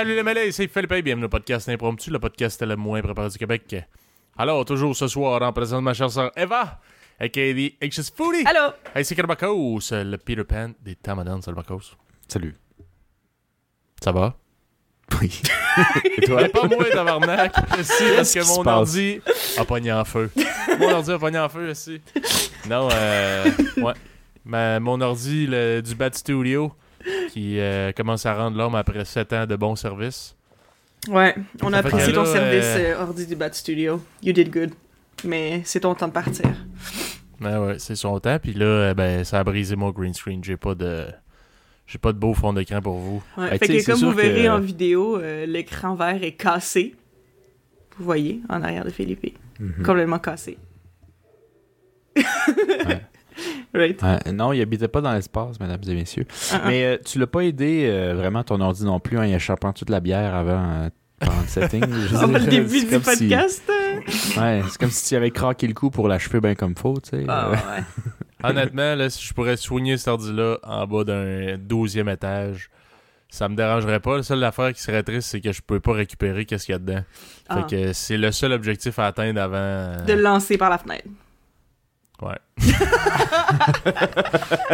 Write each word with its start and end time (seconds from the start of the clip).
Salut 0.00 0.14
les 0.14 0.22
mêlés, 0.22 0.50
c'est 0.50 0.66
Philippe 0.66 0.92
et 0.92 1.02
bienvenue 1.02 1.26
au 1.26 1.28
podcast 1.28 1.68
impromptu, 1.68 2.08
le 2.10 2.18
podcast 2.18 2.62
le 2.62 2.74
moins 2.74 3.02
préparé 3.02 3.28
du 3.28 3.36
Québec. 3.36 3.76
Alors, 4.38 4.64
toujours 4.64 4.96
ce 4.96 5.06
soir, 5.06 5.42
en 5.42 5.52
présence 5.52 5.80
de 5.80 5.84
ma 5.84 5.92
chère 5.92 6.10
sœur 6.10 6.32
Eva, 6.36 6.80
aka 7.18 7.52
the 7.52 7.74
Anxious 7.84 8.04
Foodie. 8.16 8.46
Allô? 8.46 8.72
Hey, 8.94 9.04
c'est 9.04 9.14
Carbacos, 9.14 9.90
le 9.92 10.16
Peter 10.16 10.42
Pan 10.44 10.70
des 10.82 10.94
Tamadans, 10.94 11.40
Marcos. 11.54 11.82
Salut. 12.28 12.56
Ça 14.02 14.10
va? 14.10 14.38
Oui. 15.20 15.42
Et 16.16 16.22
toi? 16.22 16.48
pas 16.48 16.66
moi, 16.66 16.84
tabarnak. 16.90 17.52
Si, 17.82 18.04
parce 18.16 18.32
que 18.32 18.46
mon 18.56 18.66
ordi 18.66 19.20
a 19.58 19.66
pogné 19.66 19.92
en 19.92 20.06
feu. 20.06 20.30
mon 20.78 20.92
ordi 20.92 21.12
a 21.12 21.18
pogné 21.18 21.38
en 21.40 21.50
feu, 21.50 21.68
aussi. 21.72 22.00
Non, 22.70 22.88
euh. 22.90 23.44
Ouais. 23.76 23.92
Ma- 24.46 24.80
mon 24.80 24.98
ordi 25.02 25.46
le- 25.46 25.82
du 25.82 25.94
Bad 25.94 26.14
Studio 26.14 26.72
qui 27.30 27.58
euh, 27.58 27.92
commence 27.92 28.26
à 28.26 28.34
rendre 28.34 28.56
l'homme 28.56 28.74
après 28.74 29.04
7 29.04 29.32
ans 29.32 29.46
de 29.46 29.56
bon 29.56 29.76
service. 29.76 30.36
Ouais, 31.08 31.34
on 31.62 31.72
a 31.72 31.78
apprécié 31.78 32.12
ton 32.12 32.24
là, 32.24 32.32
service 32.32 32.64
euh, 32.76 32.94
euh, 32.94 33.02
ordi 33.02 33.26
du 33.26 33.34
Bat 33.34 33.52
Studio. 33.54 34.02
You 34.22 34.32
did 34.32 34.50
good. 34.52 34.70
Mais 35.24 35.62
c'est 35.64 35.80
ton 35.80 35.94
temps 35.94 36.08
de 36.08 36.12
partir. 36.12 36.44
Ouais, 37.40 37.56
ouais, 37.56 37.78
c'est 37.78 37.94
son 37.96 38.18
temps. 38.20 38.38
Puis 38.38 38.52
là, 38.52 38.66
euh, 38.66 38.94
ben, 38.94 39.24
ça 39.24 39.38
a 39.38 39.44
brisé 39.44 39.76
mon 39.76 39.90
green 39.90 40.12
screen. 40.12 40.44
J'ai 40.44 40.56
pas 40.58 40.74
de. 40.74 41.06
J'ai 41.86 41.98
pas 41.98 42.12
de 42.12 42.18
beau 42.18 42.34
fond 42.34 42.52
d'écran 42.52 42.80
pour 42.80 42.98
vous. 42.98 43.22
Ouais, 43.36 43.50
Ben, 43.50 43.58
fait 43.58 43.66
que 43.78 43.86
comme 43.86 44.00
vous 44.00 44.10
que- 44.12 44.20
verrez 44.20 44.48
en 44.48 44.60
vidéo, 44.60 45.16
euh, 45.18 45.46
l'écran 45.46 45.94
vert 45.94 46.22
est 46.22 46.32
cassé. 46.32 46.94
Vous 47.98 48.04
voyez, 48.04 48.40
en 48.48 48.62
arrière 48.62 48.84
de 48.84 48.90
Philippe. 48.90 49.36
Mhm. 49.58 49.82
Complètement 49.84 50.18
cassé. 50.18 50.56
Right? 53.74 54.02
Ouais, 54.02 54.32
non, 54.32 54.52
il 54.52 54.60
habitait 54.60 54.88
pas 54.88 55.00
dans 55.00 55.12
l'espace, 55.12 55.60
mesdames 55.60 55.80
et 55.86 55.94
messieurs. 55.94 56.26
Ah, 56.52 56.60
ah. 56.64 56.68
Mais 56.68 56.84
euh, 56.84 56.96
tu 57.04 57.18
l'as 57.18 57.26
pas 57.26 57.40
aidé 57.42 57.86
euh, 57.88 58.14
vraiment 58.14 58.42
ton 58.42 58.60
ordi 58.60 58.84
non 58.84 58.98
plus 59.00 59.18
en 59.18 59.22
y 59.24 59.32
échappant 59.32 59.72
toute 59.72 59.90
la 59.90 60.00
bière 60.00 60.34
avant 60.34 60.64
euh, 60.84 60.88
pendant 61.20 61.40
le 61.40 61.46
setting? 61.46 61.84
Le 61.88 62.46
début 62.50 62.80
c'est 62.80 62.84
du 62.86 62.90
comme 62.90 63.02
si- 63.14 63.28
podcast? 63.28 63.62
euh. 63.70 64.40
Ouais, 64.40 64.62
c'est 64.68 64.78
comme 64.78 64.90
si 64.90 65.08
tu 65.08 65.14
avais 65.16 65.30
craqué 65.30 65.66
le 65.68 65.74
coup 65.74 65.90
pour 65.90 66.08
l'achever 66.08 66.40
bien 66.40 66.54
comme 66.54 66.74
faut, 66.76 66.98
tu 67.00 67.10
sais. 67.10 67.24
Ah, 67.28 67.48
Euh, 67.48 67.52
ouais. 67.52 67.84
Honnêtement, 68.42 68.94
là, 68.94 69.10
si 69.10 69.24
je 69.24 69.34
pourrais 69.34 69.56
soigner 69.58 69.98
cet 69.98 70.08
ordi-là 70.08 70.56
en 70.62 70.86
bas 70.86 71.04
d'un 71.04 71.56
12e 71.58 72.10
étage, 72.12 72.70
ça 73.28 73.48
me 73.50 73.54
dérangerait 73.54 74.00
pas. 74.00 74.16
La 74.16 74.22
seule 74.22 74.42
affaire 74.42 74.72
qui 74.72 74.80
serait 74.80 75.02
triste, 75.02 75.28
c'est 75.28 75.40
que 75.42 75.52
je 75.52 75.60
peux 75.60 75.78
pas 75.78 75.92
récupérer 75.92 76.46
qu'est-ce 76.46 76.64
qu'il 76.64 76.72
y 76.72 76.76
a 76.76 76.78
dedans. 76.78 77.02
Ah. 77.50 77.56
Fait 77.68 77.76
que 77.76 77.92
c'est 77.92 78.16
le 78.16 78.32
seul 78.32 78.52
objectif 78.52 78.98
à 78.98 79.08
atteindre 79.08 79.40
avant. 79.42 79.56
euh, 79.58 80.04
De 80.06 80.14
le 80.14 80.22
lancer 80.22 80.56
par 80.56 80.70
la 80.70 80.78
fenêtre. 80.78 81.04
Ouais. 82.22 82.36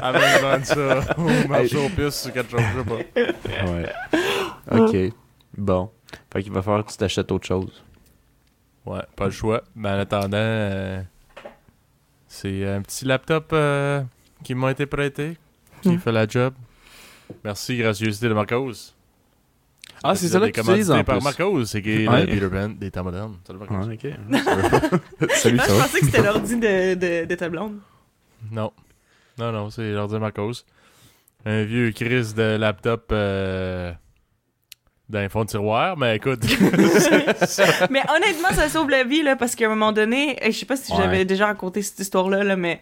avant 0.02 0.18
de 0.18 0.40
vendre 0.42 0.64
ça 0.64 1.14
au 1.16 1.48
marché 1.48 1.76
aux 1.76 1.88
puces 1.88 2.26
ou 2.26 2.32
quelque 2.32 2.50
chose, 2.50 2.60
je 2.74 2.78
sais 2.82 3.32
pas. 3.44 3.64
ouais. 3.70 3.92
Ok. 4.80 5.14
Bon. 5.56 5.90
Fait 6.32 6.42
qu'il 6.42 6.52
va 6.52 6.62
falloir 6.62 6.84
que 6.84 6.90
tu 6.90 6.96
t'achètes 6.96 7.30
autre 7.32 7.46
chose. 7.46 7.82
Ouais, 8.84 9.02
pas 9.16 9.26
le 9.26 9.30
choix. 9.30 9.62
Mais 9.74 9.88
en 9.90 9.98
attendant, 9.98 10.36
euh, 10.36 11.02
c'est 12.28 12.66
un 12.66 12.82
petit 12.82 13.04
laptop 13.04 13.50
euh, 13.52 14.02
qui 14.44 14.54
m'a 14.54 14.70
été 14.72 14.86
prêté, 14.86 15.36
qui 15.82 15.90
Mm. 15.90 15.98
fait 15.98 16.12
la 16.12 16.26
job. 16.26 16.54
Merci, 17.44 17.76
gracieuseté 17.78 18.28
de 18.28 18.34
Marcos. 18.34 18.94
Ah, 20.04 20.14
c'est 20.14 20.28
ça 20.28 20.38
là 20.38 20.50
que 20.50 20.60
tu 20.60 20.66
utilises 20.68 20.90
en 20.90 21.02
par 21.04 21.16
plus. 21.18 21.24
Marcos, 21.24 21.64
c'est 21.64 21.82
qui 21.82 21.90
est 22.04 22.08
Ouais. 22.08 22.26
le 22.26 22.34
Peter 22.34 22.48
Pan 22.48 22.68
des 22.68 22.90
temps 22.90 23.04
modernes. 23.04 23.36
Salut 23.46 23.58
Marcos. 23.58 23.74
Ouais, 23.86 23.94
ok. 23.94 25.30
Salut, 25.30 25.58
Ah, 25.60 25.64
ça 25.66 25.74
je 25.74 25.80
pensais 25.82 26.00
que 26.00 26.06
c'était 26.06 26.22
l'ordi 26.22 26.56
de, 26.56 26.94
de, 26.94 27.24
de 27.26 27.34
ta 27.34 27.48
blonde. 27.48 27.78
Non. 28.52 28.72
Non, 29.38 29.52
non, 29.52 29.70
c'est 29.70 29.90
l'ordi 29.92 30.16
Marcos. 30.18 30.52
Un 31.44 31.64
vieux 31.64 31.90
crise 31.92 32.34
de 32.34 32.56
laptop 32.56 33.06
euh, 33.12 33.92
d'un 35.08 35.28
fond 35.28 35.44
de 35.44 35.48
tiroir, 35.50 35.96
mais 35.96 36.16
écoute. 36.16 36.40
mais 37.90 38.02
honnêtement, 38.14 38.48
ça 38.52 38.68
sauve 38.68 38.90
la 38.90 39.04
vie, 39.04 39.22
là, 39.22 39.36
parce 39.36 39.54
qu'à 39.54 39.66
un 39.66 39.68
moment 39.70 39.92
donné, 39.92 40.36
je 40.44 40.50
sais 40.50 40.66
pas 40.66 40.76
si 40.76 40.92
Ouais. 40.92 40.98
j'avais 40.98 41.24
déjà 41.24 41.46
raconté 41.46 41.82
cette 41.82 42.00
histoire-là, 42.00 42.42
là, 42.44 42.56
mais 42.56 42.80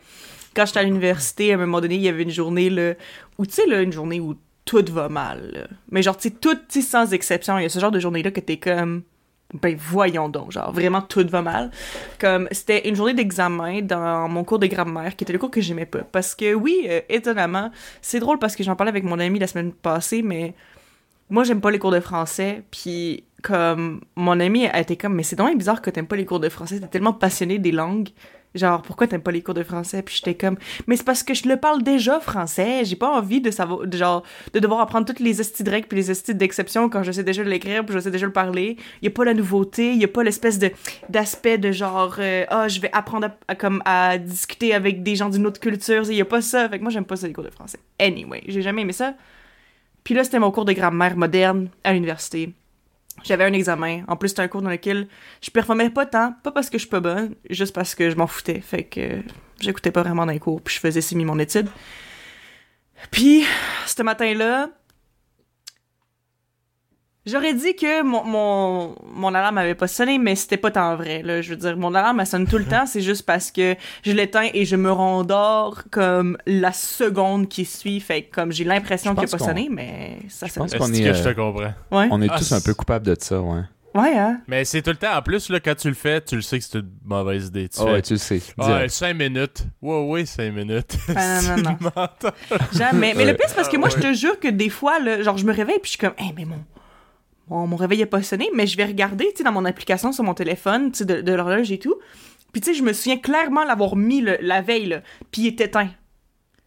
quand 0.57 0.65
j'étais 0.67 0.81
à 0.81 0.83
l'université, 0.85 1.53
à 1.53 1.57
un 1.57 1.59
moment 1.59 1.81
donné, 1.81 1.97
il 1.97 2.03
y 2.03 2.09
avait 2.09 2.23
une 2.23 2.31
journée, 2.31 2.71
là, 2.71 2.95
où, 3.39 3.45
tu 3.47 3.53
sais, 3.53 3.67
là, 3.67 3.83
une 3.83 3.93
journée 3.93 4.21
où 4.21 4.35
tout 4.65 4.85
va 4.91 5.09
mal. 5.09 5.69
Mais 5.91 6.03
genre, 6.03 6.17
tu 6.17 6.29
sais, 6.29 6.35
tout, 6.35 6.55
tu 6.55 6.81
sais, 6.81 6.83
sans 6.83 7.13
exception, 7.13 7.59
il 7.59 7.63
y 7.63 7.67
a 7.67 7.69
ce 7.69 7.79
genre 7.79 7.91
de 7.91 8.01
journée-là 8.01 8.31
que 8.31 8.41
t'es 8.41 8.57
comme, 8.57 9.03
ben, 9.53 9.77
voyons 9.79 10.29
donc, 10.29 10.53
genre, 10.53 10.73
vraiment, 10.73 11.03
tout 11.03 11.27
va 11.29 11.43
mal. 11.43 11.71
Comme, 12.19 12.49
c'était 12.51 12.89
une 12.89 12.97
journée 12.97 13.15
d'examen 13.15 13.83
dans 13.83 14.29
mon 14.29 14.45
cours 14.45 14.59
de 14.59 14.67
grammaire, 14.67 15.17
qui 15.17 15.25
était 15.25 15.33
le 15.33 15.39
cours 15.39 15.51
que 15.51 15.61
j'aimais 15.61 15.87
pas. 15.87 16.03
Parce 16.03 16.35
que, 16.35 16.55
oui, 16.55 16.87
euh, 16.89 17.01
étonnamment, 17.09 17.71
c'est 18.01 18.21
drôle 18.21 18.39
parce 18.39 18.57
que 18.57 18.65
j'en 18.65 18.77
parlais 18.77 18.91
avec 18.91 19.05
mon 19.05 19.19
ami 19.19 19.39
la 19.39 19.47
semaine 19.47 19.73
passée, 19.73 20.23
mais 20.23 20.55
moi, 21.31 21.45
j'aime 21.45 21.61
pas 21.61 21.71
les 21.71 21.79
cours 21.79 21.93
de 21.93 22.01
français, 22.01 22.63
puis 22.71 23.25
comme 23.45 24.01
mon 24.17 24.41
ami 24.41 24.67
a 24.67 24.81
été 24.81 24.97
comme 24.97 25.15
mais 25.15 25.23
c'est 25.23 25.37
donc 25.37 25.57
bizarre 25.59 25.83
que 25.83 25.91
t'aimes 25.91 26.07
pas 26.07 26.17
les 26.17 26.25
cours 26.25 26.41
de 26.41 26.49
français 26.49 26.81
t'es 26.81 26.87
tellement 26.87 27.13
passionné 27.13 27.59
des 27.59 27.73
langues 27.73 28.09
genre 28.55 28.83
pourquoi 28.83 29.07
t'aimes 29.07 29.23
pas 29.23 29.31
les 29.31 29.43
cours 29.43 29.55
de 29.55 29.63
français? 29.63 30.03
Puis 30.03 30.17
j'étais 30.17 30.35
comme 30.35 30.57
mais 30.87 30.97
c'est 30.97 31.05
parce 31.05 31.23
que 31.23 31.35
je 31.35 31.49
le 31.49 31.57
parle 31.57 31.83
déjà 31.83 32.21
français 32.21 32.85
j'ai 32.85 32.97
pas 32.97 33.11
envie 33.11 33.41
de 33.41 33.51
savoir 33.51 33.87
de 33.87 33.97
genre 33.97 34.23
de 34.53 34.59
devoir 34.61 34.81
apprendre 34.81 35.07
toutes 35.07 35.21
les 35.21 35.35
règles 35.67 35.87
puis 35.89 35.97
les 35.97 36.11
estis 36.11 36.35
d'exception 36.35 36.89
quand 36.89 37.03
je 37.03 37.13
sais 37.13 37.25
déjà 37.25 37.43
l'écrire 37.43 37.85
puis 37.85 37.95
je 37.95 38.01
sais 38.01 38.11
déjà 38.11 38.27
le 38.27 38.33
parler. 38.33 38.77
Y 39.03 39.09
a 39.09 39.11
pas 39.11 39.25
la 39.25 39.35
nouveauté 39.35 39.95
y 39.95 40.05
a 40.05 40.09
pas 40.09 40.23
l'espèce 40.23 40.59
de 40.59 40.71
d'aspect 41.09 41.59
de 41.59 41.73
genre 41.73 42.17
euh, 42.19 42.45
ah 42.49 42.69
je 42.69 42.81
vais 42.81 42.91
apprendre 42.93 43.31
à, 43.49 43.55
comme 43.55 43.83
à 43.85 44.19
discuter 44.19 44.75
avec 44.75 45.03
des 45.03 45.17
gens 45.17 45.29
d'une 45.29 45.47
autre 45.47 45.61
culture 45.61 46.11
y 46.11 46.21
a 46.21 46.25
pas 46.25 46.41
ça. 46.41 46.69
Fait 46.69 46.79
que 46.79 46.83
moi 46.83 46.91
j'aime 46.91 47.05
pas 47.05 47.17
ça 47.17 47.27
les 47.27 47.33
cours 47.33 47.45
de 47.45 47.51
français. 47.51 47.79
Anyway 47.99 48.43
j'ai 48.47 48.63
jamais 48.63 48.83
aimé 48.83 48.93
ça. 48.93 49.15
Puis 50.05 50.13
là, 50.15 50.23
c'était 50.23 50.39
mon 50.39 50.51
cours 50.51 50.67
de 50.67 50.73
grammaire 50.73 51.17
moderne 51.17 51.69
à 51.83 51.95
l'université. 51.95 52.53
J'avais 53.23 53.45
un 53.45 53.53
examen. 53.53 54.03
En 54.09 54.17
plus, 54.17 54.31
c'était 54.31 54.43
un 54.43 54.49
cours 54.49 54.63
dans 54.63 54.71
lequel 54.71 55.09
je 55.41 55.51
performais 55.51 55.91
pas 55.91 56.05
tant, 56.05 56.35
pas 56.43 56.51
parce 56.51 56.69
que 56.69 56.79
je 56.79 56.83
suis 56.83 56.91
pas 56.91 57.01
bonne, 57.01 57.35
juste 57.49 57.75
parce 57.75 57.95
que 57.95 58.11
je 58.11 58.17
m'en 58.17 58.27
foutais. 58.27 58.61
Fait 58.61 58.85
que 58.85 59.23
j'écoutais 59.61 59.93
pas 59.93 60.03
vraiment 60.03 60.25
les 60.25 60.39
cours, 60.39 60.61
puis 60.61 60.75
je 60.75 60.81
faisais 60.81 61.01
semi 61.01 61.25
mon 61.25 61.39
étude. 61.39 61.69
Puis, 63.11 63.45
ce 63.87 64.03
matin-là, 64.03 64.69
j'aurais 67.27 67.55
dit 67.55 67.75
que 67.77 68.03
mon, 68.03 68.25
mon, 68.25 68.95
mon 69.15 69.35
alarme 69.35 69.59
avait 69.59 69.75
pas 69.75 69.87
sonné, 69.87 70.19
mais 70.19 70.35
c'était 70.37 70.57
pas 70.57 70.71
tant 70.71 70.97
vrai. 70.97 71.23
Là. 71.23 71.41
Je 71.43 71.51
veux 71.51 71.57
dire, 71.57 71.77
mon 71.77 71.95
alarme, 71.95 72.21
elle 72.21 72.27
sonne 72.27 72.47
tout 72.47 72.59
le 72.59 72.65
temps, 72.67 72.87
c'est 72.87 73.01
juste 73.01 73.25
parce 73.27 73.51
que 73.51 73.75
je 74.05 74.13
l'éteins 74.13 74.49
et 74.53 74.65
je 74.65 74.77
me 74.77 74.91
rendors 74.91 75.83
comme 75.91 76.37
la 76.47 76.73
seconde 76.73 77.49
qui 77.49 77.65
suit. 77.65 78.01
Fait 78.01 78.23
que 78.23 78.35
comme 78.35 78.53
j'ai 78.53 78.65
l'impression 78.65 79.13
Je 79.13 79.17
qu'il 79.17 79.25
a 79.25 79.31
pense 79.31 79.41
pas 79.41 79.47
sonné, 79.47 79.69
mais 79.71 80.19
ça 80.29 80.47
Je 80.47 80.53
sonne. 80.53 80.63
pense 80.65 80.73
Est-ce 80.75 80.79
qu'on 80.83 80.89
que 80.91 80.97
est, 80.97 81.15
je 81.15 81.23
te 81.23 81.29
euh, 81.29 81.35
comprends? 81.35 81.73
Ouais. 81.91 82.09
On 82.11 82.21
est 82.23 82.29
Ah, 82.31 82.39
tous 82.39 82.53
un 82.53 82.61
peu 82.61 82.75
coupables 82.75 83.07
de 83.07 83.17
ça, 83.19 83.41
ouais. 83.41 83.61
Ouais, 83.95 84.19
hein? 84.19 84.41
Mais 84.49 84.65
c'est 84.65 84.83
tout 84.83 84.91
le 84.91 84.97
temps. 84.97 85.17
En 85.17 85.23
plus, 85.23 85.49
là, 85.51 85.61
quand 85.61 85.77
tu 85.77 85.87
le 85.87 85.95
fais, 85.95 86.21
tu 86.21 86.35
le 86.35 86.43
sais 86.43 86.59
que 86.59 86.65
c'est 86.65 86.79
une 86.81 86.91
mauvaise 87.05 87.47
idée. 87.47 87.69
Tu 87.69 87.77
Ah 87.81 87.85
fais, 87.85 87.93
ouais, 87.93 88.03
tu 88.03 88.15
le 88.15 88.19
sais. 88.19 88.43
Ah, 88.59 88.67
direct. 88.67 88.91
5 88.91 89.15
minutes. 89.15 89.67
Ouais, 89.81 90.03
ouais, 90.09 90.27
5 90.27 90.53
minutes. 90.53 90.97
Ah, 91.15 91.41
non, 91.43 91.57
non, 91.59 91.63
non. 91.63 91.77
Tu 91.79 91.85
m'entends? 91.85 92.37
Jamais. 92.73 93.15
Mais 93.15 93.25
le 93.25 93.35
pire, 93.37 93.47
c'est 93.49 93.55
parce 93.55 93.69
que 93.69 93.77
moi, 93.77 93.89
Ah, 93.93 93.95
je 93.97 94.03
te 94.09 94.13
jure 94.13 94.41
que 94.41 94.49
des 94.49 94.69
fois, 94.69 94.99
là, 94.99 95.23
genre, 95.23 95.39
je 95.39 95.45
me 95.45 95.53
réveille 95.53 95.79
puis 95.81 95.85
je 95.85 95.91
suis 95.91 95.99
comme, 95.99 96.15
hey, 96.19 96.33
mais 96.37 96.45
mon, 96.45 96.57
mon, 97.49 97.67
mon 97.67 97.77
réveil 97.77 98.03
a 98.03 98.07
pas 98.07 98.23
sonné, 98.23 98.49
mais 98.55 98.67
je 98.67 98.77
vais 98.77 98.85
regarder, 98.87 99.27
tu 99.33 99.39
sais, 99.39 99.45
dans 99.45 99.53
mon 99.53 99.65
application 99.65 100.13
sur 100.13 100.25
mon 100.25 100.35
téléphone, 100.35 100.93
tu 100.93 100.99
sais, 100.99 101.05
de, 101.05 101.21
de 101.21 101.33
l'horloge 101.33 101.71
et 101.73 101.79
tout. 101.79 101.97
Puis, 102.53 102.61
tu 102.61 102.71
sais, 102.73 102.79
je 102.79 102.83
me 102.85 102.93
souviens 102.93 103.17
clairement 103.19 103.65
l'avoir 103.65 103.97
mis 103.97 104.21
le- 104.21 104.39
la 104.41 104.61
veille, 104.63 104.87
là, 104.87 105.03
puis 105.31 105.43
il 105.43 105.47
est 105.49 105.61
éteint. 105.61 105.89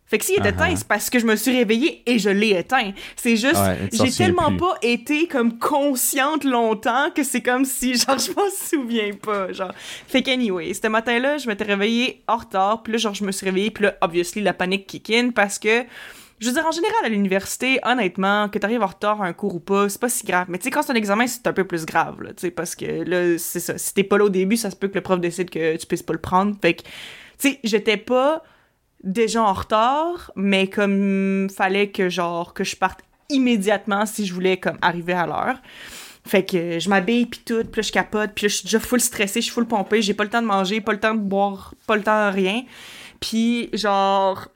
Fait 0.09 0.17
que 0.19 0.23
s'il 0.23 0.35
est 0.35 0.41
Ah, 0.45 0.49
éteint, 0.49 0.73
c'est 0.75 0.87
parce 0.87 1.09
que 1.09 1.19
je 1.19 1.25
me 1.25 1.35
suis 1.35 1.51
réveillée 1.51 2.01
et 2.05 2.17
je 2.17 2.29
l'ai 2.29 2.51
éteint. 2.57 2.93
C'est 3.17 3.35
juste, 3.35 3.57
Ouais, 3.57 3.89
j'ai 3.91 4.09
tellement 4.09 4.47
plus. 4.47 4.57
pas 4.57 4.77
été 4.81 5.27
comme 5.27 5.59
consciente 5.59 6.45
longtemps 6.45 7.09
que 7.13 7.23
c'est 7.23 7.41
comme 7.41 7.65
si, 7.65 7.93
genre, 7.97 8.17
je 8.17 8.31
m'en 8.31 8.49
souviens 8.49 9.11
pas, 9.21 9.51
genre. 9.51 9.73
Fait 10.07 10.21
qu'anyway, 10.21 10.73
ce 10.73 10.87
matin-là, 10.87 11.39
je 11.39 11.47
m'étais 11.49 11.65
réveillée 11.65 12.21
en 12.29 12.37
retard, 12.37 12.83
puis 12.83 12.93
là, 12.93 12.99
genre, 12.99 13.13
je 13.15 13.25
me 13.25 13.33
suis 13.33 13.45
réveillée, 13.45 13.69
puis 13.71 13.83
là, 13.83 13.95
obviously, 13.99 14.41
la 14.41 14.53
panique 14.53 14.87
kick 14.87 15.09
in 15.09 15.31
parce 15.31 15.59
que, 15.59 15.83
je 16.39 16.47
veux 16.47 16.53
dire, 16.53 16.65
en 16.65 16.71
général, 16.71 16.97
à 17.03 17.09
l'université, 17.09 17.79
honnêtement, 17.83 18.47
que 18.49 18.59
t'arrives 18.59 18.83
en 18.83 18.87
retard 18.87 19.21
à 19.21 19.25
un 19.25 19.33
cours 19.33 19.55
ou 19.55 19.59
pas, 19.59 19.89
c'est 19.89 19.99
pas 19.99 20.09
si 20.09 20.25
grave. 20.25 20.47
Mais 20.49 20.57
tu 20.57 20.65
sais, 20.65 20.71
quand 20.71 20.83
c'est 20.83 20.91
un 20.91 20.95
examen, 20.95 21.25
c'est 21.25 21.47
un 21.47 21.53
peu 21.53 21.65
plus 21.65 21.85
grave, 21.85 22.21
là, 22.21 22.29
tu 22.29 22.41
sais, 22.41 22.51
parce 22.51 22.75
que 22.75 22.85
là, 22.85 23.37
c'est 23.39 23.59
ça. 23.59 23.77
Si 23.77 23.93
t'es 23.93 24.03
pas 24.03 24.17
là 24.17 24.25
au 24.25 24.29
début, 24.29 24.57
ça 24.57 24.69
se 24.69 24.75
peut 24.75 24.87
que 24.87 24.95
le 24.95 25.01
prof 25.01 25.19
décide 25.19 25.49
que 25.49 25.75
tu 25.75 25.87
puisses 25.87 26.03
pas 26.03 26.13
le 26.13 26.19
prendre. 26.19 26.55
Fait 26.61 26.75
que, 26.75 26.83
tu 26.83 26.89
sais, 27.37 27.59
j'étais 27.63 27.97
pas 27.97 28.43
déjà 29.03 29.41
en 29.41 29.53
retard, 29.53 30.31
mais 30.35 30.67
comme 30.67 31.49
fallait 31.49 31.89
que, 31.89 32.09
genre, 32.09 32.53
que 32.53 32.63
je 32.63 32.75
parte 32.75 32.99
immédiatement 33.29 34.05
si 34.05 34.25
je 34.25 34.33
voulais, 34.33 34.57
comme, 34.57 34.77
arriver 34.81 35.13
à 35.13 35.25
l'heure. 35.25 35.57
Fait 36.25 36.43
que 36.43 36.77
je 36.77 36.89
m'habille 36.89 37.25
puis 37.25 37.41
tout, 37.45 37.63
puis 37.63 37.83
je 37.83 37.91
capote, 37.91 38.31
puis 38.35 38.49
je 38.49 38.55
suis 38.55 38.63
déjà 38.65 38.79
full 38.79 38.99
stressée, 38.99 39.39
je 39.39 39.45
suis 39.45 39.53
full 39.53 39.65
pompée, 39.65 40.01
j'ai 40.01 40.13
pas 40.13 40.23
le 40.23 40.29
temps 40.29 40.41
de 40.41 40.47
manger, 40.47 40.81
pas 40.81 40.91
le 40.91 40.99
temps 40.99 41.15
de 41.15 41.21
boire, 41.21 41.73
pas 41.87 41.95
le 41.95 42.03
temps 42.03 42.29
de 42.29 42.35
rien. 42.35 42.63
Puis 43.19 43.69
genre 43.73 44.49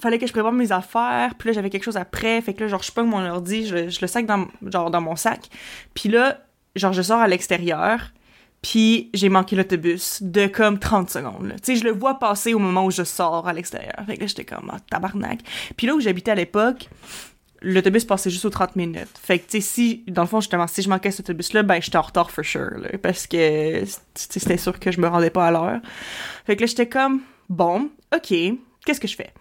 fallait 0.00 0.18
que 0.18 0.26
je 0.26 0.32
prépare 0.32 0.52
mes 0.52 0.72
affaires, 0.72 1.34
puis 1.36 1.48
là 1.48 1.52
j'avais 1.52 1.70
quelque 1.70 1.84
chose 1.84 1.96
après, 1.96 2.40
fait 2.40 2.54
que 2.54 2.64
là 2.64 2.68
genre 2.68 2.82
je 2.82 2.92
pogne 2.92 3.06
mon 3.06 3.24
ordi, 3.24 3.66
je, 3.66 4.00
le 4.00 4.06
sac 4.06 4.26
dans 4.26 4.46
genre 4.66 4.90
dans 4.90 5.00
mon 5.00 5.16
sac. 5.16 5.48
Puis 5.94 6.08
là 6.08 6.38
genre 6.76 6.92
je 6.92 7.02
sors 7.02 7.20
à 7.20 7.28
l'extérieur, 7.28 8.12
puis 8.62 9.10
j'ai 9.14 9.28
manqué 9.28 9.56
l'autobus 9.56 10.22
de 10.22 10.46
comme 10.46 10.78
30 10.78 11.10
secondes. 11.10 11.54
Tu 11.62 11.74
sais, 11.74 11.76
je 11.76 11.84
le 11.84 11.92
vois 11.92 12.18
passer 12.18 12.54
au 12.54 12.58
moment 12.58 12.84
où 12.84 12.90
je 12.90 13.04
sors 13.04 13.46
à 13.46 13.52
l'extérieur. 13.52 14.04
Fait 14.06 14.16
que 14.16 14.22
là, 14.22 14.26
j'étais 14.26 14.44
comme, 14.44 14.70
ah, 14.72 14.78
tabarnak. 14.90 15.40
Puis 15.76 15.86
là 15.86 15.94
où 15.94 16.00
j'habitais 16.00 16.32
à 16.32 16.34
l'époque, 16.34 16.88
l'autobus 17.62 18.04
passait 18.04 18.30
juste 18.30 18.44
aux 18.44 18.50
30 18.50 18.76
minutes. 18.76 19.18
Fait 19.20 19.38
que, 19.38 19.44
tu 19.44 19.60
sais, 19.60 19.60
si, 19.60 20.04
dans 20.08 20.22
le 20.22 20.28
fond, 20.28 20.40
justement, 20.40 20.66
si 20.66 20.82
je 20.82 20.88
manquais 20.88 21.10
cet 21.10 21.28
autobus-là, 21.28 21.62
ben, 21.62 21.80
j'étais 21.80 21.98
en 21.98 22.02
retard 22.02 22.30
for 22.30 22.44
sure, 22.44 22.82
parce 23.02 23.26
que, 23.26 23.84
c'était 24.14 24.56
sûr 24.56 24.78
que 24.78 24.90
je 24.90 25.00
me 25.00 25.08
rendais 25.08 25.30
pas 25.30 25.46
à 25.46 25.50
l'heure. 25.50 25.80
Fait 26.44 26.56
que 26.56 26.62
là, 26.62 26.66
j'étais 26.66 26.88
comme, 26.88 27.20
bon, 27.48 27.90
ok, 28.14 28.34
qu'est-ce 28.84 29.00
que 29.00 29.08
je 29.08 29.16
fais? 29.16 29.32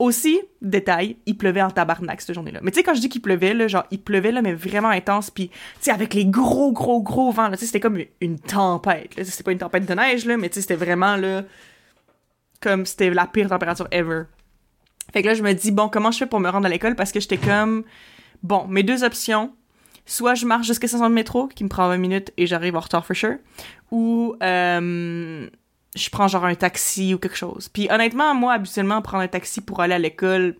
Aussi, 0.00 0.40
détail, 0.62 1.18
il 1.26 1.36
pleuvait 1.36 1.60
en 1.60 1.70
tabarnak 1.70 2.22
cette 2.22 2.34
journée-là. 2.34 2.60
Mais 2.62 2.70
tu 2.70 2.78
sais, 2.78 2.82
quand 2.82 2.94
je 2.94 3.02
dis 3.02 3.10
qu'il 3.10 3.20
pleuvait, 3.20 3.68
genre, 3.68 3.84
il 3.90 4.00
pleuvait, 4.00 4.32
là, 4.32 4.40
mais 4.40 4.54
vraiment 4.54 4.88
intense, 4.88 5.30
puis 5.30 5.50
tu 5.50 5.56
sais, 5.80 5.90
avec 5.90 6.14
les 6.14 6.24
gros, 6.24 6.72
gros, 6.72 7.02
gros 7.02 7.30
vents, 7.30 7.48
là, 7.48 7.58
tu 7.58 7.60
sais, 7.60 7.66
c'était 7.66 7.80
comme 7.80 7.98
une 8.22 8.38
tempête, 8.38 9.14
là. 9.16 9.24
C'était 9.24 9.42
pas 9.42 9.52
une 9.52 9.58
tempête 9.58 9.84
de 9.84 9.92
neige, 9.92 10.24
là, 10.24 10.38
mais 10.38 10.48
tu 10.48 10.54
sais, 10.54 10.62
c'était 10.62 10.76
vraiment, 10.82 11.16
là, 11.16 11.42
comme 12.62 12.86
c'était 12.86 13.10
la 13.10 13.26
pire 13.26 13.50
température 13.50 13.88
ever. 13.90 14.22
Fait 15.12 15.20
que 15.20 15.26
là, 15.26 15.34
je 15.34 15.42
me 15.42 15.52
dis, 15.52 15.70
bon, 15.70 15.90
comment 15.90 16.10
je 16.10 16.16
fais 16.16 16.26
pour 16.26 16.40
me 16.40 16.48
rendre 16.48 16.64
à 16.64 16.70
l'école? 16.70 16.96
Parce 16.96 17.12
que 17.12 17.20
j'étais 17.20 17.36
comme, 17.36 17.84
bon, 18.42 18.66
mes 18.68 18.82
deux 18.82 19.04
options, 19.04 19.52
soit 20.06 20.34
je 20.34 20.46
marche 20.46 20.66
jusqu'à 20.66 20.88
500 20.88 21.10
de 21.10 21.14
métro, 21.14 21.46
qui 21.46 21.62
me 21.62 21.68
prend 21.68 21.86
20 21.88 21.98
minutes 21.98 22.32
et 22.38 22.46
j'arrive 22.46 22.74
en 22.74 22.80
retard 22.80 23.04
for 23.04 23.14
sure, 23.14 23.36
ou 23.90 24.34
euh, 24.42 25.46
je 25.96 26.08
prends 26.10 26.28
genre 26.28 26.44
un 26.44 26.54
taxi 26.54 27.14
ou 27.14 27.18
quelque 27.18 27.36
chose. 27.36 27.68
Puis 27.68 27.88
honnêtement, 27.90 28.34
moi, 28.34 28.54
habituellement, 28.54 29.02
prendre 29.02 29.22
un 29.22 29.28
taxi 29.28 29.60
pour 29.60 29.80
aller 29.80 29.94
à 29.94 29.98
l'école, 29.98 30.56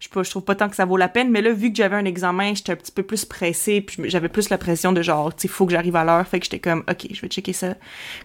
je, 0.00 0.08
je 0.14 0.30
trouve 0.30 0.44
pas 0.44 0.54
tant 0.54 0.68
que 0.68 0.76
ça 0.76 0.84
vaut 0.84 0.96
la 0.96 1.08
peine, 1.08 1.30
mais 1.30 1.42
là, 1.42 1.52
vu 1.52 1.70
que 1.70 1.76
j'avais 1.76 1.96
un 1.96 2.04
examen, 2.04 2.54
j'étais 2.54 2.72
un 2.72 2.76
petit 2.76 2.92
peu 2.92 3.02
plus 3.02 3.24
pressée, 3.24 3.80
puis 3.80 4.08
j'avais 4.08 4.28
plus 4.28 4.48
la 4.50 4.58
pression 4.58 4.92
de 4.92 5.02
genre, 5.02 5.34
tu 5.34 5.48
faut 5.48 5.66
que 5.66 5.72
j'arrive 5.72 5.96
à 5.96 6.04
l'heure, 6.04 6.26
fait 6.26 6.38
que 6.38 6.44
j'étais 6.44 6.60
comme, 6.60 6.84
ok, 6.88 7.08
je 7.10 7.20
vais 7.20 7.28
checker 7.28 7.52
ça. 7.52 7.74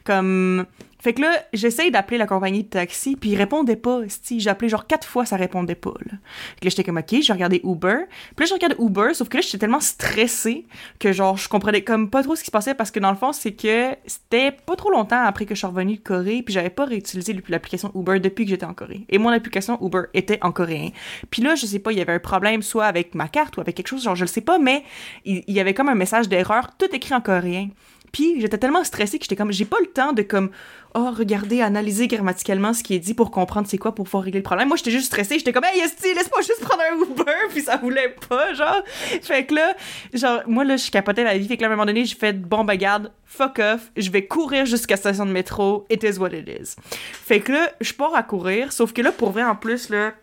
Comme, 0.03 0.65
fait 1.03 1.13
que 1.13 1.21
là, 1.21 1.44
j'essaye 1.51 1.91
d'appeler 1.91 2.17
la 2.17 2.25
compagnie 2.25 2.63
de 2.63 2.69
taxi, 2.69 3.17
puis 3.17 3.31
ils 3.31 3.35
répondaient 3.35 3.75
pas. 3.75 4.03
Si 4.07 4.39
j'appelais 4.39 4.69
genre 4.69 4.88
quatre 4.88 5.05
fois, 5.05 5.25
ça 5.25 5.35
répondait 5.35 5.75
pas. 5.75 5.91
Là. 6.05 6.13
Fait 6.13 6.61
que 6.61 6.65
là, 6.65 6.69
j'étais 6.69 6.85
comme 6.85 6.95
ok, 6.95 7.21
je 7.21 7.33
regardais 7.33 7.59
Uber. 7.65 8.05
Puis 8.38 8.45
là, 8.45 8.45
je 8.45 8.53
regardais 8.53 8.77
Uber, 8.79 9.13
sauf 9.13 9.27
que 9.27 9.35
là, 9.35 9.41
j'étais 9.41 9.57
tellement 9.57 9.81
stressée 9.81 10.65
que 11.00 11.11
genre 11.11 11.35
je 11.35 11.50
comprenais 11.50 11.81
comme 11.81 12.09
pas 12.09 12.23
trop 12.23 12.38
ce 12.38 12.39
qui 12.39 12.45
se 12.45 12.51
passait 12.51 12.73
parce 12.73 12.89
que 12.89 13.01
dans 13.01 13.11
le 13.11 13.17
fond, 13.17 13.33
c'est 13.33 13.51
que 13.51 13.97
c'était 14.05 14.53
pas 14.53 14.77
trop 14.77 14.91
longtemps 14.91 15.21
après 15.21 15.45
que 15.45 15.53
je 15.55 15.59
suis 15.59 15.67
revenue 15.67 15.97
de 15.97 16.01
Corée, 16.01 16.41
puis 16.41 16.53
j'avais 16.53 16.69
pas 16.69 16.85
réutilisé 16.85 17.35
l'application 17.50 17.91
Uber 17.95 18.21
depuis 18.21 18.45
que 18.45 18.51
j'étais 18.51 18.65
en 18.65 18.73
Corée. 18.73 19.01
Et 19.09 19.17
mon 19.17 19.27
application 19.27 19.77
Uber 19.85 20.03
était 20.13 20.39
en 20.41 20.53
coréen. 20.53 20.91
Puis 21.29 21.41
là, 21.41 21.55
je 21.55 21.65
sais 21.65 21.79
pas, 21.79 21.91
il 21.91 21.97
y 21.97 22.01
avait 22.01 22.13
un 22.13 22.19
problème 22.19 22.61
soit 22.61 22.85
avec 22.85 23.13
ma 23.13 23.27
carte 23.27 23.57
ou 23.57 23.59
avec 23.59 23.75
quelque 23.75 23.89
chose, 23.89 24.03
genre 24.03 24.15
je 24.15 24.23
le 24.23 24.27
sais 24.27 24.39
pas, 24.39 24.57
mais 24.57 24.85
il 25.25 25.44
y 25.50 25.59
avait 25.59 25.73
comme 25.73 25.89
un 25.89 25.95
message 25.95 26.29
d'erreur, 26.29 26.77
tout 26.77 26.95
écrit 26.95 27.13
en 27.13 27.19
coréen. 27.19 27.71
Puis 28.13 28.39
j'étais 28.39 28.60
tellement 28.60 28.83
stressée 28.83 29.18
que 29.18 29.25
j'étais 29.25 29.36
comme 29.36 29.51
j'ai 29.51 29.65
pas 29.65 29.80
le 29.81 29.88
temps 29.88 30.13
de 30.13 30.21
comme 30.21 30.51
oh 30.94 31.10
regarder 31.18 31.62
analyser 31.62 32.07
grammaticalement 32.07 32.71
ce 32.71 32.83
qui 32.83 32.94
est 32.94 33.00
dit 33.00 33.15
pour 33.15 33.31
comprendre 33.31 33.68
c'est 33.68 33.80
quoi 33.80 33.95
pour 33.95 34.06
pouvoir 34.06 34.24
régler 34.24 34.39
le 34.39 34.44
problème. 34.44 34.68
Moi 34.68 34.77
j'étais 34.77 34.92
juste 34.92 35.07
stressée, 35.07 35.39
j'étais 35.39 35.51
comme 35.51 35.63
hey 35.63 35.81
Esti, 35.81 36.13
laisse-moi 36.13 36.42
juste 36.42 36.62
prendre 36.62 36.83
un 36.83 36.95
Uber. 36.95 37.31
Puis 37.50 37.63
ça 37.63 37.77
voulait 37.77 38.15
pas 38.30 38.54
genre. 38.54 38.83
Fait 39.24 39.45
que 39.45 39.56
là 39.56 39.74
genre 40.13 40.44
moi 40.45 40.63
là 40.63 40.77
je 40.77 40.92
capotais 40.92 41.24
ma 41.24 41.36
vie. 41.36 41.48
Fait 41.48 41.57
que 41.57 41.63
là 41.63 41.69
à 41.69 41.71
un 41.71 41.75
moment 41.75 41.88
donné 41.88 42.06
j'ai 42.06 42.15
fait 42.15 42.39
bon 42.39 42.63
bah 42.63 42.77
garde 42.77 43.12
fuck 43.25 43.57
off, 43.57 43.92
je 43.98 44.12
vais 44.12 44.27
courir 44.27 44.68
jusqu'à 44.68 44.94
la 44.94 44.98
station 44.98 45.25
de 45.25 45.31
métro, 45.31 45.88
it 45.89 46.04
is 46.04 46.19
what 46.19 46.30
it 46.30 46.48
is. 46.48 46.75
Fait 47.13 47.39
que 47.39 47.51
là 47.51 47.71
je 47.81 47.94
pars 47.94 48.13
à 48.13 48.21
courir. 48.21 48.71
Sauf 48.71 48.94
que 48.94 49.01
là 49.01 49.12
pour 49.12 49.31
vrai 49.31 49.44
en 49.44 49.56
plus 49.56 49.89
là 49.89 50.13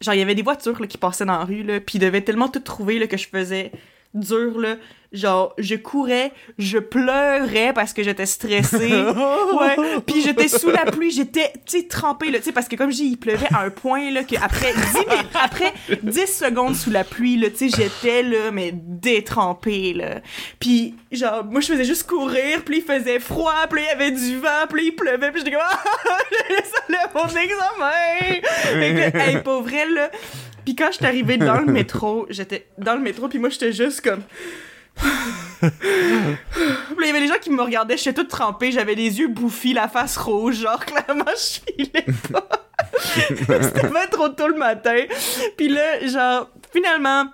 genre 0.00 0.14
il 0.14 0.20
y 0.20 0.22
avait 0.22 0.34
des 0.34 0.42
voitures 0.42 0.80
là, 0.80 0.86
qui 0.86 0.96
passaient 0.96 1.26
dans 1.26 1.38
la 1.38 1.44
rue 1.44 1.64
là. 1.64 1.80
Puis 1.80 1.98
ils 1.98 2.00
devaient 2.00 2.22
tellement 2.22 2.48
tout 2.48 2.60
trouver 2.60 2.98
là, 2.98 3.06
que 3.06 3.18
je 3.18 3.28
faisais 3.28 3.72
dur 4.14 4.58
là. 4.58 4.76
Genre 5.12 5.54
je 5.58 5.76
courais 5.76 6.32
je 6.58 6.78
pleurais 6.78 7.72
parce 7.72 7.92
que 7.92 8.02
j'étais 8.02 8.26
stressée. 8.26 8.92
Ouais. 9.54 9.76
Puis 10.04 10.22
j'étais 10.22 10.48
sous 10.48 10.70
la 10.70 10.84
pluie 10.84 11.10
j'étais 11.12 11.52
tu 11.64 11.78
sais 11.78 11.86
trempée 11.86 12.30
là. 12.30 12.38
Tu 12.38 12.46
sais 12.46 12.52
parce 12.52 12.66
que 12.66 12.74
comme 12.76 12.90
dis 12.90 13.04
il 13.04 13.16
pleuvait 13.16 13.46
à 13.52 13.60
un 13.60 13.70
point 13.70 14.10
là 14.10 14.24
que 14.24 14.34
après 14.36 14.72
10 14.72 14.78
minutes, 14.94 15.26
après 15.34 15.72
10 16.02 16.26
secondes 16.26 16.74
sous 16.74 16.90
la 16.90 17.04
pluie 17.04 17.36
là 17.36 17.50
tu 17.50 17.68
sais 17.70 17.76
j'étais 17.76 18.22
là 18.22 18.50
mais 18.50 18.72
détrempée 18.72 19.92
là. 19.92 20.20
Puis 20.58 20.94
genre 21.12 21.44
moi 21.44 21.60
je 21.60 21.68
faisais 21.68 21.84
juste 21.84 22.08
courir 22.08 22.62
puis 22.64 22.78
il 22.78 22.82
faisait 22.82 23.20
froid 23.20 23.66
puis 23.70 23.82
il 23.82 23.86
y 23.86 23.90
avait 23.90 24.10
du 24.10 24.38
vent 24.38 24.66
puis 24.68 24.86
il 24.86 24.92
pleuvait 24.92 25.30
puis 25.30 25.40
j'étais 25.40 25.52
comme 25.52 25.62
ah 25.64 25.78
ça 26.64 27.10
mon 27.14 27.26
examen. 27.26 28.40
Fait 28.40 29.12
que 29.12 29.18
hey, 29.18 29.42
pour 29.42 29.62
vrai 29.62 29.88
là 29.88 30.10
puis 30.64 30.74
quand 30.74 30.88
je 30.88 30.96
suis 30.96 31.06
arrivée 31.06 31.36
dans 31.36 31.60
le 31.60 31.66
métro, 31.66 32.26
j'étais 32.30 32.66
dans 32.78 32.94
le 32.94 33.00
métro, 33.00 33.28
puis 33.28 33.38
moi, 33.38 33.48
j'étais 33.48 33.72
juste 33.72 34.00
comme... 34.00 34.22
il 35.62 37.06
y 37.06 37.08
avait 37.08 37.20
des 37.20 37.28
gens 37.28 37.38
qui 37.40 37.50
me 37.50 37.62
regardaient, 37.62 37.96
j'étais 37.96 38.14
toute 38.14 38.28
trempée, 38.28 38.70
j'avais 38.70 38.94
les 38.94 39.18
yeux 39.18 39.28
bouffis, 39.28 39.72
la 39.72 39.88
face 39.88 40.16
rouge, 40.16 40.56
genre 40.60 40.84
clairement 40.84 41.24
je 41.26 41.72
filais 41.72 42.06
pas. 42.32 42.48
C'était 42.98 43.88
pas 43.88 44.06
trop 44.06 44.28
tôt 44.28 44.48
le 44.48 44.56
matin. 44.56 44.96
Puis 45.56 45.68
là, 45.68 46.06
genre, 46.06 46.50
finalement, 46.72 47.26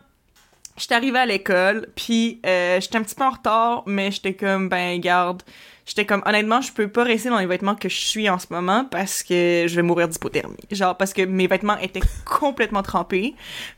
j'étais 0.76 0.94
arrivée 0.94 1.18
à 1.18 1.26
l'école, 1.26 1.88
puis 1.94 2.40
euh, 2.46 2.80
j'étais 2.80 2.96
un 2.96 3.02
petit 3.02 3.14
peu 3.14 3.24
en 3.24 3.30
retard, 3.30 3.82
mais 3.86 4.10
j'étais 4.10 4.34
comme, 4.34 4.68
ben, 4.68 4.98
garde, 5.00 5.42
j'étais 5.86 6.04
comme 6.04 6.22
honnêtement 6.26 6.60
je 6.60 6.72
peux 6.72 6.88
pas 6.88 7.04
rester 7.04 7.28
dans 7.28 7.38
les 7.38 7.46
vêtements 7.46 7.74
que 7.74 7.88
je 7.88 7.96
suis 7.96 8.28
en 8.28 8.38
ce 8.38 8.46
moment 8.50 8.84
parce 8.84 9.22
que 9.22 9.64
je 9.66 9.76
vais 9.76 9.82
mourir 9.82 10.08
d'hypothermie. 10.08 10.56
Genre 10.70 10.96
parce 10.96 11.12
que 11.12 11.22
mes 11.22 11.46
vêtements 11.46 11.78
étaient 11.78 12.00
complètement 12.24 12.82
trempés. 12.82 13.34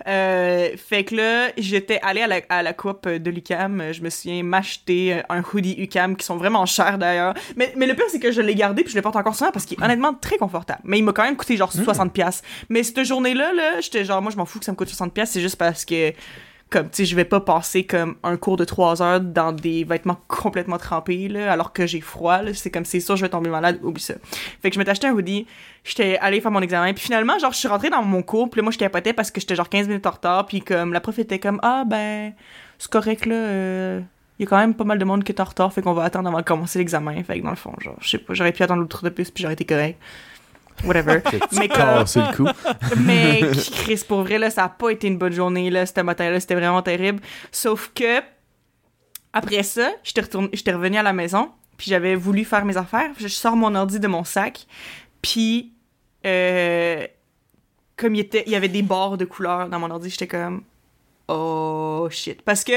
Euh, 0.07 0.71
fait 0.77 1.05
que 1.05 1.17
là 1.17 1.49
j'étais 1.57 2.01
allée 2.03 2.23
à 2.23 2.27
la, 2.27 2.41
à 2.49 2.63
la 2.63 2.73
coupe 2.73 3.09
de 3.09 3.31
l'UCAM 3.31 3.93
je 3.93 4.03
me 4.03 4.11
souviens 4.11 4.43
m'acheter 4.43 5.23
un 5.29 5.43
hoodie 5.43 5.75
UCAM 5.79 6.17
qui 6.17 6.25
sont 6.25 6.37
vraiment 6.37 6.67
chers 6.67 6.99
d'ailleurs. 6.99 7.35
Mais, 7.57 7.73
mais 7.77 7.87
le 7.87 7.95
pire 7.95 8.07
c'est 8.09 8.21
que 8.21 8.33
je 8.33 8.41
l'ai 8.41 8.55
gardé 8.55 8.83
puis 8.83 8.93
je 8.93 8.99
le 8.99 9.03
porte 9.03 9.17
encore 9.17 9.35
souvent 9.35 9.51
parce 9.51 9.65
qu'il 9.65 9.79
est 9.79 9.85
honnêtement 9.85 10.15
très 10.15 10.39
confortable. 10.39 10.81
Mais 10.85 10.99
il 10.99 11.05
m'a 11.05 11.13
quand 11.13 11.25
même 11.25 11.37
coûté 11.37 11.57
genre 11.57 11.73
60 11.73 12.13
pièces 12.13 12.43
mais 12.69 12.83
cette 12.83 13.05
journée 13.05 13.35
là 13.35 13.53
là 13.53 13.81
j'étais 13.81 14.05
genre 14.05 14.23
moi 14.23 14.31
je 14.31 14.37
m'en 14.37 14.45
fous 14.45 14.59
que 14.59 14.65
ça 14.65 14.73
me 14.73 14.77
coûte 14.77 14.89
60 14.89 15.13
pièces 15.13 15.31
c'est 15.31 15.41
juste 15.41 15.57
parce 15.57 15.85
que 15.85 16.13
comme 16.73 16.89
tu 16.89 16.97
sais 16.97 17.05
je 17.05 17.15
vais 17.15 17.25
pas 17.25 17.41
passer 17.41 17.85
comme 17.85 18.17
un 18.23 18.37
cours 18.37 18.57
de 18.57 18.65
trois 18.65 19.03
heures 19.03 19.21
dans 19.21 19.53
des 19.53 19.85
vêtements 19.85 20.19
complètement 20.27 20.79
trempés 20.79 21.29
là 21.29 21.53
alors 21.53 21.73
que 21.73 21.87
j'ai 21.87 22.01
froid 22.01 22.41
c'est 22.55 22.71
comme 22.71 22.85
c'est 22.85 23.01
sûr 23.01 23.15
je 23.17 23.23
vais 23.23 23.29
tomber 23.29 23.51
malade 23.51 23.79
oublie 23.83 24.03
ça. 24.03 24.15
Fait 24.63 24.71
que 24.71 24.75
je 24.75 24.79
m'étais 24.79 24.91
acheté 24.91 25.07
un 25.07 25.13
hoodie 25.13 25.47
j'étais 25.85 26.17
allée 26.19 26.41
faire 26.41 26.51
mon 26.51 26.63
examen 26.63 26.93
puis 26.95 27.05
finalement 27.05 27.39
genre 27.39 27.53
je 27.53 27.59
suis 27.59 27.69
rentrée 27.69 27.91
dans 27.91 28.03
mon 28.03 28.23
cours 28.23 28.49
puis 28.51 28.63
moi 28.63 28.73
je 28.73 28.79
capotais 28.79 29.13
parce 29.13 29.31
que 29.31 29.41
j'étais 29.41 29.55
genre 29.55 29.69
15 29.69 29.87
minutes 29.87 30.07
en 30.07 30.13
retard 30.13 30.47
puis 30.47 30.63
comme 30.63 30.93
la 30.93 31.01
prof 31.01 31.19
était 31.19 31.39
comme 31.39 31.61
ah 31.63 31.85
ben 31.87 32.33
c'est 32.79 32.91
correct 32.91 33.27
là 33.27 33.35
euh, 33.35 34.01
il 34.39 34.45
y 34.45 34.47
a 34.47 34.49
quand 34.49 34.59
même 34.59 34.75
pas 34.75 34.85
mal 34.85 34.99
de 34.99 35.05
monde 35.05 35.23
qui 35.23 35.33
est 35.33 35.41
en 35.41 35.45
retard 35.45 35.73
fait 35.73 35.83
qu'on 35.83 35.93
va 35.93 36.05
attendre 36.05 36.29
avant 36.29 36.39
de 36.39 36.45
commencer 36.45 36.79
l'examen. 36.79 37.23
Fait 37.23 37.39
que 37.39 37.45
dans 37.45 37.51
le 37.51 37.57
fond 37.57 37.75
genre 37.81 37.97
je 38.01 38.09
sais 38.09 38.19
pas 38.19 38.33
j'aurais 38.35 38.53
pu 38.53 38.63
attendre 38.63 38.81
l'autre 38.81 39.05
de 39.05 39.11
plus 39.11 39.31
puis 39.31 39.43
j'aurais 39.43 39.55
été 39.55 39.65
correct 39.65 39.99
whatever. 40.85 41.21
mais 41.53 41.69
comme... 41.69 42.05
le 42.05 42.37
coup. 42.37 42.47
mais 43.05 43.41
Chris, 43.73 44.03
pour 44.07 44.23
vrai, 44.23 44.39
là, 44.39 44.51
ça 44.51 44.65
a 44.65 44.69
pas 44.69 44.91
été 44.91 45.09
une 45.09 45.19
bonne 45.19 45.33
journée, 45.33 45.71
là, 45.71 45.87
ce 45.87 46.01
matin-là, 46.01 46.41
c'était 46.41 46.55
vraiment 46.55 46.83
terrible. 46.83 47.21
Sauf 47.51 47.91
que, 47.95 48.21
après 49.33 49.63
ça, 49.63 49.91
j'étais 50.03 50.23
retourné, 50.23 50.51
revenue 50.69 50.99
à 50.99 51.03
la 51.03 51.13
maison, 51.13 51.51
puis 51.77 51.91
j'avais 51.91 52.15
voulu 52.15 52.45
faire 52.45 52.65
mes 52.65 52.77
affaires, 52.77 53.11
je 53.19 53.29
sors 53.29 53.57
mon 53.57 53.75
ordi 53.75 54.01
de 54.01 54.09
mon 54.09 54.25
sac, 54.25 54.67
puis, 55.21 55.73
euh, 56.27 57.07
comme 57.97 58.15
il, 58.15 58.21
était, 58.21 58.45
il 58.47 58.53
y 58.53 58.57
avait 58.57 58.69
des 58.69 58.83
barres 58.83 59.17
de 59.17 59.25
couleurs 59.25 59.69
dans 59.69 59.79
mon 59.79 59.91
ordi, 59.91 60.11
j'étais 60.11 60.27
comme, 60.27 60.63
oh 61.29 62.09
shit. 62.11 62.43
Parce 62.43 62.65
que, 62.65 62.73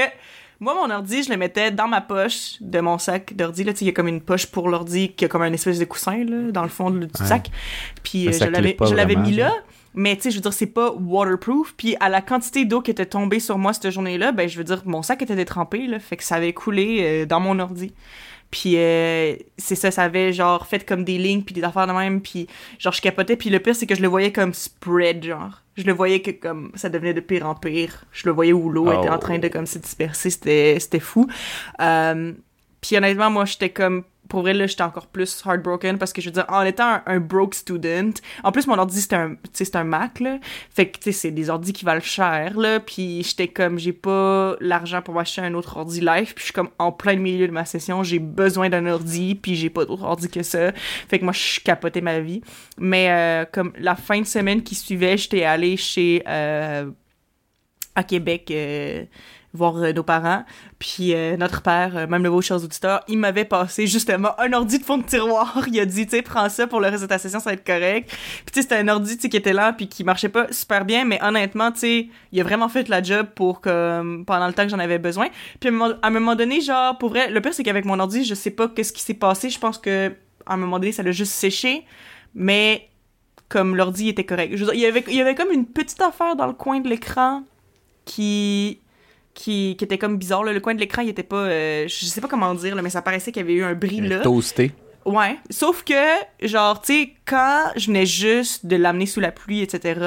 moi, 0.58 0.74
mon 0.74 0.92
ordi, 0.92 1.22
je 1.22 1.30
le 1.30 1.36
mettais 1.36 1.70
dans 1.70 1.88
ma 1.88 2.00
poche 2.00 2.56
de 2.60 2.80
mon 2.80 2.98
sac 2.98 3.34
d'ordi. 3.34 3.62
Là, 3.64 3.72
tu 3.72 3.80
sais, 3.80 3.84
il 3.84 3.88
y 3.88 3.90
a 3.90 3.94
comme 3.94 4.08
une 4.08 4.22
poche 4.22 4.46
pour 4.46 4.68
l'ordi 4.68 5.12
qui 5.12 5.26
a 5.26 5.28
comme 5.28 5.42
un 5.42 5.52
espèce 5.52 5.78
de 5.78 5.84
coussin, 5.84 6.24
là, 6.24 6.50
dans 6.50 6.62
le 6.62 6.68
fond 6.68 6.90
du 6.90 7.06
sac. 7.12 7.50
Puis 8.02 8.28
euh, 8.28 8.32
je 8.32 8.44
l'avais, 8.44 8.76
je 8.80 8.94
l'avais 8.94 9.16
mis 9.16 9.32
là. 9.32 9.52
Mais 9.94 10.14
tu 10.16 10.22
sais, 10.22 10.30
je 10.30 10.36
veux 10.36 10.42
dire, 10.42 10.52
c'est 10.52 10.66
pas 10.66 10.92
waterproof. 10.92 11.74
Puis 11.76 11.96
à 12.00 12.08
la 12.08 12.20
quantité 12.20 12.64
d'eau 12.64 12.80
qui 12.80 12.90
était 12.90 13.06
tombée 13.06 13.40
sur 13.40 13.58
moi 13.58 13.72
cette 13.72 13.90
journée-là, 13.90 14.32
ben 14.32 14.48
je 14.48 14.56
veux 14.56 14.64
dire, 14.64 14.82
mon 14.84 15.02
sac 15.02 15.22
était 15.22 15.36
détrempé, 15.36 15.86
là, 15.86 15.98
fait 15.98 16.16
que 16.16 16.24
ça 16.24 16.36
avait 16.36 16.52
coulé 16.52 17.00
euh, 17.00 17.26
dans 17.26 17.40
mon 17.40 17.58
ordi. 17.58 17.92
Puis 18.50 18.76
euh, 18.76 19.34
c'est 19.58 19.74
ça, 19.74 19.90
ça 19.90 20.04
avait 20.04 20.32
genre 20.32 20.66
fait 20.66 20.86
comme 20.86 21.04
des 21.04 21.18
lignes 21.18 21.42
puis 21.42 21.54
des 21.54 21.64
affaires 21.64 21.86
de 21.86 21.92
même. 21.92 22.20
Puis 22.20 22.46
genre 22.78 22.92
je 22.92 23.02
capotais. 23.02 23.36
Puis 23.36 23.50
le 23.50 23.58
pire, 23.58 23.74
c'est 23.74 23.86
que 23.86 23.94
je 23.94 24.02
le 24.02 24.08
voyais 24.08 24.32
comme 24.32 24.54
spread, 24.54 25.24
genre. 25.24 25.62
Je 25.76 25.84
le 25.84 25.92
voyais 25.92 26.20
que 26.20 26.30
comme 26.30 26.72
ça 26.74 26.88
devenait 26.88 27.14
de 27.14 27.20
pire 27.20 27.46
en 27.46 27.54
pire. 27.54 28.04
Je 28.12 28.26
le 28.26 28.32
voyais 28.32 28.52
où 28.52 28.70
l'eau 28.70 28.90
était 28.92 29.10
en 29.10 29.18
train 29.18 29.38
de 29.38 29.48
comme 29.48 29.66
se 29.66 29.78
disperser. 29.78 30.30
C'était, 30.30 30.78
c'était 30.80 31.00
fou. 31.00 31.28
Euh, 31.80 32.32
puis 32.86 32.96
honnêtement, 32.96 33.30
moi, 33.30 33.44
j'étais 33.44 33.70
comme 33.70 34.04
pour 34.28 34.40
vrai, 34.40 34.54
là, 34.54 34.66
j'étais 34.66 34.82
encore 34.82 35.06
plus 35.06 35.42
heartbroken 35.46 35.98
parce 35.98 36.12
que 36.12 36.20
je 36.20 36.26
veux 36.26 36.32
dire, 36.32 36.46
en 36.48 36.62
étant 36.62 37.00
un, 37.06 37.20
broke 37.20 37.54
student, 37.54 38.10
en 38.42 38.50
plus, 38.50 38.66
mon 38.66 38.76
ordi, 38.76 39.00
c'était 39.00 39.16
un, 39.16 39.36
c'est 39.52 39.76
un 39.76 39.84
Mac, 39.84 40.18
là. 40.18 40.38
Fait 40.70 40.88
que, 40.88 40.98
tu 40.98 41.04
sais, 41.04 41.12
c'est 41.12 41.30
des 41.30 41.48
ordis 41.48 41.72
qui 41.72 41.84
valent 41.84 42.00
cher, 42.00 42.58
là. 42.58 42.80
Puis 42.80 43.22
j'étais 43.22 43.46
comme, 43.46 43.78
j'ai 43.78 43.92
pas 43.92 44.56
l'argent 44.60 45.00
pour 45.00 45.14
m'acheter 45.14 45.42
un 45.42 45.54
autre 45.54 45.76
ordi 45.76 46.00
live. 46.00 46.34
Puis 46.34 46.38
je 46.38 46.44
suis 46.44 46.52
comme 46.52 46.70
en 46.80 46.90
plein 46.90 47.14
milieu 47.16 47.46
de 47.46 47.52
ma 47.52 47.64
session, 47.64 48.02
j'ai 48.02 48.18
besoin 48.18 48.68
d'un 48.68 48.86
ordi, 48.86 49.36
puis 49.36 49.54
j'ai 49.54 49.70
pas 49.70 49.84
d'autre 49.84 50.02
ordi 50.02 50.28
que 50.28 50.42
ça. 50.42 50.72
Fait 51.08 51.20
que 51.20 51.24
moi, 51.24 51.32
je 51.32 51.60
capotais 51.60 52.00
ma 52.00 52.18
vie. 52.20 52.40
Mais 52.78 53.10
euh, 53.10 53.44
comme 53.50 53.72
la 53.78 53.94
fin 53.94 54.20
de 54.20 54.26
semaine 54.26 54.62
qui 54.62 54.74
suivait, 54.74 55.16
j'étais 55.16 55.44
allée 55.44 55.76
chez, 55.76 56.22
euh, 56.26 56.90
à 57.96 58.04
Québec, 58.04 58.50
euh, 58.50 59.04
voir 59.56 59.76
euh, 59.76 59.92
nos 59.92 60.02
parents. 60.02 60.44
Puis 60.78 61.14
euh, 61.14 61.36
notre 61.36 61.62
père, 61.62 61.96
euh, 61.96 62.06
même 62.06 62.22
le 62.22 62.30
beau 62.30 62.40
chers 62.40 62.62
auditeurs, 62.62 63.02
il 63.08 63.18
m'avait 63.18 63.44
passé 63.44 63.86
justement 63.86 64.38
un 64.38 64.52
ordi 64.52 64.78
de 64.78 64.84
fond 64.84 64.98
de 64.98 65.04
tiroir. 65.04 65.64
Il 65.72 65.80
a 65.80 65.84
dit, 65.84 66.06
tu 66.06 66.16
sais, 66.16 66.22
prends 66.22 66.48
ça 66.48 66.66
pour 66.66 66.80
le 66.80 66.88
reste 66.88 67.02
de 67.02 67.08
ta 67.08 67.18
session, 67.18 67.40
ça 67.40 67.50
va 67.50 67.54
être 67.54 67.66
correct. 67.66 68.08
Puis 68.08 68.44
tu 68.46 68.54
sais, 68.54 68.62
c'était 68.62 68.76
un 68.76 68.88
ordi 68.88 69.18
qui 69.18 69.36
était 69.36 69.52
là 69.52 69.72
puis 69.72 69.88
qui 69.88 70.04
marchait 70.04 70.28
pas 70.28 70.46
super 70.52 70.84
bien, 70.84 71.04
mais 71.04 71.22
honnêtement, 71.22 71.72
tu 71.72 71.80
sais, 71.80 72.08
il 72.32 72.40
a 72.40 72.44
vraiment 72.44 72.68
fait 72.68 72.88
la 72.88 73.02
job 73.02 73.26
pour 73.34 73.60
que 73.60 74.22
pendant 74.24 74.46
le 74.46 74.52
temps 74.52 74.64
que 74.64 74.70
j'en 74.70 74.78
avais 74.78 74.98
besoin. 74.98 75.28
Puis 75.58 75.68
à 75.68 75.72
un, 75.72 75.74
moment, 75.74 75.94
à 76.02 76.06
un 76.06 76.10
moment 76.10 76.34
donné, 76.34 76.60
genre, 76.60 76.96
pour 76.98 77.08
vrai, 77.08 77.30
le 77.30 77.40
pire 77.40 77.54
c'est 77.54 77.64
qu'avec 77.64 77.84
mon 77.84 77.98
ordi, 77.98 78.24
je 78.24 78.34
sais 78.34 78.50
pas 78.50 78.68
qu'est-ce 78.68 78.92
qui 78.92 79.02
s'est 79.02 79.14
passé. 79.14 79.50
Je 79.50 79.58
pense 79.58 79.78
que 79.78 80.12
à 80.46 80.54
un 80.54 80.56
moment 80.56 80.78
donné, 80.78 80.92
ça 80.92 81.02
l'a 81.02 81.12
juste 81.12 81.32
séché, 81.32 81.84
mais 82.34 82.88
comme 83.48 83.76
l'ordi 83.76 84.08
était 84.08 84.24
correct. 84.24 84.52
Je 84.56 84.64
veux 84.64 84.72
dire, 84.72 84.74
il 84.74 84.80
y 84.80 84.86
avait, 84.86 85.04
il 85.08 85.14
y 85.14 85.20
avait 85.20 85.34
comme 85.34 85.52
une 85.52 85.66
petite 85.66 86.00
affaire 86.00 86.36
dans 86.36 86.46
le 86.46 86.52
coin 86.52 86.80
de 86.80 86.88
l'écran 86.88 87.42
qui 88.04 88.80
qui, 89.36 89.76
qui 89.78 89.84
était 89.84 89.98
comme 89.98 90.16
bizarre. 90.16 90.42
Là. 90.42 90.52
Le 90.52 90.58
coin 90.60 90.74
de 90.74 90.80
l'écran, 90.80 91.02
il 91.02 91.10
était 91.10 91.22
pas. 91.22 91.44
euh, 91.44 91.84
je 91.86 92.04
sais 92.06 92.20
pas 92.20 92.26
comment 92.26 92.52
dire, 92.54 92.74
là, 92.74 92.82
mais 92.82 92.90
ça 92.90 93.02
paraissait 93.02 93.30
qu'il 93.30 93.42
y 93.42 93.44
avait 93.44 93.54
eu 93.54 93.62
un 93.62 93.74
bris 93.74 94.00
là. 94.00 94.20
Toasté. 94.20 94.72
Ouais. 95.06 95.36
Sauf 95.50 95.84
que, 95.84 95.94
genre, 96.42 96.80
tu 96.82 96.92
sais, 96.92 97.12
quand 97.24 97.70
je 97.76 97.86
venais 97.86 98.06
juste 98.06 98.66
de 98.66 98.74
l'amener 98.74 99.06
sous 99.06 99.20
la 99.20 99.30
pluie, 99.30 99.60
etc., 99.62 100.00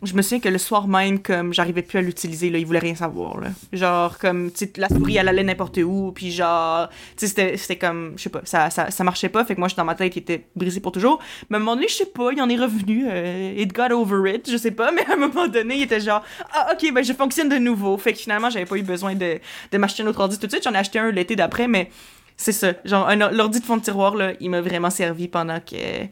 je 0.00 0.14
me 0.14 0.22
souviens 0.22 0.38
que 0.38 0.48
le 0.48 0.58
soir 0.58 0.86
même, 0.86 1.18
comme, 1.20 1.52
j'arrivais 1.52 1.82
plus 1.82 1.98
à 1.98 2.02
l'utiliser, 2.02 2.50
là, 2.50 2.58
il 2.58 2.64
voulait 2.64 2.78
rien 2.78 2.94
savoir, 2.94 3.40
là. 3.40 3.48
Genre, 3.72 4.16
comme, 4.16 4.52
tu 4.52 4.58
sais, 4.66 4.72
la 4.76 4.88
souris, 4.88 5.16
elle 5.16 5.28
allait 5.28 5.42
n'importe 5.42 5.78
où, 5.78 6.12
puis 6.14 6.30
genre, 6.30 6.88
tu 7.16 7.26
sais, 7.26 7.56
c'était- 7.56 7.76
comme, 7.78 8.12
je 8.16 8.22
sais 8.22 8.30
pas, 8.30 8.42
ça, 8.44 8.70
ça, 8.70 8.92
ça 8.92 9.02
marchait 9.02 9.28
pas, 9.28 9.44
fait 9.44 9.56
que 9.56 9.60
moi, 9.60 9.68
dans 9.76 9.84
ma 9.84 9.96
tête, 9.96 10.14
il 10.14 10.20
était 10.20 10.46
brisé 10.54 10.78
pour 10.78 10.92
toujours. 10.92 11.18
Mais 11.50 11.56
à 11.56 11.58
un 11.58 11.60
moment 11.64 11.74
donné, 11.74 11.88
je 11.88 11.94
sais 11.94 12.06
pas, 12.06 12.30
il 12.32 12.40
en 12.40 12.48
est 12.48 12.56
revenu, 12.56 13.06
euh, 13.10 13.54
it 13.58 13.72
got 13.72 13.90
over 13.92 14.32
it, 14.36 14.48
je 14.48 14.56
sais 14.56 14.70
pas, 14.70 14.92
mais 14.92 15.04
à 15.06 15.14
un 15.14 15.16
moment 15.16 15.48
donné, 15.48 15.78
il 15.78 15.82
était 15.82 15.98
genre, 15.98 16.22
ah, 16.52 16.72
ok, 16.74 16.92
ben, 16.94 17.02
je 17.02 17.12
fonctionne 17.12 17.48
de 17.48 17.58
nouveau. 17.58 17.98
Fait 17.98 18.12
que 18.12 18.20
finalement, 18.20 18.50
j'avais 18.50 18.66
pas 18.66 18.76
eu 18.76 18.82
besoin 18.82 19.16
de, 19.16 19.40
de 19.72 19.78
m'acheter 19.78 20.04
un 20.04 20.06
autre 20.06 20.20
ordi 20.20 20.38
tout 20.38 20.46
de 20.46 20.52
suite, 20.52 20.62
j'en 20.62 20.74
ai 20.74 20.78
acheté 20.78 21.00
un 21.00 21.10
l'été 21.10 21.34
d'après, 21.34 21.66
mais 21.66 21.90
c'est 22.36 22.52
ça. 22.52 22.72
Genre, 22.84 23.08
un 23.08 23.20
or- 23.20 23.32
l'ordi 23.32 23.60
de 23.60 23.64
fond 23.64 23.76
de 23.76 23.82
tiroir, 23.82 24.14
là, 24.16 24.32
il 24.40 24.50
m'a 24.50 24.60
vraiment 24.60 24.90
servi 24.90 25.28
pendant 25.28 25.60
que, 25.60 26.04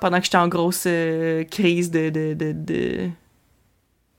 pendant 0.00 0.18
que 0.18 0.24
j'étais 0.24 0.36
en 0.38 0.48
grosse 0.48 0.84
euh, 0.86 1.44
crise 1.44 1.90
de, 1.90 2.10
de, 2.10 2.34
de, 2.34 2.52
de- 2.52 3.08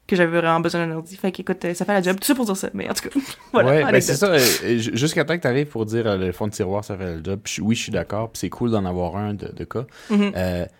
que 0.07 0.17
j'avais 0.17 0.41
vraiment 0.41 0.59
besoin 0.59 0.85
d'un 0.85 0.93
ordi. 0.97 1.15
Fait 1.15 1.31
qu'écoute, 1.31 1.63
euh, 1.63 1.73
ça 1.73 1.85
fait 1.85 1.93
la 1.93 2.01
job. 2.01 2.19
Tout 2.19 2.25
ça 2.27 2.35
pour 2.35 2.43
dire 2.45 2.57
ça. 2.57 2.69
Mais 2.73 2.89
en 2.89 2.93
tout 2.93 3.07
cas, 3.07 3.19
voilà. 3.53 3.69
ouais, 3.85 3.91
ben 3.93 4.01
c'est 4.01 4.15
ça. 4.15 4.25
euh, 4.27 4.77
Jusqu'à 4.77 5.23
temps 5.23 5.37
que 5.37 5.41
tu 5.41 5.47
arrives 5.47 5.67
pour 5.67 5.85
dire 5.85 6.05
euh, 6.05 6.17
le 6.17 6.33
fond 6.33 6.47
de 6.47 6.51
tiroir, 6.51 6.83
ça 6.83 6.97
fait 6.97 7.15
le 7.15 7.23
job. 7.23 7.39
Puis 7.41 7.61
oui, 7.61 7.75
je 7.75 7.83
suis 7.83 7.91
d'accord. 7.93 8.29
Puis 8.29 8.39
c'est 8.41 8.49
cool 8.49 8.71
d'en 8.71 8.83
avoir 8.85 9.15
un 9.15 9.33
de, 9.35 9.47
de 9.55 9.63
cas. 9.63 9.85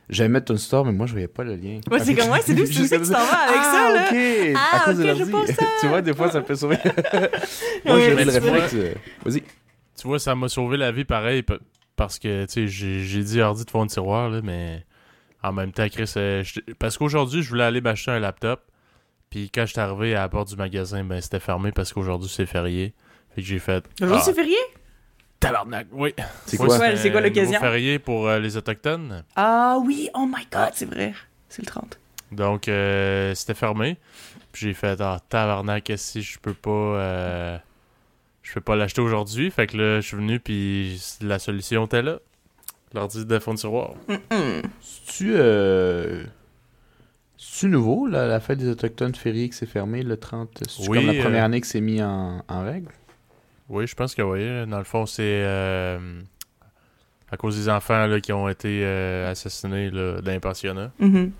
J'allais 0.09 0.27
mettre 0.29 0.51
une 0.51 0.57
store, 0.57 0.83
mais 0.85 0.91
moi, 0.91 1.05
je 1.05 1.13
voyais 1.13 1.29
pas 1.29 1.43
le 1.45 1.55
lien. 1.55 1.79
Ouais, 1.89 1.99
c'est 2.03 2.13
comme, 2.13 2.29
ouais, 2.31 2.41
c'est 2.43 2.53
d'où 2.53 2.63
où 2.63 2.65
Juste 2.65 2.89
que 2.89 3.01
tu 3.01 3.09
t'en 3.11 3.19
vas 3.19 3.37
avec 3.47 3.61
ah, 3.61 3.71
ça, 3.71 3.93
là? 3.93 4.05
ok. 4.11 4.55
Ah, 4.57 4.75
à 4.81 4.85
cause 4.85 4.97
de 4.97 5.03
l'ordi. 5.05 5.31
tu 5.79 5.87
vois, 5.87 6.01
des 6.01 6.13
fois, 6.13 6.29
ça 6.29 6.41
peut 6.41 6.55
sauver. 6.55 6.77
moi, 7.85 7.95
mais 8.15 8.25
le 8.25 8.31
tu 8.33 8.39
réflexe. 8.39 8.75
Vas-y. 9.23 9.43
Tu 10.01 10.07
vois, 10.07 10.17
ça 10.17 10.33
m'a 10.33 10.49
sauvé 10.49 10.77
la 10.77 10.91
vie 10.91 11.05
pareil 11.05 11.43
pa- 11.43 11.59
parce 11.95 12.17
que, 12.17 12.45
tu 12.45 12.67
sais, 12.67 13.03
j'ai 13.05 13.23
dit 13.23 13.39
ordi 13.39 13.65
de 13.65 13.69
fond 13.69 13.85
de 13.85 13.91
tiroir, 13.91 14.31
là, 14.31 14.41
mais 14.43 14.83
en 15.43 15.51
même 15.51 15.71
temps, 15.71 15.87
Chris, 15.89 16.11
euh, 16.17 16.43
parce 16.79 16.97
qu'aujourd'hui, 16.97 17.43
je 17.43 17.49
voulais 17.49 17.65
aller 17.65 17.81
m'acheter 17.81 18.09
un 18.09 18.17
laptop. 18.19 18.63
Puis 19.29 19.51
quand 19.53 19.67
j'étais 19.67 19.81
arrivé 19.81 20.15
à 20.15 20.21
la 20.21 20.29
porte 20.29 20.49
du 20.49 20.55
magasin, 20.55 21.03
ben 21.03 21.21
c'était 21.21 21.39
fermé 21.39 21.71
parce 21.71 21.93
qu'aujourd'hui 21.93 22.29
c'est 22.29 22.47
férié. 22.47 22.95
Fait 23.35 23.41
que 23.41 23.47
j'ai 23.47 23.59
fait. 23.59 23.85
Aujourd'hui, 24.01 24.17
ah, 24.19 24.25
c'est 24.25 24.33
férié? 24.33 24.57
tabarnak, 25.39 25.87
oui. 25.91 26.13
C'est 26.47 26.57
quoi? 26.57 26.77
Ouais, 26.79 26.97
c'est 26.97 27.11
quoi 27.11 27.21
l'occasion? 27.21 27.59
férié 27.59 27.99
pour 27.99 28.27
euh, 28.27 28.39
les 28.39 28.57
Autochtones. 28.57 29.23
Ah 29.35 29.77
oui, 29.85 30.09
oh 30.15 30.25
my 30.27 30.47
god, 30.51 30.71
c'est 30.73 30.85
vrai. 30.85 31.13
C'est 31.47 31.61
le 31.61 31.67
30. 31.67 31.99
Donc 32.31 32.67
euh, 32.67 33.35
c'était 33.35 33.53
fermé. 33.53 33.97
Puis 34.51 34.65
j'ai 34.67 34.73
fait 34.73 34.99
ah 34.99 35.19
tabarnak, 35.29 35.83
que 35.85 35.95
je 35.95 36.39
peux 36.39 36.53
pas 36.55 36.69
euh, 36.71 37.57
je 38.51 38.55
peux 38.55 38.61
pas 38.61 38.75
l'acheter 38.75 38.99
aujourd'hui. 38.99 39.49
Fait 39.49 39.65
que 39.65 39.77
là 39.77 40.01
je 40.01 40.07
suis 40.07 40.17
venu 40.17 40.41
puis 40.41 41.01
la 41.21 41.39
solution 41.39 41.85
était 41.85 42.01
là. 42.01 42.19
L'ordi 42.93 43.25
de 43.25 43.39
fond 43.39 43.53
de 43.53 43.59
tiroir. 43.59 43.93
C'est-tu 44.81 45.33
euh... 45.35 46.25
C'est-tu 47.37 47.67
nouveau, 47.69 48.05
là, 48.05 48.27
la 48.27 48.41
fête 48.41 48.59
des 48.59 48.67
Autochtones 48.67 49.15
férié 49.15 49.49
qui 49.49 49.55
s'est 49.57 49.65
fermée 49.65 50.03
le 50.03 50.17
30? 50.17 50.63
C'est 50.67 50.89
Oui, 50.89 50.97
comme 50.97 51.07
la 51.07 51.13
euh, 51.13 51.23
première 51.23 51.43
année 51.45 51.61
que 51.61 51.67
c'est 51.67 51.79
mis 51.81 52.03
en, 52.03 52.43
en 52.47 52.61
règle? 52.63 52.89
Oui, 53.69 53.87
je 53.87 53.95
pense 53.95 54.13
que 54.13 54.21
oui. 54.21 54.69
Dans 54.69 54.77
le 54.77 54.83
fond, 54.83 55.05
c'est 55.05 55.23
euh, 55.23 55.97
à 57.31 57.37
cause 57.37 57.55
des 57.55 57.69
enfants 57.69 58.05
là, 58.07 58.19
qui 58.19 58.33
ont 58.33 58.49
été 58.49 58.81
euh, 58.83 59.31
assassinés 59.31 59.89
là, 59.89 60.21
d'un 60.21 60.39
pensionnat. 60.39 60.91
Mhm. 60.99 61.31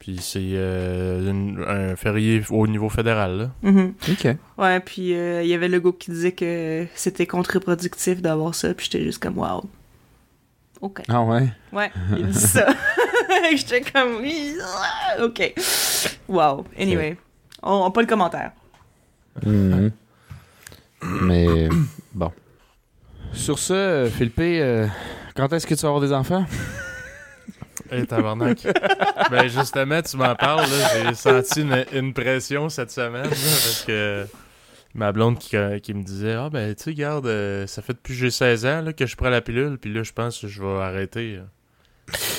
Puis 0.00 0.16
c'est 0.18 0.40
euh, 0.54 1.30
un 1.68 1.94
férié 1.94 2.42
au 2.48 2.66
niveau 2.66 2.88
fédéral. 2.88 3.36
Là. 3.36 3.70
Mhm. 3.70 3.92
OK. 4.10 4.36
Ouais, 4.56 4.80
puis 4.80 5.14
euh, 5.14 5.42
il 5.42 5.48
y 5.48 5.54
avait 5.54 5.68
le 5.68 5.78
gars 5.78 5.90
qui 5.96 6.10
disait 6.10 6.32
que 6.32 6.86
c'était 6.94 7.26
contre-productif 7.26 8.22
d'avoir 8.22 8.54
ça, 8.54 8.72
puis 8.72 8.88
j'étais 8.90 9.04
juste 9.04 9.22
comme 9.22 9.38
wow. 9.38 9.62
OK. 10.80 11.02
Ah 11.06 11.22
ouais? 11.22 11.48
Ouais, 11.70 11.92
il 12.16 12.28
dit 12.28 12.38
ça. 12.38 12.66
j'étais 13.54 13.82
comme 13.82 14.16
oui, 14.22 14.56
ah, 14.64 15.22
OK. 15.22 15.52
Wow. 16.28 16.64
Anyway, 16.78 17.18
on 17.62 17.84
n'a 17.84 17.90
pas 17.90 18.00
le 18.00 18.06
commentaire. 18.06 18.52
Mhm. 19.44 19.90
Mais 21.02 21.68
bon. 22.14 22.32
Sur 23.34 23.58
ce, 23.58 24.10
Philippe, 24.16 24.38
euh, 24.38 24.86
quand 25.36 25.52
est-ce 25.52 25.66
que 25.66 25.74
tu 25.74 25.82
vas 25.82 25.88
avoir 25.88 26.00
des 26.00 26.14
enfants? 26.14 26.46
Hey, 27.90 28.06
tabarnak. 28.06 28.58
ben 29.30 29.48
justement, 29.48 30.00
tu 30.02 30.16
m'en 30.16 30.34
parles. 30.34 30.60
là. 30.70 31.08
J'ai 31.08 31.14
senti 31.14 31.62
une, 31.62 31.84
une 31.92 32.12
pression 32.14 32.68
cette 32.68 32.90
semaine. 32.90 33.24
là, 33.24 33.28
parce 33.30 33.84
que 33.86 34.26
ma 34.94 35.12
blonde 35.12 35.38
qui, 35.38 35.56
qui 35.82 35.94
me 35.94 36.02
disait 36.02 36.32
Ah 36.34 36.48
ben 36.50 36.74
tu 36.74 36.84
sais, 36.84 36.90
regarde, 36.90 37.26
euh, 37.26 37.66
ça 37.66 37.82
fait 37.82 37.92
depuis 37.94 38.14
que 38.14 38.20
j'ai 38.20 38.30
16 38.30 38.66
ans 38.66 38.80
là, 38.82 38.92
que 38.92 39.06
je 39.06 39.16
prends 39.16 39.30
la 39.30 39.40
pilule. 39.40 39.78
Puis 39.78 39.92
là, 39.92 40.02
je 40.02 40.12
pense 40.12 40.38
que 40.40 40.46
je 40.48 40.62
vais 40.62 40.80
arrêter. 40.80 41.36
là. 41.36 41.42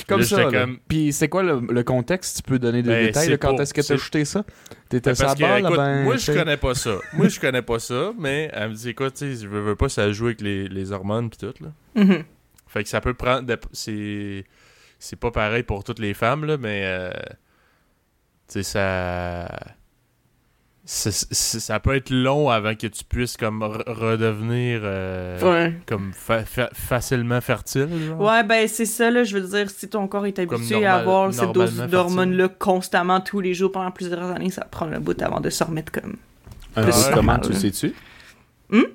Comme 0.06 0.20
Là, 0.20 0.26
ça. 0.26 0.44
comme- 0.52 0.80
Puis 0.90 1.14
c'est 1.14 1.30
quoi 1.30 1.44
le, 1.44 1.62
le 1.62 1.84
contexte? 1.84 2.38
Tu 2.38 2.44
peux 2.44 2.60
donner 2.60 2.84
des 2.84 2.90
Ben, 2.90 3.06
détails 3.06 3.30
de 3.30 3.36
quand 3.38 3.52
pour- 3.52 3.62
est-ce 3.62 3.74
que 3.74 3.80
tu 3.80 3.88
c'est- 3.88 3.94
as 3.94 3.98
shooté 3.98 4.26
ça? 4.26 4.44
T'étais 4.90 5.12
Ben, 5.12 5.16
sur 5.16 5.24
la 5.24 5.28
parce 5.30 5.40
que, 5.40 5.46
balle, 5.46 5.62
écoute, 5.62 5.78
ben, 5.78 6.04
moi, 6.04 6.18
je 6.18 6.32
connais 6.34 6.58
pas 6.58 6.76
ça. 6.76 6.96
Moi, 7.14 7.28
je 7.30 7.40
connais 7.40 7.62
pas 7.62 7.80
ça, 7.80 8.12
mais 8.20 8.52
elle 8.54 8.70
me 8.72 8.74
dit, 8.76 8.90
écoute, 8.90 9.14
tu 9.14 9.34
sais, 9.34 9.42
je 9.44 9.48
veux, 9.48 9.62
veux 9.62 9.76
pas, 9.78 9.88
ça 9.88 10.12
joue 10.12 10.26
avec 10.26 10.42
les, 10.42 10.68
les 10.68 10.92
hormones 10.92 11.30
pis 11.30 11.38
tout, 11.38 11.54
là. 11.62 11.70
Mhm. 11.96 12.24
Fait 12.68 12.84
que 12.84 12.90
ça 12.90 13.00
peut 13.00 13.14
prendre... 13.14 13.46
C'est... 13.72 14.44
C'est 15.04 15.16
pas 15.20 15.32
pareil 15.32 15.64
pour 15.64 15.84
toutes 15.84 15.98
les 16.00 16.14
femmes, 16.14 16.46
là, 16.46 16.58
mais... 16.58 16.84
euh, 16.86 17.10
Tu 18.48 18.62
sais, 18.62 18.64
ça... 18.64 19.48
ça 20.86 21.80
peut 21.80 21.96
être 21.96 22.10
long 22.10 22.50
avant 22.50 22.76
que 22.76 22.88
tu 22.88 23.04
puisses, 23.06 23.38
comme, 23.38 23.62
re- 23.64 23.84
redevenir... 23.92 24.82
euh, 24.84 25.40
Ouais. 25.42 25.74
Comme 25.86 26.12
fa- 26.14 26.44
fa- 26.46 26.70
facilement 26.74 27.40
fertile, 27.42 27.88
genre. 28.08 28.20
Ouais, 28.22 28.44
ben 28.44 28.68
c'est 28.68 28.86
ça, 28.86 29.10
là. 29.10 29.24
Je 29.24 29.38
veux 29.38 29.48
dire, 29.48 29.70
si 29.70 29.88
ton 29.90 30.08
corps 30.08 30.26
est 30.26 30.38
habitué 30.40 30.76
normal- 30.76 30.86
à 30.92 30.96
avoir 30.98 31.34
cette 31.34 31.52
dose 31.54 31.78
d'hormones-là 31.92 32.48
constamment 32.50 33.22
tous 33.22 33.40
les 33.40 33.54
jours 33.54 33.72
pendant 33.72 33.92
plusieurs 33.92 34.24
années, 34.32 34.50
ça 34.52 34.66
prend 34.66 34.86
un 34.92 35.00
bout 35.00 35.20
avant 35.22 35.40
de 35.40 35.50
se 35.50 35.64
remettre 35.64 35.92
comme. 35.92 36.18
Un 36.76 36.84
comment, 37.14 37.40
tu 37.40 37.50
le 37.50 37.56
sais-tu? 37.56 37.94
Hum? 38.72 38.86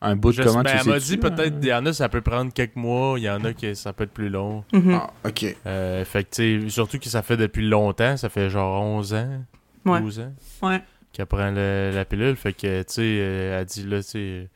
Un 0.00 0.14
bout 0.14 0.30
de 0.30 0.36
Je- 0.36 0.42
comment, 0.42 0.62
ben, 0.62 0.70
tu 0.70 0.76
le 0.76 0.82
elle 0.82 0.88
m'a 0.90 0.98
dit 1.00 1.16
peut-être, 1.16 1.54
il 1.60 1.66
y 1.68 1.74
en 1.74 1.84
a, 1.86 1.92
ça 1.92 2.08
peut 2.08 2.20
prendre 2.20 2.52
quelques 2.52 2.76
mois, 2.76 3.18
il 3.18 3.24
y 3.24 3.30
en 3.30 3.42
a 3.44 3.52
qui 3.52 3.74
ça 3.74 3.92
peut 3.92 4.04
être 4.04 4.12
plus 4.12 4.28
long. 4.28 4.64
Mhm. 4.72 4.94
Ah, 4.94 5.10
ok. 5.26 5.56
Euh, 5.66 6.04
fait 6.04 6.22
que, 6.24 6.30
tu 6.30 6.62
sais, 6.62 6.70
surtout 6.70 6.98
que 7.00 7.08
ça 7.08 7.22
fait 7.22 7.36
depuis 7.36 7.68
longtemps, 7.68 8.16
ça 8.16 8.28
fait 8.28 8.48
genre 8.48 8.80
11 8.82 9.12
ans, 9.14 9.42
Ouais. 9.84 10.00
12 10.00 10.20
ans 10.20 10.32
Ouais. 10.62 10.80
qu'elle 11.12 11.26
prend 11.26 11.50
le- 11.50 11.90
la 11.92 12.04
pilule. 12.04 12.36
Fait 12.36 12.52
que, 12.52 12.82
tu 12.82 12.92
sais, 12.92 13.02
euh, 13.02 13.58
elle 13.60 13.64
dit 13.66 13.82
là, 13.84 14.02
tu 14.02 14.08
sais, 14.10 14.48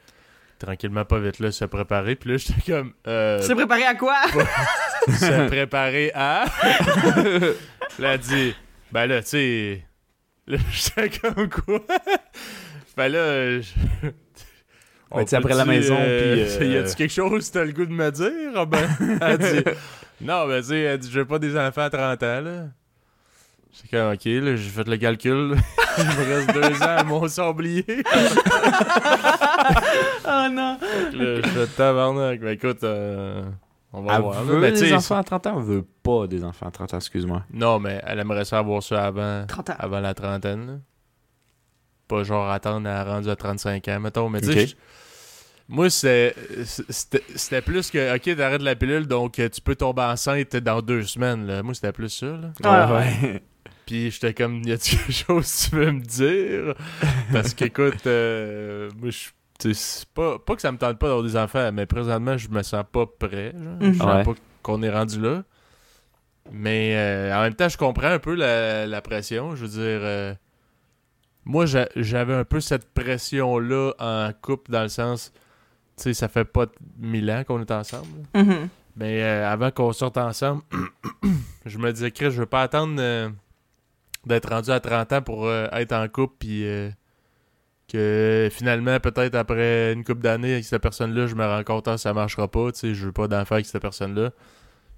tranquillement, 0.61 1.05
pas 1.05 1.19
vite, 1.19 1.41
là, 1.41 1.51
se 1.51 1.65
préparer. 1.65 2.15
Puis 2.15 2.31
là, 2.31 2.37
j'étais 2.37 2.73
comme, 2.73 2.93
euh, 3.09 3.41
Se 3.41 3.53
préparer 3.53 3.85
à 3.85 3.95
quoi? 3.97 4.15
se 5.09 5.47
préparer 5.49 6.13
à? 6.15 6.45
là, 7.99 8.13
elle 8.15 8.21
dit, 8.21 8.55
ben 8.93 9.07
là, 9.07 9.23
tu 9.23 9.29
sais, 9.31 9.85
là, 10.47 10.59
j'étais 10.71 11.11
comme 11.19 11.49
quoi? 11.49 11.81
ben 12.97 13.09
là, 13.09 13.61
je- 13.61 13.73
On 15.15 15.23
tu 15.25 15.29
sais, 15.31 15.37
après 15.37 15.55
la 15.55 15.65
maison, 15.65 15.97
euh, 15.99 16.47
puis, 16.59 16.67
euh, 16.67 16.73
Y 16.73 16.77
a-tu 16.79 16.95
quelque 16.97 17.13
chose 17.13 17.49
que 17.49 17.53
t'as 17.55 17.65
le 17.65 17.73
goût 17.73 17.85
de 17.87 17.93
me 17.93 18.11
dire? 18.11 18.67
Ben, 18.67 18.89
elle 19.21 19.39
dit, 19.39 19.71
non, 20.21 20.47
ben, 20.47 20.61
tu 20.63 20.69
sais, 20.69 20.81
elle 20.81 20.99
dit, 20.99 21.11
je 21.11 21.19
veux 21.19 21.27
pas 21.27 21.39
des 21.39 21.57
enfants 21.59 21.83
à 21.83 21.91
30 21.91 22.23
ans, 22.23 22.41
là. 22.41 22.65
J'ai 23.75 23.89
comme, 23.89 24.13
ok, 24.13 24.25
là, 24.25 24.57
j'ai 24.57 24.69
fait 24.71 24.87
le 24.89 24.97
calcul. 24.99 25.57
Il 25.99 26.05
me 26.05 26.35
reste 26.35 26.53
deux 26.55 26.83
ans 26.83 26.97
à 26.99 27.05
mon 27.05 27.27
sablier. 27.29 27.85
oh 30.27 30.49
non! 30.51 30.79
Que 31.11 31.17
là, 31.17 31.37
je 31.43 31.49
fais 31.49 31.67
tabarnak. 31.77 32.41
Ben, 32.41 32.49
écoute, 32.51 32.85
euh, 32.85 33.43
on 33.93 34.03
va 34.03 34.17
Elle 34.17 34.23
voir. 34.23 34.35
là. 34.37 34.43
veut 34.43 34.61
Mais, 34.61 34.73
tu 34.73 34.81
des 34.85 34.93
enfants 34.93 35.17
à 35.17 35.25
30 35.25 35.47
ans? 35.49 35.55
Elle 35.59 35.65
veut 35.65 35.85
pas 36.03 36.27
des 36.27 36.45
enfants 36.45 36.67
à 36.67 36.71
30 36.71 36.95
ans, 36.95 36.99
excuse-moi? 36.99 37.45
Non, 37.53 37.79
mais 37.79 38.01
elle 38.07 38.19
aimerait 38.21 38.45
ça 38.45 38.59
avoir 38.59 38.83
ça 38.83 39.05
avant, 39.07 39.45
30 39.47 39.71
ans. 39.71 39.75
avant 39.79 40.01
la 40.01 40.15
trentaine. 40.15 40.67
là. 40.67 40.73
Pas 42.09 42.25
genre 42.25 42.51
attendre 42.51 42.89
à 42.89 43.05
rendu 43.05 43.31
à 43.31 43.37
35 43.37 43.89
ans, 43.89 44.01
mettons. 44.01 44.29
Mais 44.29 44.41
tu 44.41 44.51
Ok. 44.51 44.55
sais, 44.55 44.77
moi, 45.73 45.89
c'est- 45.91 46.35
c'était 47.35 47.63
plus 47.63 47.91
que, 47.91 48.15
ok, 48.17 48.37
t'arrêtes 48.37 48.63
la 48.63 48.77
pilule, 48.77 49.07
donc 49.07 49.39
euh, 49.39 49.49
tu 49.49 49.61
peux 49.61 49.75
tomber 49.75 50.03
enceinte 50.03 50.55
dans 50.57 50.83
deux 50.83 51.03
semaines. 51.05 51.47
Là. 51.47 51.63
Moi, 51.63 51.75
c'était 51.75 51.93
plus 51.93 52.11
ça. 52.11 52.27
Là. 52.27 52.51
Ah, 52.63 52.93
ouais. 52.95 52.99
ouais. 53.23 53.43
Puis 53.87 54.11
j'étais 54.11 54.35
comme, 54.35 54.63
y 54.65 54.73
a-tu 54.73 54.97
quelque 54.97 55.13
chose 55.13 55.47
que 55.51 55.71
tu 55.71 55.77
veux 55.77 55.91
me 55.93 56.01
dire? 56.01 56.75
Parce 57.33 57.53
qu'écoute, 57.55 58.07
euh, 58.07 58.89
moi, 59.01 59.11
je 59.11 59.29
tu 59.59 59.75
sais, 59.75 59.81
c'est 60.01 60.09
pas, 60.09 60.39
pas 60.39 60.55
que 60.57 60.61
ça 60.63 60.73
me 60.73 60.79
tente 60.79 60.99
pas 60.99 61.07
d'avoir 61.07 61.23
des 61.25 61.37
enfants, 61.37 61.71
mais 61.73 61.87
présentement, 61.87 62.37
je 62.37 62.49
me 62.49 62.63
sens 62.63 62.85
pas 62.91 63.07
prêt. 63.07 63.53
Mhm. 63.55 63.93
Je 63.95 63.99
sens 63.99 64.15
Ouais. 64.17 64.23
pas 64.25 64.33
qu'on 64.63 64.83
est 64.83 64.91
rendu 64.91 65.21
là. 65.21 65.43
Mais 66.51 66.95
euh, 66.97 67.37
en 67.37 67.43
même 67.43 67.55
temps, 67.55 67.69
je 67.69 67.77
comprends 67.79 68.09
un 68.09 68.19
peu 68.19 68.35
la, 68.35 68.87
la 68.87 69.01
pression. 69.03 69.55
Je 69.55 69.63
veux 69.67 69.69
dire, 69.69 70.01
euh, 70.03 70.35
moi, 71.45 71.67
j'a- 71.67 71.89
j'avais 71.97 72.35
un 72.35 72.45
peu 72.45 72.61
cette 72.61 72.93
pression-là 72.93 73.93
en 73.99 74.31
couple, 74.43 74.71
dans 74.73 74.83
le 74.83 74.89
sens, 74.89 75.33
sais, 75.97 76.15
ça 76.15 76.29
fait 76.29 76.45
pas 76.45 76.67
mille 76.99 77.31
ans 77.31 77.45
qu'on 77.47 77.61
est 77.61 77.71
ensemble. 77.71 78.09
Mhm. 78.35 78.69
Mais 78.97 79.23
euh, 79.23 79.51
avant 79.51 79.71
qu'on 79.71 79.93
sorte 79.93 80.19
ensemble, 80.19 80.63
je 81.67 81.79
me 81.79 81.93
disais, 81.93 82.11
Chris, 82.11 82.31
je 82.31 82.41
veux 82.41 82.47
pas 82.47 82.63
attendre 82.63 82.97
euh, 82.99 83.31
d'être 84.27 84.51
rendu 84.51 84.71
à 84.71 84.81
30 84.81 85.13
ans 85.13 85.23
pour 85.23 85.47
euh, 85.47 85.67
être 85.73 85.93
en 85.93 86.07
couple, 86.09 86.35
puis 86.39 86.65
que 87.89 88.49
finalement, 88.51 88.99
peut-être 89.01 89.35
après 89.35 89.93
une 89.93 90.05
couple 90.05 90.21
d'années 90.21 90.55
avec 90.55 90.65
cette 90.65 90.83
personne-là, 90.83 91.27
je 91.27 91.35
me 91.35 91.45
rends 91.45 91.65
compte 91.65 91.87
que 91.87 91.97
ça 91.97 92.13
marchera 92.13 92.49
pas, 92.49 92.73
tu 92.73 92.81
sais, 92.81 92.95
je 92.95 93.07
veux 93.07 93.13
pas 93.13 93.29
d'enfant 93.29 93.57
avec 93.57 93.67
cette 93.67 93.83
personne-là. 93.83 94.31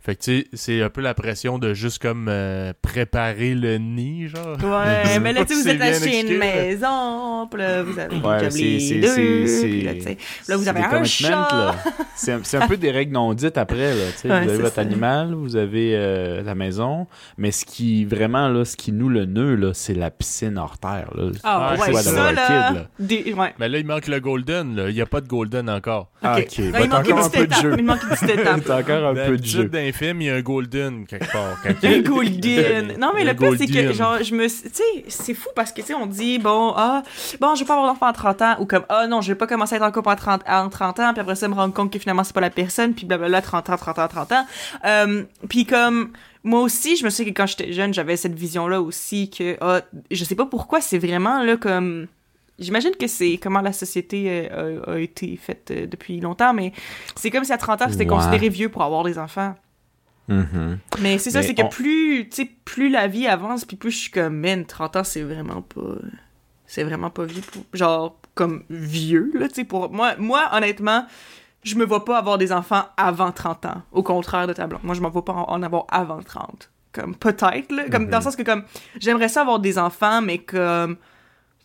Fait 0.05 0.17
que, 0.17 0.21
tu 0.23 0.41
sais, 0.41 0.47
c'est 0.53 0.83
un 0.83 0.91
peu 0.91 1.01
la 1.01 1.15
pression 1.15 1.59
de 1.59 1.73
juste 1.73 2.03
comme 2.03 2.27
euh, 2.29 2.75
préparer 2.83 3.55
le 3.55 3.79
nid, 3.79 4.29
genre. 4.29 4.59
Ouais, 4.63 5.19
mais 5.23 5.33
là, 5.33 5.47
tu 5.47 5.55
sais, 5.55 5.63
vous 5.63 5.69
êtes 5.69 5.81
acheté 5.81 6.21
une 6.21 6.37
maison, 6.39 7.47
puis 7.51 7.61
là, 7.63 7.83
vous 7.83 7.99
avez 7.99 8.15
Ouais, 8.17 8.51
les 8.51 8.81
c'est- 8.81 9.01
deux, 9.01 9.15
puis 9.63 9.81
là, 9.83 9.95
tu 9.95 10.01
sais, 10.03 10.19
là, 10.47 10.57
vous 10.59 10.69
avez 10.69 10.81
un 10.81 11.05
chat. 11.05 11.31
là. 11.31 11.75
C'est 12.15 12.33
un, 12.33 12.41
c'est 12.43 12.59
un 12.59 12.67
peu 12.69 12.77
des 12.77 12.91
règles 12.91 13.13
non 13.15 13.33
dites 13.33 13.57
après. 13.57 13.95
Là, 13.95 14.05
tu 14.13 14.19
sais. 14.19 14.31
Ouais, 14.31 14.43
vous 14.43 14.49
avez 14.51 14.59
votre 14.63 14.75
ça. 14.75 14.81
animal, 14.83 15.33
vous 15.33 15.57
avez 15.57 15.93
euh, 15.97 16.43
la 16.43 16.55
maison, 16.55 17.07
mais 17.39 17.51
ce 17.51 17.65
qui 17.65 18.05
vraiment 18.05 18.49
là, 18.49 18.67
ce 18.67 18.77
qui 18.77 18.93
noue 18.93 19.09
le 19.09 19.25
nœud, 19.25 19.55
là, 19.55 19.73
c'est 19.73 19.95
la 19.95 20.11
piscine 20.11 20.59
hors 20.59 20.77
terre. 20.77 21.11
Là. 21.17 21.31
Ah, 21.45 21.77
Ouais, 21.81 21.93
ça, 21.95 22.13
là, 22.33 22.47
kid, 22.73 22.77
là? 22.77 22.87
des- 22.99 23.33
ouais. 23.33 23.55
Mais 23.59 23.71
là, 23.71 23.79
il 23.79 23.87
manque 23.87 24.07
le 24.09 24.21
golden, 24.21 24.77
là. 24.77 24.91
Il 24.91 24.95
y 24.97 25.01
a 25.01 25.07
pas 25.07 25.23
de 25.23 25.29
golden 25.29 25.71
encore. 25.71 26.11
Ah, 26.23 26.37
Ok. 26.39 26.59
Va 26.61 26.81
il 26.81 26.91
manque 26.91 27.07
encore 27.07 27.19
un 27.25 27.29
petite 27.29 27.33
peu 27.33 27.47
de 27.47 27.53
étape. 27.53 27.63
jeu. 27.63 27.75
Il 27.79 27.85
manque 27.85 28.03
une 28.03 28.09
petite 28.11 28.31
étape. 28.39 28.71
Encore 28.71 29.07
un 29.09 29.15
peu 29.15 29.37
de 29.39 29.45
jeu. 29.45 29.71
Il 30.01 30.23
y 30.23 30.31
a 30.31 30.35
un 30.35 30.41
golden 30.43 31.07
quelque 31.07 31.31
part. 31.31 31.57
Un 31.83 32.01
golden. 32.01 32.97
Non, 32.99 33.13
mais 33.15 33.25
le 33.25 33.35
pire, 33.35 33.53
c'est 33.59 33.67
que, 33.67 33.93
genre, 33.93 34.23
je 34.23 34.35
me. 34.35 34.45
Tu 34.47 34.71
sais, 34.73 35.05
c'est 35.09 35.35
fou 35.35 35.49
parce 35.55 35.73
que, 35.73 35.81
tu 35.81 35.89
sais, 35.89 35.95
on 35.95 36.07
dit, 36.07 36.39
bon, 36.39 36.73
ah, 36.77 37.03
bon, 37.41 37.55
je 37.55 37.61
vais 37.61 37.67
pas 37.67 37.75
avoir 37.75 37.93
d'enfant 37.93 38.07
à 38.07 38.13
30 38.13 38.43
ans, 38.43 38.57
ou 38.61 38.67
comme, 38.67 38.85
ah, 38.89 39.07
non, 39.07 39.21
je 39.21 39.29
vais 39.29 39.35
pas 39.35 39.47
commencer 39.47 39.75
à 39.75 39.77
être 39.79 39.85
en 39.85 39.93
couple 39.93 40.11
à 40.11 40.17
30, 40.17 40.43
à 40.47 40.67
30 40.71 41.01
ans, 41.01 41.13
puis 41.13 41.21
après 41.21 41.35
ça, 41.35 41.49
me 41.49 41.55
rendre 41.55 41.75
compte 41.75 41.93
que 41.93 41.99
finalement, 41.99 42.25
c'est 42.25 42.35
pas 42.35 42.41
la 42.41 42.51
personne, 42.51 42.95
puis 42.95 43.07
blablabla, 43.07 43.43
30 43.43 43.71
ans, 43.71 43.77
30 43.77 43.99
ans, 43.99 44.09
30 44.09 44.33
ans. 44.33 44.47
Euh, 44.85 45.23
puis 45.49 45.65
comme. 45.67 46.11
Moi 46.47 46.61
aussi, 46.61 46.95
je 46.97 47.05
me 47.07 47.09
souviens 47.11 47.33
que 47.33 47.37
quand 47.39 47.47
j'étais 47.47 47.73
jeune, 47.73 47.95
j'avais 47.95 48.19
cette 48.19 48.35
vision-là 48.35 48.79
aussi 48.83 49.31
que, 49.31 49.57
ah, 49.63 49.81
je 50.11 50.25
sais 50.25 50.35
pas 50.35 50.45
pourquoi, 50.45 50.81
c'est 50.83 50.99
vraiment, 50.99 51.43
là, 51.43 51.57
comme. 51.57 52.07
J'imagine 52.59 52.93
que 53.01 53.07
c'est 53.09 53.37
comment 53.43 53.61
la 53.63 53.73
société 53.73 54.49
euh, 54.53 54.81
a, 54.87 54.93
a 54.93 54.99
été 54.99 55.37
faite 55.37 55.73
euh, 55.73 55.87
depuis 55.87 56.21
longtemps, 56.21 56.53
mais 56.55 56.73
c'est 57.17 57.31
comme 57.31 57.43
si 57.45 57.53
à 57.53 57.59
30 57.59 57.83
ans, 57.83 57.87
c'était 57.91 58.05
Ouais. 58.05 58.11
considéré 58.11 58.49
vieux 58.49 58.69
pour 58.69 58.83
avoir 58.83 59.03
des 59.05 59.19
enfants. 59.19 59.55
Mhm. 60.29 60.79
Mais 61.01 61.19
c'est 61.19 61.31
ça, 61.31 61.43
c'est 61.43 61.55
que 61.55 61.63
on- 61.63 61.69
plus, 61.69 62.29
plus 62.65 62.89
la 62.89 63.09
vie 63.09 63.27
avance, 63.27 63.65
puis 63.65 63.77
plus 63.77 63.91
je 63.91 63.99
suis 63.99 64.11
comme, 64.11 64.37
man, 64.39 64.65
30 64.65 64.97
ans, 64.97 65.05
c'est 65.05 65.23
vraiment 65.23 65.63
pas... 65.63 65.97
C'est 66.67 66.83
vraiment 66.83 67.11
pas 67.11 67.25
vieux 67.25 67.43
pour... 67.43 67.63
Genre, 67.75 68.19
comme 68.35 68.65
vieux, 68.71 69.31
là, 69.35 69.49
tu 69.49 69.57
sais, 69.57 69.65
pour... 69.65 69.93
Moi, 69.93 70.15
moi, 70.19 70.49
honnêtement, 70.53 71.07
je 71.63 71.75
me 71.77 71.85
vois 71.85 72.05
pas 72.05 72.19
avoir 72.19 72.39
des 72.39 72.53
enfants 72.53 72.85
avant 72.97 73.33
30 73.33 73.67
ans. 73.67 73.83
Au 73.93 74.03
contraire 74.03 74.47
de 74.47 74.55
ta 74.55 74.67
blonde. 74.67 74.83
Moi, 74.83 74.95
je 74.95 75.01
m'en 75.03 75.11
vois 75.11 75.25
pas 75.25 75.33
en, 75.35 75.63
avoir 75.63 75.85
avant 75.91 76.23
30. 76.23 76.71
Comme, 76.93 77.15
peut-être, 77.17 77.71
là. 77.71 77.89
Comme, 77.91 78.09
dans 78.09 78.19
le 78.19 78.25
sens 78.25 78.35
que, 78.37 78.43
comme, 78.43 78.65
j'aimerais 78.99 79.29
ça 79.29 79.43
avoir 79.43 79.59
des 79.61 79.79
enfants, 79.79 80.23
mais 80.23 80.39
comme... 80.39 80.97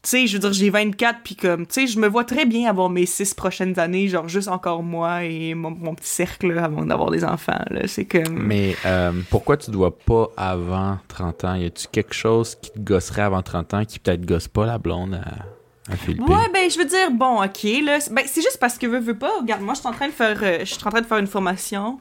Tu 0.02 0.10
sais, 0.12 0.28
je 0.28 0.34
veux 0.34 0.40
dire, 0.40 0.54
j'ai 0.54 0.70
24, 0.70 1.20
puis 1.24 1.36
comme, 1.36 1.68
tu 1.68 1.74
sais, 1.74 1.88
je 1.88 2.00
me 2.00 2.08
vois 2.08 2.24
très 2.24 2.46
bien 2.46 2.70
avoir 2.70 2.90
mes 2.90 3.06
six 3.06 3.34
prochaines 3.34 3.78
années, 3.80 4.08
genre 4.08 4.30
juste 4.30 4.48
encore 4.48 4.82
moi 4.82 5.26
et 5.26 5.54
mon, 5.56 5.74
petit 5.94 6.08
cercle 6.08 6.58
avant 6.58 6.86
d'avoir 6.86 7.12
des 7.12 7.26
enfants, 7.26 7.60
là. 7.70 7.86
C'est 7.86 8.06
comme... 8.06 8.42
Mais 8.42 8.78
euh, 8.86 9.12
pourquoi 9.30 9.58
tu 9.58 9.72
dois 9.72 9.98
pas 9.98 10.30
avant 10.38 11.00
30 11.10 11.44
ans? 11.44 11.56
Y 11.56 11.66
a-tu 11.66 11.88
quelque 11.92 12.14
chose 12.14 12.56
qui 12.56 12.72
te 12.72 12.80
gosserait 12.80 13.24
avant 13.24 13.42
30 13.42 13.74
ans 13.74 13.84
qui 13.84 14.00
peut-être 14.00 14.26
gosse 14.26 14.48
pas 14.48 14.66
la 14.66 14.78
blonde 14.78 15.22
Ouais, 16.20 16.50
ben, 16.54 16.70
je 16.70 16.78
veux 16.78 16.86
dire, 16.86 17.12
bon, 17.12 17.44
ok, 17.44 17.64
là. 17.84 18.00
Ben, 18.12 18.24
c'est 18.26 18.42
juste 18.42 18.58
parce 18.60 18.78
que, 18.78 18.86
veux, 18.88 19.00
veux 19.00 19.18
pas, 19.18 19.32
regarde, 19.40 19.62
moi, 19.62 19.74
je 19.74 19.80
suis 19.80 19.88
en 19.88 19.92
train 19.92 20.08
de 20.08 20.14
faire, 20.14 20.40
euh, 20.44 20.60
je 20.60 20.66
suis 20.66 20.84
en 20.86 20.90
train 20.90 21.02
de 21.02 21.06
faire 21.06 21.18
une 21.18 21.28
formation, 21.28 22.00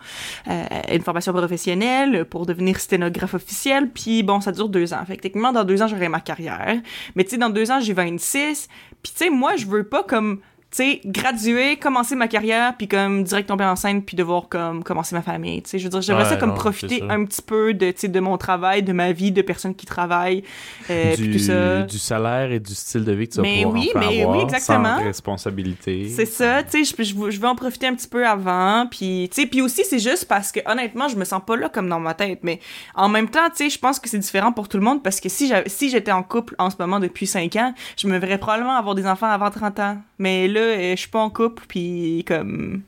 euh, 0.49 0.65
une 0.93 1.03
formation 1.03 1.33
professionnelle 1.33 2.25
pour 2.25 2.47
devenir 2.47 2.79
sténographe 2.81 3.35
officiel, 3.35 3.91
puis 3.91 4.23
bon, 4.23 4.41
ça 4.41 4.53
dure 4.53 4.69
deux 4.69 4.93
ans. 4.93 5.05
Fait 5.07 5.17
que, 5.17 5.23
techniquement, 5.23 5.53
dans 5.53 5.65
deux 5.65 5.83
ans, 5.83 5.89
j'aurai 5.89 6.09
ma 6.09 6.21
carrière. 6.21 6.77
Mais, 7.15 7.25
tu 7.25 7.31
sais, 7.31 7.39
dans 7.39 7.51
deux 7.51 7.71
ans, 7.71 7.81
j'ai 7.81 7.93
26, 7.93 8.69
puis, 9.03 9.13
tu 9.13 9.25
sais, 9.25 9.31
moi, 9.31 9.57
je 9.57 9.67
veux 9.67 9.85
pas, 9.85 10.03
comme, 10.03 10.41
tu 10.71 10.77
sais, 10.85 11.01
graduer, 11.05 11.77
commencer 11.77 12.15
ma 12.15 12.29
carrière, 12.29 12.77
puis 12.77 12.89
comme 12.89 13.25
direct 13.25 13.49
tomber 13.49 13.65
enceinte, 13.65 14.05
puis 14.05 14.17
devoir 14.17 14.49
comme 14.51 14.85
commencer 14.85 15.15
ma 15.15 15.23
famille. 15.23 15.63
Tu 15.63 15.71
sais, 15.71 15.79
je 15.79 15.85
veux 15.85 15.91
dire, 15.91 16.03
j'aimerais 16.03 16.25
Ouais, 16.25 16.29
ça 16.31 16.37
comme 16.37 16.51
non, 16.51 16.57
profiter 16.57 16.99
ça. 16.99 17.07
un 17.09 17.25
petit 17.25 17.41
peu 17.41 17.73
de, 17.73 17.91
tu 17.91 18.01
sais, 18.01 18.09
de 18.09 18.21
mon 18.21 18.37
travail, 18.37 18.83
de 18.83 18.93
ma 18.93 19.13
vie, 19.13 19.33
de 19.33 19.41
personnes 19.41 19.75
qui 19.75 19.87
travaillent, 19.87 20.43
euh, 20.91 21.15
puis 21.17 21.31
tout 21.33 21.39
ça. 21.39 21.83
du, 21.83 21.93
du 21.93 21.99
salaire 21.99 22.53
et 22.53 22.61
du 22.61 22.75
style 22.75 23.05
de 23.05 23.13
vie 23.13 23.29
que 23.29 23.33
tu 23.33 23.37
vas 23.39 23.43
Mais 23.45 23.63
pouvoir 23.63 23.83
oui, 23.83 23.91
mais 23.95 24.25
oui, 24.27 24.39
exactement. 24.43 24.99
sans 24.99 25.05
responsabilité. 25.05 26.09
C'est 26.15 26.27
ça, 26.27 26.63
tu 26.63 26.85
sais, 26.85 26.95
je, 26.99 27.03
je, 27.03 27.31
je 27.31 27.41
veux 27.41 27.49
en 27.49 27.55
profiter 27.55 27.87
un 27.87 27.95
petit 27.95 28.09
peu 28.09 28.27
avant, 28.27 28.87
puis 28.91 29.29
tu 29.33 29.41
sais, 29.43 29.47
puis 29.49 29.63
aussi 29.63 29.85
c'est 29.89 29.99
juste 29.99 30.27
parce 30.27 30.53
que 30.53 30.61
honnêtement, 30.71 31.09
je 31.09 31.17
me 31.17 31.25
sens 31.25 31.41
pas 31.47 31.57
là 31.57 31.69
comme 31.69 31.89
dans 31.89 32.01
ma 32.01 32.15
tête, 32.15 32.41
mais 32.43 32.61
en 32.95 33.09
même 33.09 33.29
temps, 33.31 33.49
tu 33.51 33.65
sais, 33.65 33.71
je 33.71 33.79
pense 33.79 33.99
que 33.99 34.09
c'est 34.09 34.19
différent 34.19 34.53
pour 34.53 34.69
tout 34.69 34.77
le 34.77 34.83
monde 34.85 35.03
parce 35.03 35.21
que 35.21 35.29
si 35.29 35.49
j'étais 35.89 36.13
en 36.13 36.23
couple 36.23 36.55
en 36.59 36.69
ce 36.71 36.77
moment 36.79 37.01
depuis 37.01 37.27
5 37.27 37.57
ans, 37.57 37.73
je 37.97 38.07
me 38.07 38.19
verrais 38.19 38.39
probablement 38.39 38.77
avoir 38.77 38.95
des 38.95 39.07
enfants 39.07 39.29
avant 39.31 39.51
30 39.51 39.79
ans. 39.81 39.97
Mais 40.19 40.49
là, 40.49 40.58
je 40.59 40.95
suis 40.97 41.09
pas 41.11 41.21
en 41.21 41.31
couple 41.31 41.65
puis 41.69 42.25
comme 42.27 42.83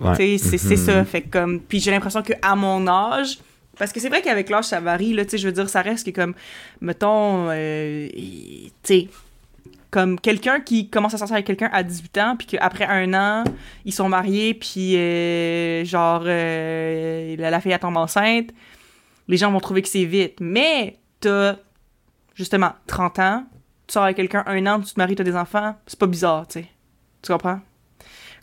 Ouais. 0.00 0.38
c'est 0.38 0.62
Mhm. 0.62 0.76
ça, 0.76 1.04
fait 1.04 1.22
comme 1.22 1.60
puis 1.60 1.80
j'ai 1.80 1.90
l'impression 1.90 2.22
que 2.22 2.32
à 2.40 2.54
mon 2.54 2.86
âge 2.86 3.38
parce 3.78 3.92
que 3.92 4.00
c'est 4.00 4.08
vrai 4.08 4.22
qu'avec 4.22 4.48
l'âge, 4.50 4.64
ça 4.64 4.80
varie, 4.80 5.12
là, 5.12 5.24
tu 5.24 5.32
sais, 5.32 5.38
je 5.38 5.46
veux 5.46 5.52
dire, 5.52 5.68
ça 5.68 5.82
reste 5.82 6.04
que 6.06 6.10
comme, 6.10 6.34
mettons, 6.80 7.46
euh, 7.50 8.08
tu 8.12 8.70
sais, 8.82 9.08
comme 9.90 10.18
quelqu'un 10.20 10.58
qui 10.60 10.88
commence 10.90 11.14
à 11.14 11.18
sortir 11.18 11.34
avec 11.34 11.46
quelqu'un 11.46 11.70
à 11.72 11.82
18 11.84 12.18
ans, 12.18 12.34
puis 12.36 12.46
qu'après 12.48 12.86
un 12.86 13.14
an, 13.14 13.44
ils 13.84 13.92
sont 13.92 14.08
mariés, 14.08 14.54
puis 14.54 14.96
euh, 14.96 15.84
genre, 15.84 16.22
euh, 16.26 17.36
la, 17.38 17.50
la 17.50 17.60
fille 17.60 17.70
elle 17.72 17.78
tombe 17.78 17.96
enceinte, 17.96 18.50
les 19.28 19.36
gens 19.36 19.50
vont 19.52 19.60
trouver 19.60 19.82
que 19.82 19.88
c'est 19.88 20.04
vite. 20.04 20.38
Mais 20.40 20.96
t'as, 21.20 21.54
justement, 22.34 22.72
30 22.88 23.18
ans, 23.20 23.44
tu 23.86 23.92
sors 23.92 24.02
avec 24.02 24.16
quelqu'un 24.16 24.42
un 24.46 24.66
an, 24.66 24.80
tu 24.80 24.92
te 24.92 24.98
maries, 25.00 25.14
t'as 25.14 25.22
des 25.24 25.36
enfants, 25.36 25.76
c'est 25.86 25.98
pas 25.98 26.06
bizarre, 26.06 26.46
tu 26.48 26.60
sais. 26.60 26.66
Tu 27.22 27.32
comprends? 27.32 27.60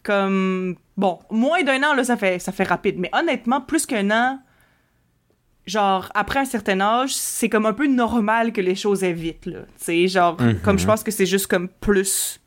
Comme, 0.04 0.76
bon, 0.98 1.20
moins 1.32 1.64
d'un 1.64 1.82
an, 1.84 1.94
là, 1.96 2.04
ça 2.04 2.18
fait, 2.18 2.40
ça 2.40 2.52
fait 2.52 2.64
rapide. 2.64 2.98
Mais 3.00 3.10
honnêtement, 3.14 3.62
plus 3.62 3.86
qu'un 3.86 4.12
an, 4.12 4.40
genre, 5.66 6.10
après 6.14 6.40
un 6.40 6.46
certain 6.46 6.80
âge, 6.80 7.16
c'est 7.16 7.50
comme 7.50 7.66
un 7.66 7.74
peu 7.74 7.88
normal 7.88 8.52
que 8.54 8.62
les 8.62 8.76
choses 8.76 9.04
aient 9.04 9.14
vite, 9.14 9.46
là. 9.48 9.62
Tu 9.78 9.84
sais, 9.86 10.08
genre, 10.08 10.40
Mhm. 10.40 10.60
comme 10.60 10.78
je 10.78 10.86
pense 10.86 11.04
que 11.04 11.12
c'est 11.12 11.26
juste 11.26 11.48
comme 11.48 11.68
plus, 11.70 12.40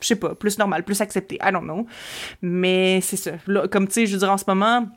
je 0.00 0.08
sais 0.08 0.16
pas, 0.16 0.34
plus 0.34 0.58
normal, 0.58 0.82
plus 0.84 1.00
accepté. 1.00 1.36
I 1.42 1.52
don't 1.52 1.62
know. 1.64 1.86
Mais 2.42 3.00
c'est 3.00 3.16
ça. 3.16 3.32
Là, 3.46 3.68
comme, 3.68 3.86
tu 3.86 3.94
sais, 3.94 4.06
je 4.06 4.12
veux 4.14 4.18
dire, 4.18 4.30
en 4.32 4.38
ce 4.38 4.44
moment, 4.48 4.88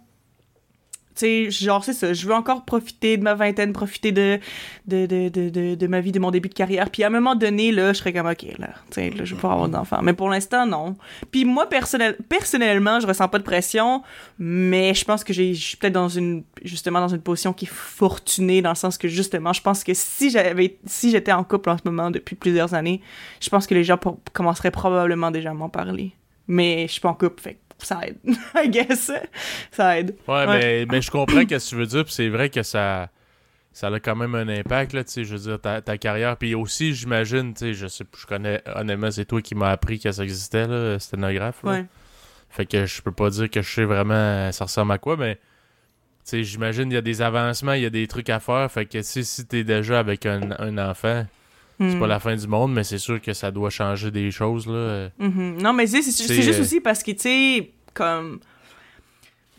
tu 1.18 1.50
sais, 1.52 1.52
genre, 1.52 1.84
c'est 1.84 1.94
ça. 1.94 2.14
Je 2.14 2.28
veux 2.28 2.34
encore 2.34 2.64
profiter 2.66 3.18
de 3.18 3.24
ma 3.24 3.34
vingtaine, 3.34 3.74
profiter 3.74 4.12
de, 4.12 4.40
de, 4.86 5.06
de, 5.06 5.30
de, 5.30 5.76
de, 5.76 5.88
ma 5.88 6.00
vie, 6.00 6.12
de 6.12 6.20
mon 6.20 6.32
début 6.32 6.50
de 6.50 6.54
carrière. 6.54 6.90
Puis 6.90 7.04
à 7.04 7.08
un 7.08 7.10
moment 7.10 7.36
donné, 7.36 7.72
là, 7.72 7.94
je 7.94 7.98
serais 8.00 8.14
comme, 8.14 8.28
OK, 8.28 8.44
là, 8.60 8.70
tu 8.90 8.96
sais, 8.96 9.10
là, 9.10 9.26
je 9.26 9.36
vais 9.36 9.42
pas 9.42 9.52
avoir 9.52 9.68
d'enfant. 9.70 10.00
Mais 10.04 10.14
pour 10.14 10.30
l'instant, 10.30 10.66
non. 10.66 10.96
Puis 11.32 11.44
moi, 11.46 11.68
personnel, 11.68 12.16
personnellement, 12.30 13.00
je 13.00 13.08
ressens 13.08 13.28
pas 13.28 13.40
de 13.40 13.44
pression, 13.44 14.04
mais 14.40 14.94
je 14.94 15.04
pense 15.06 15.24
que 15.24 15.34
j'ai- 15.34 15.54
je 15.54 15.64
suis 15.66 15.78
peut-être 15.78 15.94
dans 15.94 16.10
une, 16.10 16.44
justement, 16.64 17.00
dans 17.02 17.08
une 17.08 17.22
position 17.22 17.54
qui 17.54 17.66
est 17.66 17.72
fortunée, 17.72 18.62
dans 18.62 18.70
le 18.70 18.76
sens 18.76 18.98
que, 18.98 19.08
justement, 19.08 19.54
je 19.54 19.62
pense 19.62 19.84
que 19.84 19.94
si 19.94 20.30
j'avais, 20.30 20.78
si 20.86 21.12
j'étais 21.12 21.32
en 21.34 21.44
couple 21.44 21.70
en 21.72 21.78
ce 21.78 21.84
moment 21.86 22.12
depuis 22.12 22.36
plusieurs 22.36 22.74
années, 22.74 23.02
je 23.42 23.50
pense 23.50 23.66
que 23.68 23.74
les 23.74 23.84
gens 23.84 23.98
pour- 23.98 24.20
commenceraient 24.34 24.72
probablement 24.72 25.32
déjà 25.32 25.52
à 25.52 25.54
m'en 25.54 25.70
parler. 25.70 26.12
Mais 26.48 26.86
je 26.88 26.94
suis 26.94 27.02
pas 27.02 27.10
en 27.10 27.14
couple, 27.14 27.42
fait 27.42 27.54
que 27.56 27.67
ça 27.86 28.02
aide. 28.08 28.18
I 28.56 28.70
guess. 28.70 29.12
Ça 29.72 30.00
aide. 30.00 30.16
Ouais, 30.28 30.46
Ouais. 30.46 30.60
Mais, 30.60 30.86
mais 30.90 31.02
je 31.02 31.12
comprends 31.12 31.42
ce 31.42 31.46
que 31.46 31.70
tu 31.70 31.76
veux 31.76 31.86
dire, 31.86 32.04
puis 32.06 32.14
c'est 32.14 32.30
vrai 32.30 32.50
que 32.50 32.64
ça, 32.64 33.10
ça 33.72 33.88
a 33.88 34.00
quand 34.00 34.16
même 34.16 34.34
un 34.36 34.48
impact, 34.48 34.94
là, 34.94 35.04
tu 35.04 35.12
sais, 35.12 35.24
je 35.24 35.36
veux 35.36 35.42
dire, 35.50 35.62
ta, 35.62 35.82
ta 35.82 35.98
carrière. 35.98 36.38
Puis 36.38 36.56
aussi, 36.56 36.94
j'imagine, 36.94 37.54
tu 37.54 37.60
sais, 37.60 37.74
je 37.74 37.88
sais, 37.88 38.04
je 38.18 38.26
connais, 38.26 38.62
honnêtement, 38.76 39.12
c'est 39.12 39.26
toi 39.26 39.42
qui 39.42 39.56
m'as 39.56 39.70
appris 39.72 40.00
que 40.00 40.12
ça 40.12 40.24
existait, 40.24 40.68
là, 40.68 40.98
sténographe. 41.00 41.64
là. 41.64 41.72
Ouais. 41.72 41.86
Fait 42.50 42.66
que 42.66 42.86
je 42.86 43.02
peux 43.02 43.12
pas 43.12 43.30
dire 43.30 43.50
que 43.50 43.62
je 43.62 43.70
sais 43.70 43.84
vraiment 43.84 44.52
ça 44.54 44.64
ressemble 44.66 44.94
à 44.94 44.98
quoi, 44.98 45.18
mais 45.18 45.36
tu 45.36 45.42
sais, 46.24 46.44
j'imagine 46.44 46.90
il 46.90 46.94
y 46.94 46.98
a 46.98 47.02
des 47.02 47.22
avancements, 47.22 47.74
il 47.74 47.84
y 47.84 47.86
a 47.86 47.90
des 47.90 48.08
trucs 48.08 48.30
à 48.30 48.40
faire. 48.40 48.72
Fait 48.72 48.86
que 48.86 49.02
si, 49.02 49.26
si 49.26 49.46
t'es 49.46 49.64
déjà 49.66 50.00
avec 50.00 50.26
un, 50.26 50.52
un 50.58 50.78
enfant, 50.78 51.26
c'est 51.80 51.86
Hmm. 51.96 52.00
pas 52.00 52.08
la 52.08 52.20
fin 52.20 52.36
du 52.36 52.48
monde, 52.48 52.74
mais 52.74 52.84
c'est 52.84 52.98
sûr 52.98 53.22
que 53.22 53.34
ça 53.34 53.52
doit 53.52 53.70
changer 53.70 54.10
des 54.12 54.32
choses, 54.32 54.66
là. 54.68 55.10
Mhm. 55.20 55.62
Non, 55.62 55.74
mais 55.74 55.86
c'est 55.88 56.02
juste 56.02 56.30
euh, 56.30 56.62
aussi 56.62 56.82
parce 56.82 57.04
que, 57.04 57.12
tu 57.12 57.20
sais, 57.20 57.72
comme. 57.94 58.40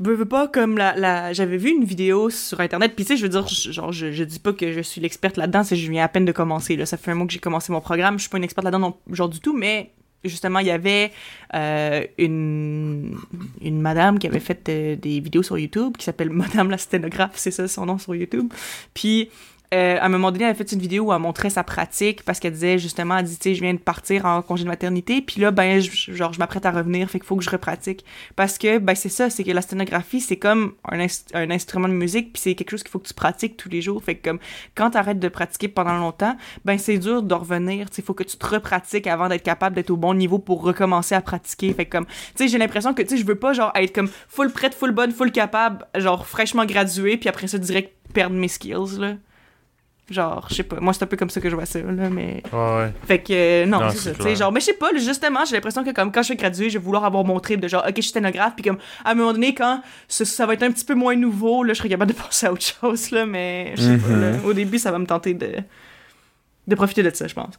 veux, 0.00 0.14
veux 0.14 0.24
pas 0.24 0.48
comme 0.48 0.76
la, 0.78 0.94
la 0.96 1.32
j'avais 1.32 1.56
vu 1.56 1.70
une 1.70 1.84
vidéo 1.84 2.30
sur 2.30 2.60
internet 2.60 2.92
puis 2.94 3.04
tu 3.04 3.12
sais 3.12 3.16
je 3.16 3.22
veux 3.24 3.28
dire 3.28 3.46
genre 3.48 3.90
je, 3.92 4.12
je 4.12 4.22
dis 4.24 4.38
pas 4.38 4.52
que 4.52 4.72
je 4.72 4.80
suis 4.80 5.00
l'experte 5.00 5.36
là-dedans 5.36 5.64
c'est 5.64 5.74
que 5.74 5.80
je 5.80 5.90
viens 5.90 6.04
à 6.04 6.08
peine 6.08 6.24
de 6.24 6.30
commencer 6.30 6.76
là 6.76 6.86
ça 6.86 6.96
fait 6.96 7.10
un 7.10 7.14
mois 7.16 7.26
que 7.26 7.32
j'ai 7.32 7.40
commencé 7.40 7.72
mon 7.72 7.80
programme 7.80 8.16
je 8.16 8.22
suis 8.22 8.30
pas 8.30 8.38
une 8.38 8.44
experte 8.44 8.64
là-dedans 8.64 8.78
non, 9.08 9.14
genre 9.14 9.28
du 9.28 9.40
tout 9.40 9.56
mais 9.56 9.90
justement 10.22 10.60
il 10.60 10.68
y 10.68 10.70
avait 10.70 11.10
euh, 11.54 12.04
une 12.16 13.16
une 13.60 13.80
madame 13.80 14.20
qui 14.20 14.28
avait 14.28 14.38
fait 14.38 14.68
euh, 14.68 14.94
des 14.94 15.18
vidéos 15.18 15.42
sur 15.42 15.58
YouTube 15.58 15.96
qui 15.96 16.04
s'appelle 16.04 16.30
Madame 16.44 16.70
la 16.70 16.78
sténographe 16.78 17.32
c'est 17.34 17.50
ça 17.50 17.66
son 17.66 17.86
nom 17.86 17.98
sur 17.98 18.14
YouTube 18.14 18.52
puis 18.94 19.30
euh, 19.74 19.98
à 20.00 20.06
un 20.06 20.08
moment 20.08 20.32
donné, 20.32 20.44
elle 20.44 20.50
a 20.50 20.54
fait 20.54 20.72
une 20.72 20.80
vidéo 20.80 21.04
où 21.04 21.12
elle 21.12 21.18
montrait 21.20 21.50
sa 21.50 21.62
pratique 21.62 22.22
parce 22.24 22.40
qu'elle 22.40 22.52
disait 22.54 22.78
justement, 22.78 23.18
elle 23.18 23.24
dit, 23.26 23.36
tu 23.36 23.50
sais, 23.50 23.54
je 23.54 23.60
viens 23.60 23.74
de 23.74 23.78
partir 23.78 24.24
en 24.24 24.40
congé 24.40 24.64
de 24.64 24.68
maternité, 24.68 25.20
puis 25.20 25.40
là, 25.40 25.50
ben, 25.50 25.80
je- 25.80 26.12
genre, 26.12 26.32
je 26.32 26.38
m'apprête 26.38 26.64
à 26.64 26.70
revenir, 26.70 27.10
fait 27.10 27.18
qu'il 27.18 27.26
faut 27.26 27.36
que 27.36 27.44
je 27.44 27.50
repratique. 27.50 28.04
Parce 28.34 28.56
que, 28.56 28.78
ben, 28.78 28.94
c'est 28.94 29.08
ça, 29.08 29.28
c'est 29.30 29.44
que 29.44 29.50
la 29.50 29.60
sténographie, 29.60 30.20
c'est 30.20 30.36
comme 30.38 30.72
un, 30.90 30.98
inst- 30.98 31.28
un 31.34 31.50
instrument 31.50 31.88
de 31.88 31.92
musique, 31.92 32.32
puis 32.32 32.40
c'est 32.40 32.54
quelque 32.54 32.70
chose 32.70 32.82
qu'il 32.82 32.90
faut 32.90 32.98
que 32.98 33.08
tu 33.08 33.14
pratiques 33.14 33.56
tous 33.56 33.68
les 33.68 33.82
jours. 33.82 34.02
Fait 34.02 34.14
que, 34.14 34.28
comme, 34.30 34.38
quand 34.74 34.90
t'arrêtes 34.90 35.20
de 35.20 35.28
pratiquer 35.28 35.68
pendant 35.68 35.98
longtemps, 35.98 36.36
ben, 36.64 36.78
c'est 36.78 36.98
dur 36.98 37.22
de 37.22 37.34
revenir, 37.34 37.90
tu 37.90 37.96
sais, 37.96 38.02
faut 38.02 38.14
que 38.14 38.24
tu 38.24 38.36
te 38.36 38.46
repratiques 38.46 39.06
avant 39.06 39.28
d'être 39.28 39.42
capable 39.42 39.76
d'être 39.76 39.90
au 39.90 39.96
bon 39.96 40.14
niveau 40.14 40.38
pour 40.38 40.62
recommencer 40.62 41.14
à 41.14 41.20
pratiquer. 41.20 41.72
Fait 41.74 41.86
comme, 41.86 42.06
tu 42.06 42.12
sais, 42.36 42.48
j'ai 42.48 42.58
l'impression 42.58 42.94
que, 42.94 43.02
tu 43.02 43.10
sais, 43.10 43.16
je 43.18 43.26
veux 43.26 43.34
pas, 43.36 43.52
genre, 43.52 43.72
être 43.74 43.94
comme 43.94 44.08
full 44.28 44.50
prête, 44.50 44.74
full 44.74 44.92
bonne, 44.92 45.12
full 45.12 45.30
capable, 45.30 45.84
genre, 45.94 46.26
fraîchement 46.26 46.64
graduée, 46.64 47.16
puis 47.18 47.28
après 47.28 47.48
ça, 47.48 47.58
direct 47.58 47.92
perdre 48.14 48.34
mes 48.36 48.48
skills, 48.48 48.98
là. 48.98 49.14
Genre, 50.10 50.46
je 50.48 50.54
sais 50.54 50.62
pas, 50.62 50.80
moi 50.80 50.94
c'est 50.94 51.02
un 51.02 51.06
peu 51.06 51.18
comme 51.18 51.28
ça 51.28 51.38
que 51.38 51.50
je 51.50 51.54
vois 51.54 51.66
ça, 51.66 51.80
là, 51.80 52.08
mais... 52.08 52.42
Ouais, 52.50 52.58
ouais. 52.58 52.92
Fait 53.06 53.18
que, 53.18 53.32
euh, 53.32 53.66
non, 53.66 53.80
Non, 53.80 53.90
c'est 53.90 54.14
ça, 54.14 54.24
tu 54.24 54.36
genre, 54.36 54.50
mais 54.50 54.60
je 54.60 54.66
sais 54.66 54.72
pas, 54.72 54.88
justement, 54.94 55.44
j'ai 55.44 55.54
l'impression 55.54 55.84
que 55.84 55.90
comme 55.90 56.10
quand 56.10 56.22
je 56.22 56.28
vais 56.30 56.36
graduer, 56.36 56.70
je 56.70 56.78
vais 56.78 56.84
vouloir 56.84 57.04
avoir 57.04 57.24
mon 57.24 57.38
trip 57.40 57.60
de 57.60 57.68
genre, 57.68 57.84
ok, 57.86 57.94
je 57.96 58.00
suis 58.00 58.10
sténographe, 58.10 58.54
puis 58.56 58.64
comme, 58.64 58.78
à 59.04 59.10
un 59.10 59.14
moment 59.14 59.32
donné, 59.34 59.54
quand 59.54 59.82
ça, 60.08 60.24
ça 60.24 60.46
va 60.46 60.54
être 60.54 60.62
un 60.62 60.70
petit 60.70 60.86
peu 60.86 60.94
moins 60.94 61.14
nouveau, 61.14 61.62
là, 61.62 61.74
je 61.74 61.78
serais 61.78 61.90
capable 61.90 62.12
de 62.12 62.16
penser 62.16 62.46
à 62.46 62.52
autre 62.52 62.64
chose, 62.80 63.10
là, 63.10 63.26
mais 63.26 63.74
je 63.76 63.82
sais 63.82 63.98
pas, 63.98 64.16
là, 64.16 64.32
au 64.46 64.54
début, 64.54 64.78
ça 64.78 64.90
va 64.90 64.98
me 64.98 65.06
tenter 65.06 65.34
de, 65.34 65.56
de 66.66 66.74
profiter 66.74 67.02
de 67.02 67.10
ça, 67.14 67.26
je 67.26 67.34
pense. 67.34 67.58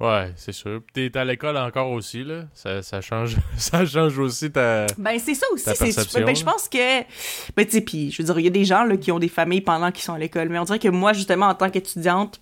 Ouais, 0.00 0.32
c'est 0.36 0.52
sûr. 0.52 0.80
T'es 0.92 1.16
à 1.16 1.24
l'école 1.24 1.56
encore 1.56 1.90
aussi, 1.90 2.22
là. 2.22 2.44
Ça, 2.54 2.82
ça 2.82 3.00
change 3.00 3.36
ça 3.56 3.84
change 3.84 4.16
aussi 4.18 4.50
ta... 4.50 4.86
Ben, 4.96 5.18
c'est 5.18 5.34
ça 5.34 5.46
aussi, 5.52 5.64
c'est, 5.64 6.24
ben, 6.24 6.36
je 6.36 6.44
pense 6.44 6.68
que, 6.68 7.00
ben, 7.56 7.64
tu 7.64 7.72
sais, 7.72 7.80
puis 7.80 8.10
je 8.12 8.22
veux 8.22 8.26
dire, 8.26 8.38
il 8.38 8.44
y 8.44 8.48
a 8.48 8.50
des 8.50 8.64
gens, 8.64 8.84
là, 8.84 8.96
qui 8.96 9.10
ont 9.10 9.18
des 9.18 9.28
familles 9.28 9.60
pendant 9.60 9.90
qu'ils 9.90 10.04
sont 10.04 10.14
à 10.14 10.18
l'école, 10.18 10.48
mais 10.50 10.58
on 10.58 10.64
dirait 10.64 10.78
que 10.78 10.88
moi, 10.88 11.12
justement, 11.12 11.46
en 11.46 11.54
tant 11.54 11.68
qu'étudiante, 11.68 12.40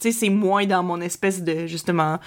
tu 0.00 0.10
sais, 0.10 0.12
c'est 0.12 0.30
moins 0.30 0.66
dans 0.66 0.82
mon 0.82 1.00
espèce 1.00 1.42
de, 1.42 1.66
justement, 1.66 2.18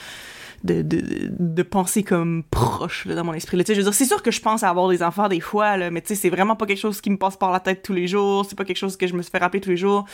de, 0.63 0.81
de, 0.81 1.29
de 1.39 1.63
penser 1.63 2.03
comme 2.03 2.43
proche, 2.43 3.05
là, 3.05 3.15
dans 3.15 3.23
mon 3.23 3.33
esprit, 3.33 3.57
là. 3.57 3.63
Je 3.67 3.73
veux 3.73 3.83
dire, 3.83 3.93
c'est 3.93 4.05
sûr 4.05 4.21
que 4.21 4.31
je 4.31 4.41
pense 4.41 4.63
à 4.63 4.69
avoir 4.69 4.89
des 4.89 5.01
enfants 5.03 5.27
des 5.27 5.39
fois, 5.39 5.77
là, 5.77 5.89
mais 5.89 6.01
tu 6.01 6.09
sais, 6.09 6.15
c'est 6.15 6.29
vraiment 6.29 6.55
pas 6.55 6.65
quelque 6.65 6.79
chose 6.79 7.01
qui 7.01 7.09
me 7.09 7.17
passe 7.17 7.37
par 7.37 7.51
la 7.51 7.59
tête 7.59 7.81
tous 7.81 7.93
les 7.93 8.07
jours, 8.07 8.45
c'est 8.45 8.55
pas 8.55 8.65
quelque 8.65 8.77
chose 8.77 8.97
que 8.97 9.07
je 9.07 9.13
me 9.13 9.21
fais 9.21 9.37
rappeler 9.37 9.61
tous 9.61 9.69
les 9.69 9.77
jours. 9.77 10.05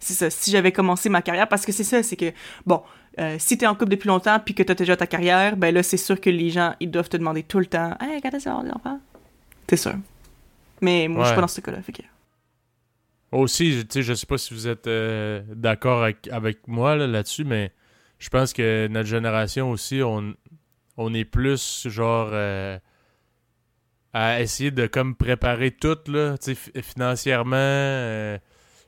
C'est 0.00 0.14
ça, 0.14 0.30
si 0.30 0.50
j'avais 0.50 0.72
commencé 0.72 1.08
ma 1.08 1.22
carrière, 1.22 1.48
parce 1.48 1.66
que 1.66 1.72
c'est 1.72 1.84
ça, 1.84 2.02
c'est 2.02 2.16
que, 2.16 2.32
bon, 2.66 2.82
euh, 3.18 3.36
si 3.38 3.56
t'es 3.58 3.66
en 3.66 3.74
couple 3.74 3.90
depuis 3.92 4.08
longtemps 4.08 4.38
puis 4.44 4.54
que 4.54 4.62
t'as 4.62 4.74
déjà 4.74 4.96
ta 4.96 5.06
carrière, 5.06 5.56
ben 5.56 5.74
là, 5.74 5.82
c'est 5.82 5.96
sûr 5.96 6.20
que 6.20 6.30
les 6.30 6.50
gens, 6.50 6.74
ils 6.80 6.90
doivent 6.90 7.08
te 7.08 7.16
demander 7.16 7.42
tout 7.42 7.58
le 7.58 7.66
temps 7.66 7.96
«Hey, 8.00 8.20
quand 8.20 8.30
est-ce 8.34 8.44
que 8.44 8.62
des 8.64 8.70
enfants?» 8.70 9.00
C'est 9.68 9.76
sûr. 9.76 9.94
Mais 10.82 11.08
moi, 11.08 11.22
je 11.22 11.28
suis 11.28 11.34
pas 11.34 11.40
dans 11.40 11.48
ce 11.48 11.60
cas-là, 11.60 11.82
fait 11.82 11.92
que... 11.92 12.02
Aussi, 13.32 13.72
je- 13.72 13.80
tu 13.80 13.86
sais, 13.90 14.02
je 14.02 14.14
sais 14.14 14.26
pas 14.26 14.38
si 14.38 14.54
vous 14.54 14.68
êtes 14.68 14.86
euh, 14.86 15.42
d'accord 15.48 16.02
avec, 16.04 16.28
avec 16.30 16.68
moi 16.68 16.94
là, 16.94 17.06
là-dessus, 17.08 17.44
mais 17.44 17.72
je 18.18 18.28
pense 18.28 18.52
que 18.52 18.88
notre 18.88 19.08
génération 19.08 19.70
aussi, 19.70 20.02
on, 20.02 20.34
on 20.96 21.12
est 21.14 21.24
plus 21.24 21.86
genre 21.88 22.30
euh, 22.32 22.78
à 24.12 24.40
essayer 24.40 24.70
de 24.70 24.86
comme 24.86 25.14
préparer 25.14 25.70
tout, 25.70 25.98
là, 26.06 26.36
financièrement, 26.82 27.56
euh, 27.56 28.38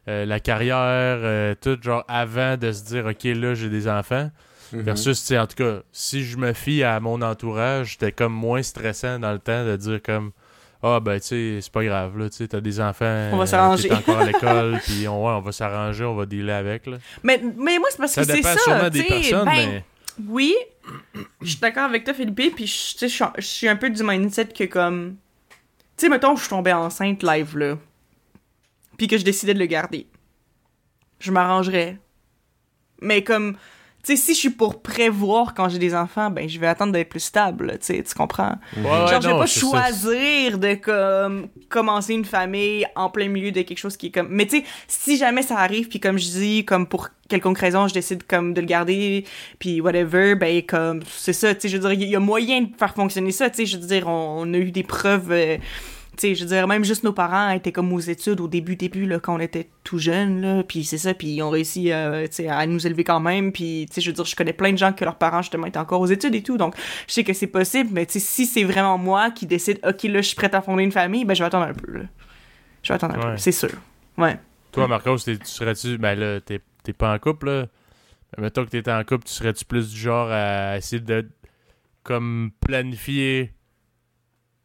euh, 0.08 0.24
la 0.24 0.40
carrière, 0.40 1.56
tout, 1.56 1.78
genre 1.82 2.04
avant 2.08 2.56
de 2.56 2.72
se 2.72 2.84
dire, 2.84 3.06
OK, 3.06 3.24
là, 3.24 3.54
j'ai 3.54 3.68
des 3.68 3.88
enfants. 3.88 4.30
Versus, 4.70 5.20
tu 5.20 5.28
sais, 5.28 5.38
en 5.38 5.46
tout 5.46 5.56
cas, 5.56 5.80
si 5.92 6.24
je 6.24 6.36
me 6.36 6.52
fie 6.52 6.82
à 6.82 7.00
mon 7.00 7.22
entourage, 7.22 7.92
c'était 7.92 8.12
comme 8.12 8.34
moins 8.34 8.62
stressant 8.62 9.18
dans 9.18 9.32
le 9.32 9.38
temps 9.38 9.64
de 9.64 9.76
dire 9.76 10.02
comme 10.02 10.32
Ah, 10.82 11.00
ben, 11.00 11.18
tu 11.18 11.26
sais, 11.26 11.58
c'est 11.60 11.72
pas 11.72 11.84
grave, 11.84 12.16
là, 12.18 12.30
tu 12.30 12.36
sais, 12.36 12.48
t'as 12.48 12.60
des 12.60 12.80
enfants. 12.80 13.30
On 13.32 13.36
va 13.38 13.46
s'arranger. 13.46 13.90
encore 13.92 14.18
à 14.18 14.24
l'école, 14.24 14.78
puis 14.84 15.08
on, 15.08 15.26
ouais, 15.26 15.32
on 15.32 15.40
va 15.40 15.50
s'arranger, 15.52 16.04
on 16.04 16.14
va 16.14 16.24
dealer 16.24 16.52
avec, 16.52 16.86
là. 16.86 16.98
Mais, 17.24 17.40
mais 17.56 17.78
moi, 17.78 17.88
c'est 17.90 17.98
parce 17.98 18.12
Ça 18.12 18.24
que 18.24 18.32
c'est 18.32 18.42
ça, 18.42 18.88
des 18.90 19.02
personnes, 19.02 19.44
ben, 19.44 19.52
mais. 19.70 19.84
Oui, 20.28 20.54
je 21.42 21.48
suis 21.50 21.58
d'accord 21.60 21.84
avec 21.84 22.04
toi, 22.04 22.14
Philippe, 22.14 22.54
puis 22.54 22.66
je 22.66 22.92
tu 22.92 22.98
sais, 22.98 23.08
je 23.08 23.14
suis- 23.14 23.24
je 23.38 23.42
suis 23.42 23.68
un 23.68 23.76
peu 23.76 23.90
du 23.90 24.02
mindset 24.02 24.46
que 24.46 24.64
comme... 24.64 25.16
Tu 25.96 26.06
sais, 26.06 26.08
mettons, 26.08 26.34
je 26.36 26.40
suis 26.42 26.50
tombée 26.50 26.72
enceinte 26.72 27.22
live, 27.24 27.56
là, 27.58 27.76
puis 28.96 29.06
que 29.08 29.16
je 29.18 29.24
décidais 29.24 29.54
de 29.54 29.58
le 29.58 29.66
garder. 29.66 30.06
Je 31.20 31.30
m'arrangerais. 31.32 31.98
Mais 33.00 33.22
comme... 33.22 33.56
Tu 34.04 34.16
sais, 34.16 34.22
si 34.22 34.32
je 34.34 34.38
suis 34.38 34.50
pour 34.50 34.80
prévoir 34.80 35.54
quand 35.54 35.68
j'ai 35.68 35.78
des 35.78 35.94
enfants, 35.94 36.30
ben, 36.30 36.48
je 36.48 36.58
vais 36.58 36.68
attendre 36.68 36.92
d'être 36.92 37.08
plus 37.08 37.20
stable, 37.20 37.72
tu 37.80 37.86
sais, 37.96 38.02
tu 38.02 38.14
comprends? 38.14 38.54
Ouais, 38.76 38.82
Genre, 38.84 39.10
ouais, 39.10 39.20
je 39.20 39.26
vais 39.26 39.32
non, 39.34 39.38
pas 39.40 39.46
ça. 39.46 39.60
choisir 39.60 40.58
de 40.58 40.74
comme 40.74 41.48
commencer 41.68 42.14
une 42.14 42.24
famille 42.24 42.86
en 42.94 43.10
plein 43.10 43.28
milieu 43.28 43.50
de 43.50 43.60
quelque 43.62 43.78
chose 43.78 43.96
qui 43.96 44.06
est 44.06 44.10
comme. 44.10 44.28
Mais 44.30 44.46
tu 44.46 44.58
sais, 44.58 44.64
si 44.86 45.16
jamais 45.18 45.42
ça 45.42 45.58
arrive, 45.58 45.88
puis 45.88 45.98
comme 46.00 46.16
je 46.18 46.28
dis, 46.28 46.64
comme 46.64 46.86
pour 46.86 47.08
quelconque 47.28 47.58
raison, 47.58 47.88
je 47.88 47.94
décide 47.94 48.22
comme 48.26 48.54
de 48.54 48.60
le 48.60 48.66
garder, 48.66 49.24
puis 49.58 49.80
whatever, 49.80 50.36
ben 50.36 50.62
comme 50.62 51.00
c'est 51.08 51.32
ça. 51.34 51.54
Tu 51.54 51.62
sais, 51.62 51.68
je 51.68 51.76
veux 51.76 51.88
dire, 51.88 51.92
il 52.06 52.08
y, 52.08 52.16
a 52.16 52.20
moyen 52.20 52.62
de 52.62 52.68
faire 52.78 52.94
fonctionner 52.94 53.32
ça. 53.32 53.50
Tu 53.50 53.56
sais, 53.56 53.66
je 53.66 53.76
veux 53.78 53.86
dire, 53.86 54.06
on, 54.06 54.42
on 54.46 54.54
a 54.54 54.58
eu 54.58 54.70
des 54.70 54.84
preuves. 54.84 55.32
euh, 55.32 55.56
sais, 56.20 56.34
je 56.34 56.42
veux 56.44 56.48
dire, 56.48 56.66
même 56.68 56.84
juste 56.84 57.04
nos 57.04 57.12
parents 57.12 57.50
étaient 57.50 57.72
comme 57.72 57.92
aux 57.92 58.00
études 58.00 58.40
au 58.40 58.48
début, 58.48 58.76
début, 58.76 59.06
là, 59.06 59.18
quand 59.20 59.34
on 59.36 59.40
était 59.40 59.68
tout 59.84 59.98
jeunes, 59.98 60.40
là, 60.40 60.62
puis 60.62 60.84
c'est 60.84 60.98
ça, 60.98 61.14
puis 61.14 61.28
ils 61.28 61.42
ont 61.42 61.50
réussi, 61.50 61.92
euh, 61.92 62.26
à 62.48 62.66
nous 62.66 62.86
élever 62.86 63.04
quand 63.04 63.20
même, 63.20 63.52
puis, 63.52 63.86
tu 63.88 63.94
sais, 63.94 64.00
je 64.00 64.10
veux 64.10 64.14
dire, 64.14 64.24
je 64.24 64.34
connais 64.36 64.52
plein 64.52 64.72
de 64.72 64.78
gens 64.78 64.92
que 64.92 65.04
leurs 65.04 65.16
parents, 65.18 65.42
justement, 65.42 65.66
étaient 65.66 65.78
encore 65.78 66.00
aux 66.00 66.06
études 66.06 66.34
et 66.34 66.42
tout, 66.42 66.56
donc 66.58 66.74
je 67.06 67.12
sais 67.14 67.24
que 67.24 67.32
c'est 67.32 67.46
possible, 67.46 67.90
mais 67.92 68.06
tu 68.06 68.14
sais, 68.14 68.20
si 68.20 68.46
c'est 68.46 68.64
vraiment 68.64 68.98
moi 68.98 69.30
qui 69.30 69.46
décide, 69.46 69.78
ok, 69.86 70.02
là, 70.04 70.20
je 70.20 70.26
suis 70.28 70.36
prête 70.36 70.54
à 70.54 70.60
fonder 70.62 70.82
une 70.84 70.92
famille, 70.92 71.24
ben, 71.24 71.34
je 71.34 71.42
vais 71.42 71.46
attendre 71.46 71.66
un 71.66 71.74
peu, 71.74 71.92
là. 71.92 72.04
Je 72.82 72.88
vais 72.88 72.94
attendre 72.94 73.14
un 73.16 73.18
Ouais. 73.18 73.32
peu, 73.32 73.36
c'est 73.38 73.52
sûr. 73.52 73.70
Ouais. 74.16 74.38
Toi, 74.72 74.86
Marcos, 74.86 75.16
tu 75.18 75.36
serais-tu. 75.44 75.98
Ben 75.98 76.14
là, 76.18 76.40
t'es 76.40 76.60
pas 76.96 77.12
en 77.14 77.18
couple, 77.18 77.46
là? 77.46 77.66
Mais 78.36 78.44
mettons 78.44 78.64
que 78.64 78.70
t'étais 78.70 78.92
en 78.92 79.02
couple, 79.02 79.24
tu 79.24 79.32
serais-tu 79.32 79.64
plus 79.64 79.90
du 79.90 79.98
genre 79.98 80.28
à 80.30 80.76
essayer 80.76 81.00
de. 81.00 81.28
Comme 82.04 82.50
planifier 82.60 83.52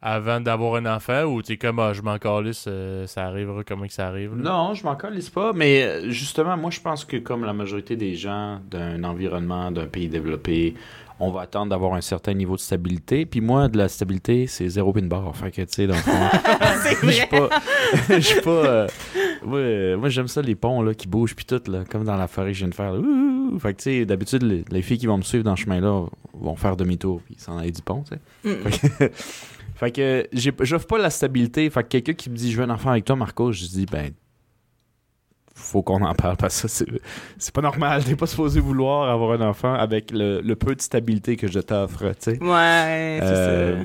avant 0.06 0.38
d'avoir 0.38 0.74
un 0.74 0.84
enfant 0.84 1.22
ou 1.24 1.40
t'es 1.40 1.56
comme, 1.56 1.78
ah, 1.78 1.94
je 1.94 2.02
m'en 2.02 2.18
calisse, 2.18 2.66
euh, 2.68 3.06
ça 3.06 3.24
arrivera 3.24 3.64
comment 3.64 3.86
que 3.86 3.92
ça 3.94 4.06
arrive, 4.06 4.36
là? 4.36 4.42
Non, 4.42 4.74
je 4.74 4.84
m'en 4.84 4.96
calisse 4.96 5.30
pas, 5.30 5.54
mais 5.54 5.82
euh, 5.82 6.10
justement, 6.10 6.58
moi, 6.58 6.70
je 6.70 6.80
pense 6.80 7.06
que 7.06 7.16
comme 7.16 7.42
la 7.46 7.54
majorité 7.54 7.96
des 7.96 8.14
gens 8.14 8.60
d'un 8.70 9.02
environnement, 9.02 9.70
d'un 9.70 9.86
pays 9.86 10.08
développé, 10.08 10.74
on 11.20 11.30
va 11.30 11.40
attendre 11.42 11.70
d'avoir 11.70 11.94
un 11.94 12.02
certain 12.02 12.34
niveau 12.34 12.54
de 12.54 12.60
stabilité. 12.60 13.24
Puis 13.24 13.40
moi, 13.40 13.68
de 13.68 13.78
la 13.78 13.88
stabilité, 13.88 14.46
c'est 14.46 14.68
zéro 14.68 14.92
pin 14.92 15.06
bar. 15.06 15.34
Fait 15.34 15.50
que, 15.50 15.62
tu 15.62 15.72
sais, 15.72 15.86
dans 15.86 15.94
le 15.94 16.00
fond, 16.00 16.12
c'est 16.82 17.06
je 17.06 17.10
suis 17.10 17.26
pas... 17.26 17.48
Je 18.10 18.20
suis 18.20 18.40
pas... 18.42 18.50
euh, 18.50 18.88
moi, 19.42 19.58
euh, 19.58 19.96
moi, 19.96 20.10
j'aime 20.10 20.28
ça, 20.28 20.42
les 20.42 20.54
ponts, 20.54 20.82
là, 20.82 20.92
qui 20.92 21.08
bougent, 21.08 21.34
puis 21.34 21.46
tout, 21.46 21.62
là, 21.70 21.84
comme 21.90 22.04
dans 22.04 22.16
la 22.16 22.28
forêt 22.28 22.48
que 22.48 22.54
je 22.54 22.58
viens 22.58 22.68
de 22.68 22.74
faire. 22.74 22.92
là. 22.92 22.98
Ouh, 22.98 23.52
ouh. 23.54 23.58
Fait 23.58 23.72
que, 23.72 23.78
tu 23.78 23.84
sais, 23.84 24.04
d'habitude, 24.04 24.42
les, 24.42 24.64
les 24.70 24.82
filles 24.82 24.98
qui 24.98 25.06
vont 25.06 25.16
me 25.16 25.22
suivre 25.22 25.44
dans 25.44 25.56
ce 25.56 25.62
chemin-là 25.62 26.06
vont 26.34 26.56
faire 26.56 26.76
demi-tour, 26.76 27.22
puis 27.24 27.36
s'en 27.38 27.56
aller 27.56 27.70
du 27.70 27.80
pont, 27.80 28.02
tu 28.02 28.16
sais. 28.16 28.50
Mm. 28.50 29.08
Fait 29.84 29.92
que, 29.92 30.28
j'offre 30.64 30.86
pas 30.86 30.98
la 30.98 31.10
stabilité. 31.10 31.68
Fait 31.68 31.82
que 31.82 31.88
quelqu'un 31.88 32.14
qui 32.14 32.30
me 32.30 32.36
dit 32.36 32.50
je 32.52 32.56
veux 32.58 32.64
un 32.64 32.70
enfant 32.70 32.90
avec 32.90 33.04
toi, 33.04 33.16
Marco, 33.16 33.52
je 33.52 33.64
dis 33.66 33.86
ben 33.86 34.10
faut 35.54 35.82
qu'on 35.82 36.02
en 36.02 36.14
parle 36.14 36.36
parce 36.36 36.62
que 36.62 36.68
ça, 36.68 36.84
c'est 37.38 37.54
pas 37.54 37.60
normal. 37.60 38.02
T'es 38.04 38.16
pas 38.16 38.26
supposé 38.26 38.60
vouloir 38.60 39.08
avoir 39.10 39.40
un 39.40 39.46
enfant 39.48 39.72
avec 39.74 40.10
le, 40.10 40.40
le 40.40 40.56
peu 40.56 40.74
de 40.74 40.80
stabilité 40.80 41.36
que 41.36 41.46
je 41.46 41.60
t'offre, 41.60 42.08
tu 42.10 42.14
sais. 42.20 42.30
Ouais, 42.42 43.18
c'est 43.20 43.26
Euh, 43.28 43.78
ça. 43.82 43.84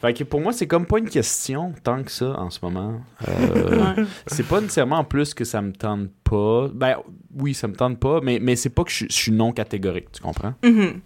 Fait 0.00 0.14
que 0.14 0.24
pour 0.24 0.40
moi, 0.40 0.52
c'est 0.52 0.66
comme 0.66 0.86
pas 0.86 0.98
une 0.98 1.08
question 1.08 1.72
tant 1.84 2.02
que 2.02 2.10
ça 2.10 2.38
en 2.38 2.50
ce 2.50 2.58
moment. 2.62 3.00
Euh, 3.28 3.94
Ouais. 3.96 4.04
c'est 4.26 4.46
pas 4.46 4.60
nécessairement 4.60 4.98
en 4.98 5.04
plus 5.04 5.32
que 5.34 5.44
ça 5.44 5.60
me 5.62 5.72
tente 5.72 6.08
pas. 6.24 6.68
Ben 6.74 6.96
oui, 7.36 7.54
ça 7.54 7.68
me 7.68 7.74
tente 7.74 7.98
pas, 7.98 8.20
mais, 8.20 8.38
mais 8.40 8.54
c'est 8.56 8.70
pas 8.70 8.84
que 8.84 8.90
je, 8.90 9.06
je 9.08 9.14
suis 9.14 9.32
non 9.32 9.52
catégorique, 9.52 10.10
tu 10.12 10.20
comprends? 10.22 10.54
Mhm. 10.64 11.00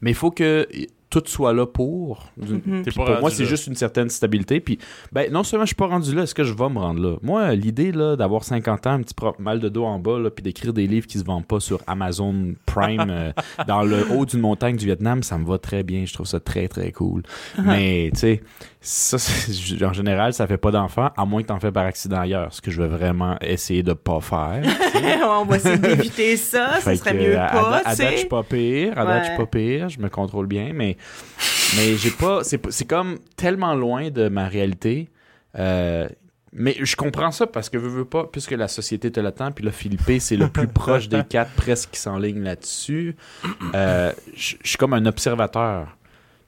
Mais 0.00 0.10
il 0.10 0.14
faut 0.16 0.30
que 0.30 0.66
tout 1.14 1.22
soit 1.26 1.52
là 1.52 1.64
pour. 1.64 2.32
Mhm. 2.36 2.84
Pour 2.92 3.08
moi, 3.20 3.30
c'est 3.30 3.44
juste 3.44 3.68
une 3.68 3.76
certaine 3.76 4.10
stabilité. 4.10 4.58
Puis, 4.58 4.78
ben, 5.12 5.30
non 5.30 5.44
seulement 5.44 5.64
je 5.64 5.68
suis 5.68 5.76
pas 5.76 5.86
rendu 5.86 6.12
là, 6.12 6.24
est-ce 6.24 6.34
que 6.34 6.42
je 6.42 6.52
vais 6.52 6.68
me 6.68 6.78
rendre 6.78 7.00
là? 7.00 7.16
Moi, 7.22 7.54
l'idée 7.54 7.92
là, 7.92 8.16
d'avoir 8.16 8.42
50 8.42 8.86
ans, 8.88 8.90
un 8.90 9.02
petit 9.02 9.14
mal 9.38 9.60
de 9.60 9.68
dos 9.68 9.84
en 9.84 10.00
bas, 10.00 10.18
là, 10.18 10.30
puis 10.30 10.42
d'écrire 10.42 10.72
des 10.72 10.88
livres 10.88 11.06
qui 11.06 11.18
se 11.18 11.24
vendent 11.24 11.46
pas 11.46 11.60
sur 11.60 11.80
Amazon 11.86 12.54
Prime 12.66 13.06
euh, 13.08 13.32
dans 13.68 13.82
le 13.82 14.10
haut 14.12 14.26
d'une 14.26 14.40
montagne 14.40 14.76
du 14.76 14.86
Vietnam, 14.86 15.22
ça 15.22 15.38
me 15.38 15.46
va 15.46 15.58
très 15.58 15.84
bien. 15.84 16.04
Je 16.04 16.14
trouve 16.14 16.26
ça 16.26 16.40
très, 16.40 16.66
très 16.66 16.90
cool. 16.90 17.22
Mais, 17.62 18.10
tu 18.12 18.20
sais, 18.20 18.42
ça, 18.86 19.16
en 19.86 19.92
général, 19.92 20.32
ça 20.34 20.46
fait 20.46 20.58
pas 20.58 20.70
d'enfant, 20.70 21.10
à 21.16 21.24
moins 21.24 21.42
que 21.42 21.48
t'en 21.48 21.58
fais 21.58 21.72
par 21.72 21.86
accident 21.86 22.20
ailleurs, 22.20 22.52
ce 22.52 22.60
que 22.60 22.70
je 22.70 22.80
veux 22.82 22.86
vraiment 22.88 23.36
essayer 23.40 23.82
de 23.82 23.94
pas 23.94 24.20
faire. 24.20 24.62
On 25.40 25.44
va 25.44 25.56
essayer 25.56 25.78
d'éviter 25.78 26.36
ça, 26.36 26.80
ça 26.80 26.94
serait 26.94 27.14
mieux 27.14 27.38
à- 27.38 27.46
pas, 27.48 27.76
à, 27.84 27.88
à 27.88 27.96
date, 27.96 28.12
je 28.12 28.16
suis 28.18 28.28
pas 28.28 28.42
pire. 28.42 28.98
À 28.98 29.04
date, 29.06 29.18
je 29.20 29.24
suis 29.24 29.32
Ouais. 29.32 29.38
pas 29.38 29.46
pire. 29.46 29.88
Je 29.88 29.98
me 30.00 30.08
contrôle 30.08 30.46
bien, 30.46 30.72
mais, 30.74 30.96
mais 31.76 31.96
j'ai 31.96 32.10
pas. 32.10 32.40
C'est, 32.44 32.84
comme 32.86 33.18
tellement 33.36 33.74
loin 33.74 34.10
de 34.10 34.28
ma 34.28 34.46
réalité 34.48 35.08
Euh, 35.56 36.08
mais 36.56 36.76
je 36.80 36.94
comprends 36.94 37.32
ça 37.32 37.46
parce 37.48 37.68
que 37.68 37.78
veux, 37.78 37.88
veux 37.88 38.04
pas, 38.04 38.28
puisque 38.30 38.52
la 38.52 38.68
société 38.68 39.10
te 39.10 39.18
l'attend, 39.18 39.50
puis 39.50 39.64
là, 39.64 39.72
Philippe, 39.72 40.02
c'est 40.20 40.36
le 40.36 40.48
plus 40.48 40.68
proche 40.68 41.08
des 41.08 41.24
quatre 41.24 41.50
presque 41.52 41.90
qui 41.92 41.98
s'enligne 42.00 42.42
là-dessus. 42.44 43.16
Euh, 43.74 44.12
je 44.36 44.54
suis 44.62 44.76
comme 44.78 44.92
un 44.92 45.04
observateur. 45.06 45.96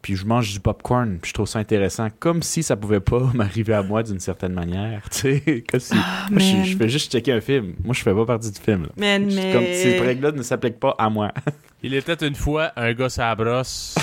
Puis 0.03 0.15
je 0.15 0.25
mange 0.25 0.53
du 0.53 0.61
popcorn, 0.61 1.19
puis 1.21 1.31
je 1.31 1.35
trouve 1.35 1.49
ça 1.49 1.59
intéressant, 1.59 2.09
comme 2.19 2.43
si 2.43 2.63
ça 2.63 2.77
pouvait 2.77 3.01
pas 3.01 3.31
m'arriver 3.35 3.75
à 3.75 3.83
moi 3.83 4.03
d'une 4.03 4.21
certaine 4.21 4.53
manière, 4.53 5.09
tu 5.11 5.19
sais, 5.19 5.65
comme 5.69 5.81
si 5.81 5.95
moi, 6.31 6.41
je, 6.41 6.77
fais 6.77 6.89
juste 6.89 7.13
checker 7.13 7.33
un 7.33 7.41
film. 7.41 7.75
Moi, 7.85 7.95
je 7.95 8.03
fais 8.03 8.15
pas 8.15 8.25
partie 8.25 8.51
du 8.51 8.61
film. 8.61 8.85
Là. 8.85 8.89
Man, 8.97 9.31
Je- 9.31 9.37
mais... 9.37 9.53
Comme 9.53 9.65
ces 9.65 9.99
règles-là 9.99 10.33
ne 10.33 10.43
s'appliquent 10.43 10.81
pas 10.81 10.95
à 10.99 11.11
moi. 11.11 11.33
Il 11.83 11.95
était 11.95 12.27
une 12.27 12.35
fois 12.35 12.73
un 12.77 12.93
gars 12.93 13.09
à 13.19 13.35
brosse. 13.35 13.95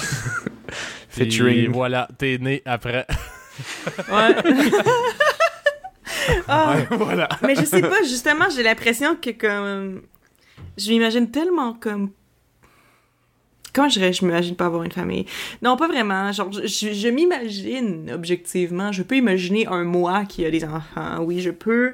Featuring. 1.09 1.71
voilà, 1.71 2.07
t'es 2.17 2.37
né 2.39 2.61
après. 2.65 3.05
Ouais. 4.11 4.35
Ah, 6.47 6.75
voilà. 6.91 7.29
Mais 7.41 7.55
je 7.55 7.65
sais 7.65 7.81
pas, 7.81 8.01
justement, 8.03 8.45
j'ai 8.55 8.63
l'impression 8.63 9.15
que 9.15 9.31
comme... 9.31 10.01
Je 10.77 10.89
m'imagine 10.89 11.29
tellement 11.29 11.73
comme... 11.73 12.11
Comment 13.73 13.89
je 13.89 13.99
dirais, 13.99 14.13
je 14.13 14.23
m'imagine 14.25 14.55
pas 14.55 14.67
avoir 14.67 14.83
une 14.83 14.91
famille? 14.91 15.25
Non, 15.61 15.75
pas 15.77 15.87
vraiment. 15.87 16.31
Genre, 16.31 16.51
je, 16.51 16.67
je- 16.93 17.07
m'imagine, 17.09 18.11
objectivement, 18.13 18.91
je 18.91 19.03
peux 19.03 19.15
imaginer 19.17 19.65
un 19.67 19.83
moi 19.83 20.25
qui 20.25 20.45
a 20.45 20.51
des 20.51 20.63
enfants. 20.63 21.19
Oui, 21.21 21.39
je 21.41 21.49
peux. 21.49 21.93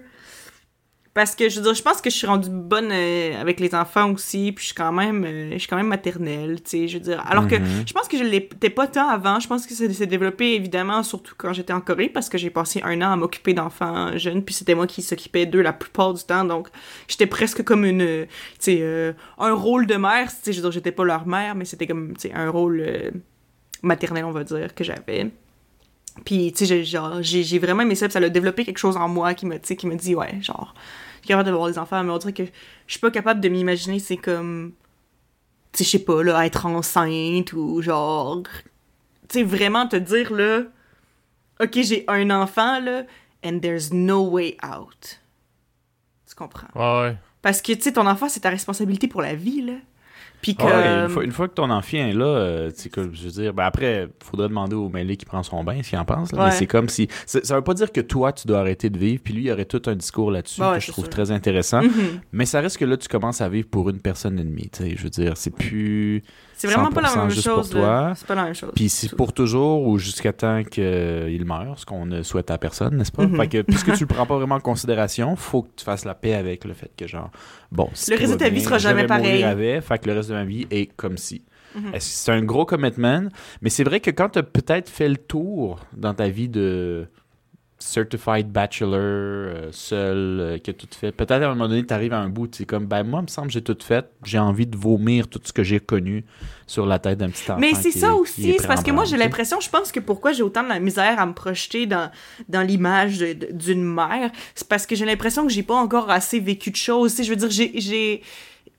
Parce 1.16 1.36
que, 1.36 1.50
je 1.50 1.58
veux 1.58 1.64
dire, 1.64 1.74
je 1.74 1.82
pense 1.82 2.02
que 2.02 2.10
je 2.10 2.16
suis 2.16 2.28
rendue 2.28 2.50
bonne 2.52 2.92
euh, 2.92 3.42
avec 3.42 3.60
les 3.60 3.74
enfants 3.74 4.12
aussi, 4.12 4.52
puis 4.52 4.62
je 4.62 4.66
suis 4.68 4.76
quand 4.76 4.92
même, 4.92 5.26
euh, 5.26 5.50
je 5.54 5.58
suis 5.58 5.68
quand 5.68 5.76
même 5.76 5.88
maternelle, 5.88 6.62
tu 6.62 6.70
sais, 6.70 6.88
je 6.88 6.98
veux 6.98 7.04
dire. 7.04 7.22
Alors 7.28 7.48
que 7.48 7.56
Mhm. 7.56 7.84
je 7.88 7.92
pense 7.94 8.08
que 8.08 8.16
je 8.18 8.24
l'étais 8.24 8.70
pas 8.70 8.88
tant 8.88 9.10
avant. 9.10 9.40
Je 9.40 9.48
pense 9.48 9.66
que 9.66 9.74
ça 9.74 9.92
s'est 9.92 10.06
développé, 10.06 10.54
évidemment, 10.54 11.02
surtout 11.04 11.34
quand 11.38 11.52
j'étais 11.52 11.74
en 11.74 11.82
Corée, 11.82 12.10
parce 12.10 12.30
que 12.30 12.38
j'ai 12.38 12.52
passé 12.52 12.82
un 12.86 13.02
an 13.02 13.12
à 13.12 13.16
m'occuper 13.16 13.54
d'enfants 13.54 14.16
jeunes, 14.18 14.44
puis 14.46 14.54
c'était 14.54 14.76
moi 14.76 14.86
qui 14.88 15.02
s'occupais 15.02 15.46
d'eux 15.48 15.62
la 15.62 15.74
plupart 15.74 16.14
du 16.14 16.24
temps, 16.24 16.46
donc 16.46 16.70
j'étais 17.08 17.28
presque 17.28 17.64
comme 17.64 17.86
une, 17.86 18.02
euh, 18.04 18.26
tu 18.26 18.30
sais, 18.60 18.78
euh, 18.82 19.12
un 19.40 19.54
rôle 19.54 19.88
de 19.88 19.96
mère, 19.96 20.30
tu 20.30 20.36
sais, 20.44 20.54
je 20.54 20.58
veux 20.58 20.64
dire, 20.64 20.72
j'étais 20.72 20.92
pas 20.92 21.04
leur 21.04 21.26
mère, 21.28 21.56
mais 21.56 21.66
c'était 21.66 21.88
comme, 21.88 22.14
tu 22.16 22.30
sais, 22.30 22.34
un 22.34 22.50
rôle 22.50 22.86
maternel, 23.82 24.26
on 24.26 24.32
va 24.32 24.44
dire, 24.44 24.74
que 24.76 24.84
j'avais. 24.84 25.32
Puis, 26.26 26.52
tu 26.52 26.60
sais, 26.60 26.66
j'ai- 26.66 26.84
genre, 26.84 27.22
j'ai 27.22 27.44
j'ai 27.44 27.60
vraiment 27.60 27.82
aimé 27.84 27.96
ça, 27.96 28.08
puis 28.08 28.14
ça 28.14 28.20
a 28.20 28.30
développé 28.30 28.66
quelque 28.66 28.78
chose 28.78 28.98
en 28.98 29.08
moi 29.08 29.34
me, 29.46 29.58
qui 29.76 29.88
me 29.88 29.96
dit, 29.96 30.16
ouais, 30.16 30.40
genre, 30.42 30.74
je 31.18 31.20
suis 31.20 31.28
capable 31.28 31.50
d'avoir 31.50 31.70
des 31.70 31.78
enfants, 31.80 32.04
mais 32.04 32.12
on 32.12 32.18
dirait 32.18 32.34
que 32.34 32.46
je 32.46 32.92
suis 32.92 33.00
pas 33.00 33.12
capable 33.12 33.42
de 33.42 33.50
m'imaginer, 33.50 34.00
c'est 34.00 34.18
comme, 34.18 34.74
tu 35.72 35.80
sais, 35.80 35.84
je 35.86 35.90
sais 35.98 36.04
pas, 36.06 36.24
là, 36.24 36.46
être 36.46 36.66
enceinte 36.66 37.54
ou 37.54 37.82
genre, 37.82 38.44
tu 38.44 39.40
sais, 39.40 39.44
vraiment 39.44 39.88
te 39.88 39.96
dire, 39.96 40.34
là, 40.34 40.64
ok, 41.62 41.80
j'ai 41.82 42.06
un 42.08 42.30
enfant, 42.32 42.80
là, 42.80 43.04
and 43.46 43.60
there's 43.60 43.92
no 43.94 44.22
way 44.30 44.58
out. 44.64 45.20
Tu 46.28 46.36
comprends? 46.36 46.68
Ouais, 46.76 47.10
ouais. 47.10 47.18
Parce 47.42 47.62
que, 47.62 47.72
tu 47.74 47.82
sais, 47.82 47.94
ton 47.94 48.06
enfant, 48.08 48.28
c'est 48.30 48.42
ta 48.42 48.50
responsabilité 48.50 49.08
pour 49.08 49.22
la 49.22 49.36
vie, 49.36 49.62
là. 49.62 49.74
Puis 50.42 50.56
que... 50.56 50.64
Ouais, 50.64 51.04
une, 51.04 51.10
fois, 51.10 51.24
une 51.24 51.32
fois 51.32 51.48
que 51.48 51.54
ton 51.54 51.70
enfant 51.70 51.98
est 51.98 52.14
là, 52.14 52.26
euh, 52.26 52.72
que, 52.92 53.10
je 53.14 53.24
veux 53.24 53.32
dire, 53.32 53.54
ben 53.54 53.66
après, 53.66 54.08
faudrait 54.24 54.48
demander 54.48 54.76
au 54.76 54.90
mêlé 54.90 55.18
qui 55.18 55.26
prend 55.26 55.44
son 55.44 55.64
bain, 55.64 55.82
s'il 55.84 55.98
en 55.98 56.06
pense. 56.06 56.32
là, 56.32 56.40
Ouais. 56.40 56.46
Mais 56.46 56.52
c'est 56.52 56.68
comme 56.68 56.90
si. 56.90 57.08
Ça, 57.26 57.56
veut 57.56 57.62
pas 57.64 57.74
dire 57.74 57.92
que 57.92 58.02
toi, 58.02 58.32
tu 58.32 58.48
dois 58.48 58.60
arrêter 58.60 58.90
de 58.90 58.98
vivre, 58.98 59.22
puis 59.24 59.34
lui, 59.34 59.44
il 59.44 59.48
y 59.48 59.52
aurait 59.52 59.66
tout 59.66 59.82
un 59.88 59.96
discours 59.96 60.32
là-dessus 60.32 60.62
Ouais, 60.62 60.76
que 60.76 60.80
je 60.80 60.92
trouve 60.92 61.06
sûr. 61.06 61.10
très 61.10 61.32
intéressant. 61.32 61.82
Mhm. 61.82 62.22
Mais 62.32 62.46
ça 62.46 62.62
reste 62.62 62.78
que 62.78 62.86
là, 62.86 62.98
tu 62.98 63.08
commences 63.08 63.42
à 63.42 63.50
vivre 63.50 63.68
pour 63.70 63.90
une 63.90 64.00
personne 64.00 64.40
sais, 64.74 64.96
je 64.96 65.04
veux 65.04 65.10
dire, 65.10 65.34
c'est 65.36 65.54
plus. 65.54 66.24
C'est 66.60 66.68
vraiment 66.68 66.92
pas 66.92 67.02
la 67.02 67.08
100% 67.08 67.18
même 67.20 67.32
chose. 67.32 67.70
C'est 68.18 68.28
pas 68.28 68.36
la 68.36 68.44
même 68.44 68.54
chose. 68.54 68.72
Puis 68.76 68.90
c'est 68.90 69.16
pour 69.16 69.32
toujours 69.32 69.88
ou 69.88 69.98
jusqu'à 69.98 70.34
temps 70.34 70.64
qu'il 70.64 71.46
meure, 71.46 71.80
ce 71.80 71.86
qu'on 71.86 72.06
ne 72.06 72.22
souhaite 72.22 72.52
à 72.52 72.58
personne, 72.58 72.98
n'est-ce 72.98 73.12
pas? 73.14 73.28
Fait 73.28 73.48
que 73.48 73.62
puisque 73.62 73.94
tu 73.94 74.02
le 74.04 74.08
prends 74.08 74.26
pas 74.26 74.36
vraiment 74.36 74.56
en 74.56 74.60
considération, 74.60 75.36
faut 75.38 75.64
que 75.64 75.70
tu 75.78 75.86
fasses 75.86 76.04
la 76.04 76.16
paix 76.16 76.34
avec 76.34 76.66
le 76.66 76.74
fait 76.74 76.92
que 76.98 77.08
genre, 77.08 77.32
bon, 77.72 77.90
si 77.94 78.12
Le 78.12 78.18
reste 78.18 78.34
de 78.34 78.38
ta 78.38 78.50
vie 78.50 78.62
sera 78.62 78.78
jamais 78.78 79.06
pareil. 79.08 79.44
avec, 79.44 79.84
fait 79.84 80.00
que 80.00 80.08
le 80.10 80.16
reste 80.18 80.30
de 80.30 80.36
ma 80.36 80.44
vie 80.44 80.68
est 80.70 80.88
comme 80.98 81.18
si. 81.18 81.44
Mhm. 81.76 81.92
C'est 82.00 82.32
un 82.32 82.42
gros 82.42 82.66
commitment, 82.66 83.30
mais 83.62 83.70
c'est 83.70 83.84
vrai 83.84 84.00
que 84.00 84.10
quand 84.12 84.30
tu 84.30 84.40
as 84.40 84.44
peut-être 84.44 84.90
fait 84.90 85.08
le 85.08 85.18
tour 85.18 85.80
dans 85.96 86.14
ta 86.14 86.28
vie 86.28 86.50
de 86.50 87.08
certified 87.82 88.52
bachelor, 88.52 88.94
euh, 89.00 89.70
seul, 89.72 90.18
euh, 90.42 90.58
que 90.58 90.72
tout 90.72 90.88
fait, 90.92 91.12
peut-être 91.14 91.32
à 91.44 91.46
un 91.48 91.50
moment 91.56 91.70
donné, 91.70 91.86
tu 91.86 91.94
arrives 91.94 92.12
à 92.14 92.20
un 92.20 92.28
bout, 92.30 92.48
tu 92.48 92.66
comme, 92.66 92.86
ben 92.86 93.04
moi, 93.04 93.20
il 93.22 93.24
me 93.24 93.28
semble 93.28 93.48
que 93.48 93.54
j'ai 93.54 93.62
tout 93.62 93.78
fait, 93.82 94.06
j'ai 94.24 94.38
envie 94.38 94.68
de 94.68 94.76
vomir 94.78 95.28
tout 95.28 95.40
ce 95.44 95.54
que 95.54 95.64
j'ai 95.64 95.80
connu 95.80 96.26
sur 96.68 96.86
la 96.86 97.00
tête 97.00 97.18
d'un 97.20 97.30
petit 97.30 97.44
enfant. 97.50 97.60
Mais 97.60 97.74
c'est 97.74 97.90
qui 97.92 98.00
ça 98.00 98.08
est- 98.08 98.10
qui 98.12 98.20
aussi, 98.20 98.50
est 98.50 98.58
c'est 98.60 98.68
parce 98.68 98.84
que 98.84 98.92
moi 98.92 99.06
j'ai 99.06 99.18
l'impression, 99.18 99.60
je 99.62 99.70
pense 99.70 99.92
que 99.92 100.00
pourquoi 100.02 100.34
j'ai 100.34 100.44
autant 100.44 100.64
de 100.64 100.70
la 100.70 100.80
misère 100.80 101.20
à 101.20 101.26
me 101.26 101.34
projeter 101.34 101.86
dans, 101.86 102.12
dans 102.50 102.62
l'image 102.62 103.20
d'une 103.52 103.84
mère, 103.84 104.30
c'est 104.56 104.68
parce 104.68 104.86
que 104.86 104.96
j'ai 104.96 105.06
l'impression 105.06 105.48
que 105.48 105.52
j'ai 105.54 105.64
pas 105.64 105.76
encore 105.76 106.10
assez 106.12 106.40
vécu 106.40 106.72
de 106.72 106.76
choses. 106.76 107.16
Je 107.24 107.30
veux 107.30 107.36
dire, 107.38 107.50
j'ai- 107.50 108.22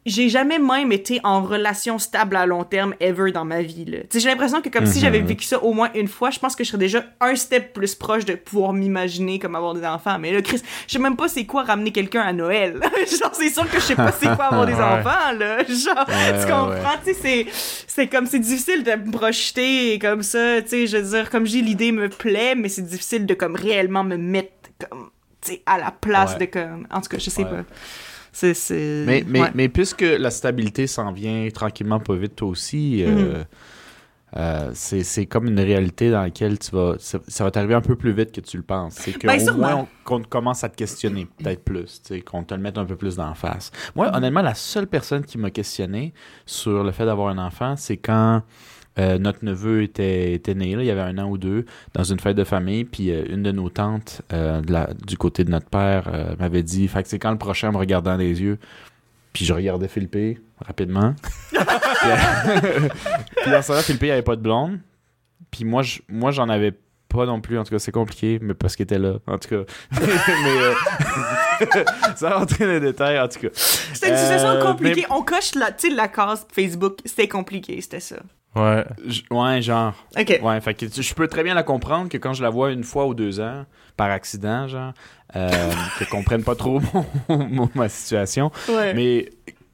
j'ai 0.06 0.20
j'ai 0.20 0.28
jamais 0.28 0.58
même 0.58 0.92
été 0.92 1.20
en 1.24 1.42
relation 1.42 1.98
stable 1.98 2.36
à 2.36 2.46
long 2.46 2.64
terme 2.64 2.94
ever 3.00 3.32
dans 3.32 3.44
ma 3.44 3.62
vie. 3.62 3.84
j'ai 4.14 4.28
l'impression 4.28 4.60
que 4.62 4.68
comme 4.68 4.86
si 4.86 4.98
Mhm. 4.98 5.02
j'avais 5.04 5.20
vécu 5.20 5.44
ça 5.44 5.62
au 5.62 5.72
moins 5.72 5.90
une 5.94 6.08
fois, 6.08 6.30
je 6.30 6.38
pense 6.38 6.54
que 6.56 6.62
je 6.64 6.68
serais 6.68 6.78
déjà 6.78 7.04
un 7.20 7.34
step 7.36 7.72
plus 7.72 7.94
proche 7.94 8.24
de 8.24 8.34
pouvoir 8.34 8.72
m'imaginer 8.72 9.38
comme 9.38 9.54
avoir 9.56 9.74
des 9.74 9.84
enfants. 9.84 10.18
Mais 10.18 10.32
là, 10.32 10.42
Chris, 10.42 10.62
je 10.86 10.92
sais 10.92 10.98
même 10.98 11.16
pas 11.16 11.28
c'est 11.28 11.44
quoi 11.46 11.62
ramener 11.64 11.90
quelqu'un 11.92 12.20
à 12.22 12.32
Noël. 12.32 12.80
Genre, 13.20 13.30
c'est 13.34 13.50
sûr 13.50 13.68
que 13.70 13.76
je 13.78 13.84
sais 13.84 13.94
pas 13.96 14.12
c'est 14.12 14.34
quoi 14.36 14.46
avoir 14.46 14.66
des 14.66 14.74
Ouais. 14.74 14.82
enfants, 14.82 15.32
là. 15.38 15.58
Genre, 15.68 16.08
Ouais, 16.08 16.32
tu 16.32 16.44
ouais, 16.44 16.50
comprends? 16.50 16.98
Tu 17.04 17.14
sais, 17.14 17.18
c'est, 17.20 17.46
c'est 17.86 18.06
comme, 18.08 18.26
c'est 18.26 18.38
difficile 18.38 18.82
de 18.84 18.92
me 18.92 19.10
projeter 19.10 19.98
comme 19.98 20.22
ça, 20.22 20.62
tu 20.62 20.68
sais, 20.68 20.86
je 20.86 20.96
veux 20.98 21.10
dire, 21.18 21.30
comme 21.30 21.44
dis, 21.44 21.62
l'idée 21.62 21.92
me 21.92 22.08
plaît, 22.08 22.54
mais 22.54 22.68
c'est 22.68 22.82
difficile 22.86 23.26
de 23.26 23.34
comme 23.34 23.54
réellement 23.56 24.04
me 24.04 24.16
mettre 24.16 24.52
comme, 24.88 25.10
tu 25.40 25.52
sais, 25.52 25.62
à 25.66 25.78
la 25.78 25.90
place 25.90 26.32
Ouais. 26.34 26.46
de 26.46 26.52
comme, 26.52 26.86
en 26.90 27.00
tout 27.00 27.08
cas, 27.08 27.18
je 27.18 27.30
sais 27.30 27.44
Ouais. 27.44 27.50
pas. 27.50 27.64
C'est, 28.32 28.54
c'est... 28.54 29.04
Mais, 29.06 29.24
mais, 29.26 29.40
ouais. 29.42 29.50
mais 29.54 29.68
puisque 29.68 30.02
la 30.02 30.30
stabilité 30.30 30.86
s'en 30.86 31.12
vient 31.12 31.48
tranquillement 31.52 32.00
pas 32.00 32.14
vite 32.14 32.36
toi 32.36 32.48
aussi, 32.48 33.02
Mhm. 33.06 33.12
euh, 33.12 33.44
euh, 34.36 34.70
c'est 34.74 35.02
c'est 35.02 35.26
comme 35.26 35.48
une 35.48 35.58
réalité 35.58 36.08
dans 36.12 36.22
laquelle 36.22 36.56
tu 36.58 36.70
vas 36.70 36.94
ça, 37.00 37.18
ça 37.26 37.42
va 37.42 37.50
t'arriver 37.50 37.74
un 37.74 37.80
peu 37.80 37.96
plus 37.96 38.12
vite 38.12 38.30
que 38.30 38.40
tu 38.40 38.56
le 38.56 38.62
penses. 38.62 38.94
C'est 38.94 39.12
qu'au 39.12 39.26
Ben, 39.26 39.44
moins 39.56 39.74
on- 39.74 39.88
qu'on 40.04 40.22
commence 40.22 40.62
à 40.62 40.68
te 40.68 40.76
questionner 40.76 41.26
peut-être 41.38 41.64
plus, 41.64 42.00
qu'on 42.24 42.44
te 42.44 42.54
le 42.54 42.60
mette 42.60 42.78
un 42.78 42.84
peu 42.84 42.94
plus 42.94 43.16
d'en 43.16 43.34
face. 43.34 43.72
Moi, 43.96 44.08
Mhm. 44.08 44.14
honnêtement, 44.14 44.42
la 44.42 44.54
seule 44.54 44.86
personne 44.86 45.24
qui 45.24 45.36
m'a 45.36 45.50
questionné 45.50 46.14
sur 46.46 46.84
le 46.84 46.92
fait 46.92 47.06
d'avoir 47.06 47.28
un 47.30 47.38
enfant, 47.38 47.74
c'est 47.76 47.96
quand 47.96 48.42
euh, 48.98 49.18
notre 49.18 49.44
neveu 49.44 49.82
était, 49.82 50.32
était 50.32 50.54
né, 50.54 50.74
là, 50.74 50.82
il 50.82 50.86
y 50.86 50.90
avait 50.90 51.00
un 51.00 51.16
an 51.18 51.28
ou 51.30 51.38
deux, 51.38 51.64
dans 51.94 52.02
une 52.04 52.18
fête 52.18 52.36
de 52.36 52.44
famille, 52.44 52.84
puis 52.84 53.10
euh, 53.12 53.24
une 53.28 53.42
de 53.42 53.52
nos 53.52 53.68
tantes 53.70 54.22
euh, 54.32 54.60
de 54.60 54.72
la- 54.72 54.90
du 55.06 55.16
côté 55.16 55.44
de 55.44 55.50
notre 55.50 55.68
père 55.68 56.08
euh, 56.12 56.34
m'avait 56.38 56.62
dit, 56.62 56.88
fait 56.88 57.02
que 57.02 57.08
c'est 57.08 57.18
quand 57.18 57.30
le 57.30 57.38
prochain 57.38 57.70
me 57.70 57.76
regardant 57.76 58.12
dans 58.12 58.16
les 58.18 58.40
yeux, 58.42 58.58
puis 59.32 59.44
je 59.44 59.52
regardais 59.52 59.86
Philippe 59.88 60.40
rapidement. 60.66 61.14
puis, 61.50 61.58
dans 63.50 63.62
ce 63.62 63.68
temps-là, 63.68 63.82
Philippe, 63.82 64.02
il 64.02 64.10
avait 64.10 64.22
pas 64.22 64.36
de 64.36 64.42
blonde. 64.42 64.78
Puis 65.50 65.64
moi, 65.64 65.82
je- 65.82 66.00
moi, 66.08 66.30
j'en 66.30 66.48
avais 66.48 66.72
pas 67.08 67.26
non 67.26 67.40
plus. 67.40 67.58
En 67.58 67.64
tout 67.64 67.70
cas, 67.70 67.78
c'est 67.78 67.92
compliqué, 67.92 68.38
mais 68.40 68.54
parce 68.54 68.76
qu'il 68.76 68.84
était 68.84 68.98
là. 68.98 69.14
En 69.26 69.38
tout 69.38 69.48
cas. 69.48 69.62
mais 70.00 70.58
euh, 70.60 70.74
ça 72.16 72.36
rentrer 72.38 72.66
dans 72.66 72.72
les 72.72 72.80
détails, 72.80 73.18
en 73.20 73.28
tout 73.28 73.40
cas. 73.40 73.48
C'était 73.54 74.10
une 74.10 74.16
situation 74.16 74.48
Euh, 74.50 74.62
compliquée. 74.62 75.06
On 75.10 75.22
coche 75.22 75.54
la, 75.54 75.70
la 75.94 76.08
case 76.08 76.46
Facebook. 76.52 76.98
C'était 77.04 77.28
compliqué, 77.28 77.80
c'était 77.80 78.00
ça. 78.00 78.16
Ouais. 78.56 78.84
J- 79.06 79.24
Ouais, 79.30 79.62
genre. 79.62 79.94
OK. 80.18 80.40
Ouais, 80.42 80.60
fait 80.60 80.74
que 80.74 80.86
tu- 80.86 81.02
je 81.02 81.14
peux 81.14 81.28
très 81.28 81.44
bien 81.44 81.54
la 81.54 81.62
comprendre 81.62 82.08
que 82.08 82.18
quand 82.18 82.32
je 82.32 82.42
la 82.42 82.50
vois 82.50 82.72
une 82.72 82.84
fois 82.84 83.06
ou 83.06 83.14
deux 83.14 83.38
ans, 83.40 83.64
par 83.96 84.10
accident, 84.10 84.66
genre, 84.66 84.92
euh, 85.36 85.48
que 85.98 86.04
comprenne 86.10 86.42
pas 86.42 86.56
trop 86.56 86.80
mon- 87.28 87.48
mon- 87.48 87.70
ma 87.74 87.88
situation. 87.88 88.50
Ouais. 88.68 88.92
Mais 88.94 89.30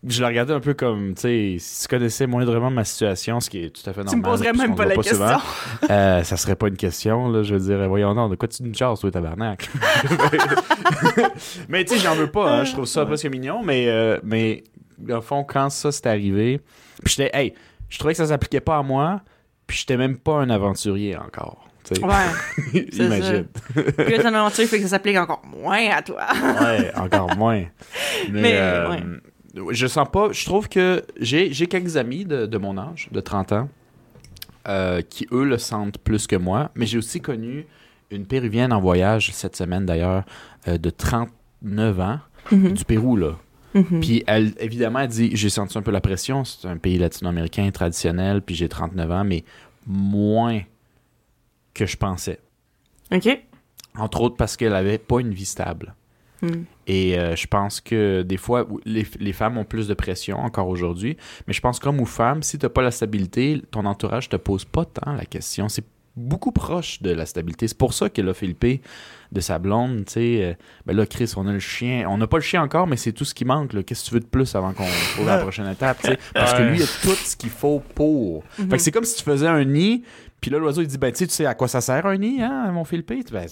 je 0.07 0.21
la 0.21 0.29
regardais 0.29 0.53
un 0.53 0.61
peu 0.61 0.75
comme, 0.75 1.15
tu 1.15 1.23
sais, 1.23 1.57
si 1.59 1.83
tu 1.83 1.89
connaissais 1.89 2.27
moindrement 2.27 2.71
ma 2.71 2.85
situation, 2.85 3.41
ce 3.41 3.49
qui 3.49 3.65
est 3.65 3.71
tout 3.71 3.81
à 3.89 3.95
fait 3.95 4.05
normal. 4.05 4.11
tu 4.11 4.17
me 4.19 4.23
poserais 4.23 4.53
même 4.53 4.75
pas 4.77 4.85
la 4.85 4.95
question. 4.97 5.15
souvent, 5.17 5.39
euh, 5.91 6.23
ça 6.23 6.37
serait 6.37 6.55
pas 6.57 6.69
une 6.69 6.77
question, 6.77 7.29
là. 7.31 7.43
Je 7.43 7.55
veux 7.55 7.61
dire, 7.77 7.89
voyons 7.89 8.15
non, 8.15 8.29
de 8.29 8.37
quoi 8.37 8.47
tu 8.47 8.63
me 8.63 8.75
chasses, 8.75 9.01
toi, 9.01 9.11
tabarnak? 9.11 9.69
mais 11.69 11.85
tu 11.85 11.95
sais, 11.97 12.01
j'en 12.01 12.15
veux 12.15 12.31
pas, 12.31 12.51
hein, 12.59 12.65
Je 12.65 12.73
trouve 12.73 12.87
ça 12.87 13.05
presque 13.07 13.27
mignon, 13.27 13.63
mais, 13.63 13.89
euh, 13.89 14.19
mais, 14.23 14.65
au 15.11 15.21
fond, 15.21 15.45
quand 15.45 15.71
ça 15.71 15.93
s'est 15.93 16.09
arrivé, 16.09 16.61
puis 17.05 17.15
j'étais, 17.17 17.31
hey, 17.37 17.55
je 17.89 17.99
trouvais 17.99 18.15
que 18.15 18.19
ça 18.19 18.27
s'appliquait 18.27 18.61
pas 18.61 18.79
à 18.79 18.83
moi, 18.83 19.21
puis 19.67 19.79
j'étais 19.79 19.97
même 19.97 20.17
pas 20.17 20.35
un 20.41 20.51
aventurier 20.51 21.17
encore. 21.17 21.69
tu 21.85 21.95
sais. 21.97 22.05
Ouais. 22.05 22.87
Imagine. 22.93 23.47
Puis 23.75 24.13
là, 24.17 24.23
ton 24.23 24.35
aventure 24.35 24.65
fait 24.67 24.77
que 24.79 24.83
ça 24.85 24.91
s'applique 24.91 25.17
encore 25.17 25.43
moins 25.47 25.89
à 25.91 26.03
toi. 26.03 26.27
ouais, 26.63 26.93
encore 26.97 27.37
moins. 27.37 27.65
Mais, 28.31 28.43
Mais, 28.43 28.53
euh, 28.57 28.91
ouais. 28.91 29.03
je 29.73 29.87
sens 29.87 30.09
pas. 30.13 30.29
Je 30.33 30.45
trouve 30.45 30.69
que 30.69 31.05
j'ai 31.21 31.51
quelques 31.67 31.97
amis 31.97 32.25
de, 32.25 32.47
de 32.47 32.59
mon 32.59 32.77
âge, 32.79 33.09
de 33.13 33.21
30 33.21 33.53
ans, 33.53 33.69
euh, 34.69 35.01
qui 35.03 35.27
eux 35.33 35.45
le 35.45 35.59
sentent 35.59 35.99
plus 35.99 36.27
que 36.27 36.37
moi. 36.37 36.71
Mais 36.75 36.87
j'ai 36.87 36.99
aussi 36.99 37.21
connu 37.21 37.67
une 38.11 38.27
Péruvienne 38.27 38.73
en 38.73 38.81
voyage 38.81 39.31
cette 39.33 39.57
semaine 39.57 39.85
d'ailleurs, 39.87 40.25
euh, 40.69 40.79
de 40.79 40.91
39 40.91 42.01
ans, 42.01 42.19
Mhm. 42.53 42.73
du 42.75 42.85
Pérou 42.85 43.17
là. 43.17 43.33
Mhm. 43.77 44.01
Puis 44.01 44.25
elle, 44.27 44.55
évidemment, 44.59 45.01
elle 45.01 45.09
dit 45.09 45.37
j'ai 45.37 45.51
senti 45.51 45.77
un 45.77 45.83
peu 45.83 45.91
la 45.91 46.01
pression. 46.01 46.45
C'est 46.45 46.67
un 46.67 46.79
pays 46.79 46.97
latino-américain 46.97 47.71
traditionnel, 47.71 48.41
puis 48.41 48.55
j'ai 48.55 48.69
39 48.69 49.11
ans, 49.11 49.25
mais 49.25 49.45
moins 49.87 50.63
que 51.75 51.85
je 51.85 51.97
pensais. 51.97 52.41
OK. 53.13 53.29
Entre 53.99 54.21
autres 54.23 54.37
parce 54.37 54.57
qu'elle 54.57 54.75
avait 54.75 54.99
pas 54.99 55.21
une 55.21 55.33
vie 55.33 55.45
stable. 55.45 55.95
Hmm. 56.41 56.65
Et 56.87 57.19
euh, 57.19 57.37
je 57.37 57.47
pense 57.47 57.81
que 57.81 58.23
des 58.23 58.37
fois, 58.37 58.67
les, 58.85 59.07
les 59.19 59.33
femmes 59.33 59.59
ont 59.59 59.65
plus 59.65 59.89
de 59.89 59.95
pression 59.95 60.39
encore 60.39 60.69
aujourd'hui. 60.69 61.17
Mais 61.47 61.53
je 61.53 61.61
pense 61.61 61.79
comme 61.79 62.01
aux 62.01 62.07
femmes, 62.07 62.43
si 62.43 62.59
t'as 62.59 62.69
pas 62.69 62.83
la 62.83 62.91
stabilité, 62.91 63.63
ton 63.71 63.85
entourage 63.85 64.29
te 64.29 64.37
pose 64.37 64.65
pas 64.65 64.85
tant 64.87 65.13
la 65.13 65.27
question. 65.27 65.69
C'est 65.69 65.85
beaucoup 66.17 66.51
proche 66.53 67.03
de 67.03 67.11
la 67.11 67.27
stabilité. 67.27 67.69
C'est 67.69 67.77
pour 67.79 67.93
ça 67.95 68.09
qu'elle 68.09 68.29
a 68.29 68.35
Philippe 68.35 68.83
de 69.33 69.41
sa 69.41 69.59
blonde, 69.59 70.05
tu 70.07 70.13
sais. 70.15 70.39
euh, 70.43 70.55
ben 70.87 70.97
là, 70.97 71.05
Chris, 71.07 71.33
on 71.37 71.47
a 71.47 71.53
le 71.53 71.59
chien. 71.59 72.07
On 72.09 72.17
n'a 72.17 72.27
pas 72.27 72.37
le 72.39 72.43
chien 72.43 72.63
encore, 72.63 72.87
mais 72.87 72.97
c'est 72.97 73.13
tout 73.13 73.25
ce 73.25 73.35
qui 73.35 73.45
manque. 73.45 73.73
là. 73.73 73.83
Qu'est-ce 73.83 74.05
que 74.05 74.09
tu 74.09 74.15
veux 74.15 74.21
de 74.21 74.27
plus 74.27 74.55
avant 74.55 74.73
qu'on 74.73 74.87
trouve 75.15 75.27
la 75.27 75.39
prochaine 75.39 75.69
étape, 75.69 75.99
tu 76.01 76.09
sais? 76.09 76.19
Parce 76.33 76.55
que 76.55 76.59
Ouais. 76.63 76.71
lui, 76.71 76.77
il 76.79 76.83
a 76.83 76.87
tout 76.87 77.15
ce 77.15 77.37
qu'il 77.37 77.51
faut 77.51 77.83
pour. 77.95 78.45
Fait 78.51 78.67
que 78.69 78.79
c'est 78.79 78.91
comme 78.93 79.05
si 79.05 79.17
tu 79.17 79.23
faisais 79.25 79.49
un 79.49 79.65
nid, 79.65 80.05
puis 80.41 80.51
là, 80.51 80.59
l'oiseau, 80.59 80.83
il 80.83 80.87
dit, 80.89 80.99
ben, 80.99 81.11
tu 81.13 81.19
sais, 81.19 81.27
tu 81.27 81.35
sais 81.35 81.47
à 81.47 81.55
quoi 81.55 81.67
ça 81.69 81.81
sert 81.81 82.07
un 82.07 82.17
nid, 82.17 82.41
hein, 82.43 82.71
mon 82.73 82.85
Philippe? 82.85 83.13
Ben, 83.33 83.47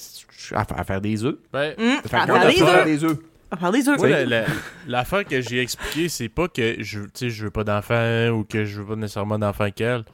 à, 0.53 0.65
à 0.81 0.85
faire 0.85 1.01
des 1.01 1.25
œufs. 1.25 1.37
Fait 1.53 1.77
que 1.77 2.15
à 2.17 2.27
faire 2.27 2.47
des 2.47 2.53
faire 3.59 3.73
des 3.73 3.89
œufs. 3.89 3.99
Moi, 3.99 4.09
la- 4.09 4.25
la- 4.25 4.45
l'affaire 4.89 5.25
que 5.25 5.41
j'ai 5.41 5.61
expliqué, 5.61 6.09
c'est 6.09 6.29
pas 6.29 6.49
que 6.49 6.77
je, 6.83 7.01
tu 7.01 7.09
sais, 7.15 7.31
je 7.31 7.45
veux 7.45 7.51
pas 7.51 7.65
d'enfant 7.65 8.29
ou 8.31 8.45
que 8.45 8.65
je 8.65 8.81
veux 8.81 8.87
pas 8.87 8.97
nécessairement 8.97 9.39
d'enfant 9.39 9.71
qu'elle. 9.71 10.05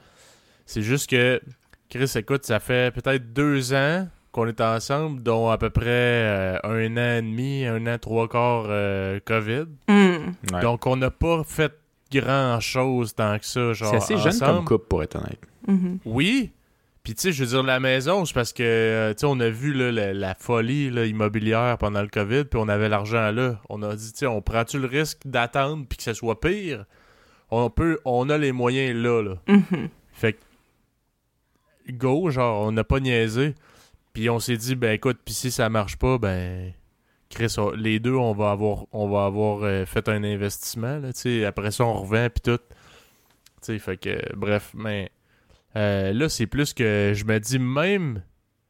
C'est 0.66 0.82
juste 0.82 1.08
que, 1.10 1.40
Chris, 1.90 2.10
écoute, 2.16 2.44
ça 2.46 2.60
fait 2.60 2.94
peut-être 2.94 3.32
deux 3.32 3.74
ans 3.74 4.06
qu'on 4.32 4.46
est 4.46 4.60
ensemble, 4.60 5.22
dont 5.24 5.50
à 5.50 5.58
peu 5.58 5.70
près 5.70 5.84
euh, 5.88 6.58
un 6.62 6.96
an 6.96 7.18
et 7.18 7.22
demi, 7.22 7.66
un 7.66 7.84
an, 7.88 7.98
trois 7.98 8.28
quarts 8.28 8.66
euh, 8.68 9.18
COVID. 9.24 9.64
Ouais. 9.88 10.60
Donc, 10.62 10.86
on 10.86 10.96
n'a 10.96 11.10
pas 11.10 11.42
fait 11.44 11.72
grand-chose 12.12 13.14
tant 13.14 13.38
que 13.38 13.44
ça, 13.46 13.72
genre 13.72 13.90
C'est 13.90 13.96
assez 13.96 14.16
jeune 14.18 14.28
ensemble. 14.28 14.54
comme 14.58 14.64
couple, 14.66 14.86
pour 14.88 15.02
être 15.02 15.16
honnête. 15.16 15.40
Mhm. 15.66 15.98
Oui. 16.04 16.52
Puis 17.02 17.14
tu 17.14 17.22
sais, 17.22 17.32
je 17.32 17.42
veux 17.42 17.50
dire, 17.50 17.62
la 17.62 17.80
maison, 17.80 18.24
c'est 18.24 18.34
parce 18.34 18.52
que, 18.52 18.62
euh, 18.62 19.12
tu 19.14 19.20
sais, 19.20 19.26
on 19.26 19.40
a 19.40 19.48
vu 19.48 19.72
là, 19.72 19.90
la, 19.90 20.12
la 20.12 20.34
folie 20.34 20.90
là, 20.90 21.06
immobilière 21.06 21.76
pendant 21.78 22.02
le 22.02 22.08
COVID, 22.08 22.44
puis 22.44 22.60
on 22.62 22.68
avait 22.68 22.88
l'argent 22.88 23.30
là. 23.32 23.58
On 23.68 23.82
a 23.82 23.96
dit, 23.96 24.12
tu 24.12 24.18
sais, 24.18 24.26
on 24.26 24.42
prend-tu 24.42 24.78
le 24.78 24.86
risque 24.86 25.20
d'attendre 25.24 25.86
puis 25.88 25.96
que 25.96 26.02
ça 26.04 26.14
soit 26.14 26.38
pire? 26.40 26.84
On 27.50 27.68
peut, 27.70 27.98
on 28.04 28.28
a 28.28 28.36
les 28.38 28.52
moyens 28.52 28.94
là, 28.96 29.22
là. 29.22 29.34
Mhm. 29.48 29.88
Fait 30.12 30.34
que, 30.34 30.38
go, 31.90 32.30
genre, 32.30 32.66
on 32.66 32.72
n'a 32.72 32.84
pas 32.84 33.00
niaisé. 33.00 33.54
Puis 34.12 34.28
on 34.30 34.38
s'est 34.38 34.56
dit, 34.56 34.74
ben 34.74 34.92
écoute, 34.92 35.18
puis 35.24 35.34
si 35.34 35.50
ça 35.50 35.68
marche 35.68 35.96
pas, 35.96 36.18
ben, 36.18 36.72
Chris, 37.28 37.54
on- 37.58 37.70
les 37.70 38.00
deux, 38.00 38.14
on 38.14 38.32
va 38.32 38.50
avoir, 38.50 38.86
on 38.92 39.08
va 39.08 39.24
avoir 39.26 39.62
euh, 39.62 39.86
fait 39.86 40.08
un 40.08 40.24
investissement, 40.24 40.98
là, 40.98 41.12
tu 41.12 41.20
sais. 41.20 41.44
Après 41.44 41.70
ça, 41.70 41.84
on 41.84 41.94
revend, 42.02 42.28
puis 42.28 42.40
tout. 42.42 42.58
Tu 42.58 42.72
sais, 43.62 43.78
fait 43.78 43.96
que, 43.96 44.36
bref, 44.36 44.72
mais 44.74 45.10
euh, 45.76 46.12
là, 46.12 46.28
c'est 46.28 46.46
plus 46.46 46.72
que 46.74 47.12
je 47.14 47.24
me 47.24 47.38
dis, 47.38 47.58
même 47.60 48.22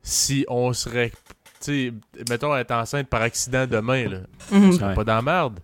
si 0.03 0.45
on 0.49 0.73
serait, 0.75 1.11
tu 1.11 1.91
sais, 1.91 1.93
mettons, 2.29 2.55
être 2.57 2.73
enceinte 2.73 3.09
par 3.09 3.23
accident 3.23 3.67
demain, 3.67 4.09
là, 4.09 4.19
on 4.53 4.73
serait 4.73 4.89
Ouais. 4.89 4.95
pas 4.95 5.05
dans 5.05 5.15
la 5.17 5.23
merde. 5.23 5.61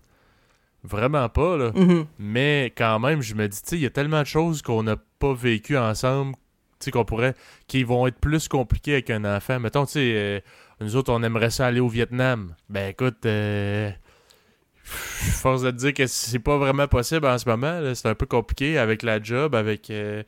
Vraiment 0.83 1.27
pas, 1.27 1.57
là. 1.57 1.71
Mhm. 1.75 2.05
Mais 2.17 2.73
quand 2.77 2.97
même, 2.99 3.21
je 3.21 3.35
me 3.35 3.47
dis, 3.47 3.61
tu 3.61 3.69
sais, 3.69 3.75
il 3.75 3.81
y 3.81 3.85
a 3.85 3.89
tellement 3.89 4.21
de 4.21 4.27
choses 4.27 4.61
qu'on 4.61 4.83
n'a 4.83 4.95
pas 5.19 5.33
vécues 5.33 5.77
ensemble, 5.77 6.33
qu'on 6.91 7.05
pourrait, 7.05 7.35
qui 7.67 7.83
vont 7.83 8.07
être 8.07 8.19
plus 8.19 8.47
compliquées 8.47 8.93
avec 8.93 9.09
un 9.09 9.25
enfant. 9.25 9.59
Mettons, 9.59 9.85
tu 9.85 9.93
sais, 9.93 10.13
euh, 10.15 10.39
nous 10.79 10.95
autres, 10.95 11.11
on 11.11 11.23
aimerait 11.23 11.49
ça 11.49 11.67
aller 11.67 11.79
au 11.79 11.87
Vietnam. 11.87 12.53
Ben 12.69 12.89
écoute, 12.89 13.25
euh, 13.25 13.89
force 14.83 15.63
de 15.63 15.71
te 15.71 15.75
dire 15.77 15.93
que 15.93 16.07
c'est 16.07 16.39
pas 16.39 16.57
vraiment 16.57 16.87
possible 16.87 17.25
en 17.25 17.37
ce 17.37 17.49
moment. 17.49 17.81
C'est 17.95 18.07
un 18.07 18.15
peu 18.15 18.25
compliqué 18.25 18.77
avec 18.77 19.03
la 19.03 19.21
job, 19.21 19.55
avec 19.55 19.89
euh, 19.89 20.23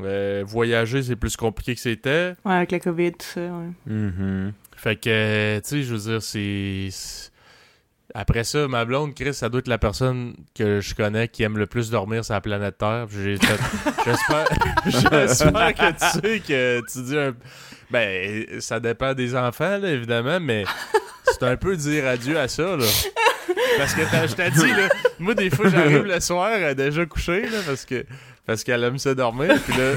euh, 0.00 0.44
voyager, 0.46 1.02
c'est 1.02 1.16
plus 1.16 1.36
compliqué 1.36 1.74
que 1.74 1.80
c'était. 1.80 2.34
Ouais, 2.44 2.54
avec 2.54 2.70
la 2.70 2.80
COVID, 2.80 3.12
tout 3.12 3.26
ça, 3.26 3.40
ouais. 3.40 3.92
Mhm. 3.92 4.52
Fait 4.76 4.96
que, 4.96 5.58
tu 5.58 5.68
sais, 5.68 5.82
je 5.82 5.94
veux 5.94 6.10
dire, 6.10 6.22
c'est. 6.22 6.88
Après 8.14 8.42
ça, 8.44 8.66
ma 8.68 8.84
blonde, 8.86 9.14
Chris, 9.14 9.34
ça 9.34 9.48
doit 9.48 9.58
être 9.60 9.68
la 9.68 9.76
personne 9.78 10.34
que 10.54 10.80
je 10.80 10.94
connais 10.94 11.28
qui 11.28 11.42
aime 11.42 11.58
le 11.58 11.66
plus 11.66 11.90
dormir 11.90 12.24
sur 12.24 12.34
la 12.34 12.40
planète 12.40 12.78
Terre. 12.78 13.06
J'espère 13.10 14.46
j'espère 14.86 15.74
que 15.74 15.90
tu 15.92 16.20
sais 16.20 16.40
que 16.40 16.80
tu 16.90 17.02
dis 17.02 17.16
un. 17.18 17.34
Ben, 17.90 18.44
ça 18.60 18.80
dépend 18.80 19.14
des 19.14 19.34
enfants, 19.36 19.78
là, 19.78 19.88
évidemment, 19.90 20.40
mais 20.40 20.64
c'est 21.26 21.42
un 21.44 21.56
peu 21.56 21.76
dire 21.76 22.06
adieu 22.06 22.38
à 22.38 22.48
ça, 22.48 22.76
là. 22.76 22.84
Parce 23.78 23.94
que 23.94 24.02
t'as- 24.10 24.26
je 24.26 24.34
t'ai 24.34 24.50
dit, 24.50 24.66
là, 24.72 24.88
moi, 25.18 25.34
des 25.34 25.48
fois, 25.50 25.68
j'arrive 25.68 26.04
le 26.04 26.20
soir, 26.20 26.50
elle 26.52 26.64
est 26.64 26.74
déjà 26.74 27.04
couchée, 27.06 27.42
là, 27.42 27.58
parce 27.66 27.84
que. 27.84 28.04
Parce 28.46 28.64
qu'elle 28.64 28.82
aime 28.82 28.96
ça 28.98 29.14
dormir, 29.14 29.54
puis 29.66 29.74
là, 29.78 29.92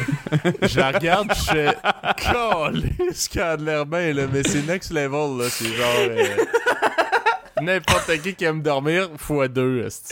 je 0.68 0.78
la 0.78 0.92
regarde, 0.92 1.32
je 1.34 1.52
fais 1.54 1.74
Calisse 2.18 3.30
qu'elle 3.30 3.42
a 3.44 3.56
de 3.58 3.64
l'air 3.64 3.86
bien, 3.86 4.12
là, 4.14 4.24
mais 4.32 4.44
c'est 4.44 4.68
next 4.68 4.92
level, 4.92 5.38
là. 5.42 5.50
C'est 5.50 5.74
genre. 5.74 5.86
euh, 6.10 6.26
N'importe 7.62 8.22
qui 8.22 8.34
qui 8.36 8.46
aime 8.46 8.62
dormir, 8.62 9.10
fois 9.18 9.48
deux. 9.48 9.88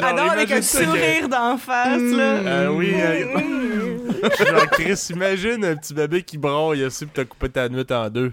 adore 0.00 0.30
avec 0.32 0.50
un 0.52 0.62
sourire 0.62 1.28
d'en 1.28 1.56
face, 1.56 2.00
là. 2.00 2.34
Euh, 2.34 2.68
oui, 2.68 2.92
euh, 2.96 3.24
Mm. 4.24 4.30
genre, 4.46 4.66
Chris, 4.70 5.08
imagine 5.10 5.64
un 5.64 5.76
petit 5.76 5.92
bébé 5.92 6.22
qui 6.22 6.38
braille 6.38 6.84
aussi, 6.84 7.04
pis 7.04 7.12
t'as 7.14 7.24
coupé 7.24 7.48
ta 7.50 7.68
nuit 7.68 7.84
en 7.90 8.08
deux. 8.08 8.32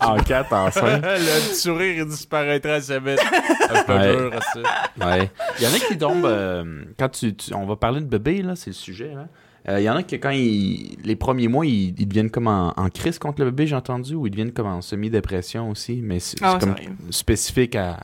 En 0.00 0.16
quatre, 0.18 0.52
en 0.52 0.70
cinq. 0.70 1.02
le 1.02 1.48
petit 1.48 1.54
sourire, 1.60 1.94
il 1.98 2.06
disparaîtra 2.06 2.74
assez 2.74 2.98
vite. 3.00 3.20
Ah, 3.22 3.72
c'est 3.74 3.86
pas 3.86 3.96
Ouais. 3.98 4.16
dur, 4.16 4.30
ça. 4.54 4.60
Ouais. 5.06 5.30
Il 5.58 5.64
y 5.64 5.66
en 5.66 5.74
a 5.74 5.78
qui 5.78 5.98
tombent. 5.98 6.24
euh, 6.24 6.82
quand 6.98 7.08
tu, 7.10 7.34
tu- 7.34 7.52
On 7.52 7.66
va 7.66 7.76
parler 7.76 8.00
de 8.00 8.06
bébé, 8.06 8.42
là, 8.42 8.54
c'est 8.56 8.70
le 8.70 8.74
sujet. 8.74 9.12
Là. 9.14 9.26
Euh, 9.68 9.80
Il 9.80 9.84
y 9.84 9.90
en 9.90 9.96
a 9.96 10.02
qui, 10.02 10.18
quand 10.20 10.30
ils, 10.30 10.96
les 11.04 11.16
premiers 11.16 11.48
mois, 11.48 11.66
ils, 11.66 11.94
ils 11.98 12.06
deviennent 12.06 12.30
comme 12.30 12.46
en, 12.46 12.72
en 12.76 12.88
crise 12.88 13.18
contre 13.18 13.42
le 13.42 13.50
bébé, 13.50 13.66
j'ai 13.66 13.76
entendu, 13.76 14.14
ou 14.14 14.26
ils 14.26 14.30
deviennent 14.30 14.52
comme 14.52 14.66
en 14.68 14.80
semi-dépression 14.82 15.70
aussi. 15.70 16.00
Mais 16.02 16.20
c'est 16.20 16.38
Ah, 16.42 16.58
comme 16.60 16.74
spécifique 17.10 17.74
à, 17.76 17.98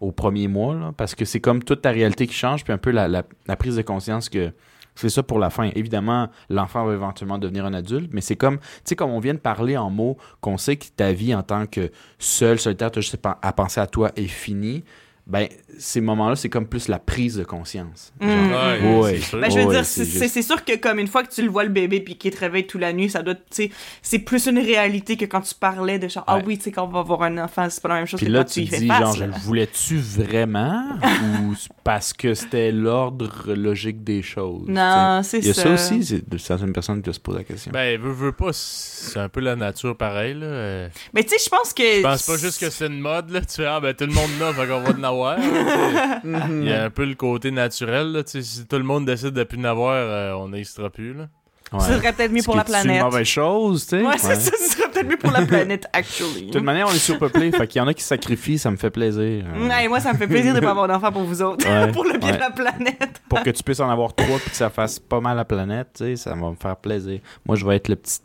au 0.00 0.12
premier 0.12 0.48
mois, 0.48 0.74
là, 0.74 0.92
parce 0.96 1.14
que 1.14 1.24
c'est 1.24 1.40
comme 1.40 1.62
toute 1.62 1.82
ta 1.82 1.90
réalité 1.90 2.26
qui 2.26 2.34
change, 2.34 2.64
puis 2.64 2.72
un 2.72 2.78
peu 2.78 2.90
la, 2.90 3.08
la- 3.08 3.24
la 3.46 3.56
prise 3.56 3.76
de 3.76 3.82
conscience 3.82 4.28
que 4.28 4.52
c'est 4.94 5.08
ça 5.10 5.22
pour 5.22 5.38
la 5.38 5.50
fin. 5.50 5.70
Évidemment, 5.74 6.28
l'enfant 6.48 6.84
va 6.86 6.94
éventuellement 6.94 7.38
devenir 7.38 7.66
un 7.66 7.74
adulte, 7.74 8.10
mais 8.14 8.22
c'est 8.22 8.36
comme, 8.36 8.58
tu 8.58 8.64
sais, 8.84 8.96
comme 8.96 9.10
on 9.10 9.20
vient 9.20 9.34
de 9.34 9.38
parler 9.38 9.76
en 9.76 9.90
mots, 9.90 10.16
qu'on 10.40 10.56
sait 10.56 10.76
que 10.76 10.86
ta 10.96 11.12
vie 11.12 11.34
en 11.34 11.42
tant 11.42 11.66
que 11.66 11.90
seul, 12.18 12.58
solitaire, 12.58 12.90
t'as 12.90 13.00
juste 13.02 13.18
à 13.42 13.52
penser 13.52 13.78
à 13.80 13.86
toi 13.86 14.10
est 14.16 14.26
finie, 14.26 14.84
ben, 15.26 15.48
ces 15.78 16.00
moments-là, 16.00 16.36
c'est 16.36 16.48
comme 16.48 16.66
plus 16.68 16.86
la 16.88 16.98
prise 17.00 17.34
de 17.36 17.42
conscience. 17.44 18.12
Mm. 18.20 18.26
Ouais, 18.28 18.98
Ouais. 19.00 19.16
c'est 19.16 19.22
sûr. 19.22 19.40
Ben, 19.40 19.50
je 19.50 19.58
veux 19.58 19.64
Ouais, 19.66 19.74
dire, 19.74 19.84
c'est 19.84 20.04
c'est 20.04 20.22
juste- 20.32 20.42
sûr 20.42 20.64
que 20.64 20.76
comme 20.76 21.00
une 21.00 21.08
fois 21.08 21.24
que 21.24 21.32
tu 21.34 21.42
le 21.42 21.48
vois 21.50 21.64
le 21.64 21.70
bébé 21.70 22.00
puis 22.00 22.16
qu'il 22.16 22.30
te 22.30 22.38
réveille 22.38 22.66
toute 22.66 22.80
la 22.80 22.92
nuit, 22.92 23.10
ça 23.10 23.22
doit, 23.22 23.34
tu 23.34 23.42
sais, 23.50 23.70
c'est 24.02 24.20
plus 24.20 24.46
une 24.46 24.58
réalité 24.58 25.16
que 25.16 25.24
quand 25.24 25.40
tu 25.40 25.54
parlais 25.54 25.98
de 25.98 26.06
genre, 26.08 26.22
ah 26.28 26.36
Ouais. 26.36 26.42
oui, 26.46 26.58
tu 26.58 26.64
sais, 26.64 26.72
quand 26.72 26.84
on 26.84 26.88
va 26.90 27.00
avoir 27.00 27.22
un 27.22 27.38
enfant, 27.38 27.66
c'est 27.68 27.82
pas 27.82 27.88
la 27.88 27.94
même 27.96 28.06
chose 28.06 28.18
Puis 28.20 28.26
que 28.28 28.32
là, 28.32 28.38
quand 28.44 28.50
tu 28.50 28.54
tu 28.54 28.60
y 28.60 28.66
fais 28.68 28.78
dis, 28.78 28.86
face. 28.88 29.00
genre, 29.00 29.16
je 29.16 29.24
le 29.24 29.32
voulais-tu 29.32 29.96
vraiment 29.98 30.84
ou 31.42 31.54
parce 31.82 32.12
que 32.12 32.34
c'était 32.34 32.70
l'ordre 32.70 33.52
logique 33.52 34.04
des 34.04 34.22
choses? 34.22 34.68
Non, 34.68 35.20
c'est 35.24 35.42
ça. 35.42 35.44
Il 35.44 35.46
y 35.48 35.50
a 35.50 35.54
ça 35.54 35.70
aussi, 35.70 36.04
c'est 36.04 36.28
de 36.28 36.38
certaines 36.38 36.72
personnes 36.72 37.02
qui 37.02 37.12
se 37.12 37.18
posent 37.18 37.36
la 37.36 37.44
question. 37.44 37.72
Ben, 37.72 38.00
veux, 38.00 38.12
veux 38.12 38.32
pas, 38.32 38.50
c'est 38.52 39.18
un 39.18 39.28
peu 39.28 39.40
la 39.40 39.56
nature 39.56 39.96
pareil, 39.96 40.34
là. 40.34 40.88
Mais 41.12 41.24
tu 41.24 41.30
sais, 41.30 41.36
je 41.44 41.48
pense 41.50 41.72
que. 41.74 41.82
Je 41.82 42.02
pense 42.02 42.22
pas 42.26 42.36
juste 42.36 42.60
que 42.60 42.70
c'est 42.70 42.86
une 42.86 43.00
mode, 43.00 43.30
là. 43.30 43.40
Tu 43.40 43.56
fais, 43.56 43.66
ah, 43.66 43.80
ben, 43.80 43.92
tout 43.92 44.06
le 44.06 44.12
monde 44.12 44.30
là, 44.38 44.52
fait 44.52 44.66
qu'on 44.68 44.80
va 44.80 44.90
en 44.90 45.02
avoir. 45.24 45.38
Il 46.50 46.64
y 46.68 46.72
a 46.72 46.84
un 46.84 46.90
peu 46.90 47.04
le 47.04 47.14
côté 47.14 47.50
naturel, 47.50 48.12
là. 48.12 48.22
Si 48.24 48.66
tout 48.66 48.76
le 48.76 48.84
monde 48.84 49.06
décide 49.06 49.30
de 49.30 49.44
plus 49.44 49.58
en 49.58 49.64
avoir, 49.64 49.92
euh, 49.94 50.32
on 50.34 50.48
n'existera 50.48 50.90
plus, 50.90 51.14
là. 51.14 51.26
Ouais. 51.72 51.80
Ce 51.80 51.94
serait 51.94 52.12
peut-être 52.12 52.30
mieux 52.30 52.42
pour 52.44 52.54
la 52.54 52.62
est-tu 52.62 52.70
une 52.76 52.82
planète. 52.84 53.02
mauvaise 53.02 53.26
chose, 53.26 53.86
tu 53.88 53.98
sais? 53.98 54.06
Ouais, 54.06 54.18
c'est 54.18 54.28
Ouais. 54.28 54.34
ça, 54.36 54.52
ce 54.56 54.70
serait 54.70 54.88
peut-être 54.88 55.08
mieux 55.08 55.16
pour 55.16 55.32
la 55.32 55.44
planète, 55.44 55.88
actually. 55.92 56.46
De 56.46 56.52
toute 56.52 56.62
manière, 56.62 56.86
on 56.86 56.92
est 56.92 56.98
surpeuplé, 56.98 57.50
fait 57.50 57.66
qu'il 57.66 57.80
y 57.80 57.82
en 57.82 57.88
a 57.88 57.94
qui 57.94 58.02
se 58.02 58.08
sacrifient, 58.08 58.56
ça 58.58 58.70
me 58.70 58.76
fait 58.76 58.90
plaisir. 58.90 59.44
Ouais, 59.68 59.88
moi, 59.88 59.98
ça 59.98 60.12
me 60.12 60.18
fait 60.18 60.28
plaisir 60.28 60.54
de 60.54 60.60
pas 60.60 60.70
avoir 60.70 60.86
d'enfant 60.86 61.10
pour 61.10 61.24
vous 61.24 61.42
autres. 61.42 61.66
Ouais, 61.68 61.90
pour 61.92 62.04
le 62.04 62.18
bien 62.18 62.30
ouais. 62.30 62.36
de 62.36 62.40
la 62.40 62.50
planète. 62.50 63.20
Pour 63.28 63.42
que 63.42 63.50
tu 63.50 63.64
puisses 63.64 63.80
en 63.80 63.90
avoir 63.90 64.14
trois 64.14 64.38
puis 64.38 64.50
que 64.50 64.56
ça 64.56 64.70
fasse 64.70 65.00
pas 65.00 65.20
mal 65.20 65.36
la 65.36 65.44
planète, 65.44 65.88
tu 65.96 66.04
sais, 66.04 66.16
ça 66.16 66.30
va 66.36 66.50
me 66.50 66.54
faire 66.54 66.76
plaisir. 66.76 67.18
Moi, 67.44 67.56
je 67.56 67.66
vais 67.66 67.74
être 67.74 67.88
le 67.88 67.96
petit, 67.96 68.20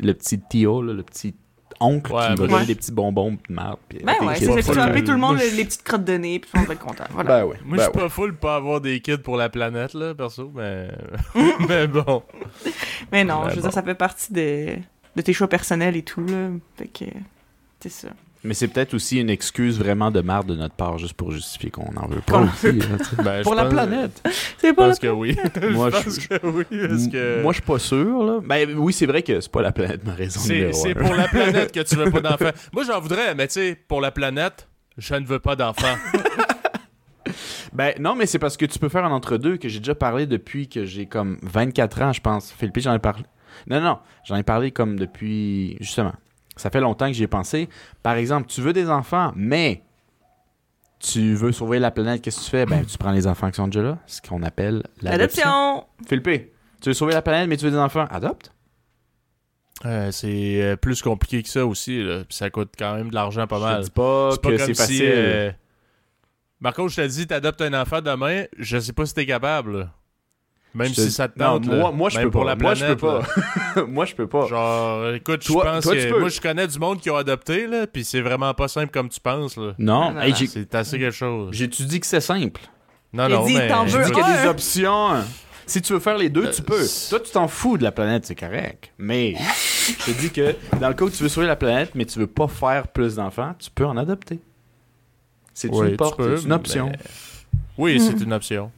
le 0.00 0.12
petit 0.12 0.40
Tio, 0.50 0.82
là, 0.82 0.92
le 0.92 1.04
petit 1.04 1.36
oncle 1.80 2.12
Ouais, 2.12 2.34
qui 2.36 2.42
me 2.42 2.48
je- 2.60 2.64
des 2.66 2.74
petits 2.74 2.92
bonbons 2.92 3.32
de 3.32 3.38
marde. 3.54 3.78
puis 3.88 3.98
Ben 4.04 4.14
ouais, 4.22 4.34
c'est 4.36 4.44
ça. 4.62 4.72
Tu 4.72 4.78
vas 4.78 5.00
tout 5.00 5.10
le 5.12 5.16
monde 5.16 5.36
moi, 5.36 5.44
les 5.56 5.64
petites 5.64 5.82
crottes 5.82 6.04
de 6.04 6.12
nez, 6.14 6.38
puis 6.38 6.50
on 6.54 6.62
va 6.62 6.74
être 6.74 6.80
content. 6.84 7.04
Voilà. 7.10 7.40
Ben 7.40 7.46
ouais. 7.46 7.56
Moi, 7.64 7.76
ben 7.78 7.84
je 7.84 7.88
suis 7.90 7.96
ouais. 7.98 8.02
pas 8.04 8.08
full 8.08 8.36
pas 8.36 8.56
avoir 8.56 8.80
des 8.80 9.00
kids 9.00 9.18
pour 9.18 9.36
la 9.36 9.48
planète, 9.48 9.94
là, 9.94 10.14
perso, 10.14 10.50
mais. 10.54 10.88
mais 11.68 11.86
bon. 11.86 12.22
Mais 13.10 13.24
non, 13.24 13.42
Ben 13.42 13.50
je 13.50 13.54
veux 13.56 13.62
bon. 13.62 13.68
dire, 13.68 13.72
ça 13.72 13.82
fait 13.82 13.94
partie 13.94 14.32
de, 14.32 14.76
de 15.16 15.22
tes 15.22 15.32
choix 15.32 15.48
personnels 15.48 15.96
et 15.96 16.02
tout, 16.02 16.24
là. 16.24 16.50
Fait 16.76 16.88
que. 16.88 17.04
C'est 17.80 17.88
ça. 17.88 18.08
Mais 18.42 18.54
c'est 18.54 18.68
peut-être 18.68 18.94
aussi 18.94 19.20
une 19.20 19.28
excuse 19.28 19.78
vraiment 19.78 20.10
de 20.10 20.22
marde 20.22 20.46
de 20.46 20.54
notre 20.54 20.74
part, 20.74 20.96
juste 20.96 21.12
pour 21.12 21.30
justifier 21.30 21.70
qu'on 21.70 21.94
en 21.96 22.06
veut 22.06 22.22
pas 22.22 22.40
aussi. 22.40 22.78
Ben, 23.22 23.42
pour 23.42 23.54
la 23.54 23.66
planète. 23.66 24.22
C'est 24.56 24.68
Je 24.68 24.72
pas 24.72 24.88
pense 24.88 24.98
que 24.98 25.08
oui. 25.08 25.36
Moi, 25.70 25.90
je 25.90 25.96
pense 26.02 26.18
que 26.18 26.46
oui, 26.46 26.64
que. 27.10 27.42
Moi, 27.42 27.52
je 27.52 27.56
suis 27.56 27.66
pas 27.66 27.78
sûr. 27.78 28.22
Là. 28.24 28.40
Ben 28.42 28.74
oui, 28.78 28.94
c'est 28.94 29.04
vrai 29.06 29.22
que 29.22 29.40
c'est 29.40 29.52
pas 29.52 29.60
la 29.60 29.72
planète 29.72 30.04
ma 30.06 30.14
raison 30.14 30.40
C'est 30.40 30.72
c'est 30.72 30.94
pour 30.94 31.14
la 31.14 31.28
planète 31.28 31.70
que 31.70 31.80
tu 31.80 31.96
veux 31.96 32.10
pas 32.10 32.20
d'enfants. 32.20 32.50
Moi, 32.72 32.84
j'en 32.84 33.00
voudrais, 33.00 33.34
mais 33.34 33.46
tu 33.46 33.54
sais, 33.54 33.78
pour 33.88 34.00
la 34.00 34.10
planète, 34.10 34.68
je 34.96 35.14
ne 35.14 35.26
veux 35.26 35.38
pas 35.40 35.56
d'enfants. 35.56 35.96
Ben 37.72 37.94
non, 38.00 38.16
mais 38.16 38.26
c'est 38.26 38.40
parce 38.40 38.56
que 38.56 38.66
tu 38.66 38.80
peux 38.80 38.88
faire 38.88 39.04
un 39.04 39.12
entre-deux 39.12 39.56
que 39.56 39.68
j'ai 39.68 39.78
déjà 39.78 39.94
parlé 39.94 40.26
depuis 40.26 40.68
que 40.68 40.84
j'ai 40.84 41.06
comme 41.06 41.38
24 41.42 42.02
ans, 42.02 42.12
je 42.12 42.20
pense. 42.20 42.50
Philippe, 42.50 42.80
j'en 42.80 42.94
ai 42.94 42.98
parlé. 42.98 43.22
Non, 43.68 43.80
non, 43.80 43.98
j'en 44.24 44.34
ai 44.34 44.42
parlé 44.42 44.72
comme 44.72 44.98
depuis. 44.98 45.76
Justement, 45.80 46.14
ça 46.60 46.70
fait 46.70 46.80
longtemps 46.80 47.06
que 47.06 47.12
j'y 47.12 47.24
ai 47.24 47.28
pensé. 47.28 47.68
Par 48.02 48.14
exemple, 48.14 48.46
tu 48.48 48.60
veux 48.60 48.72
des 48.72 48.88
enfants, 48.88 49.32
mais 49.36 49.82
tu 50.98 51.34
veux 51.34 51.52
sauver 51.52 51.78
la 51.78 51.90
planète, 51.90 52.20
qu'est-ce 52.22 52.40
que 52.40 52.44
tu 52.44 52.50
fais? 52.50 52.66
Ben, 52.66 52.84
tu 52.84 52.98
prends 52.98 53.10
les 53.12 53.26
enfants 53.26 53.50
qui 53.50 53.56
sont 53.56 53.66
déjà 53.68 53.82
là, 53.82 53.98
ce 54.06 54.20
qu'on 54.20 54.42
appelle 54.42 54.82
l'adoption. 55.00 55.84
Philippe, 56.06 56.52
tu 56.80 56.88
veux 56.90 56.94
sauver 56.94 57.14
la 57.14 57.22
planète, 57.22 57.48
mais 57.48 57.56
tu 57.56 57.64
veux 57.64 57.70
des 57.70 57.78
enfants? 57.78 58.06
Adopte. 58.10 58.52
Euh, 59.86 60.10
c'est 60.10 60.60
euh, 60.62 60.76
plus 60.76 61.00
compliqué 61.00 61.42
que 61.42 61.48
ça 61.48 61.64
aussi, 61.64 62.02
là. 62.02 62.18
Puis 62.28 62.36
ça 62.36 62.50
coûte 62.50 62.72
quand 62.78 62.96
même 62.96 63.08
de 63.08 63.14
l'argent 63.14 63.46
pas 63.46 63.56
Je 63.56 63.62
mal. 63.62 63.78
te 63.80 63.84
dis 63.84 63.90
pas 63.90 64.30
C'est 64.32 64.42
pas 64.42 64.48
que 64.50 64.56
comme 64.58 64.66
c'est 64.66 64.74
si, 64.74 64.80
facile. 64.82 65.02
euh, 65.06 65.50
Marco, 66.60 66.86
je 66.88 66.96
te 66.96 67.06
dis, 67.06 67.26
t'adoptes 67.26 67.62
un 67.62 67.72
enfant 67.80 68.02
demain, 68.02 68.44
je 68.58 68.78
sais 68.78 68.92
pas 68.92 69.06
si 69.06 69.14
t'es 69.14 69.24
capable. 69.24 69.90
Même 70.72 70.88
Je 70.88 70.94
te- 70.94 71.00
si 71.00 71.10
ça 71.10 71.26
te 71.28 71.36
Non, 71.38 71.58
tente. 71.58 71.66
moi, 71.66 71.76
là. 71.76 71.90
moi, 71.90 72.10
je 72.10 72.18
peux 72.20 72.30
pour 72.30 72.42
pas. 72.44 72.48
la 72.50 72.56
moi, 72.56 72.74
je 72.74 72.84
peux 72.84 72.96
planète, 72.96 73.24
pas. 73.74 73.84
moi, 73.88 74.04
je 74.04 74.14
peux 74.14 74.26
pas. 74.28 74.46
Genre, 74.46 75.14
écoute, 75.14 75.42
je 75.44 75.52
pense 75.52 75.82
toi, 75.82 75.94
que 75.96 76.10
peux. 76.12 76.20
moi, 76.20 76.28
je 76.28 76.40
connais 76.40 76.66
du 76.68 76.78
monde 76.78 77.00
qui 77.00 77.10
ont 77.10 77.16
adopté, 77.16 77.66
là, 77.66 77.86
puis 77.88 78.04
c'est 78.04 78.20
vraiment 78.20 78.54
pas 78.54 78.68
simple 78.68 78.90
comme 78.92 79.08
tu 79.08 79.18
penses, 79.20 79.56
là. 79.56 79.72
Non, 79.78 80.10
Non, 80.10 80.12
non, 80.12 80.20
hey, 80.20 80.30
non. 80.30 80.36
j'ai- 80.36 80.46
C'est 80.46 80.74
assez 80.76 80.98
quelque 80.98 81.14
chose. 81.14 81.48
j'ai-tu 81.52 81.82
dit 81.84 81.98
que 81.98 82.06
c'est 82.06 82.20
simple? 82.20 82.60
Non, 83.12 83.28
non, 83.28 83.44
dit, 83.46 83.54
mais... 83.56 83.66
qu'il 83.66 84.18
y 84.18 84.20
a 84.20 84.42
des 84.42 84.48
options. 84.48 85.14
Si 85.66 85.82
tu 85.82 85.92
veux 85.92 85.98
faire 86.00 86.18
les 86.18 86.28
deux, 86.28 86.46
Euh, 86.46 86.52
tu 86.52 86.62
peux. 86.62 86.82
c'est- 86.84 87.10
Toi, 87.10 87.20
tu 87.20 87.30
t'en 87.32 87.48
fous 87.48 87.76
de 87.76 87.82
la 87.82 87.90
planète, 87.92 88.24
c'est 88.26 88.34
correct. 88.36 88.92
Mais 88.98 89.34
je 89.36 90.12
te 90.12 90.20
dis 90.20 90.30
que 90.30 90.54
dans 90.80 90.88
le 90.88 90.94
cas 90.94 91.04
où 91.04 91.10
tu 91.10 91.22
veux 91.22 91.28
sauver 91.28 91.46
la 91.48 91.56
planète, 91.56 91.92
mais 91.96 92.04
tu 92.04 92.18
veux 92.20 92.26
pas 92.28 92.46
faire 92.48 92.86
plus 92.88 93.16
d'enfants, 93.16 93.54
tu 93.58 93.70
peux 93.70 93.86
en 93.86 93.96
adopter. 93.96 94.38
C'est 95.52 95.68
Ouais, 95.68 95.90
une 95.90 95.96
porte, 95.96 96.16
peux, 96.16 96.36
c'est 96.36 96.44
une 96.44 96.52
option. 96.52 96.86
mais- 96.90 96.98
Oui, 97.78 98.00
c'est 98.00 98.22
une 98.24 98.32
option. 98.32 98.70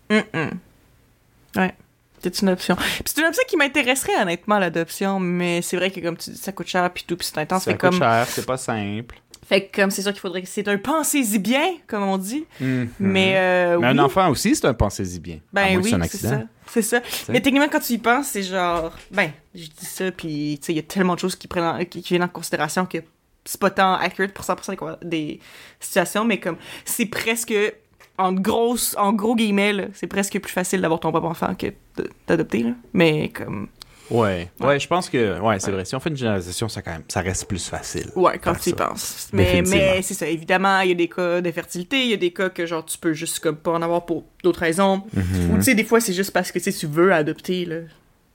Ouais. 1.57 1.75
C'est 2.23 2.41
une 2.43 2.51
option. 2.51 2.77
Puis 2.77 3.03
c'est 3.07 3.21
une 3.21 3.27
option 3.27 3.43
qui 3.49 3.57
m'intéresserait 3.57 4.17
honnêtement 4.21 4.59
l'adoption, 4.59 5.19
mais 5.21 5.61
c'est 5.63 5.77
vrai 5.77 5.91
que 5.91 6.01
comme 6.01 6.17
tu 6.17 6.31
dis, 6.31 6.39
ça 6.39 6.53
coûte 6.53 6.69
cher 6.69 6.89
puis 6.93 7.05
tout, 7.07 7.17
puis 7.17 7.27
c'est 7.31 7.39
intense. 7.41 7.65
Ça 7.65 7.73
Fait 7.73 7.79
coûte 7.79 7.91
comme, 7.91 7.99
cher, 7.99 8.27
c'est 8.29 8.47
pas 8.47 8.57
simple. 8.57 9.17
fait 9.47 9.67
que 9.67 9.81
comme 9.81 9.91
c'est 9.91 10.03
sûr 10.03 10.13
qu'il 10.13 10.21
faudrait 10.21 10.43
que 10.43 10.49
c'est 10.49 10.67
un 10.69 10.79
pensez-y 10.79 11.39
bien, 11.39 11.75
comme 11.87 12.05
on 12.05 12.19
dit. 12.19 12.45
Mhm. 12.61 12.89
Mais, 13.01 13.35
euh, 13.37 13.79
Mais 13.81 13.87
un 13.89 13.99
enfant 13.99 14.29
aussi, 14.31 14.55
c'est 14.55 14.67
un 14.67 14.75
pensez-y 14.75 15.19
bien. 15.19 15.39
Ben 15.53 15.77
oui, 15.79 15.91
c'est 15.91 15.95
un 15.97 15.99
c'est 15.99 16.05
accident. 16.05 16.31
ça. 16.31 16.43
C'est 16.69 16.83
ça. 16.83 17.01
Mais 17.29 17.41
techniquement, 17.41 17.69
quand 17.71 17.81
tu 17.81 17.93
y 17.95 17.99
penses, 17.99 18.29
c'est 18.29 18.43
genre. 18.45 18.97
Ben, 19.11 19.31
je 19.55 19.65
dis 19.65 19.85
ça, 19.85 20.11
puis 20.13 20.59
tu 20.61 20.67
sais, 20.67 20.73
il 20.73 20.77
y 20.77 20.79
a 20.79 20.83
tellement 20.83 21.15
de 21.15 21.21
choses 21.21 21.37
qui, 21.37 21.49
prennent 21.49 21.65
en- 21.65 21.79
qui, 21.85 22.01
qui 22.03 22.09
viennent 22.11 22.23
en 22.23 22.29
considération 22.29 22.87
que 22.87 22.99
c'est 23.45 23.61
pas 23.61 23.71
tant 23.71 23.95
accurate 23.95 24.33
pour 24.33 24.45
100% 24.45 24.71
des, 24.71 24.77
con- 24.77 24.97
des 25.03 25.41
situations, 25.81 26.25
mais 26.25 26.39
comme 26.39 26.57
c'est 26.85 27.07
presque. 27.07 27.53
En, 28.19 28.33
grosse, 28.33 28.95
en 28.99 29.13
gros 29.13 29.35
guillemets, 29.35 29.89
c'est 29.95 30.07
presque 30.07 30.39
plus 30.39 30.53
facile 30.53 30.81
d'avoir 30.81 31.01
ton 31.01 31.11
propre 31.11 31.27
enfant 31.27 31.55
que 31.55 31.69
d'adopter. 32.27 32.67
Mais 32.93 33.31
comme. 33.31 33.69
Ouais. 34.11 34.51
ouais, 34.61 34.79
je 34.79 34.87
pense 34.87 35.09
que 35.09 35.41
ouais, 35.41 35.59
c'est 35.59 35.71
vrai. 35.71 35.87
Si 35.87 35.95
on 35.95 36.01
fait 36.01 36.11
une 36.11 36.17
généralisation, 36.17 36.69
ça 36.69 36.83
quand 36.83 36.91
même, 36.91 37.05
ça 37.09 37.23
reste 37.23 37.47
plus 37.47 37.67
facile. 37.67 38.11
Ouais, 38.15 38.39
quand 38.39 38.55
tu 38.55 38.71
y 38.71 38.73
penses. 38.75 39.29
Mais, 39.33 39.63
mais 39.67 40.03
c'est 40.03 40.15
ça, 40.15 40.27
évidemment, 40.27 40.81
il 40.81 40.89
y 40.91 40.93
a 40.93 40.95
des 40.95 41.09
cas 41.09 41.41
d'infertilité, 41.41 42.03
il 42.03 42.11
y 42.11 42.15
a 42.15 42.19
des 42.19 42.33
cas 42.33 42.51
que 42.51 42.67
genre 42.67 42.85
tu 42.85 42.99
peux 42.99 43.15
juste 43.15 43.41
comme 43.41 43.57
pas 43.57 43.71
en 43.71 43.81
avoir 43.81 44.05
pour 44.05 44.25
d'autres 44.43 44.61
raisons. 44.61 45.03
Mhm. 45.15 45.51
Ou 45.53 45.57
tu 45.57 45.63
sais, 45.63 45.75
des 45.75 45.85
fois 45.85 46.01
c'est 46.01 46.13
juste 46.13 46.33
parce 46.33 46.53
que 46.53 46.59
tu 46.59 46.87
veux 46.87 47.13
adopter, 47.13 47.65
là. 47.65 47.77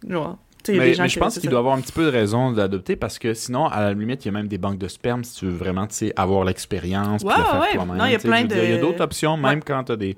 Genre, 0.07 0.37
Mais, 0.73 0.85
des 0.85 0.93
gens 0.93 1.03
mais 1.03 1.09
qui- 1.09 1.15
je 1.15 1.19
pense 1.19 1.39
qu'il 1.39 1.49
doit 1.49 1.59
avoir 1.59 1.75
un 1.75 1.81
petit 1.81 1.91
peu 1.91 2.03
de 2.05 2.09
raison 2.09 2.51
d'adopter 2.51 2.95
parce 2.95 3.19
que 3.19 3.33
sinon, 3.33 3.67
à 3.67 3.81
la 3.81 3.93
limite, 3.93 4.25
il 4.25 4.27
y 4.27 4.29
a 4.29 4.31
même 4.33 4.47
des 4.47 4.57
banques 4.57 4.77
de 4.77 4.87
sperme 4.87 5.23
si 5.23 5.35
tu 5.39 5.45
veux 5.45 5.51
vraiment 5.55 5.87
avoir 6.15 6.43
l'expérience 6.45 7.23
le 7.23 7.29
faire 7.29 7.59
ouais. 7.61 7.73
toi-même. 7.75 7.97
Non, 7.97 8.05
il 8.05 8.11
y 8.11 8.15
a 8.15 8.17
de- 8.17 8.81
d'autres 8.81 9.01
options, 9.03 9.37
même 9.37 9.63
quand 9.63 9.83
tu 9.85 9.91
as 9.91 9.95
des. 9.95 10.17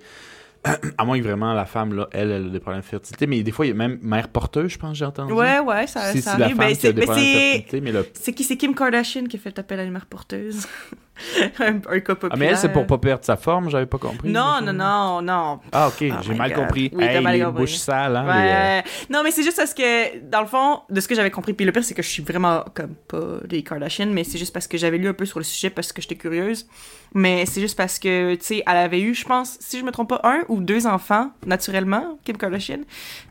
à 0.98 1.06
moins 1.06 1.18
que 1.18 1.24
vraiment 1.24 1.54
la 1.54 1.64
femme, 1.64 1.94
là, 1.94 2.10
elle, 2.12 2.32
elle 2.32 2.46
a 2.48 2.50
des 2.50 2.60
problèmes 2.60 2.82
de 2.82 2.86
fertilité. 2.86 3.28
Mais 3.28 3.42
des 3.44 3.52
fois, 3.52 3.66
il 3.66 3.70
y 3.70 3.72
a 3.72 3.76
même 3.76 3.98
mère 4.02 4.28
porteuse, 4.28 4.72
je 4.74 4.78
pense, 4.78 4.98
j'ai 4.98 5.06
entendu. 5.06 5.32
Ouais, 5.32 5.60
ouais, 5.60 5.88
ça, 5.88 6.12
Si 6.12 6.22
ça 6.22 6.38
la 6.38 6.46
arrive. 6.48 6.58
femme 6.58 6.68
Ben, 6.68 6.76
qui 6.76 6.80
a 6.88 6.90
c'est 6.90 6.94
des 6.94 7.00
mais 7.00 7.06
problèmes 7.06 7.24
de 7.26 7.30
c'est- 7.32 7.42
fertilité, 7.52 7.82
mais 7.82 7.92
le... 7.94 8.06
c'est 8.14 8.34
qui? 8.34 8.44
C'est 8.44 8.58
Kim 8.58 8.76
Kardashian 8.76 9.24
qui 9.24 9.38
a 9.38 9.40
fait 9.40 9.58
appel 9.58 9.80
à 9.80 9.86
la 9.86 9.90
mère 9.90 10.06
porteuse. 10.06 10.68
un, 11.60 11.76
un 11.76 12.00
cas 12.00 12.16
populaire. 12.16 12.30
Ah, 12.32 12.38
mais 12.38 12.46
elle, 12.48 12.58
c'est 12.58 12.72
pour 12.72 12.86
pas 12.88 12.98
perdre 12.98 13.24
sa 13.26 13.36
forme, 13.38 13.70
j'avais 13.70 13.86
pas 13.86 13.98
compris. 13.98 14.30
Non, 14.30 14.62
non, 14.62 14.74
non, 14.74 15.22
non. 15.22 15.60
Ah, 15.72 15.88
ok, 15.90 16.06
Oh 16.12 16.16
j'ai 16.22 16.34
mal 16.34 16.50
God. 16.54 16.60
compris. 16.66 16.90
Oui, 16.94 17.04
hey, 17.04 17.22
mal 17.22 17.38
les 17.38 17.44
compris. 17.44 17.62
bouches 17.62 17.76
sales, 17.76 18.16
hein. 18.16 18.26
les, 18.26 18.50
euh. 18.52 18.82
Non, 19.10 19.22
mais 19.24 19.32
c'est 19.32 19.44
juste 19.44 19.58
parce 19.58 19.74
que, 19.74 20.20
dans 20.30 20.42
le 20.42 20.48
fond, 20.48 20.82
de 20.90 21.00
ce 21.02 21.08
que 21.08 21.16
j'avais 21.16 21.32
compris, 21.32 21.54
puis 21.54 21.66
le 21.66 21.72
pire, 21.72 21.84
c'est 21.84 21.94
que 21.94 22.02
je 22.04 22.10
suis 22.10 22.24
vraiment 22.24 22.64
comme 22.74 22.96
pas 23.08 23.40
des 23.48 23.64
Kardashian, 23.64 24.08
mais 24.08 24.24
c'est 24.24 24.38
juste 24.38 24.54
parce 24.54 24.68
que 24.68 24.78
j'avais 24.78 24.98
lu 24.98 25.08
un 25.08 25.14
peu 25.14 25.26
sur 25.26 25.40
le 25.40 25.46
sujet 25.46 25.70
parce 25.70 25.92
que 25.94 26.02
j'étais 26.02 26.16
curieuse. 26.16 26.68
Mais 27.16 27.48
c'est 27.48 27.60
juste 27.62 27.76
parce 27.76 27.98
que, 27.98 28.36
tu 28.36 28.46
sais, 28.46 28.64
elle 28.68 28.78
avait 28.78 29.02
eu, 29.02 29.16
je 29.16 29.26
pense, 29.26 29.58
si 29.60 29.80
je 29.80 29.84
me 29.84 29.92
trompe 29.92 30.10
pas, 30.10 30.22
un 30.24 30.42
ou 30.48 30.62
deux 30.62 30.86
enfants, 30.86 31.32
naturellement, 31.44 32.20
Kim 32.24 32.38
Kardashian. 32.38 32.82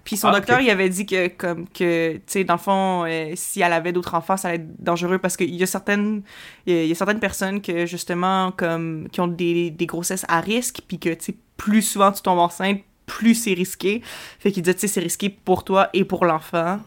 Puis 0.03 0.17
son 0.17 0.29
Ah, 0.29 0.33
docteur, 0.33 0.61
il 0.61 0.69
avait 0.69 0.89
dit 0.89 1.07
que, 1.07 1.29
comme, 1.29 1.69
que, 1.69 2.15
tu 2.15 2.23
sais, 2.27 2.43
dans 2.45 2.55
le 2.55 2.59
fond, 2.59 3.05
euh, 3.07 3.33
si 3.37 3.61
elle 3.61 3.73
avait 3.73 3.93
d'autres 3.93 4.15
enfants, 4.17 4.37
ça 4.37 4.49
allait 4.49 4.57
être 4.59 4.83
dangereux 4.83 5.19
parce 5.19 5.37
qu'il 5.37 5.55
y 5.55 5.63
a 5.63 5.67
certaines, 5.67 6.23
il 6.67 6.75
y 6.75 6.79
a- 6.79 6.83
il 6.83 6.89
y 6.89 6.93
a 6.93 6.95
certaines 6.97 7.21
personnes 7.21 7.61
que, 7.63 7.78
justement, 7.87 8.53
comme, 8.53 9.09
qui 9.13 9.21
ont 9.21 9.29
des, 9.29 9.71
des 9.71 9.87
grossesses 9.87 10.25
à 10.29 10.41
risque, 10.41 10.81
puis 10.87 10.99
que, 10.99 11.11
tu 11.11 11.25
sais, 11.27 11.35
plus 11.57 11.83
souvent 11.83 12.13
tu 12.13 12.23
tombes 12.23 12.39
enceinte, 12.39 12.81
plus 13.07 13.35
c'est 13.35 13.55
risqué. 13.55 14.03
Fait 14.39 14.53
qu'il 14.53 14.63
disait, 14.63 14.75
tu 14.75 14.81
sais, 14.81 14.89
c'est 14.89 15.01
risqué 15.01 15.29
pour 15.31 15.65
toi 15.65 15.89
et 15.95 16.05
pour 16.05 16.25
l'enfant, 16.25 16.79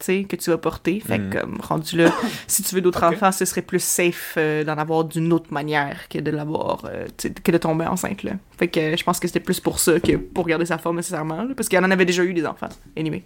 tu 0.00 0.04
sais, 0.04 0.24
que 0.24 0.36
tu 0.36 0.50
vas 0.50 0.58
porter. 0.58 1.00
Fait 1.00 1.18
Mm. 1.18 1.30
que, 1.30 1.38
comme, 1.40 1.60
rendu 1.60 1.96
là, 1.96 2.12
si 2.46 2.62
tu 2.62 2.74
veux 2.74 2.80
d'autres 2.80 3.02
enfants, 3.04 3.32
ce 3.32 3.44
serait 3.44 3.62
plus 3.62 3.82
safe 3.82 4.34
euh, 4.36 4.62
d'en 4.64 4.76
avoir 4.78 5.04
d'une 5.04 5.32
autre 5.32 5.52
manière 5.52 6.08
que 6.08 6.18
de 6.18 6.30
l'avoir, 6.30 6.84
euh, 6.84 7.06
tu 7.16 7.28
sais, 7.28 7.34
que 7.34 7.50
de 7.52 7.58
tomber 7.58 7.86
enceinte, 7.86 8.22
là. 8.22 8.32
Fait 8.58 8.68
que 8.68 8.78
euh, 8.80 8.96
je 8.96 9.02
pense 9.04 9.18
que 9.20 9.26
c'était 9.28 9.40
plus 9.40 9.58
pour 9.60 9.78
ça 9.80 9.98
que 10.00 10.16
pour 10.16 10.46
garder 10.46 10.66
sa 10.66 10.78
forme 10.78 10.96
nécessairement, 10.96 11.42
là, 11.42 11.54
parce 11.56 11.68
qu'elle 11.68 11.84
en 11.84 11.90
avait 11.90 12.04
déjà 12.04 12.24
eu 12.24 12.32
des 12.34 12.46
enfants, 12.46 12.68
anyway. 12.96 13.22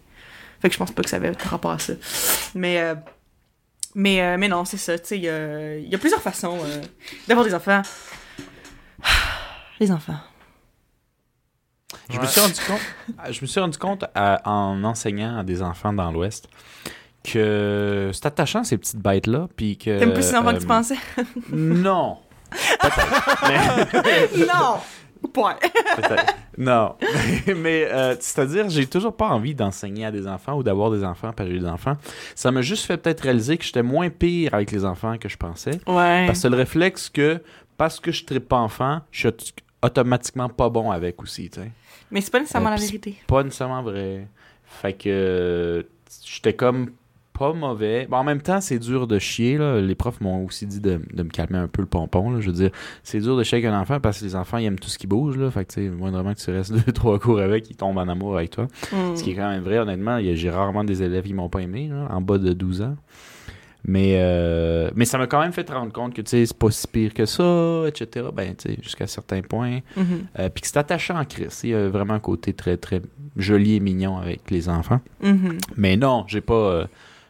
Fait 0.60 0.68
que 0.68 0.74
je 0.74 0.78
pense 0.78 0.92
pas 0.92 1.02
que 1.02 1.10
ça 1.10 1.16
avait 1.16 1.32
rapport 1.44 1.72
à 1.72 1.78
ça. 1.78 1.94
Mais, 2.54 2.78
euh, 2.80 2.94
mais, 3.94 4.22
euh, 4.22 4.36
mais 4.38 4.48
non, 4.48 4.64
c'est 4.64 4.76
ça, 4.76 4.98
tu 4.98 5.06
sais, 5.08 5.18
il 5.18 5.24
y 5.24 5.28
a, 5.28 5.76
il 5.76 5.88
y 5.88 5.94
a 5.94 5.98
plusieurs 5.98 6.20
façons 6.22 6.58
euh, 6.62 6.80
d'avoir 7.28 7.46
des 7.46 7.54
enfants. 7.54 7.82
Les 9.80 9.90
enfants. 9.90 10.18
Je 12.10 12.18
me 12.18 12.26
suis 12.26 12.40
rendu 12.40 12.54
compte, 12.66 12.80
je 13.30 13.40
me 13.42 13.46
suis 13.46 13.60
rendu 13.60 13.78
compte 13.78 14.04
à- 14.14 14.40
en 14.48 14.82
enseignant 14.84 15.38
à 15.38 15.42
des 15.44 15.62
enfants 15.62 15.92
dans 15.92 16.10
l'Ouest 16.10 16.48
que 17.24 18.10
c'est 18.12 18.26
attachant 18.26 18.64
ces 18.64 18.76
petites 18.78 18.98
bêtes 19.00 19.26
là, 19.26 19.48
puis 19.56 19.76
que 19.76 19.98
T'aimes 19.98 20.12
plus 20.12 20.30
les 20.30 20.34
enfants 20.36 20.52
que 20.52 20.58
tu 20.58 20.64
euh, 20.64 20.68
pensais? 20.68 20.96
Non, 21.50 22.18
peut-être. 22.80 24.04
mais, 24.04 24.46
non! 24.46 24.78
Point. 25.32 25.56
Non, 26.58 26.96
mais 27.56 27.86
euh, 27.90 28.14
c'est-à-dire 28.20 28.68
j'ai 28.68 28.86
toujours 28.86 29.16
pas 29.16 29.28
envie 29.28 29.54
d'enseigner 29.54 30.04
à 30.06 30.10
des 30.10 30.26
enfants 30.26 30.54
ou 30.58 30.62
d'avoir 30.62 30.90
des 30.90 31.02
enfants 31.04 31.32
parce 31.34 31.48
que 31.48 31.54
j'ai 31.54 31.60
des 31.60 31.66
enfants. 31.66 31.96
Ça 32.34 32.50
m'a 32.50 32.62
juste 32.62 32.84
fait 32.84 32.96
peut-être 32.98 33.20
réaliser 33.22 33.56
que 33.56 33.64
j'étais 33.64 33.82
moins 33.82 34.10
pire 34.10 34.52
avec 34.54 34.70
les 34.70 34.84
enfants 34.84 35.16
que 35.18 35.28
je 35.28 35.36
pensais. 35.36 35.80
Ouais. 35.86 36.26
Parce 36.26 36.30
que 36.30 36.34
c'est 36.42 36.50
le 36.50 36.56
réflexe 36.56 37.08
que 37.08 37.42
parce 37.78 37.98
que 38.00 38.12
je 38.12 38.24
ne 38.30 38.38
pas 38.38 38.58
enfant, 38.58 39.00
je 39.10 39.18
suis 39.20 39.28
auto- 39.28 39.44
automatiquement 39.82 40.48
pas 40.48 40.68
bon 40.68 40.90
avec 40.90 41.22
aussi, 41.22 41.48
tu 41.50 41.60
sais. 41.60 41.70
Mais 42.10 42.20
c'est 42.20 42.30
pas 42.30 42.40
nécessairement 42.40 42.68
Euh, 42.68 42.74
la 42.76 42.80
vérité. 42.80 43.16
Pas 43.26 43.42
nécessairement 43.42 43.82
vrai. 43.82 44.28
Fait 44.64 44.92
que 44.92 45.08
euh, 45.08 45.82
j'étais 46.24 46.52
comme 46.54 46.90
pas 47.42 47.52
mauvais. 47.52 48.06
Bon, 48.08 48.18
en 48.18 48.24
même 48.24 48.40
temps, 48.40 48.60
c'est 48.60 48.78
dur 48.78 49.08
de 49.08 49.18
chier. 49.18 49.58
Là. 49.58 49.80
Les 49.80 49.96
profs 49.96 50.20
m'ont 50.20 50.44
aussi 50.44 50.64
dit 50.64 50.80
de, 50.80 51.00
de 51.12 51.22
me 51.24 51.28
calmer 51.28 51.58
un 51.58 51.66
peu 51.66 51.82
le 51.82 51.88
pompon. 51.88 52.30
Là. 52.30 52.40
Je 52.40 52.46
veux 52.46 52.52
dire, 52.52 52.70
c'est 53.02 53.18
dur 53.18 53.36
de 53.36 53.42
chier 53.42 53.58
avec 53.58 53.68
un 53.68 53.80
enfant 53.80 53.98
parce 53.98 54.20
que 54.20 54.24
les 54.24 54.36
enfants, 54.36 54.58
ils 54.58 54.66
aiment 54.66 54.78
tout 54.78 54.88
ce 54.88 54.96
qui 54.96 55.08
bouge. 55.08 55.36
Là. 55.36 55.50
Fait 55.50 55.64
que, 55.64 55.72
tu 55.72 55.82
sais, 55.82 55.90
moindrement 55.90 56.34
que 56.34 56.38
tu 56.38 56.52
restes 56.52 56.72
deux, 56.86 56.92
trois 56.92 57.18
cours 57.18 57.40
avec, 57.40 57.68
ils 57.68 57.74
tombent 57.74 57.98
en 57.98 58.06
amour 58.06 58.36
avec 58.36 58.50
toi. 58.50 58.68
Mm. 58.92 59.16
Ce 59.16 59.24
qui 59.24 59.32
est 59.32 59.34
quand 59.34 59.50
même 59.50 59.64
vrai, 59.64 59.78
honnêtement. 59.78 60.20
J'ai 60.20 60.50
rarement 60.50 60.84
des 60.84 61.02
élèves 61.02 61.24
qui 61.24 61.34
m'ont 61.34 61.48
pas 61.48 61.58
aimé, 61.58 61.88
là, 61.90 62.06
en 62.10 62.20
bas 62.20 62.38
de 62.38 62.52
12 62.52 62.82
ans. 62.82 62.96
Mais, 63.84 64.18
euh, 64.20 64.92
mais 64.94 65.04
ça 65.04 65.18
m'a 65.18 65.26
quand 65.26 65.40
même 65.40 65.52
fait 65.52 65.64
te 65.64 65.72
rendre 65.72 65.92
compte 65.92 66.14
que, 66.14 66.22
tu 66.22 66.30
sais, 66.30 66.46
c'est 66.46 66.56
pas 66.56 66.70
si 66.70 66.86
pire 66.86 67.12
que 67.12 67.26
ça, 67.26 67.82
etc. 67.88 68.26
Ben, 68.32 68.54
tu 68.54 68.68
sais, 68.68 68.78
jusqu'à 68.80 69.08
certains 69.08 69.42
points. 69.42 69.80
Euh, 69.98 70.48
puis 70.48 70.62
que 70.62 70.68
c'est 70.68 70.76
attachant 70.76 71.18
en 71.18 71.24
Chris. 71.24 71.48
Il 71.64 71.70
y 71.70 71.74
a 71.74 71.88
vraiment 71.88 72.14
un 72.14 72.20
côté 72.20 72.52
très, 72.52 72.76
très 72.76 73.02
joli 73.36 73.74
et 73.74 73.80
mignon 73.80 74.18
avec 74.18 74.50
les 74.52 74.68
enfants. 74.68 75.00
Mhm. 75.22 75.58
Mais 75.76 75.96
non, 75.96 76.24
j'ai 76.28 76.40
pas, 76.40 76.54
euh, 76.54 76.86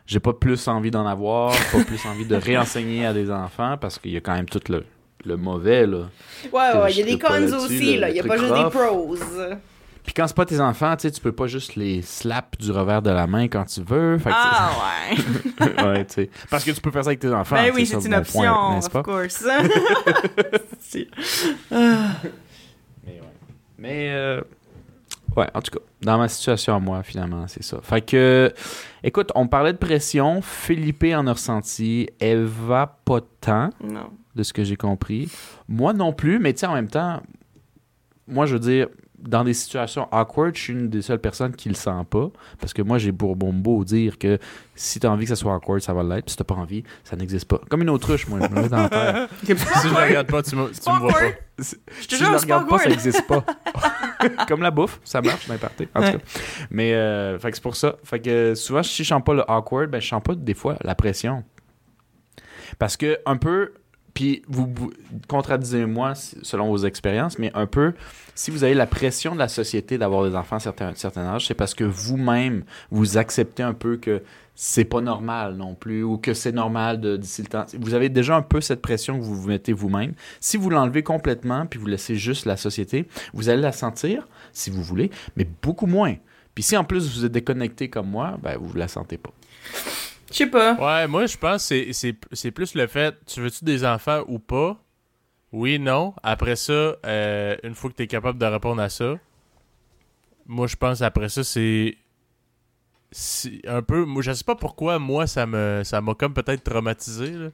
j'ai 0.07 0.21
pas 0.21 0.33
plus 0.33 0.69
envie 0.69 0.91
d'en 0.91 1.07
avoir, 1.07 1.53
pas 1.73 1.85
plus 1.85 2.05
envie 2.07 2.27
de 2.27 2.37
réenseigner 2.37 3.07
à 3.07 3.13
des 3.13 3.31
enfants 3.31 3.77
parce 3.81 3.99
qu'il 3.99 4.13
y 4.13 4.17
a 4.17 4.21
quand 4.21 4.35
même 4.35 4.49
tout 4.49 4.61
le, 4.69 4.85
le 5.25 5.37
mauvais, 5.37 5.87
là. 5.87 6.09
Ouais, 6.53 6.81
ouais, 6.83 6.93
il 6.93 6.99
y 6.99 7.03
a 7.03 7.05
des 7.05 7.19
cons 7.19 7.53
aussi, 7.57 7.97
là. 7.99 8.11
Il 8.11 8.17
y 8.17 8.21
a 8.21 8.25
pas 8.25 8.37
juste 8.37 8.55
des 8.55 8.71
pros. 8.71 9.17
Puis 10.05 10.15
quand 10.15 10.27
c'est 10.27 10.35
pas 10.37 10.45
tes 10.47 10.59
enfants, 10.61 10.97
tu 10.97 11.03
sais, 11.03 11.13
tu 11.13 11.21
peux 11.21 11.31
pas 11.31 11.47
juste 11.47 11.77
les 11.77 12.03
slap 12.03 12.59
du 12.59 12.73
revers 12.73 13.03
de 13.03 13.11
la 13.11 13.29
main 13.29 13.47
quand 13.47 13.65
tu 13.65 13.83
veux. 13.83 14.19
Fait 14.19 14.31
que 14.31 14.35
Ah 14.37 14.71
ouais. 15.61 15.85
ouais, 15.85 16.05
tu 16.07 16.15
sais. 16.15 16.31
Parce 16.51 16.65
que 16.65 16.73
tu 16.73 16.81
peux 16.81 16.91
faire 16.91 17.05
ça 17.05 17.11
avec 17.11 17.21
tes 17.21 17.33
enfants. 17.33 17.55
ben 17.55 17.71
oui, 17.73 17.87
c'est 17.87 17.95
une 18.05 18.09
point, 18.11 18.19
option, 18.19 18.75
n'est-ce 18.75 18.87
of 18.89 18.93
pas? 18.93 19.03
course. 19.05 19.45
Mais 21.71 23.13
ouais. 23.13 23.21
Mais 23.79 24.11
euh, 24.11 24.41
ouais, 25.37 25.49
en 25.55 25.61
tout 25.61 25.71
cas, 25.79 25.85
dans 26.03 26.19
ma 26.19 26.29
situation 26.29 26.75
à 26.75 26.79
moi, 26.79 27.03
finalement, 27.03 27.47
c'est 27.49 27.63
ça. 27.63 27.79
Fait 27.83 28.01
que, 28.03 28.53
écoute, 29.03 29.31
on 29.35 29.49
parlait 29.49 29.73
de 29.73 29.79
pression. 29.79 30.43
Philippe 30.43 31.05
en 31.15 31.27
a 31.27 31.33
ressenti. 31.33 32.09
Eva, 32.21 32.99
pas 33.05 33.21
tant, 33.41 33.71
non. 33.83 34.11
de 34.35 34.43
ce 34.43 34.53
que 34.53 34.65
j'ai 34.65 34.77
compris. 34.77 35.31
Moi 35.69 35.93
non 35.93 36.13
plus, 36.13 36.39
mais 36.39 36.53
tu 36.53 36.61
sais, 36.61 36.67
en 36.67 36.75
même 36.75 36.89
temps, 36.89 37.23
moi, 38.27 38.47
je 38.47 38.55
veux 38.55 38.61
dire, 38.61 38.89
dans 39.23 39.45
des 39.45 39.55
situations 39.55 40.09
awkward, 40.13 40.55
je 40.57 40.61
suis 40.63 40.73
une 40.73 40.89
des 40.89 41.01
seules 41.03 41.21
personnes 41.21 41.55
qui 41.55 41.69
le 41.69 41.75
sent 41.75 41.91
pas. 42.11 42.29
Parce 42.61 42.73
que 42.73 42.83
moi, 42.83 42.99
j'ai 42.99 43.13
pour 43.13 43.37
bon 43.37 43.53
beau 43.53 43.85
dire 43.85 44.19
que 44.19 44.39
si 44.75 45.01
t'as 45.01 45.09
envie 45.09 45.25
que 45.25 45.29
ça 45.31 45.37
soit 45.37 45.55
awkward, 45.55 45.81
ça 45.81 45.93
va 45.95 46.03
l'être. 46.03 46.25
Puis 46.27 46.33
si 46.33 46.37
t'as 46.37 46.45
pas 46.45 46.55
envie, 46.55 46.83
ça 47.05 47.17
n'existe 47.17 47.47
pas. 47.47 47.61
Comme 47.69 47.83
une 47.83 47.91
autruche, 47.91 48.27
moi, 48.29 48.41
je 48.43 48.55
me 48.55 48.63
mets 48.63 48.69
dans 48.69 48.77
la 48.83 48.89
terre. 48.89 49.29
Si 49.43 49.89
je 49.89 49.95
le 49.95 50.01
regarde 50.03 50.27
pas, 50.27 50.43
tu 50.43 50.57
me, 50.57 50.71
tu 50.71 50.91
me 50.91 50.99
vois 50.99 51.13
pas. 51.13 51.19
Je 51.59 51.63
si 51.65 51.77
je 52.11 52.17
c'est 52.17 52.25
pas 52.25 52.39
regarde 52.39 52.69
pas, 52.69 52.79
ça 52.79 52.89
n'existe 52.89 53.27
pas. 53.27 53.45
Comme 54.49 54.63
la 54.63 54.71
bouffe, 54.71 55.01
ça 55.05 55.21
marche, 55.21 55.49
mais 55.49 55.59
party. 55.59 55.89
En 55.95 56.01
Ouais. 56.01 56.13
tout 56.13 56.19
cas. 56.19 56.25
Mais, 56.71 56.95
euh, 56.95 57.39
fait 57.39 57.51
que 57.51 57.57
c'est 57.57 57.63
pour 57.63 57.77
ça. 57.77 57.97
Fait 58.05 58.21
que 58.21 58.31
euh, 58.31 58.55
souvent, 58.55 58.83
si 58.83 59.03
je 59.03 59.09
sens 59.09 59.23
pas 59.25 59.35
le 59.35 59.43
awkward, 59.51 59.91
ben, 59.91 60.01
je 60.01 60.09
sens 60.09 60.23
pas 60.23 60.35
des 60.35 60.55
fois 60.55 60.77
la 60.83 60.95
pression. 60.95 61.45
Parce 62.79 62.97
que, 62.97 63.19
un 63.27 63.37
peu, 63.37 63.73
puis 64.15 64.43
vous, 64.49 64.73
si- 66.15 66.37
selon 66.43 66.69
vos 66.69 66.79
expériences, 66.79 67.39
mais 67.39 67.51
un 67.55 67.67
peu, 67.67 67.95
si 68.35 68.51
vous 68.51 68.65
avez 68.65 68.75
la 68.75 68.87
pression 68.87 69.35
de 69.35 69.39
la 69.39 69.49
société 69.49 69.99
d'avoir 69.99 70.29
des 70.29 70.37
enfants 70.37 70.57
à 70.57 70.85
un 70.85 70.95
certain, 70.95 71.27
âge, 71.27 71.47
c'est 71.47 71.55
parce 71.55 71.75
que 71.75 71.85
vous-même, 71.85 72.65
vous 72.91 73.19
acceptez 73.19 73.63
un 73.63 73.75
peu 73.75 73.97
que 73.97 74.23
c'est 74.55 74.85
pas 74.85 75.01
normal 75.01 75.57
non 75.57 75.75
plus, 75.75 76.03
ou 76.03 76.19
que 76.19 76.35
c'est 76.35 76.53
normal 76.53 77.01
d'ici 77.19 77.43
le 77.43 77.49
temps. 77.49 77.65
Vous 77.81 77.95
avez 77.95 78.11
déjà 78.11 78.37
un 78.37 78.43
peu 78.43 78.61
cette 78.61 78.83
pression 78.83 79.19
que 79.19 79.25
vous 79.25 79.35
vous 79.35 79.49
mettez 79.49 79.73
vous-même. 79.73 80.13
Si 80.41 80.59
vous 80.59 80.69
l'enlevez 80.69 81.03
complètement, 81.03 81.65
puis 81.67 81.81
vous 81.81 81.87
laissez 81.87 82.17
juste 82.17 82.45
la 82.45 82.59
société, 82.59 83.09
vous 83.33 83.49
allez 83.49 83.63
la 83.63 83.73
sentir, 83.73 84.29
si 84.53 84.71
vous 84.71 84.83
voulez, 84.83 85.11
mais 85.37 85.47
beaucoup 85.63 85.87
moins. 85.87 86.17
Puis 86.55 86.63
si 86.63 86.77
en 86.77 86.85
plus 86.85 87.17
vous 87.17 87.25
êtes 87.25 87.33
déconnecté 87.33 87.89
comme 87.89 88.11
moi, 88.11 88.39
ben 88.43 88.59
vous 88.61 88.75
la 88.77 88.89
sentez 88.89 89.17
pas. 89.17 89.31
Je 90.33 90.39
sais 90.39 90.47
pas. 90.47 90.75
Ouais, 90.75 91.07
moi, 91.07 91.27
je 91.27 91.37
pense 91.37 91.69
que 91.69 91.69
c'est- 91.69 91.93
c'est 91.93 92.17
c'est 92.33 92.51
plus 92.51 92.75
le 92.75 92.87
fait, 92.87 93.15
tu 93.27 93.41
veux-tu 93.41 93.65
des 93.65 93.85
enfants 93.85 94.23
ou 94.27 94.39
pas? 94.39 94.77
Oui, 95.53 95.79
non. 95.79 96.15
Après 96.23 96.57
ça, 96.57 96.73
euh, 97.07 97.57
une 97.63 97.75
fois 97.75 97.91
que 97.91 97.97
tu 97.97 98.03
es 98.05 98.07
capable 98.07 98.39
de 98.39 98.47
répondre 98.47 98.81
à 98.81 98.89
ça, 98.89 99.15
moi, 100.47 100.67
je 100.67 100.77
pense 100.77 101.03
après 101.03 101.29
ça, 101.29 101.45
c'est 101.45 101.97
un 103.67 103.83
peu... 103.83 104.05
Moi, 104.05 104.23
je 104.23 104.33
sais 104.33 104.45
pas 104.45 104.55
pourquoi, 104.57 104.99
moi, 104.99 105.27
ça 105.27 105.45
me 105.47 105.83
ça 105.85 106.01
m'a 106.01 106.15
comme 106.15 106.33
peut-être 106.35 106.65
traumatisé, 106.65 107.31
là. 107.33 107.49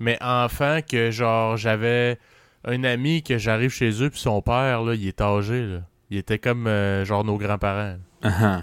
Mais 0.00 0.18
enfant, 0.20 0.80
que 0.88 1.10
genre, 1.10 1.56
j'avais 1.56 2.18
un 2.64 2.82
ami 2.84 3.22
que 3.22 3.38
j'arrive 3.38 3.70
chez 3.70 4.02
eux, 4.02 4.10
puis 4.10 4.18
son 4.20 4.42
père, 4.42 4.82
là, 4.82 4.94
il 4.94 5.06
est 5.06 5.20
âgé, 5.20 5.64
là. 5.66 5.80
Il 6.10 6.18
était 6.18 6.38
comme, 6.38 6.66
euh, 6.66 7.04
genre, 7.04 7.24
nos 7.24 7.36
grands-parents. 7.36 7.98
Ah 8.22 8.62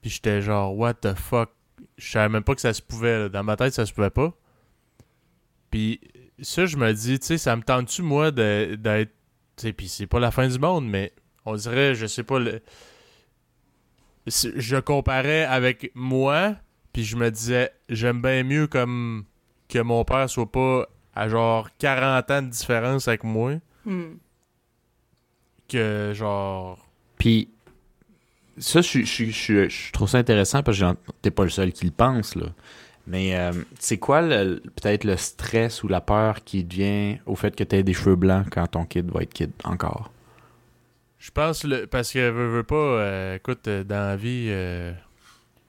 Puis 0.00 0.10
j'étais 0.10 0.40
genre, 0.40 0.74
what 0.76 0.94
the 0.94 1.14
fuck? 1.14 1.50
Je 2.00 2.10
savais 2.10 2.28
même 2.28 2.42
pas 2.42 2.54
que 2.54 2.60
ça 2.60 2.72
se 2.72 2.82
pouvait. 2.82 3.18
là. 3.18 3.28
Dans 3.28 3.44
ma 3.44 3.56
tête, 3.56 3.74
ça 3.74 3.84
se 3.86 3.92
pouvait 3.92 4.10
pas. 4.10 4.32
Puis 5.70 6.00
ça, 6.40 6.66
je 6.66 6.76
me 6.76 6.92
dis, 6.92 7.18
tu 7.20 7.26
sais, 7.26 7.38
ça 7.38 7.54
me 7.56 7.62
tente-tu, 7.62 8.02
moi, 8.02 8.30
de- 8.30 8.74
d'être. 8.76 9.12
Tu 9.56 9.66
sais, 9.68 9.72
puis 9.72 9.88
c'est 9.88 10.06
pas 10.06 10.18
la 10.18 10.30
fin 10.30 10.48
du 10.48 10.58
monde, 10.58 10.88
mais 10.88 11.12
on 11.44 11.54
dirait, 11.54 11.94
je 11.94 12.06
sais 12.06 12.22
pas, 12.24 12.38
le... 12.38 12.62
je 14.26 14.76
comparais 14.80 15.44
avec 15.44 15.90
moi, 15.94 16.56
puis 16.92 17.04
je 17.04 17.16
me 17.16 17.30
disais, 17.30 17.70
j'aime 17.88 18.22
bien 18.22 18.42
mieux 18.42 18.66
comme 18.66 19.24
que 19.68 19.78
mon 19.78 20.04
père 20.04 20.28
soit 20.30 20.50
pas 20.50 20.86
à 21.14 21.28
genre 21.28 21.68
40 21.78 22.30
ans 22.30 22.42
de 22.42 22.48
différence 22.48 23.08
avec 23.08 23.24
moi, 23.24 23.54
Hmm. 23.84 24.14
que 25.68 26.12
genre. 26.14 26.86
Puis, 27.18 27.50
ça, 28.60 28.80
je, 28.82 29.00
je, 29.00 29.24
je, 29.26 29.30
je- 29.32 29.68
je 29.68 29.92
trouve 29.92 30.08
ça 30.08 30.18
intéressant 30.18 30.62
parce 30.62 30.78
que 30.78 30.84
t'es 31.22 31.30
pas 31.30 31.44
le 31.44 31.50
seul 31.50 31.72
qui 31.72 31.84
le 31.86 31.90
pense, 31.92 32.36
là. 32.36 32.46
Mais 33.06 33.34
euh, 33.36 33.52
c'est 33.78 33.98
quoi 33.98 34.22
peut-être 34.22 35.04
le 35.04 35.16
stress 35.16 35.82
ou 35.82 35.88
la 35.88 36.00
peur 36.00 36.44
qui 36.44 36.62
vient 36.62 37.16
au 37.26 37.34
fait 37.34 37.56
que 37.56 37.64
t'aies 37.64 37.82
des 37.82 37.94
cheveux 37.94 38.14
blancs 38.14 38.46
quand 38.50 38.66
ton 38.68 38.84
kid 38.84 39.10
va 39.10 39.22
être 39.22 39.32
kid 39.32 39.50
encore? 39.64 40.12
Je 41.18 41.30
pense 41.30 41.64
le 41.64 41.86
parce 41.86 42.12
que 42.12 42.30
veux, 42.30 42.48
veux 42.48 42.62
pas 42.62 42.76
euh, 42.76 43.36
écoute 43.36 43.66
euh, 43.68 43.84
dans 43.84 43.96
la 44.06 44.16
vie 44.16 44.46
euh, 44.50 44.92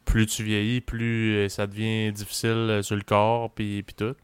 plus 0.05 0.25
tu 0.27 0.43
vieillis, 0.43 0.81
plus 0.81 1.49
ça 1.49 1.67
devient 1.67 2.11
difficile 2.11 2.79
sur 2.83 2.95
le 2.95 3.01
corps 3.01 3.49
puis 3.51 3.81
puis 3.83 3.95
tout. 3.95 4.15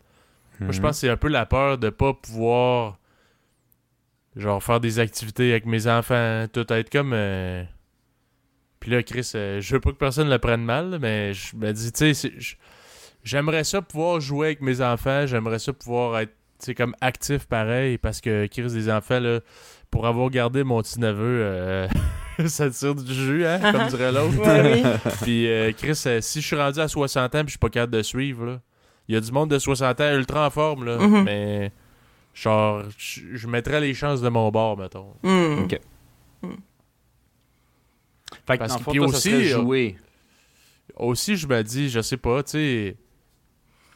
Moi 0.59 0.71
je 0.71 0.77
Mhm. 0.77 0.81
pense 0.81 0.91
que 0.97 0.99
c'est 1.01 1.09
un 1.09 1.17
peu 1.17 1.27
la 1.29 1.45
peur 1.45 1.77
de 1.77 1.89
pas 1.89 2.13
pouvoir 2.13 2.97
genre 4.35 4.61
faire 4.63 4.79
des 4.79 4.99
activités 4.99 5.51
avec 5.51 5.65
mes 5.65 5.87
enfants, 5.87 6.45
tout 6.51 6.71
être 6.71 6.89
comme 6.91 7.13
puis 8.87 8.95
là 8.95 9.03
Chris, 9.03 9.31
euh, 9.35 9.59
je 9.59 9.73
veux 9.75 9.81
pas 9.81 9.91
que 9.91 9.97
personne 9.97 10.29
le 10.29 10.39
prenne 10.39 10.63
mal, 10.63 10.97
mais 11.01 11.33
je 11.33 11.57
me 11.57 11.73
dis 11.73 11.91
tu 11.91 12.13
sais 12.13 12.31
j'aimerais 13.23 13.63
ça 13.65 13.81
pouvoir 13.81 14.21
jouer 14.21 14.47
avec 14.47 14.61
mes 14.61 14.79
enfants, 14.81 15.25
j'aimerais 15.27 15.59
ça 15.59 15.73
pouvoir 15.73 16.19
être 16.19 16.31
tu 16.59 16.67
sais 16.67 16.73
comme 16.73 16.95
actif 17.01 17.45
pareil 17.47 17.97
parce 17.97 18.21
que 18.21 18.47
Chris 18.47 18.71
des 18.71 18.89
enfants 18.89 19.19
là 19.19 19.41
pour 19.91 20.07
avoir 20.07 20.29
gardé 20.29 20.63
mon 20.63 20.81
petit 20.81 20.99
neveu 20.99 21.41
euh, 21.43 21.87
ça 22.47 22.69
tire 22.69 22.95
du 22.95 23.13
jus 23.13 23.45
hein 23.45 23.59
comme 23.71 23.87
dirait 23.89 24.11
l'autre 24.11 24.37
Ouais, 24.43 24.81
oui. 24.83 25.11
puis 25.21 25.47
euh, 25.51 25.71
Chris 25.77 26.01
euh, 26.07 26.19
si 26.21 26.41
je 26.41 26.47
suis 26.47 26.55
rendu 26.55 26.79
à 26.79 26.87
60 26.87 27.35
ans 27.35 27.39
puis 27.39 27.47
je 27.47 27.51
suis 27.51 27.59
pas 27.59 27.69
capable 27.69 27.93
de 27.93 28.01
suivre 28.01 28.45
là 28.45 28.59
il 29.07 29.13
y 29.13 29.17
a 29.17 29.21
du 29.21 29.31
monde 29.31 29.51
de 29.51 29.59
60 29.59 30.01
ans 30.01 30.13
ultra 30.15 30.47
en 30.47 30.49
forme 30.49 30.85
là 30.85 30.97
Mhm. 30.97 31.23
mais 31.25 31.71
genre 32.33 32.81
je 32.97 33.21
je 33.33 33.47
mettrais 33.47 33.79
les 33.81 33.93
chances 33.93 34.21
de 34.21 34.29
mon 34.29 34.49
bord 34.49 34.77
mettons 34.77 35.13
Hmm. 35.23 35.63
Ok. 35.65 35.79
Fait 38.47 38.53
que 38.53 38.59
Parce 38.59 38.77
que- 38.77 38.89
puis 38.89 38.99
aussi, 38.99 39.33
euh, 39.33 39.61
jouer. 39.61 39.97
aussi 40.95 41.35
je 41.35 41.47
me 41.47 41.61
dis 41.63 41.89
je 41.89 41.99
sais 42.01 42.17
pas 42.17 42.41
tu 42.43 42.51
sais 42.51 42.95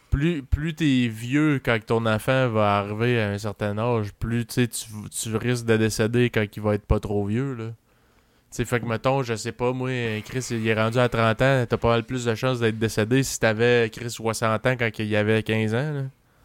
plus 0.09 0.43
plus 0.43 0.73
t'es 0.75 1.07
vieux 1.07 1.61
quand 1.63 1.79
ton 1.85 2.05
enfant 2.05 2.49
va 2.49 2.79
arriver 2.79 3.21
à 3.21 3.29
un 3.29 3.37
certain 3.37 3.77
âge 3.77 4.11
plus 4.19 4.45
tu 4.45 4.67
tu, 4.67 4.85
tu 5.09 5.35
risques 5.37 5.65
de 5.65 5.77
décéder 5.77 6.29
quand 6.29 6.45
il 6.53 6.61
va 6.61 6.75
être 6.75 6.85
pas 6.85 6.99
trop 6.99 7.25
vieux 7.25 7.53
là 7.55 7.71
sais 8.49 8.65
fait 8.65 8.81
que 8.81 8.85
mettons 8.85 9.23
je 9.23 9.35
sais 9.35 9.53
pas 9.53 9.71
moi 9.71 9.89
Chris 10.25 10.45
il 10.51 10.67
est 10.67 10.73
rendu 10.73 10.97
à 10.99 11.07
30 11.07 11.41
ans 11.41 11.65
t'as 11.69 11.77
pas 11.77 11.87
mal 11.89 12.03
plus 12.03 12.25
de 12.25 12.35
chances 12.35 12.59
d'être 12.59 12.77
décédé 12.77 13.23
si 13.23 13.39
t'avais 13.39 13.89
Chris 13.89 14.09
60 14.11 14.65
ans 14.67 14.75
quand 14.77 14.89
il 14.99 15.15
avait 15.15 15.41
15 15.43 15.73
ans 15.73 15.93
là. 15.93 16.03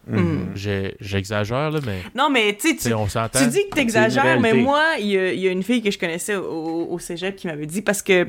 Mhm. 0.09 0.51
J'ai- 0.55 0.95
j'exagère 0.99 1.69
là 1.71 1.79
mais 1.85 2.01
Non, 2.15 2.29
mais 2.29 2.55
tu 2.59 2.75
tu 2.77 2.93
on 2.93 3.05
tu 3.05 3.47
dis 3.47 3.69
que 3.69 3.75
t'exagères, 3.75 4.23
mais 4.41 4.53
moi, 4.63 4.83
il 4.99 5.07
y, 5.07 5.17
a- 5.17 5.33
il 5.33 5.39
y 5.39 5.47
a 5.47 5.51
une 5.51 5.63
fille 5.63 5.81
que 5.81 5.91
je 5.91 5.97
connaissais 5.99 6.35
au, 6.35 6.87
au 6.89 6.99
cégep 6.99 7.35
qui 7.35 7.47
m'avait 7.47 7.65
dit 7.65 7.81
parce 7.81 8.01
que. 8.01 8.27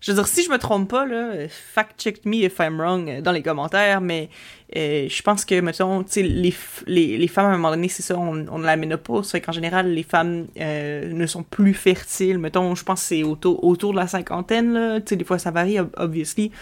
Je 0.00 0.12
veux 0.12 0.16
dire, 0.16 0.28
si 0.28 0.44
je 0.44 0.50
me 0.50 0.58
trompe 0.58 0.88
pas, 0.88 1.04
là, 1.06 1.32
fact-check 1.48 2.24
me 2.24 2.36
if 2.46 2.60
I'm 2.60 2.80
wrong 2.80 3.08
euh, 3.10 3.20
dans 3.20 3.32
les 3.32 3.42
commentaires, 3.42 4.00
mais 4.00 4.28
euh, 4.76 5.08
je 5.08 5.22
pense 5.22 5.44
que, 5.44 5.60
mettons, 5.60 6.04
tu 6.04 6.12
sais, 6.12 6.22
les, 6.22 6.52
f- 6.52 6.84
les, 6.86 7.18
les 7.18 7.26
femmes, 7.26 7.46
à 7.46 7.48
un 7.48 7.56
moment 7.56 7.70
donné, 7.70 7.88
c'est 7.88 8.04
ça, 8.04 8.16
on, 8.16 8.46
on 8.48 8.62
a 8.62 8.66
la 8.66 8.76
ménopause, 8.76 9.28
fait 9.32 9.40
qu'en 9.40 9.50
général, 9.50 9.92
les 9.92 10.04
femmes 10.04 10.46
euh, 10.60 11.12
ne 11.12 11.26
sont 11.26 11.42
plus 11.42 11.74
fertiles. 11.74 12.38
Mettons, 12.38 12.76
je 12.76 12.84
pense 12.84 13.00
que 13.00 13.06
c'est 13.08 13.22
autour, 13.24 13.64
autour 13.64 13.90
de 13.90 13.96
la 13.98 14.06
cinquantaine, 14.06 14.72
là, 14.72 15.00
tu 15.00 15.08
sais, 15.08 15.16
des 15.16 15.24
fois 15.24 15.40
ça 15.40 15.50
varie, 15.50 15.80
ob- 15.80 15.90
obviously, 15.96 16.52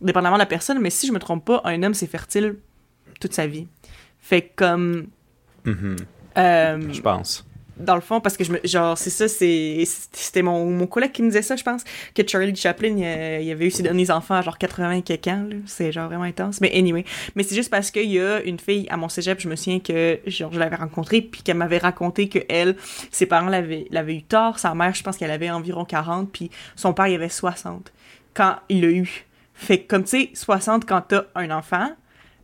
dépendamment 0.00 0.34
de 0.34 0.40
la 0.40 0.46
personne, 0.46 0.80
mais 0.80 0.90
si 0.90 1.06
je 1.06 1.12
me 1.12 1.20
trompe 1.20 1.44
pas, 1.44 1.60
un 1.62 1.80
homme, 1.84 1.94
c'est 1.94 2.08
fertile 2.08 2.56
toute 3.20 3.34
sa 3.34 3.46
vie. 3.46 3.68
Fait 4.30 4.42
comme... 4.54 5.08
Mhm. 5.64 5.96
euh, 6.38 6.92
Je 6.92 7.00
pense. 7.00 7.44
dans 7.76 7.96
le 7.96 8.00
fond, 8.00 8.20
parce 8.20 8.36
que 8.36 8.44
je 8.44 8.52
me, 8.52 8.60
genre, 8.62 8.96
c'est 8.96 9.10
ça, 9.10 9.26
c'était 9.26 10.42
mon, 10.42 10.70
mon 10.70 10.86
collègue 10.86 11.10
qui 11.10 11.22
me 11.22 11.26
disait 11.30 11.42
ça, 11.42 11.56
je 11.56 11.64
pense, 11.64 11.82
que 12.14 12.22
Charlie 12.24 12.54
Chaplin, 12.54 12.94
il, 12.96 13.04
euh, 13.04 13.40
il 13.42 13.50
avait 13.50 13.66
eu 13.66 13.72
ses 13.72 13.82
derniers 13.82 14.08
enfants 14.12 14.36
à 14.36 14.42
genre 14.42 14.56
80 14.56 14.92
et 14.92 15.02
quelques 15.02 15.26
ans. 15.26 15.48
C'est 15.66 15.90
genre 15.90 16.06
vraiment 16.06 16.22
intense. 16.22 16.60
Mais 16.60 16.70
anyway. 16.72 17.04
Mais 17.34 17.42
c'est 17.42 17.56
juste 17.56 17.70
parce 17.70 17.90
qu'il 17.90 18.08
y 18.08 18.20
a 18.20 18.40
une 18.42 18.60
fille 18.60 18.86
à 18.88 18.96
mon 18.96 19.08
cégep, 19.08 19.40
je 19.40 19.48
me 19.48 19.56
souviens 19.56 19.80
que, 19.80 20.20
genre, 20.28 20.52
je 20.52 20.60
l'avais 20.60 20.76
rencontrée, 20.76 21.22
puis 21.22 21.42
qu'elle 21.42 21.56
m'avait 21.56 21.78
raconté 21.78 22.28
que 22.28 22.38
elle, 22.48 22.76
ses 23.10 23.26
parents 23.26 23.48
l'avaient, 23.48 24.14
eu 24.14 24.22
tard. 24.22 24.60
Sa 24.60 24.76
mère, 24.76 24.94
je 24.94 25.02
pense 25.02 25.16
qu'elle 25.16 25.32
avait 25.32 25.50
environ 25.50 25.84
40, 25.84 26.30
puis 26.30 26.52
son 26.76 26.94
père, 26.94 27.08
il 27.08 27.16
avait 27.16 27.28
60 27.28 27.92
quand 28.32 28.54
il 28.68 28.80
l'a 28.82 28.90
eu. 28.90 29.26
Fait 29.54 29.80
que, 29.80 29.88
comme 29.88 30.04
tu 30.04 30.10
sais, 30.10 30.30
60 30.34 30.86
quand 30.86 31.00
t'as 31.08 31.24
un 31.34 31.50
enfant, 31.50 31.90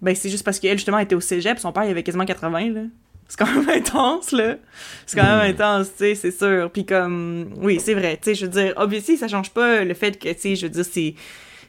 ben 0.03 0.15
c'est 0.15 0.31
juste 0.31 0.45
parce 0.45 0.59
qu'elle, 0.59 0.79
justement, 0.79 0.99
était 0.99 1.15
au 1.15 1.21
cégep, 1.21 1.59
son 1.59 1.73
père, 1.73 1.85
il 1.85 1.91
avait 1.91 2.03
quasiment 2.03 2.25
80, 2.25 2.71
là. 2.71 2.81
C'est 3.29 3.39
quand 3.39 3.53
même 3.53 3.69
intense, 3.77 4.33
là. 4.33 4.57
C'est 5.07 5.19
quand 5.19 5.25
même 5.25 5.51
intense, 5.51 5.89
tu 5.93 5.99
sais, 5.99 6.15
c'est 6.15 6.31
sûr. 6.31 6.71
Puis 6.71 6.87
comme, 6.87 7.55
oui, 7.57 7.81
c'est 7.81 7.95
vrai, 7.95 8.17
tu 8.17 8.31
sais, 8.31 8.35
je 8.35 8.47
veux 8.47 8.53
dire, 8.53 8.75
obviously, 8.77 9.17
ça 9.17 9.29
change 9.29 9.51
pas 9.51 9.85
le 9.85 9.95
fait 9.95 10.19
que, 10.19 10.29
tu 10.33 10.41
sais, 10.41 10.57
je 10.57 10.67
veux 10.67 10.71
dire, 10.71 10.85
c'est 10.85 11.15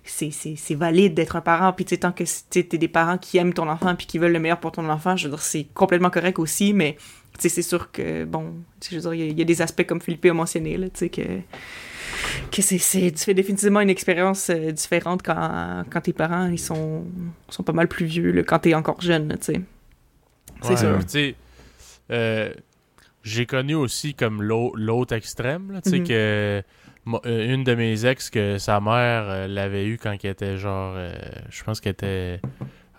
c'est, 0.10 0.32
c'est, 0.32 0.56
c'est 0.56 0.76
valide 0.76 1.14
d'être 1.14 1.36
un 1.36 1.42
parent, 1.42 1.74
puis 1.74 1.86
tu 1.86 1.96
sais, 1.96 1.98
tant 2.00 2.12
que 2.12 2.24
tu 2.24 2.66
t'es 2.66 2.78
des 2.78 2.88
parents 2.88 3.18
qui 3.18 3.38
aiment 3.38 3.54
ton 3.54 3.68
enfant 3.70 3.94
puis 3.96 4.08
qui 4.08 4.18
veulent 4.18 4.32
le 4.32 4.40
meilleur 4.40 4.60
pour 4.60 4.72
ton 4.72 4.88
enfant, 4.90 5.18
je 5.18 5.26
veux 5.26 5.32
dire, 5.32 5.42
c'est 5.42 5.68
complètement 5.74 6.10
correct 6.10 6.40
aussi, 6.40 6.74
mais 6.74 6.98
tu 7.38 7.42
sais, 7.42 7.50
c'est 7.50 7.62
sûr 7.62 7.92
que, 7.92 8.24
bon, 8.24 8.54
tu 8.80 8.90
sais, 8.90 8.96
je 8.96 9.02
veux 9.02 9.16
dire, 9.16 9.26
il 9.26 9.34
y 9.34 9.40
y, 9.40 9.42
a 9.42 9.46
des 9.46 9.62
aspects 9.62 9.86
comme 9.86 10.02
Philippe 10.02 10.26
a 10.26 10.34
mentionné, 10.34 10.78
là, 10.78 10.90
tu 10.90 11.00
sais, 11.00 11.10
que, 11.10 11.22
que 12.52 12.62
c'est, 12.62 12.78
c'est, 12.78 13.12
tu 13.12 13.24
fais 13.24 13.34
définitivement 13.34 13.82
une 13.82 13.90
expérience 13.90 14.50
euh, 14.50 14.72
différente 14.72 15.22
quand, 15.24 15.84
quand 15.90 16.02
tes 16.02 16.14
parents, 16.14 16.48
ils 16.48 16.60
sont, 16.60 17.06
sont 17.50 17.64
pas 17.64 17.74
mal 17.74 17.88
plus 17.88 18.06
vieux, 18.06 18.32
là, 18.32 18.44
quand 18.44 18.60
t'es 18.60 18.74
encore 18.74 19.02
jeune, 19.02 19.36
tu 19.40 19.54
sais. 19.54 19.62
C'est 20.62 20.70
Ouais, 20.70 20.78
sûr. 20.78 21.34
euh, 22.12 22.54
j'ai 23.24 23.46
connu 23.46 23.76
aussi 23.76 24.14
comme 24.14 24.42
l'au- 24.42 24.74
l'autre 24.76 25.14
extrême, 25.14 25.80
tu 25.84 25.90
sais, 25.90 26.00
Mhm. 26.00 26.08
que 26.08 26.64
euh, 27.26 27.54
une 27.54 27.64
de 27.64 27.74
mes 27.76 28.06
ex, 28.06 28.30
que 28.30 28.58
sa 28.58 28.80
mère 28.82 29.26
euh, 29.30 29.48
l'avait 29.48 29.86
eu 29.86 29.98
quand 29.98 30.16
elle 30.24 30.30
était 30.32 30.58
genre, 30.58 30.94
euh, 30.98 31.14
je 31.50 31.64
pense 31.64 31.80
qu'elle 31.80 31.94
était 31.94 32.42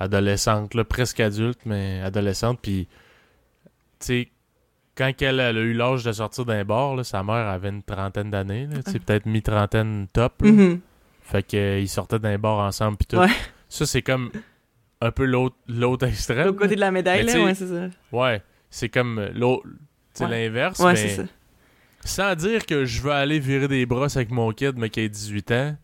adolescente, 0.00 0.74
là, 0.74 0.84
presque 0.84 1.20
adulte, 1.20 1.60
mais 1.66 2.00
adolescente, 2.02 2.58
puis, 2.62 2.86
tu 4.00 4.06
sais, 4.06 4.28
quand 4.98 5.12
elle, 5.22 5.38
elle 5.40 5.56
a 5.56 5.60
eu 5.60 5.72
l'âge 5.72 6.02
de 6.04 6.10
sortir 6.12 6.44
d'un 6.44 6.64
bar, 6.64 6.96
là, 6.96 7.04
sa 7.04 7.22
mère 7.22 7.46
avait 7.46 7.68
une 7.68 7.82
trentaine 7.84 8.30
d'années, 8.30 8.68
sais, 8.84 8.98
peut-être 8.98 9.26
mi-trentaine 9.26 10.08
top. 10.12 10.42
là. 10.42 10.50
Mhm. 10.50 10.80
Fait 11.22 11.42
qu'ils 11.44 11.88
sortaient 11.88 12.18
d'un 12.18 12.36
bar 12.38 12.58
ensemble 12.58 12.96
pis 12.96 13.06
tout. 13.06 13.18
Ouais. 13.18 13.28
Ça, 13.68 13.86
c'est 13.86 14.02
comme 14.02 14.30
un 15.00 15.10
peu 15.12 15.24
l'autre 15.24 15.56
l'autre 15.68 16.06
extrême. 16.06 16.46
L'autre 16.46 16.58
côté 16.58 16.74
de 16.74 16.80
la 16.80 16.90
médaille, 16.90 17.24
Mais 17.24 17.34
là, 17.34 17.44
ouais, 17.44 17.54
c'est 17.54 17.66
ça. 17.68 17.88
Ouais, 18.10 18.42
c'est 18.70 18.88
comme 18.88 19.28
l'autre. 19.34 19.64
C'est 20.14 20.24
Ouais. 20.24 20.30
l'inverse. 20.30 20.80
Ouais, 20.80 20.92
mais 20.94 20.96
c'est 20.96 21.08
ça. 21.10 21.22
Sans 22.04 22.34
dire 22.34 22.66
que 22.66 22.84
je 22.84 23.00
veux 23.02 23.12
aller 23.12 23.38
virer 23.38 23.68
des 23.68 23.86
brosses 23.86 24.16
avec 24.16 24.30
mon 24.30 24.50
kid, 24.52 24.76
mais 24.78 24.90
qui 24.90 25.00
a 25.00 25.08
18 25.08 25.50
ans. 25.52 25.76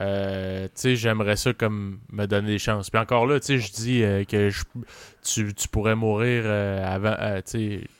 Euh, 0.00 0.64
tu 0.66 0.70
sais, 0.74 0.96
j'aimerais 0.96 1.36
ça 1.36 1.52
comme 1.52 2.00
me 2.12 2.26
donner 2.26 2.48
des 2.48 2.58
chances. 2.58 2.90
Puis 2.90 3.00
encore 3.00 3.26
là, 3.26 3.38
tu 3.40 3.46
sais, 3.46 3.58
je 3.58 3.72
dis 3.72 4.02
euh, 4.02 4.24
que 4.24 4.50
je- 4.50 4.64
tu, 5.22 5.54
tu 5.54 5.68
pourrais 5.68 5.94
mourir 5.94 6.42
euh, 6.46 6.84
avant, 6.84 7.14
euh, 7.20 7.40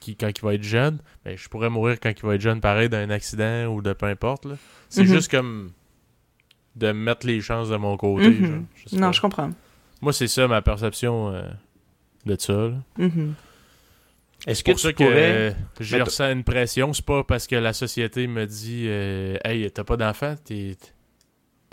qui- 0.00 0.16
quand 0.16 0.28
il 0.36 0.40
va 0.44 0.54
être 0.54 0.62
jeune. 0.64 0.98
Mais 1.24 1.36
je 1.36 1.48
pourrais 1.48 1.70
mourir 1.70 1.98
quand 2.00 2.10
il 2.10 2.26
va 2.26 2.34
être 2.34 2.40
jeune, 2.40 2.60
pareil, 2.60 2.88
d'un 2.88 3.10
accident 3.10 3.66
ou 3.66 3.80
de 3.82 3.92
peu 3.92 4.06
importe. 4.06 4.44
là. 4.46 4.56
C'est 4.88 5.02
Mhm. 5.04 5.08
juste 5.14 5.30
comme 5.30 5.70
de 6.76 6.90
mettre 6.92 7.26
les 7.26 7.40
chances 7.40 7.68
de 7.68 7.76
mon 7.76 7.96
côté. 7.96 8.28
Mhm. 8.30 8.46
genre. 8.46 8.62
Je 8.90 8.96
Non, 8.96 9.00
pas. 9.08 9.12
je 9.12 9.20
comprends. 9.20 9.50
Moi, 10.02 10.12
c'est 10.12 10.26
ça 10.26 10.48
ma 10.48 10.60
perception 10.62 11.28
euh, 11.32 11.42
de 12.26 12.36
ça. 12.38 12.72
Mhm. 12.98 13.34
Est-ce 14.46 14.58
C'est 14.58 14.62
que 14.64 14.70
pour 14.72 14.80
tu 14.80 14.86
ça 14.88 14.92
que 14.92 15.04
pourrais... 15.04 15.32
euh, 15.32 15.52
Mettons- 15.92 16.04
ressens 16.04 16.32
une 16.32 16.44
pression. 16.44 16.92
C'est 16.92 17.04
pas 17.06 17.22
parce 17.24 17.46
que 17.46 17.56
la 17.56 17.72
société 17.72 18.26
me 18.26 18.44
dit 18.46 18.84
euh, 18.88 19.36
Hey, 19.44 19.70
t'as 19.70 19.84
pas 19.84 19.96
d'enfant, 19.96 20.34
t'es- 20.44 20.76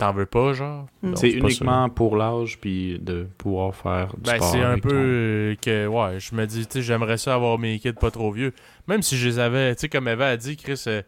t'en 0.02 0.12
veux 0.12 0.26
pas, 0.26 0.52
genre? 0.52 0.86
Mm. 1.02 1.10
Non, 1.10 1.16
C'est 1.16 1.30
uniquement 1.30 1.88
pour 1.88 2.16
l'âge 2.16 2.58
puis 2.58 2.98
de 3.00 3.26
pouvoir 3.38 3.74
faire 3.74 4.14
du. 4.16 4.22
Ben, 4.22 4.36
sport 4.36 4.50
c'est 4.50 4.62
un 4.62 4.78
peu 4.78 4.88
ton- 4.88 4.94
euh, 4.96 5.54
que, 5.60 5.86
ouais, 5.86 6.20
je 6.20 6.34
me 6.34 6.46
dis, 6.46 6.66
tu 6.66 6.72
sais, 6.74 6.82
j'aimerais 6.82 7.18
ça 7.18 7.34
avoir 7.34 7.58
mes 7.58 7.78
kids 7.78 7.92
pas 7.92 8.10
trop 8.10 8.30
vieux. 8.32 8.52
Même 8.88 9.02
si 9.02 9.16
je 9.16 9.28
les 9.28 9.38
avais, 9.38 9.74
tu 9.74 9.82
sais, 9.82 9.88
comme 9.88 10.08
Eva 10.08 10.28
a 10.28 10.36
dit, 10.36 10.56
Chris, 10.56 10.82
euh, 10.86 11.02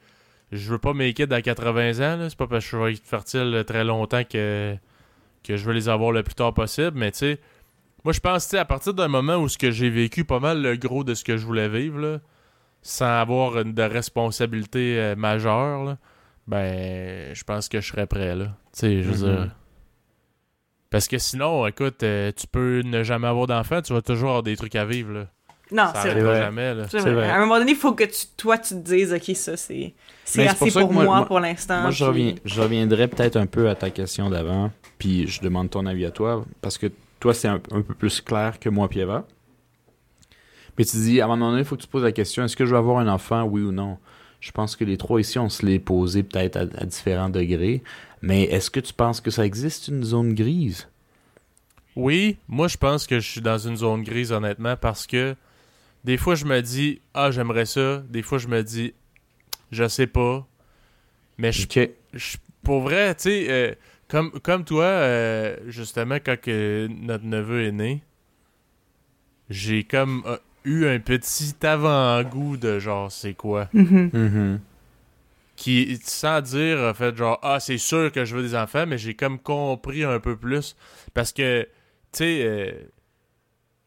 je 0.53 0.71
veux 0.71 0.79
pas 0.79 0.93
mes 0.95 1.13
kids 1.15 1.33
à 1.33 1.43
80 1.43 1.99
ans, 2.01 2.17
là. 2.19 2.29
C'est 2.31 2.39
pas 2.39 2.47
parce 2.47 2.65
que 2.65 2.71
je 2.71 2.77
vais 2.77 2.93
être 2.93 3.05
fertile 3.05 3.65
très 3.67 3.85
longtemps 3.85 4.23
que, 4.25 4.75
que 5.43 5.57
je 5.57 5.65
veux 5.65 5.73
les 5.73 5.89
avoir 5.89 6.13
le 6.13 6.23
plus 6.23 6.35
tard 6.35 6.55
possible, 6.55 6.93
mais 6.95 7.11
tu 7.11 7.19
sais, 7.19 7.41
moi, 8.05 8.13
je 8.13 8.21
pense, 8.21 8.45
tu 8.45 8.51
sais, 8.51 8.59
à 8.59 8.65
partir 8.65 8.95
d'un 8.95 9.09
moment 9.09 9.37
où 9.37 9.49
ce 9.49 9.57
que 9.59 9.71
j'ai 9.71 9.91
vécu 9.91 10.25
pas 10.25 10.39
mal 10.39 10.61
le 10.63 10.77
gros 10.77 11.05
de 11.05 11.15
ce 11.15 11.25
que 11.25 11.37
je 11.37 11.45
voulais 11.47 11.69
vivre, 11.69 11.99
là, 11.99 12.19
sans 12.83 13.07
avoir 13.21 13.59
une- 13.59 13.73
de 13.73 13.83
responsabilité 13.83 14.99
euh, 14.99 15.17
majeure, 15.17 15.85
là, 15.85 15.99
ben, 16.47 17.35
je 17.35 17.43
pense 17.45 17.69
que 17.71 17.81
je 17.81 17.89
serais 17.89 18.07
prêt, 18.07 18.35
là. 18.37 18.49
Tu 18.75 18.81
sais, 18.81 19.03
je 19.03 19.11
veux 19.11 19.29
Mhm. 19.31 19.37
dire. 19.45 19.51
Parce 20.91 21.09
que 21.09 21.19
sinon, 21.19 21.67
écoute, 21.67 22.03
euh, 22.03 22.31
tu 22.37 22.47
peux 22.47 22.83
ne 22.85 23.03
jamais 23.03 23.27
avoir 23.27 23.47
d'enfant, 23.47 23.83
tu 23.83 23.93
vas 23.93 24.03
toujours 24.03 24.29
avoir 24.31 24.43
des 24.43 24.57
trucs 24.57 24.77
à 24.77 24.85
vivre, 24.85 25.13
là. 25.13 25.27
Non, 25.73 25.87
ça 25.95 26.03
c'est 26.03 26.15
vrai. 26.21 26.39
jamais, 26.41 26.75
là. 26.75 26.85
C'est 26.89 26.99
C'est 27.01 27.05
vrai. 27.11 27.15
vrai. 27.15 27.31
À 27.31 27.37
un 27.37 27.41
moment 27.41 27.59
donné, 27.59 27.73
il 27.73 27.77
faut 27.77 27.95
que 27.95 28.05
tu, 28.05 28.27
toi, 28.37 28.59
tu 28.59 28.75
te 28.75 28.81
dises, 28.81 29.13
OK, 29.13 29.35
ça, 29.35 29.57
c'est 29.57 29.95
assez 30.47 30.71
pour 30.71 30.93
moi- 30.93 31.25
pour 31.27 31.41
l'instant. 31.41 31.81
Moi, 31.83 31.91
je, 31.91 31.97
puis- 31.97 32.07
reviens, 32.07 32.35
je 32.45 32.61
reviendrai 32.61 33.09
peut-être 33.09 33.37
un 33.37 33.47
peu 33.47 33.69
à 33.69 33.75
ta 33.75 33.91
question 33.91 34.31
d'avant, 34.31 34.71
puis 34.99 35.27
je 35.27 35.41
demande 35.41 35.71
ton 35.71 35.87
avis 35.87 36.05
à 36.05 36.11
toi, 36.11 36.45
parce 36.61 36.79
que 36.79 36.87
toi, 37.19 37.33
c'est 37.35 37.49
un, 37.49 37.61
un 37.73 37.81
peu 37.83 37.95
plus 37.95 38.21
clair 38.21 38.61
que 38.61 38.69
moi, 38.69 38.89
Pieva. 38.89 39.25
Mais 40.79 40.85
tu 40.85 40.97
dis, 40.99 41.21
à 41.21 41.25
un 41.25 41.29
moment 41.29 41.51
donné, 41.51 41.63
il 41.63 41.65
faut 41.65 41.77
que 41.77 41.81
tu 41.81 41.87
te 41.87 41.93
poses 41.93 42.03
la 42.05 42.13
question, 42.13 42.45
est-ce 42.45 42.57
que 42.57 42.67
je 42.67 42.71
veux 42.71 42.77
avoir 42.79 42.99
un 42.99 43.09
enfant, 43.09 43.43
oui 43.45 43.63
ou 43.63 43.73
non? 43.73 43.99
Je 44.41 44.53
pense 44.53 44.77
que 44.77 44.85
les 44.85 44.99
trois 44.99 45.19
ici, 45.21 45.39
on 45.39 45.49
se 45.49 45.65
l'est 45.65 45.79
posé 45.79 46.23
peut-être 46.23 46.57
à, 46.57 46.61
à 46.79 46.85
différents 46.85 47.31
degrés, 47.31 47.83
mais 48.27 48.45
est-ce 48.45 48.71
que 48.71 48.81
tu 48.81 48.93
penses 48.95 49.21
que 49.21 49.31
ça 49.31 49.45
existe 49.45 49.89
une 49.89 50.03
zone 50.03 50.35
grise? 50.35 50.89
Oui, 51.97 52.39
moi 52.49 52.67
je 52.69 52.77
pense 52.77 53.07
que 53.07 53.21
je 53.21 53.29
suis 53.31 53.41
dans 53.41 53.59
une 53.59 53.77
zone 53.77 54.03
grise 54.03 54.33
honnêtement 54.33 54.77
parce 54.77 55.07
que 55.07 55.37
des 56.05 56.17
fois 56.17 56.35
je 56.35 56.45
me 56.45 56.61
dis 56.61 57.01
ah 57.13 57.31
j'aimerais 57.31 57.67
ça, 57.67 58.03
des 58.09 58.23
fois 58.23 58.39
je 58.39 58.49
me 58.49 58.63
dis 58.63 58.95
je 59.71 59.87
sais 59.87 60.07
pas, 60.07 60.47
mais 61.39 61.53
je, 61.53 61.65
Ok. 61.65 61.91
je- 62.15 62.37
pour 62.63 62.81
vrai 62.81 63.15
tu 63.15 63.23
sais 63.25 63.47
euh, 63.51 63.75
comme 64.09 64.31
comme 64.41 64.65
toi 64.65 64.85
euh, 64.85 65.57
justement 65.69 66.17
quand 66.17 66.41
que 66.41 66.89
notre 66.91 67.25
neveu 67.27 67.65
est 67.67 67.73
né, 67.73 68.03
j'ai 69.51 69.85
comme 69.85 70.23
euh, 70.27 70.37
eu 70.65 70.87
un 70.87 70.99
petit 70.99 71.55
avant-goût 71.63 72.57
de 72.57 72.79
genre 72.79 73.13
c'est 73.13 73.35
quoi? 73.35 73.69
Mhm. 73.73 74.11
Mhm. 74.13 74.61
Qui, 75.65 75.99
sans 76.03 76.43
dire, 76.43 76.79
a 76.85 76.93
fait 76.93 77.17
genre, 77.17 77.39
ah, 77.41 77.59
c'est 77.59 77.79
sûr 77.79 78.13
que 78.13 78.27
je 78.27 78.37
veux 78.37 78.43
des 78.43 78.55
enfants, 78.55 78.85
mais 78.87 78.99
j'ai 78.99 79.15
comme 79.15 79.39
compris 79.39 80.05
un 80.05 80.21
peu 80.21 80.37
plus. 80.37 80.77
Parce 81.15 81.33
que, 81.33 81.63
tu 82.13 82.19
sais, 82.19 82.43
euh, 82.45 82.73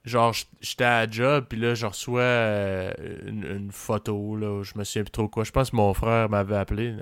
genre, 0.03 0.33
j'étais 0.59 0.83
à 0.85 1.05
la 1.05 1.11
job, 1.11 1.45
puis 1.47 1.59
là, 1.59 1.75
je 1.75 1.85
reçois 1.85 2.21
euh, 2.21 2.91
une, 3.27 3.43
une 3.45 3.71
photo, 3.71 4.35
là, 4.35 4.63
je 4.63 4.71
me 4.75 4.83
souviens 4.83 5.03
plus 5.03 5.11
trop 5.11 5.27
quoi. 5.27 5.43
Je 5.43 5.51
pense 5.51 5.69
que 5.69 5.75
mon 5.75 5.93
frère 5.93 6.27
m'avait 6.31 6.55
appelé, 6.55 6.95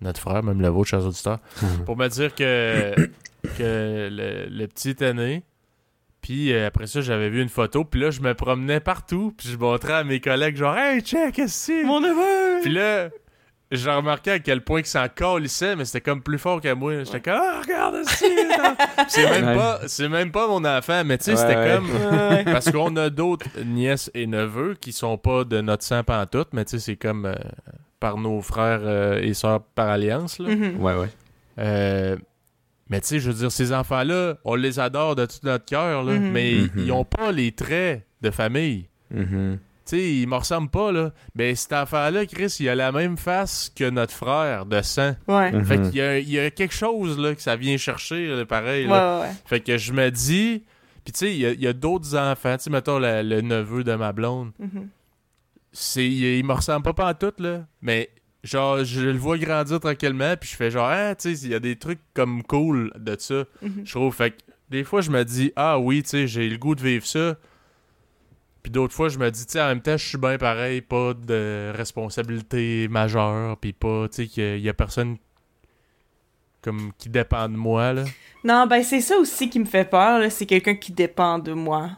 notre 0.00 0.18
frère, 0.18 0.42
même 0.42 0.60
le 0.60 0.66
vôtre, 0.66 0.90
chers 0.90 1.06
auditeurs, 1.06 1.38
pour 1.86 1.96
me 1.96 2.08
dire 2.08 2.34
que, 2.34 2.92
que 3.58 4.08
le, 4.10 4.48
le 4.50 4.66
petit 4.66 4.90
était 4.90 5.14
né. 5.14 5.44
Puis 6.20 6.52
euh, 6.52 6.66
après 6.66 6.88
ça, 6.88 7.00
j'avais 7.00 7.30
vu 7.30 7.40
une 7.40 7.48
photo, 7.48 7.84
puis 7.84 8.00
là, 8.00 8.10
je 8.10 8.22
me 8.22 8.34
promenais 8.34 8.80
partout, 8.80 9.32
puis 9.38 9.50
je 9.50 9.56
montrais 9.56 9.92
à 9.92 10.02
mes 10.02 10.20
collègues, 10.20 10.56
genre, 10.56 10.76
hey, 10.76 11.00
check, 11.00 11.32
qu'est-ce 11.34 11.68
que 11.68 11.78
c'est? 11.78 11.84
Mon 11.84 12.00
neveu! 12.00 12.60
Puis 12.62 12.72
là, 12.72 13.08
j'ai 13.70 13.90
remarqué 13.90 14.32
à 14.32 14.38
quel 14.40 14.62
point 14.62 14.82
que 14.82 14.88
ça 14.88 15.08
calissait, 15.08 15.76
mais 15.76 15.84
c'était 15.84 16.00
comme 16.00 16.22
plus 16.22 16.38
fort 16.38 16.60
que 16.60 16.72
moi. 16.74 17.04
J'étais 17.04 17.20
comme, 17.20 17.40
ah, 17.40 17.60
regarde 17.62 18.02
ça! 18.04 18.26
c'est 19.08 19.30
même 19.30 19.46
Ouais. 19.48 19.54
pas, 19.56 19.80
c'est 19.86 20.08
même 20.08 20.32
pas 20.32 20.48
mon 20.48 20.64
enfant, 20.64 21.02
mais 21.04 21.18
tu 21.18 21.24
sais, 21.24 21.30
Ouais, 21.32 21.36
c'était 21.36 21.56
ouais. 21.56 21.76
comme. 21.76 21.90
Ouais. 21.90 22.44
Parce 22.44 22.70
qu'on 22.70 22.96
a 22.96 23.10
d'autres 23.10 23.46
nièces 23.64 24.10
et 24.14 24.26
neveux 24.26 24.74
qui 24.80 24.92
sont 24.92 25.16
pas 25.18 25.44
de 25.44 25.60
notre 25.60 25.84
sang 25.84 26.02
pantoute, 26.02 26.48
mais 26.52 26.64
tu 26.64 26.72
sais, 26.72 26.78
c'est 26.78 26.96
comme 26.96 27.26
euh, 27.26 27.34
par 28.00 28.16
nos 28.18 28.40
frères 28.42 28.80
euh, 28.82 29.20
et 29.22 29.34
sœurs 29.34 29.62
par 29.74 29.88
alliance, 29.88 30.38
là. 30.38 30.48
Mhm. 30.54 30.80
Ouais, 30.80 30.94
ouais. 30.94 31.08
Euh, 31.58 32.16
mais 32.88 33.00
tu 33.00 33.06
sais, 33.06 33.18
je 33.20 33.28
veux 33.30 33.36
dire, 33.36 33.52
ces 33.52 33.72
enfants-là, 33.72 34.34
on 34.44 34.56
les 34.56 34.80
adore 34.80 35.14
de 35.14 35.26
tout 35.26 35.38
notre 35.44 35.64
cœur, 35.64 36.02
là, 36.02 36.14
Mhm. 36.14 36.30
mais 36.32 36.52
Mhm. 36.54 36.70
ils 36.76 36.92
ont 36.92 37.04
pas 37.04 37.30
les 37.30 37.52
traits 37.52 38.04
de 38.20 38.30
famille. 38.30 38.88
Tu 39.90 39.96
sais, 39.96 40.14
il 40.14 40.28
me 40.28 40.36
ressemble 40.36 40.70
pas, 40.70 40.92
là. 40.92 41.12
Mais 41.34 41.54
cet 41.56 41.72
enfant-là, 41.72 42.24
Chris, 42.26 42.56
il 42.60 42.68
a 42.68 42.74
la 42.76 42.92
même 42.92 43.16
face 43.16 43.72
que 43.74 43.90
notre 43.90 44.12
frère 44.12 44.64
de 44.66 44.80
sang. 44.82 45.16
Ouais. 45.26 45.50
Mhm. 45.50 45.64
Fait 45.64 45.80
qu'il 45.82 45.94
y 45.96 46.00
a, 46.00 46.18
il 46.18 46.30
y 46.30 46.38
a 46.38 46.50
quelque 46.50 46.74
chose, 46.74 47.18
là, 47.18 47.34
que 47.34 47.42
ça 47.42 47.56
vient 47.56 47.76
chercher, 47.76 48.28
là, 48.28 48.46
pareil, 48.46 48.84
Ouais, 48.84 48.90
là. 48.92 49.16
ouais, 49.20 49.26
ouais. 49.26 49.34
Fait 49.46 49.60
que 49.60 49.76
je 49.76 49.92
me 49.92 50.10
dis... 50.10 50.64
Puis 51.02 51.12
tu 51.14 51.18
sais, 51.18 51.34
il 51.34 51.60
y 51.60 51.66
a, 51.66 51.72
d'autres 51.72 52.14
enfants. 52.16 52.56
Tu 52.58 52.64
sais, 52.64 52.70
mettons 52.70 52.98
la- 52.98 53.22
le 53.22 53.40
neveu 53.40 53.82
de 53.84 53.94
ma 53.94 54.12
blonde. 54.12 54.52
Mhm. 54.58 54.88
C'est, 55.72 56.06
il, 56.06 56.22
il 56.38 56.44
me 56.44 56.52
ressemble 56.52 56.82
pas 56.82 56.92
pantoute, 56.92 57.40
là. 57.40 57.66
Mais 57.80 58.10
genre, 58.44 58.84
je 58.84 59.00
le 59.00 59.16
vois 59.18 59.38
grandir 59.38 59.80
tranquillement, 59.80 60.34
puis 60.38 60.50
je 60.50 60.56
fais 60.56 60.70
genre, 60.70 60.88
ah, 60.90 61.14
tu 61.14 61.34
sais, 61.34 61.46
il 61.46 61.50
y 61.50 61.54
a 61.54 61.58
des 61.60 61.76
trucs 61.76 62.00
comme 62.14 62.42
cool 62.42 62.92
de 62.98 63.16
ça. 63.18 63.44
Mhm. 63.62 63.82
Je 63.84 63.90
trouve. 63.90 64.14
Fait 64.14 64.30
que 64.32 64.36
des 64.68 64.84
fois, 64.84 65.00
je 65.00 65.10
me 65.10 65.24
dis, 65.24 65.52
ah 65.56 65.78
oui, 65.78 66.02
tu 66.02 66.10
sais, 66.10 66.26
j'ai 66.26 66.48
le 66.48 66.58
goût 66.58 66.74
de 66.74 66.82
vivre 66.82 67.06
ça. 67.06 67.36
Puis 68.62 68.70
d'autres 68.70 68.94
fois, 68.94 69.08
je 69.08 69.18
me 69.18 69.30
dis, 69.30 69.46
tu 69.46 69.52
sais, 69.52 69.60
en 69.60 69.68
même 69.68 69.80
temps, 69.80 69.96
je 69.96 70.06
suis 70.06 70.18
bien 70.18 70.36
pareil, 70.36 70.80
pas 70.82 71.14
de 71.14 71.72
responsabilité 71.74 72.88
majeure, 72.88 73.56
puis 73.56 73.72
pas, 73.72 74.08
tu 74.08 74.16
sais, 74.16 74.26
qu'il 74.26 74.60
y 74.60 74.68
a 74.68 74.74
personne 74.74 75.16
comme 76.62 76.92
qui 76.98 77.08
dépend 77.08 77.48
de 77.48 77.56
moi, 77.56 77.92
là. 77.92 78.04
Non, 78.44 78.66
ben 78.66 78.82
c'est 78.82 79.00
ça 79.00 79.16
aussi 79.18 79.48
qui 79.48 79.58
me 79.60 79.64
fait 79.64 79.88
peur, 79.88 80.18
là, 80.18 80.30
c'est 80.30 80.46
quelqu'un 80.46 80.74
qui 80.74 80.92
dépend 80.92 81.38
de 81.38 81.52
moi. 81.52 81.90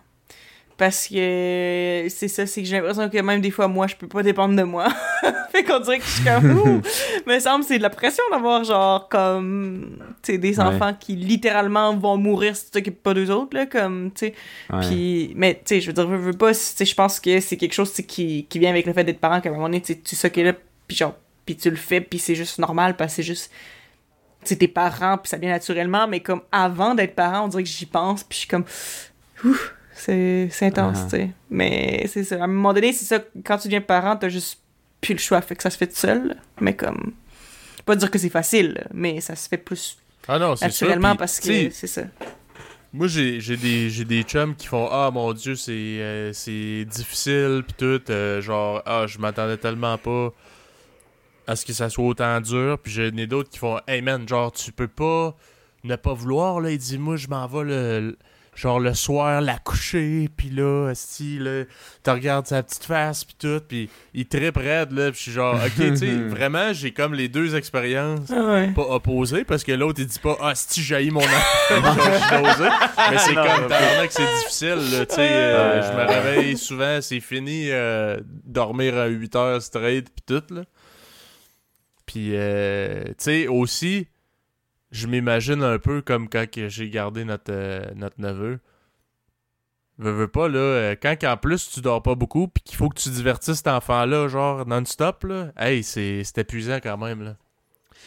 Parce 0.79 1.07
que 1.09 2.07
c'est 2.09 2.29
ça, 2.29 2.47
c'est 2.47 2.63
que 2.63 2.67
j'ai 2.69 2.77
l'impression 2.77 3.09
que 3.09 3.19
même 3.19 3.41
des 3.41 3.51
fois, 3.51 3.69
moi, 3.69 3.87
je 3.87 3.95
peux 3.95 4.09
pas 4.09 4.23
dépendre 4.23 4.57
de 4.57 4.63
moi. 4.63 4.89
fait 5.53 5.63
qu'on 5.65 5.79
dirait 5.81 5.99
que 5.99 6.05
je 6.05 6.11
suis 6.11 6.25
comme, 6.25 6.51
ouh! 6.59 6.83
Me 7.27 7.39
semble 7.39 7.63
c'est 7.65 7.79
de 7.79 7.83
la 7.83 7.91
pression 7.91 8.25
d'avoir, 8.33 8.65
genre, 8.65 9.09
comme, 9.09 9.99
tu 10.23 10.33
sais, 10.33 10.39
des 10.39 10.59
Ouais. 10.59 10.65
enfants 10.65 10.95
qui 10.99 11.15
littéralement 11.17 11.95
vont 11.97 12.17
mourir 12.17 12.57
si 12.57 12.65
tu 12.67 12.71
t'occupes 12.73 13.03
pas 13.03 13.15
d'eux 13.15 13.31
autres, 13.31 13.57
là, 13.57 13.67
comme, 13.67 14.11
tu 14.13 14.27
sais. 14.27 14.35
Ouais. 14.73 14.81
Puis, 14.89 15.33
mais, 15.37 15.55
tu 15.55 15.61
sais, 15.67 15.81
je 15.81 15.87
veux 15.89 15.93
dire, 15.93 16.09
je 16.11 16.17
veux 16.17 16.33
pas, 16.33 16.53
tu 16.53 16.59
sais, 16.61 16.85
je 16.85 16.95
pense 16.95 17.21
que 17.21 17.39
c'est 17.41 17.57
quelque 17.57 17.75
chose, 17.75 17.93
qui, 17.93 18.47
qui 18.49 18.59
vient 18.59 18.71
avec 18.71 18.87
le 18.87 18.93
fait 18.93 19.05
d'être 19.05 19.21
parent, 19.21 19.41
qu'à 19.41 19.51
un 19.51 19.53
moment 19.53 19.65
donné, 19.67 19.81
tu 19.83 19.95
sais, 19.95 20.31
tu 20.33 20.43
là, 20.43 20.53
puis 20.89 20.97
genre, 20.97 21.15
puis 21.47 21.57
tu 21.57 21.71
le 21.71 21.77
fais, 21.77 22.01
puis 22.01 22.19
c'est 22.19 22.35
juste 22.35 22.59
normal, 22.59 22.97
parce 22.97 23.13
que 23.13 23.17
c'est 23.17 23.23
juste, 23.23 23.51
tu 24.43 24.49
sais, 24.49 24.57
tes 24.57 24.69
parents, 24.69 25.19
puis 25.19 25.29
ça 25.29 25.37
vient 25.37 25.51
naturellement, 25.51 26.09
mais 26.09 26.21
comme 26.21 26.41
avant 26.51 26.95
d'être 26.95 27.15
parent, 27.15 27.45
on 27.45 27.49
dirait 27.49 27.63
que 27.63 27.69
j'y 27.69 27.87
pense, 27.87 28.25
puis 28.25 28.37
je 28.37 28.39
suis 28.41 28.49
comme, 28.49 28.65
ouf, 29.45 29.75
c'est 30.05 30.67
intense, 30.67 30.99
Ah. 31.01 31.05
tu 31.11 31.17
sais. 31.17 31.31
Mais 31.51 32.07
c'est 32.09 32.25
ça, 32.25 32.37
à 32.41 32.45
un 32.45 32.47
moment 32.49 32.73
donné, 32.75 32.93
c'est 32.93 33.05
ça, 33.05 33.21
quand 33.45 33.59
tu 33.59 33.69
deviens 33.69 33.81
parent, 33.81 34.17
t'as 34.17 34.29
juste 34.29 34.61
plus 35.01 35.15
le 35.15 35.19
choix, 35.21 35.41
fait 35.41 35.57
que 35.57 35.63
ça 35.63 35.71
se 35.71 35.77
fait 35.77 35.87
tout 35.87 35.97
seul, 35.97 36.37
mais 36.61 36.75
comme, 36.75 37.13
pas 37.85 37.97
dire 37.97 38.11
que 38.11 38.19
c'est 38.19 38.29
facile, 38.29 38.87
mais 38.93 39.21
ça 39.21 39.35
se 39.37 39.49
fait 39.49 39.57
plus 39.59 39.97
Ah 40.29 40.39
non, 40.39 40.55
naturellement 40.61 41.17
parce 41.17 41.41
que 41.41 41.71
c'est 41.71 41.87
ça. 41.87 42.03
Moi, 42.95 43.07
j'ai 43.07 43.41
j'ai 43.41 43.57
des, 43.57 43.89
j'ai 43.89 44.05
des 44.05 44.23
chums 44.23 44.55
qui 44.55 44.67
font 44.67 44.87
Ah 44.93 45.11
mon 45.13 45.33
Dieu, 45.33 45.55
c'est 45.57 45.73
euh, 45.73 46.33
c'est 46.35 46.85
difficile, 46.85 47.63
pis 47.67 47.73
tout. 47.75 48.03
euh, 48.11 48.43
genre, 48.43 48.83
ah, 48.85 49.07
je 49.07 49.19
m'attendais 49.19 49.57
tellement 49.57 49.97
pas 49.97 50.29
à 51.47 51.57
ce 51.57 51.65
que 51.65 51.73
ça 51.73 51.89
soit 51.89 52.05
autant 52.05 52.39
dur. 52.43 52.79
Puis 52.79 52.93
j'en 52.93 53.17
ai 53.17 53.27
d'autres 53.27 53.49
qui 53.49 53.59
font 53.59 53.81
Hey 53.89 54.03
man, 54.03 54.29
genre, 54.29 54.53
tu 54.53 54.73
peux 54.73 54.89
pas 54.89 55.35
ne 55.85 55.97
pas 55.97 56.13
vouloir, 56.13 56.61
là. 56.61 56.71
Il 56.71 56.77
dit 56.77 56.99
Moi, 56.99 57.17
je 57.17 57.29
m'en 57.29 57.47
vais 57.47 57.65
le. 57.65 58.19
Genre 58.55 58.79
le 58.81 58.93
soir, 58.93 59.41
la 59.41 59.57
coucher, 59.59 60.29
puis 60.37 60.51
là, 60.51 60.93
si 60.95 61.39
là, 61.39 61.65
tu 62.05 62.11
regardes 62.11 62.47
sa 62.47 62.63
petite 62.63 62.85
face, 62.85 63.25
puis 63.25 63.35
tout, 63.39 63.61
puis 63.67 63.89
il 64.13 64.27
trippe 64.29 64.59
raide, 64.59 64.93
là, 64.93 65.11
puis 65.11 65.17
je 65.19 65.23
suis 65.23 65.33
genre, 65.33 65.55
ok, 65.55 65.73
tu 65.77 65.97
sais, 65.97 66.13
vraiment, 66.29 66.73
j'ai 66.75 66.93
comme 66.93 67.15
les 67.15 67.29
deux 67.29 67.57
expériences 67.57 68.31
Ah 68.31 68.43
ouais. 68.53 68.69
pas 68.73 68.83
opposées, 68.83 69.45
parce 69.45 69.65
que 69.65 69.73
l'autre, 69.73 70.01
il 70.01 70.07
dit 70.07 70.19
pas, 70.19 70.37
ah, 70.43 70.53
si 70.55 70.83
jaillit 70.83 71.11
mon 71.11 71.21
dosé. 71.71 72.69
mais 73.11 73.19
c'est 73.19 73.35
comme, 73.35 73.69
tabarnak, 73.69 74.13
c'est 74.13 74.35
difficile, 74.43 74.99
là, 74.99 75.07
tu 75.07 75.15
sais, 75.15 75.29
euh, 75.31 75.81
Ouais. 75.81 75.87
je 75.87 75.93
me 75.97 76.07
réveille 76.07 76.57
souvent, 76.59 77.01
c'est 77.01 77.21
fini, 77.21 77.69
euh, 77.71 78.21
dormir 78.45 78.97
à 78.99 79.07
8 79.07 79.35
heures 79.37 79.63
straight, 79.63 80.09
puis 80.11 80.25
tout, 80.41 80.55
là. 80.55 80.63
Puis, 82.05 82.33
euh, 82.35 83.05
tu 83.07 83.15
sais, 83.19 83.47
aussi, 83.49 84.07
je 84.93 85.07
m'imagine 85.09 85.63
un 85.63 85.79
peu 85.79 86.03
comme 86.03 86.29
quand 86.29 86.45
j'ai 86.69 86.89
gardé 86.91 87.25
notre, 87.25 87.51
euh, 87.51 87.85
notre 87.97 88.21
neveu. 88.21 88.61
Veux, 89.99 90.13
veux 90.13 90.29
pas, 90.29 90.49
là, 90.49 90.59
euh, 90.59 90.97
quand 91.01 91.17
qu'en 91.21 91.37
plus 91.37 91.71
tu 91.71 91.81
dors 91.81 92.03
pas 92.03 92.15
beaucoup, 92.15 92.49
puis 92.49 92.63
qu'il 92.63 92.77
faut 92.77 92.89
que 92.89 92.99
tu 92.99 93.11
divertisses 93.11 93.57
cet 93.57 93.69
enfant-là, 93.69 94.29
genre 94.29 94.67
non-stop, 94.67 95.25
là, 95.25 95.53
hey, 95.59 95.83
c'est 95.83 96.23
épuisant 96.37 96.79
quand 96.83 96.97
même, 96.97 97.23
là. 97.23 97.37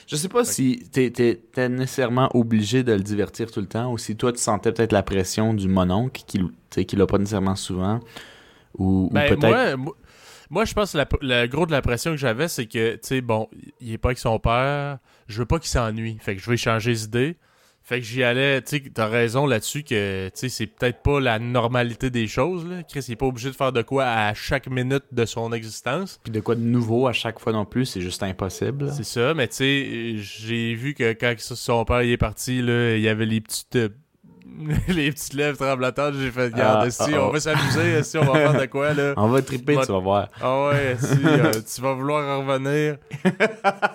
Je 0.07 0.15
sais 0.17 0.29
pas 0.29 0.43
si 0.45 0.87
t'es 0.91 1.09
t'es- 1.09 1.41
t'es 1.51 1.69
nécessairement 1.69 2.29
obligé 2.35 2.83
de 2.83 2.91
le 2.93 2.99
divertir 2.99 3.49
tout 3.49 3.61
le 3.61 3.65
temps 3.67 3.91
ou 3.91 3.97
si 3.97 4.15
toi 4.15 4.31
tu 4.31 4.39
sentais 4.39 4.71
peut-être 4.71 4.91
la 4.91 5.01
pression 5.03 5.53
du 5.53 5.67
mononcle 5.67 6.21
qui, 6.27 6.41
tu 6.69 6.85
qui 6.85 6.95
l'a 6.95 7.07
pas 7.07 7.17
nécessairement 7.17 7.55
souvent 7.55 8.01
ou, 8.77 9.05
ou 9.05 9.09
Ben, 9.11 9.27
peut-être 9.29 9.77
moi, 9.77 9.95
moi, 10.55 10.63
je 10.65 10.73
pense 10.73 10.93
que 10.93 10.97
la- 10.97 11.07
le 11.43 11.47
gros 11.47 11.65
de 11.65 11.71
la 11.71 11.81
pression 11.81 12.11
que 12.11 12.17
j'avais, 12.17 12.47
c'est 12.47 12.65
que, 12.65 12.93
tu 12.93 12.99
sais, 13.03 13.21
bon, 13.21 13.49
il 13.81 13.91
est 13.93 13.97
pas 13.97 14.07
avec 14.09 14.17
son 14.17 14.39
père, 14.39 14.97
je 15.27 15.37
veux 15.39 15.45
pas 15.45 15.59
qu'il 15.59 15.69
s'ennuie, 15.69 16.17
fait 16.21 16.35
que 16.35 16.41
je 16.41 16.49
vais 16.49 16.55
changer 16.57 16.93
d'idée. 16.93 17.35
Fait 17.83 17.99
que 17.99 18.05
j'y 18.05 18.23
allais, 18.23 18.63
tu 18.63 18.77
sais, 18.77 18.83
t'as 18.91 19.05
raison 19.05 19.45
là-dessus 19.45 19.83
que, 19.83 20.25
tu 20.29 20.31
sais, 20.33 20.49
c'est 20.49 20.65
peut-être 20.65 21.03
pas 21.03 21.19
la 21.19 21.37
normalité 21.37 22.09
des 22.09 22.25
choses, 22.25 22.65
là. 22.67 22.81
Chris, 22.81 23.05
il 23.07 23.11
est 23.11 23.15
pas 23.15 23.27
obligé 23.27 23.49
de 23.51 23.55
faire 23.55 23.71
de 23.71 23.83
quoi 23.83 24.05
à 24.05 24.33
chaque 24.33 24.67
minute 24.67 25.03
de 25.11 25.25
son 25.25 25.53
existence. 25.53 26.19
puis 26.23 26.31
de 26.31 26.39
quoi 26.39 26.55
de 26.55 26.61
nouveau 26.61 27.05
à 27.05 27.13
chaque 27.13 27.37
fois 27.39 27.51
non 27.53 27.65
plus, 27.65 27.85
c'est 27.85 28.01
juste 28.01 28.23
impossible. 28.23 28.91
C'est 28.91 29.03
ça, 29.03 29.35
mais 29.35 29.47
tu 29.49 29.55
sais, 29.57 30.13
j'ai 30.17 30.73
vu 30.73 30.95
que 30.95 31.13
quand 31.13 31.35
son 31.37 31.85
père 31.85 32.01
il 32.01 32.11
est 32.11 32.17
parti, 32.17 32.61
là, 32.63 32.95
il 32.95 33.01
y 33.01 33.07
avait 33.09 33.27
les 33.27 33.41
petites. 33.41 33.77
les 34.87 35.11
petites 35.11 35.33
lèvres 35.33 35.57
tremblotantes, 35.57 36.15
j'ai 36.19 36.31
fait, 36.31 36.45
regarde, 36.45 36.85
Ah, 36.87 36.89
si 36.89 37.13
ah, 37.13 37.21
on 37.23 37.27
oh. 37.29 37.31
va 37.31 37.39
s'amuser, 37.39 38.03
si 38.03 38.17
on 38.17 38.25
va 38.25 38.33
faire 38.33 38.61
de 38.61 38.65
quoi, 38.67 38.93
là? 38.93 39.13
On 39.17 39.27
va 39.27 39.41
triper, 39.41 39.77
tu 39.85 39.91
vas 39.91 39.99
voir. 39.99 40.27
Ah 40.41 40.67
ouais, 40.69 40.95
si, 40.99 41.25
euh, 41.25 41.51
tu 41.53 41.81
vas 41.81 41.93
vouloir 41.93 42.39
en 42.39 42.45
revenir. 42.45 42.97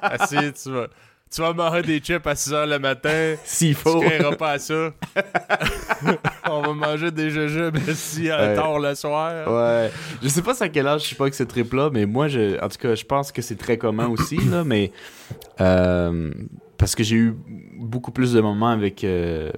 Ah, 0.02 0.26
si, 0.26 0.36
tu 0.36 0.70
vas, 0.72 0.86
tu 1.32 1.40
vas 1.40 1.52
manger 1.52 1.82
des 1.82 1.98
chips 2.00 2.26
à 2.26 2.34
6h 2.34 2.68
le 2.68 2.78
matin. 2.78 3.34
S'il 3.44 3.76
Tu 3.76 3.80
faut. 3.82 4.00
créeras 4.00 4.34
pas 4.34 4.50
à 4.52 4.58
ça. 4.58 4.90
On 6.50 6.62
va 6.62 6.72
manger 6.74 7.10
des 7.12 7.30
jujubes 7.30 7.78
si 7.94 8.28
euh, 8.30 8.48
Ouais. 8.50 8.54
tard 8.56 8.78
le 8.80 8.94
soir. 8.96 9.46
Ouais. 9.48 9.90
Je 10.22 10.28
sais 10.28 10.42
pas 10.42 10.60
à 10.60 10.68
quel 10.68 10.86
âge 10.88 11.04
je 11.04 11.08
sais 11.10 11.14
pas 11.14 11.30
que 11.30 11.36
ce 11.36 11.44
trip 11.44 11.72
là, 11.72 11.90
mais 11.92 12.06
moi 12.06 12.26
je 12.28 12.60
en 12.62 12.68
tout 12.68 12.78
cas, 12.78 12.94
je 12.96 13.04
pense 13.04 13.30
que 13.30 13.42
c'est 13.42 13.56
très 13.56 13.78
commun 13.78 14.08
aussi 14.08 14.36
là, 14.38 14.64
mais 14.64 14.90
euh, 15.60 16.32
parce 16.78 16.94
que 16.96 17.04
j'ai 17.04 17.16
eu 17.16 17.36
beaucoup 17.78 18.10
plus 18.10 18.32
de 18.32 18.40
moments 18.40 18.70
avec 18.70 19.04
euh, 19.04 19.50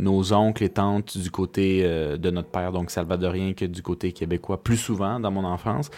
nos 0.00 0.32
oncles 0.32 0.64
et 0.64 0.68
tantes 0.68 1.16
du 1.16 1.30
côté 1.30 1.82
euh, 1.84 2.16
de 2.16 2.30
notre 2.30 2.48
père, 2.48 2.72
donc 2.72 2.90
salvadorien, 2.90 3.52
que 3.52 3.64
du 3.64 3.82
côté 3.82 4.12
québécois, 4.12 4.62
plus 4.62 4.76
souvent 4.76 5.20
dans 5.20 5.30
mon 5.30 5.44
enfance. 5.44 5.90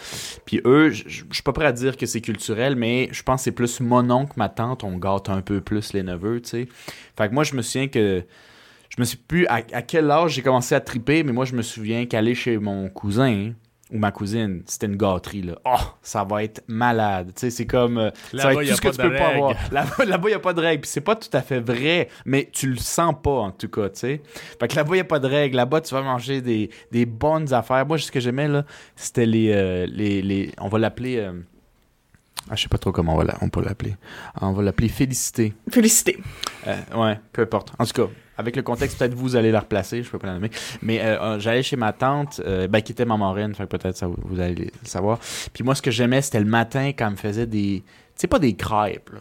Puis 0.45 0.61
eux, 0.65 0.91
je 0.91 1.23
suis 1.31 1.43
pas 1.43 1.53
prêt 1.53 1.65
à 1.65 1.71
dire 1.71 1.97
que 1.97 2.05
c'est 2.05 2.21
culturel, 2.21 2.75
mais 2.75 3.09
je 3.11 3.23
pense 3.23 3.41
que 3.41 3.43
c'est 3.45 3.51
plus 3.51 3.79
mon 3.79 4.09
oncle, 4.11 4.33
ma 4.37 4.49
tante, 4.49 4.83
on 4.83 4.97
gâte 4.97 5.29
un 5.29 5.41
peu 5.41 5.61
plus 5.61 5.93
les 5.93 6.03
neveux, 6.03 6.41
tu 6.41 6.49
sais. 6.49 6.67
Fait 7.17 7.29
que 7.29 7.33
moi, 7.33 7.43
je 7.43 7.55
me 7.55 7.61
souviens 7.61 7.87
que 7.87 8.23
je 8.95 9.01
me 9.01 9.05
suis 9.05 9.17
plus 9.17 9.47
à, 9.47 9.55
à 9.55 9.81
quel 9.81 10.11
âge 10.11 10.33
j'ai 10.33 10.41
commencé 10.43 10.75
à 10.75 10.79
triper, 10.79 11.23
mais 11.23 11.31
moi 11.31 11.45
je 11.45 11.55
me 11.55 11.63
souviens 11.63 12.05
qu'aller 12.05 12.35
chez 12.35 12.59
mon 12.59 12.89
cousin 12.89 13.53
ou 13.93 13.97
ma 13.99 14.11
cousine, 14.11 14.63
c'était 14.65 14.87
une 14.87 14.97
gâterie 14.97 15.43
là. 15.43 15.53
Oh, 15.65 15.77
ça 16.01 16.23
va 16.23 16.43
être 16.43 16.63
malade. 16.67 17.27
Tu 17.35 17.41
sais, 17.41 17.49
c'est 17.51 17.65
comme 17.67 17.97
euh, 17.97 18.09
ça 18.31 18.37
Là-bas, 18.37 18.53
va 18.55 18.63
être 18.63 18.67
y 18.67 18.69
tout 18.71 18.75
ce 18.77 18.81
que 18.81 18.89
tu 18.89 18.97
peux 18.97 19.15
pas 19.15 19.27
avoir. 19.27 19.55
Là-bas, 19.71 19.95
il 20.29 20.31
y 20.31 20.33
a 20.33 20.39
pas 20.39 20.53
de 20.53 20.61
règles, 20.61 20.81
puis 20.81 20.89
c'est 20.89 21.01
pas 21.01 21.15
tout 21.15 21.29
à 21.31 21.41
fait 21.41 21.59
vrai, 21.59 22.09
mais 22.25 22.49
tu 22.51 22.67
le 22.69 22.77
sens 22.77 23.13
pas 23.23 23.29
en 23.31 23.51
tout 23.51 23.69
cas, 23.69 23.89
tu 23.89 23.99
sais. 23.99 24.21
Fait 24.59 24.67
que 24.67 24.75
là-bas, 24.75 24.95
il 24.95 24.97
y 24.97 25.01
a 25.01 25.05
pas 25.05 25.19
de 25.19 25.27
règles. 25.27 25.55
Là-bas, 25.55 25.81
tu 25.81 25.93
vas 25.93 26.01
manger 26.01 26.41
des, 26.41 26.69
des 26.91 27.05
bonnes 27.05 27.53
affaires. 27.53 27.85
Moi, 27.85 27.97
ce 27.99 28.11
que 28.11 28.19
j'aimais 28.19 28.47
là, 28.47 28.65
c'était 28.95 29.25
les, 29.25 29.51
euh, 29.53 29.85
les 29.89 30.21
les 30.21 30.51
on 30.59 30.67
va 30.67 30.79
l'appeler 30.79 31.17
euh, 31.17 31.31
ah, 32.49 32.55
je 32.55 32.63
sais 32.63 32.67
pas 32.69 32.77
trop 32.77 32.91
comment 32.91 33.13
on 33.13 33.17
va 33.17 33.23
la- 33.23 33.37
on 33.41 33.47
peut 33.49 33.63
l'appeler. 33.63 33.95
On 34.41 34.51
va 34.51 34.63
l'appeler 34.63 34.89
Félicité. 34.89 35.53
Félicité. 35.71 36.17
Euh, 36.67 36.75
ouais, 36.95 37.19
peu 37.31 37.43
importe. 37.43 37.71
En 37.79 37.85
tout 37.85 37.93
cas, 37.93 38.11
avec 38.37 38.55
le 38.55 38.61
contexte, 38.61 38.97
peut-être 38.97 39.13
vous 39.13 39.35
allez 39.35 39.51
la 39.51 39.61
replacer, 39.61 40.03
je 40.03 40.09
peux 40.09 40.19
pas 40.19 40.27
la 40.27 40.33
nommer. 40.33 40.49
Mais 40.81 41.01
euh, 41.01 41.21
euh, 41.21 41.39
j'allais 41.39 41.63
chez 41.63 41.75
ma 41.75 41.93
tante, 41.93 42.41
euh, 42.45 42.67
ben, 42.67 42.81
qui 42.81 42.91
était 42.91 43.05
ma 43.05 43.17
marraine, 43.17 43.53
fait 43.53 43.63
que 43.63 43.77
peut-être 43.77 43.97
ça, 43.97 44.07
vous 44.07 44.39
allez 44.39 44.55
le 44.55 44.87
savoir. 44.87 45.19
Puis 45.53 45.63
moi, 45.63 45.75
ce 45.75 45.81
que 45.81 45.91
j'aimais, 45.91 46.21
c'était 46.21 46.39
le 46.39 46.45
matin 46.45 46.91
quand 46.97 47.05
elle 47.05 47.11
me 47.11 47.17
faisait 47.17 47.47
des... 47.47 47.83
Tu 47.85 48.11
sais, 48.15 48.27
pas 48.27 48.39
des 48.39 48.55
crêpes, 48.55 49.09
là. 49.11 49.19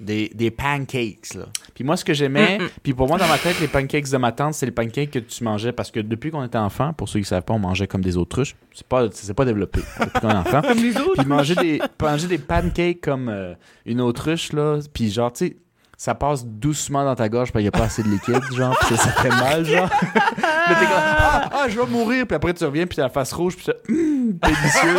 Des, 0.00 0.28
des 0.34 0.50
pancakes, 0.50 1.34
là. 1.34 1.46
Puis 1.72 1.84
moi, 1.84 1.96
ce 1.96 2.04
que 2.04 2.12
j'aimais, 2.12 2.58
puis 2.82 2.92
pour 2.94 3.06
moi, 3.06 3.16
dans 3.16 3.28
ma 3.28 3.38
tête, 3.38 3.60
les 3.60 3.68
pancakes 3.68 4.10
de 4.10 4.16
ma 4.16 4.32
tante, 4.32 4.54
c'est 4.54 4.66
les 4.66 4.72
pancakes 4.72 5.12
que 5.12 5.20
tu 5.20 5.44
mangeais 5.44 5.70
parce 5.70 5.92
que 5.92 6.00
depuis 6.00 6.32
qu'on 6.32 6.42
était 6.42 6.58
enfant, 6.58 6.92
pour 6.92 7.08
ceux 7.08 7.20
qui 7.20 7.24
savent 7.24 7.44
pas, 7.44 7.54
on 7.54 7.60
mangeait 7.60 7.86
comme 7.86 8.02
des 8.02 8.16
autruches. 8.16 8.56
C'est 8.72 8.86
pas, 8.86 9.06
c'est 9.12 9.34
pas 9.34 9.44
développé 9.44 9.80
depuis 10.00 10.20
qu'on 10.20 10.30
est 10.30 10.34
enfant. 10.34 10.62
Comme 10.62 10.78
les 10.78 10.96
autres. 10.96 11.18
Puis 11.18 11.26
manger 11.26 11.54
des, 11.54 11.80
manger 12.02 12.26
des 12.26 12.38
pancakes 12.38 13.00
comme 13.02 13.28
euh, 13.28 13.54
une 13.86 14.00
autruche, 14.00 14.52
là. 14.52 14.80
Puis 14.92 15.12
genre, 15.12 15.32
tu 15.32 15.46
sais, 15.46 15.56
ça 15.96 16.14
passe 16.14 16.44
doucement 16.44 17.04
dans 17.04 17.14
ta 17.14 17.28
gorge 17.28 17.52
parce 17.52 17.62
qu'il 17.62 17.70
n'y 17.70 17.76
a 17.76 17.78
pas 17.78 17.84
assez 17.84 18.02
de 18.02 18.08
liquide, 18.08 18.42
genre. 18.52 18.76
Puis 18.80 18.96
ça, 18.96 19.04
ça 19.04 19.10
fait 19.10 19.28
mal, 19.28 19.64
genre. 19.64 19.88
Mais 20.36 20.74
t'es 20.74 20.86
comme, 20.86 20.94
ah, 20.96 21.50
ah, 21.52 21.68
je 21.68 21.78
vais 21.78 21.86
mourir. 21.86 22.26
Puis 22.26 22.34
après, 22.34 22.54
tu 22.54 22.64
reviens, 22.64 22.86
puis 22.86 22.96
t'as 22.96 23.02
la 23.04 23.08
face 23.08 23.32
rouge, 23.32 23.56
puis 23.56 23.66
tu 23.66 23.92
hum, 23.92 24.32
délicieux. 24.42 24.96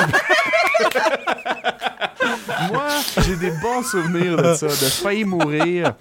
Moi, 2.71 2.87
j'ai 3.23 3.35
des 3.35 3.51
bons 3.61 3.83
souvenirs 3.83 4.37
de 4.37 4.53
ça, 4.53 4.67
de 4.67 4.71
failli 4.71 5.25
mourir. 5.25 5.93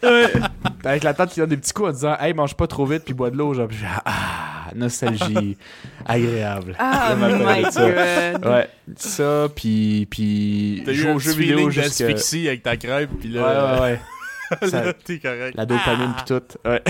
Avec 0.84 1.02
la 1.02 1.14
tante 1.14 1.30
qui 1.30 1.40
donne 1.40 1.50
des 1.50 1.56
petits 1.56 1.72
coups 1.72 1.88
en 1.88 1.92
disant, 1.92 2.16
hey, 2.20 2.34
mange 2.34 2.54
pas 2.54 2.66
trop 2.66 2.86
vite, 2.86 3.04
puis 3.04 3.14
bois 3.14 3.30
de 3.30 3.36
l'eau, 3.36 3.54
genre. 3.54 3.68
Puis 3.68 3.78
j'ai, 3.78 3.86
ah, 4.04 4.54
nostalgie 4.74 5.56
agréable. 6.06 6.76
Ah 6.78 7.14
matin 7.14 7.38
my 7.38 7.72
ça. 7.72 7.90
god. 8.32 8.46
Ouais, 8.46 8.68
ça, 8.96 9.48
puis, 9.54 10.06
puis 10.10 10.82
T'as 10.84 10.92
eu 10.92 11.08
un 11.08 11.14
aux 11.14 11.18
jeux 11.18 11.32
petit 11.32 11.40
vidéo 11.40 11.70
d'asphyxie 11.70 12.48
avec 12.48 12.62
ta 12.62 12.76
crêpe, 12.76 13.10
pis 13.20 13.28
ouais, 13.28 13.40
là, 13.40 13.80
ouais. 13.80 14.00
Ça- 14.62 14.92
t'es 14.92 15.18
correct. 15.18 15.56
La 15.56 15.66
dopamine 15.66 16.12
puis 16.16 16.24
tout. 16.26 16.42
Ouais. 16.68 16.82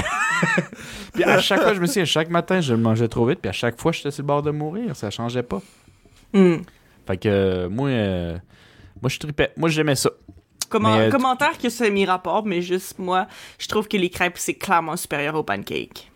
puis 1.15 1.25
à 1.25 1.41
chaque 1.41 1.61
fois, 1.63 1.75
je 1.75 1.81
me 1.81 1.87
souviens, 1.87 2.05
chaque 2.05 2.29
matin, 2.31 2.61
je 2.61 2.73
le 2.75 2.81
mangeais 2.81 3.09
trop 3.09 3.27
vite, 3.27 3.41
puis 3.41 3.49
à 3.49 3.53
chaque 3.53 3.81
fois, 3.81 3.93
j'étais 3.93 4.11
sur 4.11 4.23
le 4.23 4.27
bord 4.27 4.43
de 4.43 4.51
mourir. 4.51 4.95
Ça 4.97 5.11
changeait 5.11 5.43
pas. 5.43 5.63
Hmm. 6.33 6.57
Fait 7.07 7.17
que 7.17 7.29
euh, 7.29 7.69
moi, 7.69 7.89
euh, 7.91 8.39
moi, 9.01 9.09
je 9.09 9.19
tripais. 9.19 9.53
Moi, 9.57 9.69
j'aimais 9.69 9.95
ça. 9.95 10.11
Comment- 10.69 10.97
Mais, 10.97 11.07
euh, 11.07 11.11
commentaire 11.11 11.57
que 11.59 11.69
c'est 11.69 11.91
mi 11.91 12.05
rapport, 12.07 12.45
mais 12.45 12.61
juste 12.63 12.99
moi, 12.99 13.29
je 13.59 13.69
trouve 13.69 13.87
que 13.87 13.97
les 13.97 14.11
crêpes, 14.11 14.39
c'est 14.39 14.55
clairement 14.55 14.97
supérieur 14.97 15.35
aux 15.37 15.45
pancakes. 15.45 16.11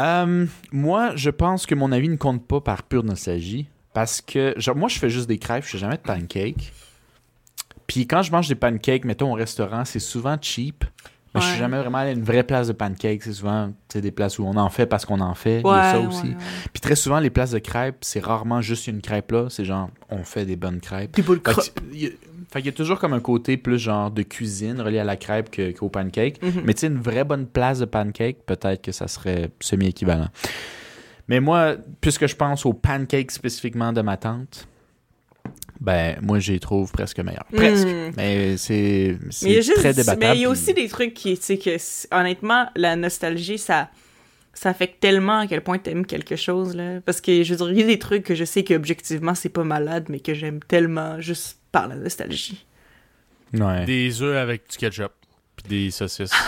Euh, 0.00 0.46
moi, 0.72 1.12
je 1.14 1.30
pense 1.30 1.66
que 1.66 1.74
mon 1.74 1.92
avis 1.92 2.08
ne 2.08 2.16
compte 2.16 2.46
pas 2.46 2.60
par 2.60 2.82
pure 2.82 3.04
nostalgie. 3.04 3.66
Parce 3.92 4.20
que, 4.20 4.54
genre, 4.56 4.74
moi, 4.74 4.88
je 4.88 4.98
fais 4.98 5.08
juste 5.08 5.28
des 5.28 5.38
crêpes, 5.38 5.64
je 5.64 5.70
fais 5.70 5.78
jamais 5.78 5.96
de 5.96 6.02
pancakes. 6.02 6.72
Puis 7.86 8.06
quand 8.06 8.22
je 8.22 8.32
mange 8.32 8.48
des 8.48 8.54
pancakes, 8.54 9.04
mettons 9.04 9.30
au 9.32 9.34
restaurant, 9.34 9.84
c'est 9.84 9.98
souvent 10.00 10.36
cheap. 10.40 10.84
Mais 11.34 11.40
je 11.40 11.46
suis 11.46 11.54
Ouais. 11.54 11.58
jamais 11.58 11.78
vraiment 11.80 11.98
allé 11.98 12.10
à 12.10 12.12
une 12.12 12.22
vraie 12.22 12.44
place 12.44 12.68
de 12.68 12.72
pancakes. 12.72 13.24
C'est 13.24 13.32
souvent 13.32 13.72
des 13.92 14.12
places 14.12 14.38
où 14.38 14.44
on 14.44 14.56
en 14.56 14.70
fait 14.70 14.86
parce 14.86 15.04
qu'on 15.04 15.20
en 15.20 15.34
fait. 15.34 15.56
Il 15.60 15.66
y 15.66 15.68
Ouais, 15.68 15.76
a 15.78 15.92
ça 15.94 16.00
ouais, 16.00 16.06
aussi. 16.06 16.28
ouais. 16.28 16.36
Puis 16.72 16.80
très 16.80 16.94
souvent, 16.94 17.18
les 17.18 17.30
places 17.30 17.50
de 17.50 17.58
crêpes, 17.58 17.96
c'est 18.02 18.20
rarement 18.24 18.60
juste 18.60 18.86
une 18.86 19.00
crêpe 19.00 19.32
là. 19.32 19.46
C'est 19.50 19.64
genre, 19.64 19.90
on 20.10 20.22
fait 20.22 20.46
des 20.46 20.54
bonnes 20.54 20.80
crêpes. 20.80 21.10
Pas 21.24 21.32
le 21.34 21.40
Fait 22.52 22.60
qu'il 22.60 22.66
y 22.66 22.68
a 22.68 22.72
toujours 22.72 23.00
comme 23.00 23.14
un 23.14 23.20
côté 23.20 23.56
plus 23.56 23.78
genre 23.80 24.12
de 24.12 24.22
cuisine 24.22 24.80
relié 24.80 25.00
à 25.00 25.04
la 25.04 25.16
crêpe 25.16 25.50
que- 25.50 25.72
qu'au 25.72 25.88
pancake. 25.88 26.40
Mhm. 26.40 26.62
Mais 26.64 26.74
tu 26.74 26.80
sais, 26.80 26.86
une 26.86 27.00
vraie 27.00 27.24
bonne 27.24 27.46
place 27.46 27.80
de 27.80 27.84
pancake, 27.86 28.46
peut-être 28.46 28.80
que 28.82 28.92
ça 28.92 29.08
serait 29.08 29.50
semi-équivalent. 29.58 30.28
Mais 31.26 31.40
moi, 31.40 31.74
puisque 32.00 32.28
je 32.28 32.36
pense 32.36 32.64
aux 32.64 32.74
pancakes 32.74 33.32
spécifiquement 33.32 33.92
de 33.92 34.02
ma 34.02 34.16
tante, 34.16 34.68
ben, 35.80 36.16
moi, 36.22 36.38
j'y 36.38 36.58
trouve 36.60 36.90
presque 36.92 37.18
meilleur. 37.20 37.44
Presque. 37.54 37.86
Hmm. 37.86 38.10
Mais 38.16 38.56
c'est 38.56 39.18
Mais 39.42 39.52
il 39.52 39.58
y 39.58 39.62
c'est 39.62 39.74
très 39.74 39.92
débattable. 39.92 40.20
mais 40.20 40.26
il 40.36 40.40
y 40.40 40.44
a 40.44 40.46
puis- 40.48 40.52
aussi 40.52 40.72
des 40.74 40.88
trucs 40.88 41.14
qui, 41.14 41.36
tu 41.36 41.42
sais, 41.42 41.58
que 41.58 41.76
honnêtement, 42.14 42.70
la 42.76 42.96
nostalgie, 42.96 43.58
ça, 43.58 43.90
ça 44.54 44.70
affecte 44.70 45.00
tellement 45.00 45.40
à 45.40 45.46
quel 45.46 45.60
point 45.62 45.78
t'aimes 45.78 46.06
quelque 46.06 46.36
chose, 46.36 46.74
là. 46.74 47.00
Parce 47.04 47.20
que, 47.20 47.42
je 47.42 47.54
veux 47.54 47.58
dire, 47.66 47.70
il 47.72 47.80
y 47.80 47.82
a 47.82 47.86
des 47.86 47.98
trucs 47.98 48.22
que 48.24 48.34
je 48.34 48.44
sais 48.44 48.64
qu'objectivement, 48.64 49.34
c'est 49.34 49.48
pas 49.50 49.64
malade, 49.64 50.06
mais 50.08 50.20
que 50.20 50.32
j'aime 50.32 50.60
tellement 50.60 51.20
juste 51.20 51.58
par 51.72 51.88
la 51.88 51.96
nostalgie. 51.96 52.64
Ouais. 53.52 53.84
Des 53.84 54.22
œufs 54.22 54.36
avec 54.36 54.70
du 54.70 54.76
ketchup, 54.78 55.12
pis 55.56 55.68
des 55.68 55.90
saucisses. 55.90 56.30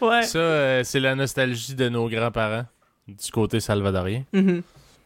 Ouais. 0.00 0.22
Ça, 0.24 0.38
euh, 0.38 0.82
c'est 0.82 0.98
la 0.98 1.14
nostalgie 1.14 1.74
de 1.74 1.88
nos 1.88 2.08
grands-parents, 2.08 2.64
du 3.06 3.30
côté 3.30 3.60
salvadorien. 3.60 4.24
Mhm. 4.32 4.62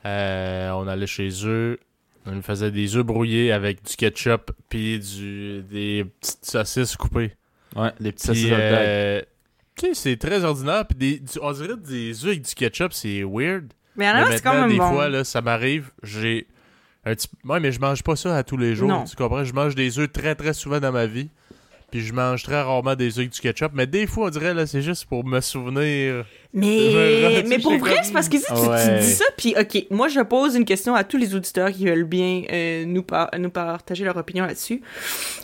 Euh, 0.07 0.70
on 0.70 0.86
allait 0.88 1.07
chez 1.07 1.28
eux, 1.45 1.78
on 2.26 2.32
nous 2.32 2.42
faisait 2.42 2.70
des 2.70 2.96
œufs 2.96 3.04
brouillés 3.04 3.52
avec 3.52 3.82
du 3.84 3.96
ketchup, 3.96 4.50
puis 4.68 4.98
du, 4.98 5.62
des 5.62 6.04
petites 6.20 6.44
saucisses 6.44 6.96
coupées. 6.96 7.32
Ouais, 7.76 7.90
les 8.00 8.12
petits 8.12 8.28
Puis, 8.28 8.40
saucisses 8.42 8.52
euh, 8.58 9.20
Tu 9.76 9.86
sais, 9.88 9.94
c'est 9.94 10.16
très 10.16 10.44
ordinaire. 10.44 10.86
Puis 10.86 10.96
des, 10.98 11.18
du- 11.20 11.38
on 11.42 11.52
dirait 11.52 11.76
des 11.76 12.24
œufs 12.24 12.30
avec 12.30 12.42
du 12.42 12.54
ketchup, 12.54 12.92
c'est 12.92 13.22
weird. 13.24 13.72
Mais 13.96 14.08
en 14.08 14.14
Mais 14.14 14.20
a 14.20 14.32
c'est 14.32 14.42
quand 14.42 14.54
même 14.54 14.70
des 14.70 14.78
bon. 14.78 14.90
fois, 14.92 15.08
là, 15.08 15.24
ça 15.24 15.40
m'arrive, 15.40 15.90
j'ai 16.02 16.46
un 17.04 17.14
petit... 17.14 17.28
Ouais, 17.44 17.60
mais 17.60 17.70
je 17.72 17.80
mange 17.80 18.02
pas 18.02 18.16
ça 18.16 18.36
à 18.36 18.42
tous 18.42 18.56
les 18.56 18.74
jours, 18.74 18.88
Non. 18.88 19.04
tu 19.04 19.14
comprends? 19.14 19.44
Je 19.44 19.52
mange 19.52 19.74
des 19.74 19.98
œufs 19.98 20.10
très, 20.10 20.34
très 20.34 20.52
souvent 20.54 20.80
dans 20.80 20.90
ma 20.92 21.06
vie. 21.06 21.28
Puis 21.95 22.03
je 22.03 22.12
mange 22.12 22.42
très 22.42 22.61
rarement 22.61 22.97
des 22.97 23.07
œufs 23.07 23.18
avec 23.18 23.30
du 23.30 23.40
ketchup. 23.40 23.70
Mais 23.72 23.86
des 23.86 24.09
fois, 24.09 24.26
on 24.26 24.30
dirait, 24.30 24.53
là, 24.53 24.66
c'est 24.66 24.82
juste 24.82 25.05
pour 25.05 25.24
me 25.24 25.40
souvenir. 25.40 26.24
Mais, 26.53 27.45
mais 27.47 27.61
pour 27.61 27.78
vrai, 27.78 27.99
c'est 28.03 28.12
parce 28.12 28.28
que 28.28 28.36
si 28.36 28.47
tu, 28.47 29.01
dis 29.01 29.12
ça, 29.12 29.24
puis 29.36 29.55
ok, 29.57 29.86
moi 29.90 30.09
je 30.09 30.18
pose 30.18 30.57
une 30.57 30.64
question 30.64 30.97
à 30.97 31.05
tous 31.05 31.18
les 31.18 31.36
auditeurs 31.36 31.70
qui 31.70 31.86
veulent 31.86 32.03
bien 32.03 32.42
euh, 32.53 32.84
nous, 32.84 33.05
par- 33.05 33.30
nous 33.38 33.49
partager 33.49 34.05
leur 34.05 34.16
opinion 34.16 34.45
là-dessus. 34.45 34.82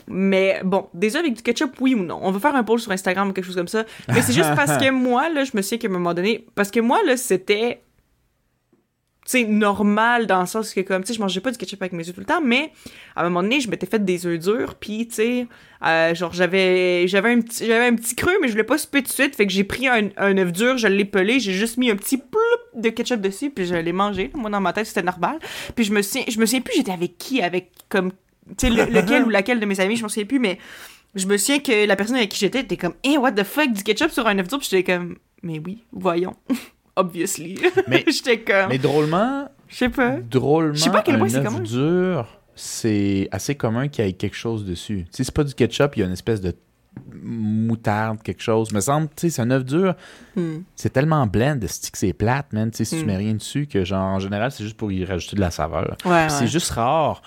Mais 0.09 0.59
bon, 0.65 0.89
des 0.93 1.15
œufs 1.15 1.21
avec 1.21 1.35
du 1.35 1.41
ketchup, 1.41 1.71
oui 1.79 1.95
ou 1.95 2.03
non? 2.03 2.19
On 2.21 2.31
va 2.31 2.39
faire 2.41 2.55
un 2.57 2.65
poll 2.65 2.81
sur 2.81 2.91
Instagram 2.91 3.29
ou 3.29 3.31
quelque 3.31 3.45
chose 3.45 3.55
comme 3.55 3.69
ça. 3.69 3.85
Mais 4.09 4.21
c'est 4.21 4.33
juste 4.33 4.53
parce 4.53 4.75
que 4.83 4.91
moi, 4.91 5.29
là, 5.29 5.45
je 5.45 5.51
me 5.53 5.61
souviens 5.61 5.77
qu'à 5.77 5.87
un 5.87 5.91
moment 5.91 6.13
donné, 6.13 6.45
parce 6.55 6.69
que 6.69 6.81
moi, 6.81 6.99
là, 7.05 7.15
c'était 7.15 7.81
sais, 9.31 9.43
normal 9.45 10.27
dans 10.27 10.39
le 10.41 10.45
sens 10.45 10.73
que, 10.73 10.81
comme, 10.81 11.01
tu 11.03 11.07
sais, 11.09 11.13
je 11.13 11.19
mangeais 11.19 11.39
pas 11.41 11.51
du 11.51 11.57
ketchup 11.57 11.81
avec 11.81 11.93
mes 11.93 12.07
œufs 12.07 12.13
tout 12.13 12.19
le 12.21 12.25
temps, 12.25 12.41
mais 12.41 12.71
à 13.15 13.21
un 13.21 13.23
moment 13.25 13.43
donné, 13.43 13.59
je 13.59 13.69
m'étais 13.69 13.85
fait 13.87 14.03
des 14.03 14.25
œufs 14.25 14.39
durs, 14.39 14.75
puis, 14.75 15.07
tu 15.07 15.15
sais, 15.15 15.47
euh, 15.85 16.13
genre, 16.15 16.33
j'avais 16.33 17.07
j'avais 17.07 17.31
un, 17.31 17.41
petit- 17.41 17.65
j'avais 17.65 17.87
un 17.87 17.95
petit 17.95 18.15
creux, 18.15 18.35
mais 18.41 18.47
je 18.47 18.53
voulais 18.53 18.63
pas 18.63 18.77
souper 18.77 19.01
tout 19.01 19.09
de 19.09 19.13
suite, 19.13 19.35
fait 19.35 19.45
que 19.47 19.51
j'ai 19.53 19.63
pris 19.63 19.87
un, 19.87 20.09
un 20.17 20.37
œuf 20.37 20.51
dur, 20.51 20.77
je 20.77 20.87
l'ai 20.87 21.05
pelé, 21.05 21.39
j'ai 21.39 21.53
juste 21.53 21.77
mis 21.77 21.89
un 21.91 21.95
petit 21.95 22.17
ploup 22.17 22.39
de 22.81 22.89
ketchup 22.89 23.19
dessus, 23.21 23.49
puis 23.49 23.65
je 23.65 23.75
l'ai 23.75 23.91
mangé. 23.93 24.31
Moi, 24.33 24.49
dans 24.49 24.61
ma 24.61 24.73
tête, 24.73 24.85
c'était 24.85 25.01
normal. 25.03 25.39
Puis 25.75 25.85
je 25.85 25.91
me 25.93 26.01
souviens, 26.01 26.23
je 26.27 26.39
me 26.39 26.45
souviens 26.45 26.61
plus, 26.61 26.75
j'étais 26.77 26.91
avec 26.91 27.17
qui, 27.17 27.41
avec, 27.41 27.71
comme, 27.89 28.11
tu 28.57 28.67
sais, 28.67 28.69
le- 28.69 28.85
lequel 28.85 29.23
ou 29.25 29.29
laquelle 29.29 29.59
de 29.59 29.65
mes 29.65 29.79
amis, 29.79 29.95
je 29.97 30.03
me 30.03 30.07
souviens 30.09 30.25
plus, 30.25 30.39
mais 30.39 30.57
je 31.15 31.25
me 31.27 31.35
souviens 31.37 31.59
que 31.59 31.85
la 31.85 31.95
personne 31.97 32.15
avec 32.15 32.29
qui 32.29 32.39
j'étais 32.39 32.61
était 32.61 32.77
comme, 32.77 32.93
eh, 33.03 33.17
what 33.17 33.33
the 33.33 33.43
fuck, 33.43 33.71
du 33.73 33.83
ketchup 33.83 34.11
sur 34.11 34.25
un 34.27 34.37
œuf 34.39 34.47
dur, 34.47 34.59
puis 34.59 34.67
j'étais 34.71 34.93
comme, 34.93 35.17
mais 35.43 35.59
oui, 35.65 35.83
voyons. 35.91 36.35
Obviously. 36.95 37.57
Mais- 37.87 38.03
j'étais 38.11 38.39
comme, 38.41 38.69
Mais 38.69 38.77
drôlement, 38.77 39.49
je 39.67 39.75
sais 39.75 39.89
pas. 39.89 40.17
drôlement, 40.19 40.73
Je 40.73 40.79
sais 40.81 40.89
pas 40.89 40.99
à 40.99 41.01
quel 41.03 41.17
point 41.17 41.27
un 41.27 41.29
c'est 41.29 41.37
œuf 41.37 41.45
commun. 41.45 41.59
dur, 41.61 42.27
c'est 42.55 43.27
assez 43.31 43.55
commun 43.55 43.87
qu'il 43.87 44.05
y 44.05 44.07
ait 44.09 44.13
quelque 44.13 44.35
chose 44.35 44.65
dessus. 44.65 45.05
Sais, 45.11 45.23
c'est 45.23 45.33
pas 45.33 45.43
du 45.43 45.53
ketchup, 45.53 45.95
il 45.95 45.99
y 46.01 46.03
a 46.03 46.05
une 46.05 46.11
espèce 46.13 46.41
de 46.41 46.53
moutarde, 47.13 48.21
quelque 48.21 48.41
chose. 48.43 48.71
Me 48.73 48.81
semble, 48.81 49.07
tu 49.09 49.13
sais, 49.21 49.29
c'est 49.29 49.41
un 49.41 49.51
œuf 49.51 49.63
dur, 49.63 49.95
Hmm. 50.35 50.59
c'est 50.75 50.89
tellement 50.91 51.25
blend, 51.27 51.55
de 51.55 51.67
stick, 51.67 51.95
c'est 51.95 52.13
plate, 52.13 52.51
man? 52.53 52.69
Tu 52.71 52.77
sais, 52.77 52.85
si 52.85 52.97
tu 52.97 53.03
Mm. 53.03 53.07
mets 53.07 53.17
rien 53.17 53.33
dessus, 53.33 53.67
que 53.67 53.83
genre, 53.85 54.03
en 54.05 54.19
général, 54.19 54.51
c'est 54.51 54.63
juste 54.63 54.77
pour 54.77 54.91
y 54.91 55.05
rajouter 55.05 55.35
de 55.37 55.41
la 55.41 55.51
saveur. 55.51 55.95
Ouais, 56.05 56.27
Puis 56.27 56.35
C'est 56.37 56.47
juste 56.47 56.71
rare 56.71 57.21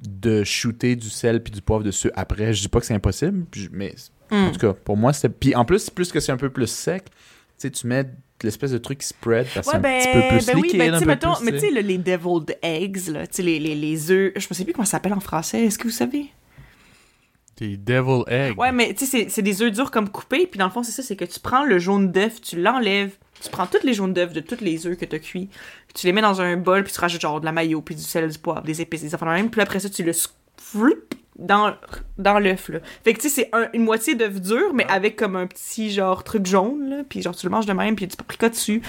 de 0.00 0.42
shooter 0.44 0.96
du 0.96 1.10
sel 1.10 1.42
puis 1.42 1.52
du 1.52 1.60
poivre 1.62 1.84
dessus 1.84 2.10
après. 2.14 2.52
Je 2.52 2.62
dis 2.62 2.68
pas 2.68 2.80
que 2.80 2.86
c'est 2.86 2.94
impossible, 2.94 3.46
mais 3.70 3.94
Hmm. 4.30 4.46
en 4.46 4.50
tout 4.50 4.58
cas, 4.58 4.72
pour 4.72 4.96
moi, 4.96 5.12
c'était. 5.12 5.28
Puis 5.28 5.54
en 5.54 5.64
plus, 5.64 5.90
plus 5.90 6.10
que 6.10 6.18
c'est 6.20 6.32
un 6.32 6.36
peu 6.36 6.50
plus 6.50 6.66
sec, 6.68 7.04
tu 7.06 7.12
sais, 7.58 7.70
tu 7.70 7.86
mets 7.86 8.10
l'espèce 8.46 8.70
de 8.70 8.78
truc 8.78 8.98
qui 8.98 9.06
spread, 9.08 9.46
parce 9.54 9.66
que 9.66 9.76
Ouais, 9.76 9.76
c'est 9.76 9.82
ben, 9.82 9.94
un 9.94 9.98
petit 9.98 10.12
peu 10.12 10.28
plus 10.36 10.46
ben 10.46 10.54
oui, 10.56 10.62
liquide, 10.62 10.78
ben, 10.78 10.94
un 10.94 10.98
tu 10.98 11.04
peu 11.04 11.10
mettons, 11.10 11.34
plus, 11.34 11.44
mais 11.44 11.52
tu 11.52 11.58
sais, 11.60 11.70
le- 11.70 11.80
les 11.80 11.98
deviled 11.98 12.58
eggs, 12.62 13.08
là, 13.08 13.26
tu 13.26 13.36
sais, 13.36 13.42
les, 13.42 13.58
les, 13.58 13.74
les 13.74 14.10
œufs, 14.10 14.32
je 14.36 14.46
me 14.50 14.54
sais 14.54 14.64
plus 14.64 14.72
comment 14.72 14.84
ça 14.84 14.92
s'appelle 14.92 15.12
en 15.14 15.20
français, 15.20 15.64
est-ce 15.66 15.78
que 15.78 15.84
vous 15.84 15.90
savez? 15.90 16.26
Des 17.58 17.76
devil 17.76 18.22
eggs. 18.28 18.58
Ouais, 18.58 18.72
mais 18.72 18.94
tu 18.94 19.04
sais, 19.04 19.06
c'est- 19.24 19.28
c'est 19.28 19.42
des 19.42 19.60
œufs 19.62 19.70
durs 19.70 19.90
comme 19.90 20.08
coupés, 20.08 20.46
puis 20.46 20.58
dans 20.58 20.64
le 20.64 20.70
fond, 20.70 20.82
c'est 20.82 20.92
ça, 20.92 21.02
c'est 21.02 21.16
que 21.16 21.26
tu 21.26 21.40
prends 21.40 21.64
le 21.64 21.78
jaune 21.78 22.10
d'œuf, 22.10 22.40
tu 22.40 22.60
l'enlèves, 22.60 23.12
tu 23.42 23.50
prends 23.50 23.66
tous 23.66 23.84
les 23.84 23.92
jaunes 23.92 24.14
d'œuf 24.14 24.32
de 24.32 24.40
tous 24.40 24.62
les 24.62 24.86
œufs 24.86 24.96
que 24.96 25.04
t'as 25.04 25.18
cuits, 25.18 25.50
tu 25.94 26.06
les 26.06 26.12
mets 26.14 26.22
dans 26.22 26.40
un 26.40 26.56
bol, 26.56 26.82
puis 26.84 26.92
tu 26.92 27.00
rajoutes 27.00 27.20
genre 27.20 27.40
de 27.40 27.44
la 27.44 27.52
mayo, 27.52 27.82
puis 27.82 27.94
du 27.94 28.02
sel, 28.02 28.30
du 28.30 28.38
poivre, 28.38 28.62
des 28.62 28.80
épices, 28.80 29.02
des 29.02 29.14
affaires 29.14 29.28
même, 29.28 29.50
puis 29.50 29.60
après 29.60 29.78
ça, 29.80 29.90
tu 29.90 30.02
le 30.02 30.12
dans, 31.40 31.74
dans 32.18 32.38
l'œuf, 32.38 32.68
là. 32.68 32.78
Fait 33.04 33.12
que 33.14 33.20
tu 33.20 33.28
sais, 33.28 33.42
c'est 33.42 33.50
un- 33.56 33.68
une 33.72 33.82
moitié 33.84 34.14
d'œuf 34.14 34.40
dur, 34.40 34.72
mais 34.74 34.84
avec 34.88 35.16
comme 35.16 35.34
un 35.36 35.46
petit 35.46 35.90
genre 35.90 36.22
truc 36.22 36.46
jaune, 36.46 36.88
là, 36.88 36.96
puis 37.08 37.22
genre 37.22 37.34
tu 37.34 37.46
le 37.46 37.50
manges 37.50 37.66
de 37.66 37.72
même, 37.72 37.96
puis 37.96 38.04
a 38.04 38.08
du 38.08 38.16
paprika 38.16 38.48
dessus. 38.48 38.82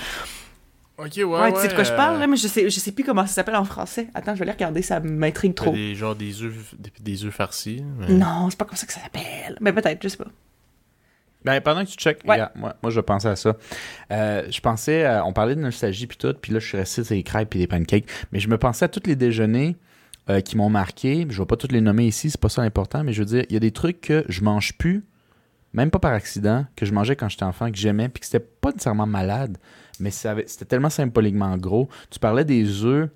Ok, 0.97 1.13
ouais. 1.17 1.23
Ouais, 1.25 1.53
tu 1.53 1.59
sais 1.61 1.67
de 1.69 1.73
quoi 1.73 1.83
je 1.83 1.93
parle, 1.93 2.17
euh, 2.17 2.19
là, 2.19 2.27
mais 2.27 2.35
je 2.37 2.47
sais, 2.47 2.69
je 2.69 2.79
sais 2.79 2.91
plus 2.91 3.03
comment 3.03 3.25
ça 3.25 3.33
s'appelle 3.33 3.55
en 3.55 3.63
français. 3.65 4.07
Attends, 4.13 4.33
je 4.35 4.39
vais 4.39 4.43
aller 4.43 4.51
regarder, 4.51 4.83
ça 4.83 4.99
m'intrigue 4.99 5.55
trop. 5.55 5.71
Des, 5.71 5.95
genre 5.95 6.15
des 6.15 6.43
œufs, 6.43 6.75
des, 6.77 6.91
des 6.99 7.25
œufs 7.25 7.33
farcis. 7.33 7.83
mais- 7.97 8.09
Non, 8.13 8.49
c'est 8.51 8.59
pas 8.59 8.65
comme 8.65 8.77
ça 8.77 8.85
que 8.85 8.93
ça 8.93 8.99
s'appelle. 9.01 9.57
Mais 9.61 9.73
peut-être, 9.73 10.03
je 10.03 10.09
sais 10.09 10.17
pas. 10.17 10.27
Ben, 11.43 11.59
pendant 11.59 11.83
que 11.83 11.89
tu 11.89 11.95
checkes, 11.97 12.19
Ouais. 12.25 12.33
regarde, 12.33 12.51
moi, 12.53 12.75
moi, 12.83 12.91
je 12.91 12.99
pensais 12.99 13.29
à 13.29 13.35
ça. 13.35 13.55
Euh, 14.11 14.43
je 14.51 14.59
pensais, 14.59 15.05
à- 15.05 15.25
on 15.25 15.33
parlait 15.33 15.55
de 15.55 15.59
nostalgie 15.61 16.05
puis 16.05 16.17
tout, 16.17 16.35
puis 16.39 16.53
là, 16.53 16.59
je 16.59 16.67
suis 16.67 16.77
resté 16.77 17.03
sur 17.03 17.15
les 17.15 17.23
crêpes 17.23 17.49
puis 17.49 17.57
les 17.59 17.65
pancakes, 17.67 18.05
mais 18.31 18.39
je 18.39 18.47
me 18.47 18.59
pensais 18.59 18.85
à 18.85 18.87
tous 18.87 19.01
les 19.07 19.15
déjeuners 19.15 19.75
euh, 20.29 20.41
qui 20.41 20.57
m'ont 20.57 20.69
marqué. 20.69 21.25
Je 21.29 21.41
vais 21.41 21.45
pas 21.45 21.57
tous 21.57 21.71
les 21.71 21.81
nommer 21.81 22.05
ici, 22.05 22.29
c'est 22.29 22.39
pas 22.39 22.49
ça 22.49 22.61
l'important, 22.61 23.03
mais 23.03 23.13
je 23.13 23.21
veux 23.21 23.25
dire, 23.25 23.45
il 23.49 23.53
y 23.53 23.57
a 23.57 23.59
des 23.59 23.71
trucs 23.71 24.01
que 24.01 24.23
je 24.29 24.41
mange 24.43 24.77
plus, 24.77 25.03
même 25.73 25.89
pas 25.89 25.99
par 25.99 26.13
accident, 26.13 26.65
que 26.75 26.85
je 26.85 26.93
mangeais 26.93 27.15
quand 27.15 27.29
j'étais 27.29 27.43
enfant, 27.43 27.71
que 27.71 27.77
j'aimais, 27.77 28.09
puis 28.09 28.19
que 28.21 28.25
c'était 28.25 28.45
pas 28.45 28.71
nécessairement 28.71 29.07
malade, 29.07 29.57
mais 29.99 30.11
c'était 30.11 30.65
tellement 30.65 30.89
symboliquement 30.89 31.57
gros. 31.57 31.89
Tu 32.09 32.19
parlais 32.19 32.45
des 32.45 32.83
œufs 32.83 33.09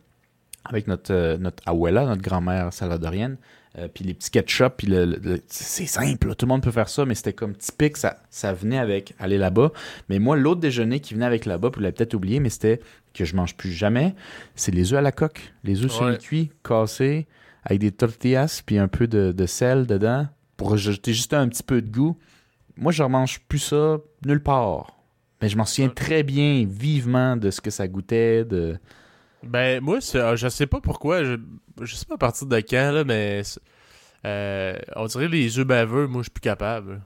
avec 0.64 0.88
notre, 0.88 1.14
euh, 1.14 1.38
notre 1.38 1.62
abuela, 1.68 2.06
notre 2.06 2.22
grand-mère 2.22 2.74
salvadorienne, 2.74 3.38
euh, 3.78 3.88
puis 3.94 4.04
les 4.06 4.14
petits 4.14 4.30
ketchup, 4.32 4.74
puis 4.78 4.88
le, 4.88 5.42
c'est 5.48 5.86
simple, 5.86 6.30
là, 6.30 6.36
tout 6.36 6.46
le 6.46 6.50
monde 6.50 6.64
peut 6.64 6.72
faire 6.72 6.90
ça, 6.90 7.06
mais 7.06 7.16
c'était 7.16 7.34
comme 7.34 7.56
typique, 7.56 7.98
ça, 7.98 8.18
ça 8.30 8.54
venait 8.54 8.78
avec 8.78 9.14
aller 9.20 9.38
là-bas. 9.38 9.72
Mais 10.10 10.20
moi, 10.20 10.38
l'autre 10.38 10.62
déjeuner 10.62 11.00
qui 11.00 11.14
venait 11.14 11.26
avec 11.26 11.46
là-bas, 11.46 11.70
puis 11.72 11.80
vous 11.80 11.84
l'avez 11.84 11.94
peut-être 11.94 12.14
oublié, 12.14 12.40
mais 12.40 12.50
c'était 12.50 12.80
que 13.14 13.26
je 13.26 13.36
mange 13.36 13.56
plus 13.56 13.72
jamais, 13.72 14.16
c'est 14.56 14.74
les 14.74 14.94
œufs 14.94 15.00
à 15.00 15.02
la 15.02 15.12
coque. 15.12 15.54
Les 15.64 15.84
œufs 15.84 15.92
sur 15.92 16.06
Ouais. 16.06 16.18
cuits, 16.18 16.52
cassés, 16.64 17.28
avec 17.64 17.80
des 17.80 17.92
tortillas, 17.92 18.62
puis 18.66 18.78
un 18.78 18.88
peu 18.88 19.08
de, 19.08 19.32
de 19.32 19.46
sel 19.46 19.88
dedans, 19.88 20.28
pour 20.58 20.74
ajouter 20.74 21.14
juste 21.14 21.34
un 21.34 21.48
petit 21.50 21.64
peu 21.64 21.82
de 21.82 21.90
goût. 21.90 22.18
Moi, 22.78 22.92
je 22.92 23.04
ne 23.04 23.08
mange 23.10 23.40
plus 23.48 23.60
ça 23.60 23.98
nulle 24.26 24.42
part. 24.44 24.98
Mais 25.42 25.50
je 25.50 25.58
m'en 25.58 25.66
souviens 25.66 25.90
très 25.90 26.24
bien, 26.24 26.66
vivement, 26.70 27.36
de 27.36 27.52
ce 27.52 27.60
que 27.62 27.70
ça 27.72 27.88
goûtait, 27.88 28.46
de... 28.46 28.78
Ben, 29.46 29.82
moi, 29.82 30.02
c'est- 30.02 30.18
euh, 30.20 30.36
je 30.36 30.48
sais 30.48 30.66
pas 30.68 30.80
pourquoi. 30.82 31.24
Je, 31.24 31.36
je 31.82 31.96
sais 31.96 32.06
pas 32.06 32.16
à 32.16 32.18
partir 32.18 32.48
de 32.48 32.58
quand, 32.60 32.92
là, 32.92 33.04
mais. 33.04 33.42
euh, 34.26 34.78
on 34.96 35.06
dirait 35.06 35.28
les 35.28 35.60
œufs 35.60 35.66
baveux, 35.68 36.08
moi, 36.08 36.22
je 36.22 36.26
suis 36.26 36.32
plus 36.32 36.42
capable. 36.42 37.02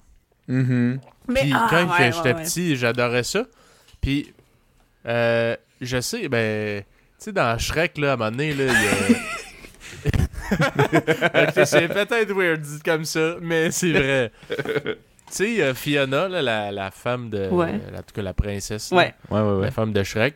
Mhm. 0.47 0.99
Mais 1.27 1.41
Puis 1.41 1.51
ah, 1.53 1.67
quand 1.69 1.85
ouais, 1.99 2.11
j'étais 2.11 2.29
ouais, 2.29 2.35
ouais. 2.35 2.43
petit, 2.43 2.75
j'adorais 2.75 3.23
ça. 3.23 3.43
Puis, 4.01 4.33
euh, 5.05 5.55
je 5.81 5.99
sais, 6.01 6.27
ben, 6.29 6.81
tu 6.81 6.85
sais, 7.19 7.31
dans 7.31 7.57
Shrek, 7.57 7.97
là, 7.97 8.11
à 8.11 8.13
un 8.13 8.17
moment 8.17 8.31
donné, 8.31 8.53
là, 8.53 8.63
il 8.65 8.71
y 8.71 9.15
a. 9.15 9.19
Ok, 10.51 11.65
c'est 11.65 11.87
peut-être 11.89 12.33
weird 12.33 12.61
dit 12.61 12.79
comme 12.83 13.05
ça, 13.05 13.35
mais 13.41 13.69
c'est 13.71 13.91
vrai. 13.91 14.31
tu 14.47 14.55
sais, 15.29 15.49
il 15.51 15.57
y 15.57 15.61
a 15.61 15.73
Fiona, 15.73 16.27
là, 16.27 16.41
la, 16.41 16.71
la 16.71 16.89
femme 16.91 17.29
de. 17.29 17.47
Ouais. 17.49 17.79
la- 17.91 17.99
en 17.99 18.01
tout 18.01 18.13
cas, 18.15 18.21
la 18.21 18.33
princesse. 18.33 18.91
là, 18.91 18.97
Ouais. 18.97 19.13
Ouais, 19.29 19.41
ouais, 19.41 19.53
ouais. 19.57 19.65
La 19.65 19.71
femme 19.71 19.93
de 19.93 20.01
Shrek. 20.03 20.35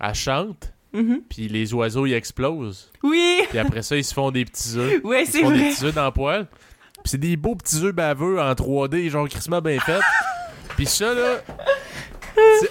Elle 0.00 0.14
chante, 0.14 0.72
Mhm. 0.94 1.22
puis 1.28 1.48
les 1.48 1.74
oiseaux, 1.74 2.06
ils 2.06 2.14
explosent. 2.14 2.90
Oui, 3.02 3.42
Puis 3.50 3.58
après 3.58 3.82
ça, 3.82 3.96
ils 3.96 4.04
se 4.04 4.14
font 4.14 4.30
des 4.30 4.44
petits 4.44 4.78
œufs. 4.78 5.00
ouais, 5.04 5.24
Ils 5.24 5.26
se 5.26 5.32
c'est 5.32 5.40
font 5.42 5.50
des 5.50 5.58
vrai. 5.58 5.68
petits 5.70 5.84
œufs 5.84 5.94
dans 5.94 6.04
le 6.06 6.10
poêle. 6.12 6.46
Puis 6.46 7.02
c'est 7.10 7.18
des 7.18 7.36
beaux 7.36 7.54
petits 7.56 7.84
œufs 7.84 7.92
baveux 7.94 8.40
en 8.40 8.52
3D, 8.52 9.10
genre 9.10 9.28
crissement 9.28 9.60
bien 9.60 9.78
fait. 9.80 10.00
Puis 10.76 10.86
ça, 10.86 11.12
là, 11.12 11.40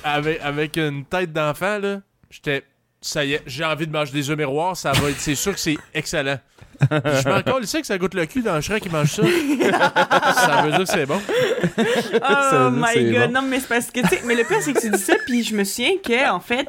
avec, 0.03 0.39
avec 0.41 0.77
une 0.77 1.05
tête 1.05 1.31
d'enfant, 1.33 1.77
là, 1.79 2.01
j'étais. 2.29 2.63
Ça 3.01 3.25
y 3.25 3.33
est, 3.33 3.43
j'ai 3.45 3.65
envie 3.65 3.85
de 3.85 3.91
manger 3.91 4.13
des 4.13 4.29
œufs 4.29 4.37
miroirs, 4.37 4.77
ça 4.77 4.93
va 4.93 5.09
être. 5.09 5.19
C'est 5.19 5.35
sûr 5.35 5.53
que 5.53 5.59
c'est 5.59 5.77
excellent. 5.93 6.39
Je 6.91 7.29
me 7.29 7.33
encore 7.37 7.63
sais 7.65 7.81
que 7.81 7.87
ça 7.87 7.97
goûte 7.97 8.13
le 8.13 8.25
cul 8.25 8.41
dans 8.41 8.55
le 8.55 8.61
Shrek 8.61 8.83
qui 8.83 8.89
mange 8.89 9.11
ça. 9.11 9.23
ça 9.23 10.61
veut 10.63 10.71
dire 10.71 10.79
que 10.79 10.85
c'est 10.85 11.05
bon. 11.05 11.19
Oh 12.15 12.69
my 12.71 13.11
god, 13.11 13.27
bon. 13.27 13.41
non 13.41 13.41
mais 13.47 13.59
c'est 13.59 13.67
parce 13.67 13.89
que 13.91 13.99
tu 14.01 14.07
sais, 14.07 14.21
mais 14.25 14.35
le 14.35 14.43
pire 14.43 14.57
c'est 14.61 14.73
que 14.73 14.79
tu 14.79 14.89
dis 14.89 14.97
ça 14.97 15.13
puis 15.25 15.43
je 15.43 15.55
me 15.55 15.63
souviens 15.63 15.97
que 16.03 16.29
en 16.31 16.39
fait 16.39 16.67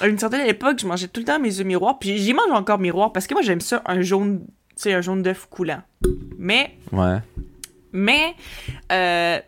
à 0.00 0.06
une 0.08 0.18
certaine 0.18 0.46
époque, 0.46 0.78
je 0.80 0.86
mangeais 0.86 1.08
tout 1.08 1.20
le 1.20 1.26
temps 1.26 1.38
mes 1.38 1.58
œufs 1.60 1.66
miroirs 1.66 1.98
puis 1.98 2.18
j'y 2.18 2.32
mange 2.34 2.50
encore 2.50 2.78
miroir 2.78 3.12
parce 3.12 3.26
que 3.26 3.34
moi 3.34 3.42
j'aime 3.42 3.60
ça 3.60 3.82
un 3.86 4.00
jaune, 4.02 4.40
tu 4.70 4.74
sais 4.76 4.92
un 4.94 5.00
jaune 5.00 5.22
d'œuf 5.22 5.46
coulant. 5.48 5.82
Mais 6.38 6.76
Ouais. 6.92 7.18
mais 7.92 8.34
euh, 8.92 9.38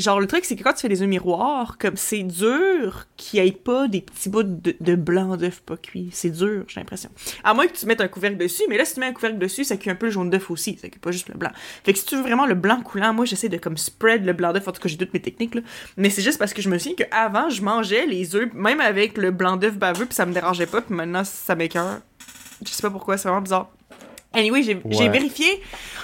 genre 0.00 0.20
le 0.20 0.26
truc 0.26 0.44
c'est 0.44 0.56
que 0.56 0.62
quand 0.62 0.72
tu 0.72 0.82
fais 0.82 0.88
des 0.88 1.02
œufs 1.02 1.08
miroirs, 1.08 1.76
comme 1.78 1.96
c'est 1.96 2.22
dur 2.22 3.06
qu'il 3.16 3.42
n'y 3.42 3.48
ait 3.48 3.52
pas 3.52 3.88
des 3.88 4.00
petits 4.00 4.28
bouts 4.28 4.42
de, 4.42 4.94
blanc 4.94 5.36
d'œuf 5.36 5.60
pas 5.60 5.76
cuit, 5.76 6.10
c'est 6.12 6.30
dur, 6.30 6.64
j'ai 6.68 6.80
l'impression. 6.80 7.10
À 7.44 7.54
moins 7.54 7.66
que 7.66 7.76
tu 7.76 7.86
mettes 7.86 8.00
un 8.00 8.08
couvercle 8.08 8.36
dessus, 8.36 8.62
mais 8.68 8.78
là 8.78 8.84
si 8.84 8.94
tu 8.94 9.00
mets 9.00 9.06
un 9.06 9.12
couvercle 9.12 9.38
dessus, 9.38 9.64
ça 9.64 9.76
cuit 9.76 9.90
un 9.90 9.94
peu 9.94 10.06
le 10.06 10.12
jaune 10.12 10.30
d'œuf 10.30 10.50
aussi, 10.50 10.78
ça 10.80 10.88
cuit 10.88 11.00
pas 11.00 11.10
juste 11.10 11.28
le 11.28 11.34
blanc. 11.34 11.50
Fait 11.84 11.92
que 11.92 11.98
si 11.98 12.04
tu 12.04 12.16
veux 12.16 12.22
vraiment 12.22 12.46
le 12.46 12.54
blanc 12.54 12.80
coulant, 12.82 13.12
moi 13.12 13.24
j'essaie 13.24 13.48
de 13.48 13.56
comme 13.56 13.76
spread 13.76 14.24
le 14.24 14.32
blanc 14.32 14.52
d'œuf, 14.52 14.68
en 14.68 14.72
tout 14.72 14.80
cas 14.80 14.88
j'ai 14.88 14.96
toutes 14.96 15.14
mes 15.14 15.22
techniques 15.22 15.54
là, 15.54 15.60
mais 15.96 16.10
c'est 16.10 16.22
juste 16.22 16.38
parce 16.38 16.54
que 16.54 16.62
je 16.62 16.68
me 16.68 16.78
souviens 16.78 16.96
qu'avant 16.96 17.50
je 17.50 17.62
mangeais 17.62 18.06
les 18.06 18.36
œufs 18.36 18.52
même 18.54 18.80
avec 18.80 19.16
le 19.18 19.30
blanc 19.30 19.56
d'œuf 19.56 19.76
baveux 19.76 20.06
puis 20.06 20.14
ça 20.14 20.26
me 20.26 20.32
dérangeait 20.32 20.66
pas, 20.66 20.82
puis 20.82 20.94
maintenant 20.94 21.24
ça 21.24 21.54
m'écoeure. 21.54 22.00
Je 22.64 22.72
sais 22.72 22.82
pas 22.82 22.90
pourquoi, 22.90 23.16
c'est 23.16 23.28
vraiment 23.28 23.42
bizarre. 23.42 23.70
Anyway, 24.34 24.62
j'ai 24.62 24.74
Ouais. 24.84 25.08
vérifié 25.08 25.46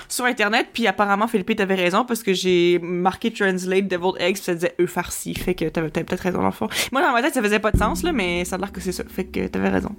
sur 0.09 0.25
internet, 0.25 0.69
puis 0.73 0.87
apparemment 0.87 1.29
Philippe 1.29 1.55
t'avais 1.57 1.75
raison 1.75 2.05
parce 2.07 2.23
que 2.23 2.33
j'ai 2.33 2.79
marqué 2.83 3.31
translate 3.31 3.87
deviled 3.87 4.15
eggs, 4.19 4.35
puis 4.37 4.43
ça 4.45 4.55
disait 4.55 4.75
œufs 4.81 4.91
farcis, 4.91 5.35
fait 5.35 5.55
que 5.55 5.67
t'avais 5.69 5.91
peut-être 5.91 6.21
raison 6.21 6.39
dans 6.39 6.47
le 6.47 6.51
fond. 6.53 6.69
Moi 6.91 7.03
dans 7.03 7.13
ma 7.13 7.21
tête 7.23 7.35
ça 7.35 7.43
faisait 7.43 7.59
pas 7.59 7.71
de 7.71 7.77
sens 7.79 8.03
là, 8.03 8.13
mais 8.13 8.45
ça 8.47 8.57
a 8.57 8.59
l'air 8.59 8.73
que 8.73 8.81
c'est 8.81 8.93
ça, 8.93 9.05
fait 9.07 9.25
que 9.25 9.47
t'avais 9.47 9.69
raison. 9.69 9.95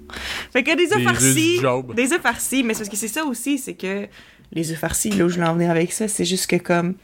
Fait 0.52 0.64
que 0.64 0.74
des 0.74 0.92
œufs 0.92 1.02
farcis, 1.04 1.60
des 1.94 2.12
œufs 2.12 2.20
farcis, 2.20 2.62
mais 2.64 2.74
c'est 2.74 2.80
parce 2.80 2.88
que 2.90 2.96
c'est 2.96 3.08
ça 3.08 3.24
aussi, 3.24 3.58
c'est 3.58 3.74
que 3.74 4.08
les 4.52 4.72
œufs 4.72 4.78
farcis, 4.78 5.10
là 5.10 5.24
où 5.24 5.28
je 5.28 5.34
voulais 5.36 5.46
en 5.48 5.54
venir 5.54 5.70
avec 5.70 5.92
ça, 5.92 6.08
c'est 6.08 6.24
juste 6.24 6.48
que 6.48 6.56
comme 6.56 6.94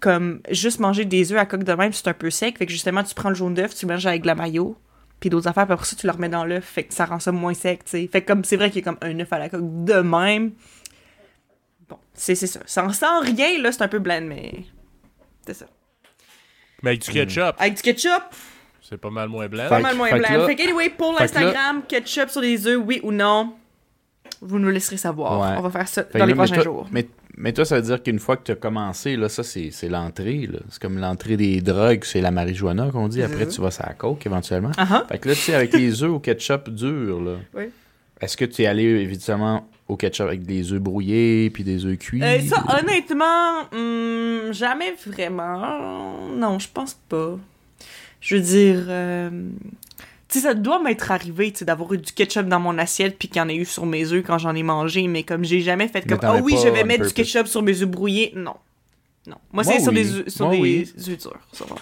comme 0.00 0.40
juste 0.50 0.80
manger 0.80 1.04
des 1.04 1.32
œufs 1.32 1.38
à 1.38 1.46
coque 1.46 1.64
de 1.64 1.72
même, 1.72 1.92
c'est 1.92 2.08
un 2.08 2.12
peu 2.14 2.30
sec. 2.30 2.58
Fait 2.58 2.66
que 2.66 2.72
justement, 2.72 3.02
tu 3.04 3.14
prends 3.14 3.28
le 3.28 3.34
jaune 3.36 3.54
d'œuf, 3.54 3.74
tu 3.74 3.86
le 3.86 3.88
mélanges 3.88 4.06
avec 4.06 4.22
de 4.22 4.26
la 4.26 4.34
mayo, 4.34 4.76
puis 5.20 5.30
d'autres 5.30 5.48
affaires, 5.48 5.64
puis 5.66 5.72
après 5.74 5.86
ça, 5.86 5.96
tu 5.96 6.06
le 6.06 6.12
remets 6.12 6.28
dans 6.28 6.44
l'œuf. 6.44 6.64
Fait 6.64 6.84
que 6.84 6.94
ça 6.94 7.04
rend 7.04 7.18
ça 7.18 7.32
moins 7.32 7.54
sec, 7.54 7.84
tu 7.84 7.90
sais. 7.90 8.06
Fait 8.06 8.22
que 8.22 8.26
comme 8.28 8.44
c'est 8.44 8.56
vrai 8.56 8.70
qu'il 8.70 8.84
y 8.84 8.88
a 8.88 8.90
comme 8.92 8.98
un 9.02 9.18
œuf 9.20 9.32
à 9.32 9.38
la 9.38 9.48
coque 9.48 9.84
de 9.84 9.94
même. 10.00 10.52
Bon, 11.88 11.98
c'est 12.14 12.34
c'est 12.34 12.46
ça. 12.46 12.60
Sans, 12.66 12.92
sans 12.92 13.20
rien, 13.20 13.60
là, 13.62 13.72
c'est 13.72 13.82
un 13.82 13.88
peu 13.88 13.98
bland, 13.98 14.22
mais. 14.22 14.52
C'est 15.46 15.54
ça. 15.54 15.66
Mais 16.82 16.90
avec 16.90 17.02
du 17.02 17.10
ketchup, 17.10 17.56
Avec 17.58 17.74
du 17.74 17.82
ketchup, 17.82 18.22
c'est 18.82 18.98
pas 18.98 19.10
mal 19.10 19.28
moins 19.28 19.48
blanc. 19.48 19.68
pas 19.68 19.80
mal 19.80 19.96
moins 19.96 20.08
fait 20.10 20.18
là- 20.20 20.46
Fait 20.46 20.54
que, 20.54 20.62
anyway, 20.62 20.90
pour 20.90 21.16
l'Instagram, 21.18 21.82
ketchup 21.88 22.28
sur 22.28 22.40
les 22.40 22.66
œufs, 22.66 22.80
oui 22.84 23.00
ou 23.02 23.10
non, 23.10 23.54
vous 24.40 24.58
nous 24.58 24.68
laisserez 24.68 24.96
savoir. 24.98 25.40
Ouais. 25.40 25.56
On 25.58 25.62
va 25.62 25.70
faire 25.70 25.88
ça 25.88 26.04
Fait 26.04 26.18
dans 26.18 26.26
les 26.26 26.34
toi- 26.34 26.46
jours. 26.62 26.86
Mais, 26.92 27.08
mais 27.38 27.52
toi, 27.52 27.64
ça 27.64 27.76
veut 27.76 27.82
dire 27.82 28.02
qu'une 28.02 28.18
fois 28.18 28.36
que 28.36 28.42
tu 28.44 28.52
as 28.52 28.56
commencé, 28.56 29.16
là, 29.16 29.28
ça, 29.28 29.42
c'est 29.42 29.70
l'entrée. 29.88 30.46
là. 30.50 30.58
C'est 30.70 30.82
comme 30.82 30.98
l'entrée 30.98 31.36
des 31.36 31.60
drogues, 31.60 32.04
c'est 32.04 32.20
la 32.20 32.30
marijuana 32.30 32.90
qu'on 32.90 33.08
dit. 33.08 33.22
Après, 33.22 33.44
Mhm. 33.46 33.50
tu 33.52 33.60
vas 33.60 33.70
sur 33.70 33.84
la 33.86 33.94
coke 33.94 34.26
éventuellement. 34.26 34.72
Ah. 34.76 35.04
Fait 35.08 35.18
que 35.18 35.28
là, 35.28 35.34
tu 35.34 35.40
sais, 35.40 35.54
avec 35.54 35.72
les 35.72 36.02
œufs 36.02 36.10
au 36.10 36.18
ketchup 36.18 36.68
dur, 36.70 37.20
là. 37.20 37.36
Oui. 37.54 37.64
Est-ce 38.20 38.36
que 38.36 38.44
tu 38.44 38.62
es 38.62 38.66
allé 38.66 38.82
évidemment 38.82 39.68
au 39.86 39.96
ketchup 39.96 40.26
avec 40.26 40.42
des 40.44 40.72
œufs 40.72 40.80
brouillés 40.80 41.50
puis 41.50 41.62
des 41.62 41.84
œufs 41.86 41.96
cuits? 41.98 42.22
Euh, 42.22 42.40
ça, 42.40 42.64
honnêtement, 42.80 43.62
hum, 43.72 44.52
jamais 44.52 44.92
vraiment. 45.06 46.28
Non, 46.36 46.58
je 46.58 46.68
pense 46.74 46.94
pas. 47.08 47.38
Je 48.20 48.34
veux 48.34 48.42
dire, 48.42 48.84
euh, 48.88 49.30
sais, 50.28 50.40
ça 50.40 50.54
doit 50.54 50.78
m'être 50.80 51.10
arrivé, 51.10 51.52
tu 51.52 51.60
sais, 51.60 51.64
d'avoir 51.64 51.92
eu 51.94 51.98
du 51.98 52.12
ketchup 52.12 52.46
dans 52.46 52.60
mon 52.60 52.76
assiette 52.78 53.18
puis 53.18 53.28
qu'il 53.28 53.38
y 53.38 53.40
en 53.40 53.48
ait 53.48 53.56
eu 53.56 53.64
sur 53.64 53.86
mes 53.86 54.12
œufs 54.12 54.24
quand 54.24 54.38
j'en 54.38 54.54
ai 54.54 54.62
mangé, 54.62 55.06
mais 55.08 55.22
comme 55.22 55.44
j'ai 55.44 55.60
jamais 55.60 55.88
fait 55.88 56.06
comme, 56.06 56.20
oh 56.22 56.40
oui, 56.42 56.56
je 56.62 56.68
vais 56.68 56.84
mettre 56.84 57.06
du 57.06 57.12
ketchup 57.12 57.46
sur 57.46 57.62
mes 57.62 57.80
œufs 57.82 57.88
brouillés. 57.88 58.32
Non. 58.36 58.56
Non. 59.26 59.36
Moi, 59.52 59.64
c'est 59.64 59.80
sur 59.80 59.92
des 59.92 60.14
œufs, 60.14 60.28
sur 60.28 60.46
Moi, 60.46 60.56
des 60.56 60.60
oui. 60.62 60.92
œufs 60.96 61.18
durs. 61.18 61.40
ça 61.52 61.64
va. 61.64 61.76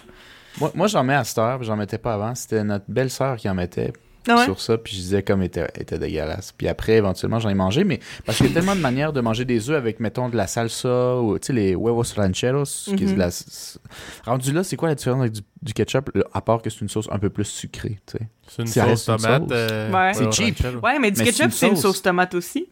Moi, 0.58 0.72
moi 0.74 0.86
j'en 0.86 1.04
mets 1.04 1.14
à 1.14 1.24
cette 1.24 1.38
heure, 1.38 1.62
j'en 1.62 1.76
mettais 1.76 1.98
pas 1.98 2.14
avant. 2.14 2.34
C'était 2.34 2.64
notre 2.64 2.86
belle-sœur 2.88 3.36
qui 3.36 3.48
en 3.48 3.54
mettait 3.54 3.92
ouais? 4.34 4.44
sur 4.44 4.60
ça, 4.60 4.78
puis 4.78 4.94
je 4.94 5.00
disais 5.00 5.22
comme 5.22 5.42
était, 5.42 5.66
était 5.78 5.98
dégueulasse. 5.98 6.52
Puis 6.52 6.68
après, 6.68 6.94
éventuellement, 6.94 7.38
j'en 7.38 7.48
ai 7.50 7.54
mangé, 7.54 7.84
mais 7.84 8.00
parce 8.24 8.38
qu'il 8.38 8.46
y 8.46 8.50
a 8.50 8.54
tellement 8.54 8.74
de 8.74 8.80
manières 8.80 9.12
de 9.12 9.20
manger 9.20 9.44
des 9.44 9.70
œufs 9.70 9.76
avec, 9.76 10.00
mettons, 10.00 10.28
de 10.28 10.36
la 10.36 10.46
salsa 10.46 11.16
ou, 11.20 11.38
tu 11.38 11.46
sais, 11.48 11.52
les 11.52 11.70
huevos 11.72 12.02
rancheros, 12.16 12.64
qui 12.84 12.92
est 13.04 13.06
de 13.06 13.12
Mhm. 13.12 13.18
la... 13.18 13.28
Rendu 14.24 14.52
là, 14.52 14.64
c'est 14.64 14.76
quoi 14.76 14.88
la 14.88 14.94
différence 14.94 15.20
avec 15.20 15.32
du, 15.32 15.40
du 15.62 15.72
ketchup, 15.72 16.10
à 16.32 16.40
part 16.40 16.62
que 16.62 16.70
c'est 16.70 16.80
une 16.80 16.88
sauce 16.88 17.08
un 17.10 17.18
peu 17.18 17.30
plus 17.30 17.44
sucrée, 17.44 17.98
tu 18.06 18.18
sais? 18.18 18.24
C'est 18.48 18.62
une 18.62 18.68
sauce 18.68 19.04
tomate. 19.06 19.50
euh, 19.50 19.90
Ouais. 19.92 20.14
C'est 20.14 20.32
cheap. 20.32 20.58
Ouais, 20.82 20.98
mais 20.98 21.10
du 21.10 21.18
Mais 21.18 21.26
ketchup, 21.26 21.52
c'est 21.52 21.68
une 21.68 21.76
sauce 21.76 22.00
tomate 22.02 22.34
aussi. 22.34 22.68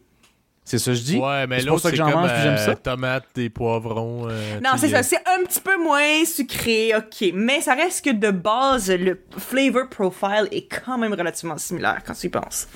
C'est 0.67 0.79
ça 0.79 0.91
que 0.91 0.97
je 0.97 1.03
dis? 1.03 1.17
Ouais, 1.17 1.45
mais 1.45 1.59
C'est 1.59 1.65
pour 1.67 1.73
l'autre, 1.75 1.83
ça 1.83 1.89
c'est 1.89 1.91
que 1.91 1.97
j'en 1.97 2.11
comme 2.11 2.21
mange, 2.21 2.33
puis 2.33 2.41
j'aime 2.41 2.53
euh, 2.55 2.65
ça. 2.65 2.75
tomates, 2.75 3.25
des 3.35 3.49
poivrons. 3.51 4.27
euh, 4.27 4.59
Non, 4.63 4.71
c'est 4.77 4.89
ça. 4.89 4.97
euh, 4.97 5.03
C'est 5.03 5.17
un 5.17 5.43
petit 5.45 5.59
peu 5.61 5.77
moins 5.81 6.25
sucré, 6.25 6.91
ok. 6.95 7.31
Mais 7.35 7.61
ça 7.61 7.75
reste 7.75 8.03
que 8.03 8.09
de 8.09 8.31
base, 8.31 8.89
le 8.89 9.21
flavor 9.37 9.87
profile 9.89 10.47
est 10.51 10.67
quand 10.67 10.97
même 10.97 11.13
relativement 11.13 11.57
similaire 11.59 12.01
quand 12.05 12.13
tu 12.13 12.25
y 12.25 12.29
penses. 12.29 12.67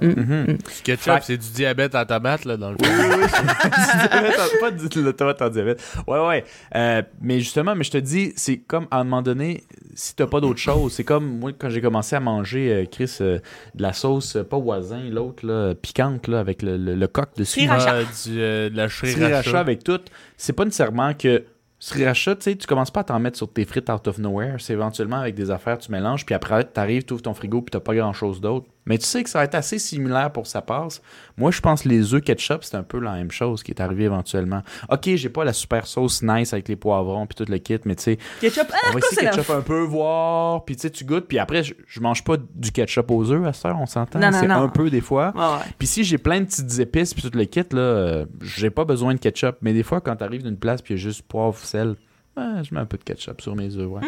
Mhm. 0.00 0.46
Du 0.46 0.82
ketchup, 0.84 1.12
Fait- 1.14 1.20
c'est 1.22 1.36
du 1.36 1.50
diabète 1.50 1.94
en 1.94 2.04
tomate, 2.04 2.44
là, 2.44 2.56
dans 2.56 2.70
le 2.70 2.76
fond. 2.82 2.90
pas 4.60 4.70
du 4.70 4.88
tomate 4.88 5.42
en 5.42 5.48
diabète. 5.48 5.82
Ouais, 6.06 6.26
ouais. 6.26 6.44
Euh, 6.74 7.02
mais 7.20 7.40
justement, 7.40 7.74
mais 7.74 7.84
je 7.84 7.90
te 7.90 7.98
dis, 7.98 8.32
c'est 8.36 8.58
comme 8.58 8.86
à 8.90 9.00
un 9.00 9.04
moment 9.04 9.22
donné, 9.22 9.64
si 9.94 10.14
t'as 10.14 10.26
pas 10.26 10.40
d'autre 10.40 10.58
chose, 10.60 10.92
c'est 10.92 11.04
comme 11.04 11.38
moi 11.38 11.52
quand 11.58 11.68
j'ai 11.70 11.80
commencé 11.80 12.16
à 12.16 12.20
manger, 12.20 12.72
euh, 12.72 12.84
Chris, 12.90 13.16
euh, 13.20 13.38
de 13.74 13.82
la 13.82 13.92
sauce, 13.92 14.36
pas 14.48 14.58
voisin, 14.58 15.02
l'autre, 15.10 15.46
là, 15.46 15.74
piquante, 15.74 16.28
là, 16.28 16.40
avec 16.40 16.62
le, 16.62 16.76
le, 16.76 16.94
le 16.94 17.06
coq 17.08 17.28
dessus. 17.36 17.60
Sriracha. 17.60 17.96
Ah, 18.00 18.02
du, 18.24 18.36
de 18.36 18.70
la 18.74 18.88
Sriracha 18.88 19.42
sriracha. 19.42 19.60
avec 19.60 19.84
tout. 19.84 20.00
C'est 20.36 20.52
pas 20.52 20.64
nécessairement 20.64 21.14
que. 21.14 21.44
Sriracha, 21.82 22.36
tu 22.36 22.42
sais, 22.42 22.56
tu 22.56 22.66
commences 22.66 22.90
pas 22.90 23.00
à 23.00 23.04
t'en 23.04 23.18
mettre 23.18 23.38
sur 23.38 23.50
tes 23.50 23.64
frites 23.64 23.88
out 23.88 24.06
of 24.06 24.18
nowhere. 24.18 24.56
C'est 24.58 24.74
éventuellement 24.74 25.16
avec 25.20 25.34
des 25.34 25.50
affaires, 25.50 25.78
tu 25.78 25.90
mélanges, 25.90 26.26
puis 26.26 26.34
après, 26.34 26.62
t'arrives, 26.64 27.04
tu 27.04 27.14
ouvres 27.14 27.22
ton 27.22 27.32
frigo, 27.32 27.62
puis 27.62 27.70
t'as 27.70 27.80
pas 27.80 27.94
grand 27.94 28.12
chose 28.12 28.38
d'autre. 28.38 28.66
Mais 28.86 28.98
tu 28.98 29.04
sais 29.04 29.22
que 29.22 29.30
ça 29.30 29.38
va 29.40 29.44
être 29.44 29.54
assez 29.54 29.78
similaire 29.78 30.32
pour 30.32 30.46
ça 30.46 30.62
passe. 30.62 31.02
Moi, 31.36 31.50
je 31.50 31.60
pense 31.60 31.82
que 31.82 31.88
les 31.88 32.14
œufs 32.14 32.22
ketchup, 32.22 32.64
c'est 32.64 32.76
un 32.76 32.82
peu 32.82 32.98
la 32.98 33.12
même 33.12 33.30
chose 33.30 33.62
qui 33.62 33.72
est 33.72 33.80
arrivé 33.80 34.04
éventuellement. 34.04 34.62
Ok, 34.88 35.10
j'ai 35.14 35.28
pas 35.28 35.44
la 35.44 35.52
super 35.52 35.86
sauce 35.86 36.22
nice 36.22 36.52
avec 36.52 36.68
les 36.68 36.76
poivrons, 36.76 37.26
puis 37.26 37.36
tout 37.36 37.50
le 37.50 37.58
kit, 37.58 37.78
mais 37.84 37.94
tu 37.94 38.02
sais, 38.02 38.18
Ketchup, 38.40 38.68
ah, 38.72 38.76
on 38.88 38.92
va 38.92 38.98
essayer 38.98 39.22
la... 39.22 39.30
ketchup 39.30 39.50
un 39.50 39.60
peu, 39.60 39.80
voir, 39.82 40.64
puis 40.64 40.76
tu 40.76 40.82
sais, 40.82 40.90
tu 40.90 41.04
goûtes, 41.04 41.26
puis 41.26 41.38
après, 41.38 41.62
je, 41.62 41.74
je 41.86 42.00
mange 42.00 42.24
pas 42.24 42.36
du 42.54 42.72
ketchup 42.72 43.10
aux 43.10 43.30
œufs 43.30 43.46
à 43.46 43.52
cette 43.52 43.66
heure, 43.66 43.78
on 43.80 43.86
s'entend. 43.86 44.18
Non, 44.18 44.30
non, 44.30 44.38
C'est 44.40 44.50
un 44.50 44.68
peu 44.68 44.90
des 44.90 45.00
fois. 45.00 45.32
Puis 45.78 45.86
si 45.86 46.04
j'ai 46.04 46.18
plein 46.18 46.40
de 46.40 46.46
petites 46.46 46.78
épices 46.78 47.14
puis 47.14 47.22
tout 47.22 47.36
le 47.36 47.44
kit, 47.44 47.64
là, 47.72 47.80
euh, 47.80 48.26
j'ai 48.42 48.70
pas 48.70 48.84
besoin 48.84 49.14
de 49.14 49.18
ketchup. 49.18 49.56
Mais 49.62 49.72
des 49.72 49.82
fois, 49.82 50.00
quand 50.00 50.16
t'arrives 50.16 50.42
d'une 50.42 50.56
place 50.56 50.82
puis 50.82 50.94
il 50.94 50.96
y 50.96 51.00
a 51.00 51.02
juste 51.02 51.22
poivre, 51.22 51.56
sel, 51.58 51.96
ouais, 52.36 52.44
je 52.62 52.74
mets 52.74 52.80
un 52.80 52.86
peu 52.86 52.96
de 52.96 53.04
ketchup 53.04 53.40
sur 53.40 53.54
mes 53.54 53.76
œufs, 53.76 53.88
ouais. 53.88 54.00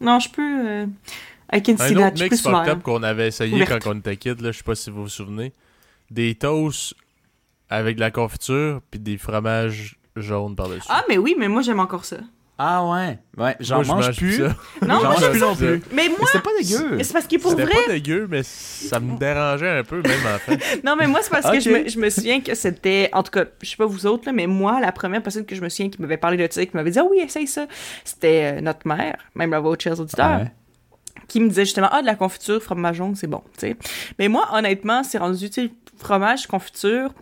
Non, 0.00 0.18
je 0.18 0.28
peux... 0.30 0.68
Euh... 0.68 0.86
I 1.52 1.62
can 1.62 1.74
Un 1.74 1.76
see 1.88 1.96
autre 1.96 2.14
that, 2.14 2.22
mix 2.24 2.40
fucked 2.42 2.68
up 2.68 2.82
qu'on 2.82 3.02
avait 3.02 3.28
essayé 3.28 3.54
Ouverte. 3.54 3.82
quand 3.82 3.90
on 3.94 3.98
était 3.98 4.16
kid, 4.16 4.40
là, 4.40 4.52
je 4.52 4.58
sais 4.58 4.64
pas 4.64 4.74
si 4.74 4.90
vous 4.90 5.02
vous 5.04 5.08
souvenez. 5.08 5.52
Des 6.10 6.34
toasts 6.34 6.94
avec 7.70 7.96
de 7.96 8.00
la 8.00 8.10
confiture 8.10 8.80
puis 8.90 9.00
des 9.00 9.16
fromages 9.18 9.96
jaunes 10.16 10.56
par-dessus. 10.56 10.86
Ah, 10.88 11.04
mais 11.08 11.18
oui, 11.18 11.34
mais 11.38 11.48
moi, 11.48 11.62
j'aime 11.62 11.80
encore 11.80 12.04
ça. 12.04 12.16
Ah 12.60 12.84
ouais? 12.84 13.18
Ouais, 13.36 13.54
j'en 13.60 13.76
mange, 13.84 14.06
mange 14.06 14.16
plus. 14.16 14.38
ça. 14.38 14.56
Non, 14.86 14.96
J'en 15.00 15.10
moi, 15.12 15.20
mange 15.20 15.30
plus 15.30 15.40
non 15.40 15.54
plus. 15.54 15.80
Mais 15.92 16.08
moi, 16.08 16.26
c'était 16.26 16.42
pas 16.42 16.50
dégueu. 16.60 16.98
c'est 17.04 17.12
parce 17.12 17.28
que 17.28 17.36
pour 17.40 17.52
C'était 17.52 17.64
vrai... 17.66 17.74
pas 17.86 17.92
dégueu, 17.92 18.26
mais 18.28 18.42
ça 18.42 18.98
me 18.98 19.16
dérangeait 19.20 19.78
un 19.78 19.84
peu, 19.84 20.02
même 20.02 20.20
en 20.26 20.38
fait. 20.38 20.82
Non, 20.84 20.96
mais 20.96 21.06
moi, 21.06 21.20
c'est 21.22 21.30
parce 21.30 21.48
que 21.52 21.60
je 21.60 21.70
me, 21.70 21.88
je 21.88 21.98
me 22.00 22.10
souviens 22.10 22.40
que 22.40 22.56
c'était. 22.56 23.10
En 23.12 23.22
tout 23.22 23.30
cas, 23.30 23.44
je 23.62 23.68
sais 23.70 23.76
pas 23.76 23.86
vous 23.86 24.06
autres, 24.06 24.24
là, 24.26 24.32
mais 24.32 24.48
moi, 24.48 24.80
la 24.80 24.90
première 24.90 25.22
personne 25.22 25.46
que 25.46 25.54
je 25.54 25.60
me 25.60 25.68
souviens 25.68 25.88
qui 25.88 26.02
m'avait 26.02 26.16
parlé 26.16 26.36
de 26.36 26.52
ça, 26.52 26.66
qui 26.66 26.76
m'avait 26.76 26.90
dit 26.90 26.98
Ah 26.98 27.04
oui, 27.08 27.18
essaye 27.20 27.46
ça, 27.46 27.68
c'était 28.04 28.56
euh, 28.56 28.60
notre 28.60 28.88
mère, 28.88 29.16
même 29.36 29.52
la 29.52 29.60
vôtre, 29.60 29.84
chers 29.84 30.00
auditeurs, 30.00 30.26
Ah 30.26 30.38
ouais. 30.38 30.52
Qui 31.28 31.40
me 31.40 31.48
disait 31.48 31.64
justement 31.64 31.88
Ah, 31.92 32.00
de 32.02 32.06
la 32.06 32.14
confiture, 32.16 32.60
fromage 32.62 32.96
jaune, 32.96 33.14
c'est 33.14 33.26
bon, 33.28 33.42
tu 33.54 33.60
sais. 33.68 33.76
Mais 34.18 34.28
moi, 34.28 34.48
honnêtement, 34.52 35.02
c'est 35.04 35.18
rendu, 35.18 35.48
tu 35.50 35.66
sais, 35.66 35.70
fromage, 35.98 36.46
confiture, 36.46 37.12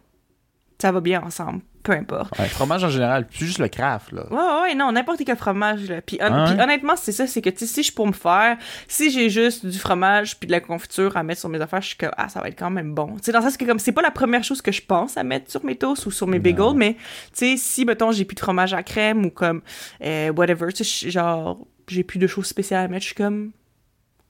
ça 0.78 0.92
va 0.92 1.00
bien 1.00 1.22
ensemble, 1.22 1.60
peu 1.82 1.92
importe. 1.92 2.38
Ouais, 2.38 2.46
fromage 2.48 2.84
en 2.84 2.90
général, 2.90 3.26
plus 3.26 3.46
juste 3.46 3.58
le 3.58 3.68
craft, 3.68 4.12
là. 4.12 4.26
Ouais, 4.30 4.60
ouais, 4.62 4.74
non, 4.74 4.92
n'importe 4.92 5.22
quel 5.24 5.36
fromage, 5.36 5.88
là. 5.88 6.02
Puis, 6.02 6.18
hon- 6.20 6.44
Ah 6.58 6.62
honnêtement, 6.64 6.94
c'est 6.96 7.12
ça, 7.12 7.26
c'est 7.26 7.40
que, 7.40 7.48
tu 7.48 7.60
sais, 7.60 7.66
si 7.66 7.82
je 7.82 7.92
pour 7.94 8.06
me 8.06 8.12
faire, 8.12 8.58
si 8.86 9.10
j'ai 9.10 9.30
juste 9.30 9.64
du 9.64 9.78
fromage 9.78 10.38
puis 10.38 10.46
de 10.46 10.52
la 10.52 10.60
confiture 10.60 11.16
à 11.16 11.22
mettre 11.22 11.40
sur 11.40 11.48
mes 11.48 11.60
affaires, 11.62 11.80
je 11.80 11.88
suis 11.88 11.96
comme, 11.96 12.10
ah, 12.18 12.28
ça 12.28 12.40
va 12.40 12.48
être 12.48 12.58
quand 12.58 12.68
même 12.70 12.94
bon. 12.94 13.14
Tu 13.16 13.22
sais, 13.24 13.32
dans 13.32 13.38
le 13.38 13.44
sens 13.46 13.56
que, 13.56 13.64
comme, 13.64 13.78
c'est 13.78 13.92
pas 13.92 14.02
la 14.02 14.10
première 14.10 14.44
chose 14.44 14.60
que 14.60 14.70
je 14.70 14.82
pense 14.82 15.16
à 15.16 15.24
mettre 15.24 15.50
sur 15.50 15.64
mes 15.64 15.76
toasts 15.76 16.04
ou 16.04 16.10
sur 16.10 16.26
mes 16.26 16.38
bagels, 16.38 16.74
mais, 16.76 16.92
tu 16.94 17.00
sais, 17.32 17.56
si, 17.56 17.86
mettons, 17.86 18.12
j'ai 18.12 18.26
plus 18.26 18.34
de 18.34 18.40
fromage 18.40 18.74
à 18.74 18.82
crème 18.82 19.24
ou 19.24 19.30
comme, 19.30 19.62
euh, 20.04 20.30
whatever, 20.32 20.72
tu 20.74 20.84
sais, 20.84 21.06
je- 21.06 21.10
genre, 21.10 21.58
j'ai 21.88 22.04
plus 22.04 22.18
de 22.18 22.26
choses 22.26 22.46
spéciales 22.46 22.84
à 22.84 22.88
mettre, 22.88 23.02
je 23.02 23.06
suis 23.06 23.14
comme, 23.14 23.52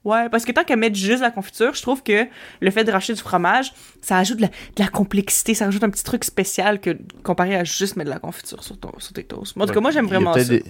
Ouais, 0.07 0.29
parce 0.29 0.45
que 0.45 0.51
tant 0.53 0.63
qu'à 0.63 0.75
mettre 0.77 0.95
juste 0.95 1.21
la 1.21 1.31
confiture, 1.31 1.73
je 1.73 1.81
trouve 1.81 2.01
que 2.01 2.27
le 2.61 2.71
fait 2.71 2.83
de 2.85 2.91
racheter 2.91 3.13
du 3.13 3.19
fromage, 3.21 3.73
ça 4.01 4.17
ajoute 4.17 4.37
de 4.37 4.43
la, 4.43 4.47
de 4.47 4.53
la 4.79 4.87
complexité, 4.87 5.53
ça 5.53 5.65
ajoute 5.65 5.83
un 5.83 5.89
petit 5.89 6.03
truc 6.03 6.23
spécial 6.23 6.79
que 6.79 6.97
comparé 7.23 7.55
à 7.55 7.63
juste 7.65 7.97
mettre 7.97 8.09
de 8.09 8.13
la 8.13 8.19
confiture 8.19 8.63
sur, 8.63 8.77
ton, 8.79 8.91
sur 8.99 9.11
tes 9.13 9.23
toasts. 9.25 9.57
En 9.57 9.65
tout 9.67 9.73
cas, 9.73 9.81
moi, 9.81 9.91
j'aime 9.91 10.05
vraiment 10.07 10.33
ça. 10.33 10.39
des- 10.49 10.63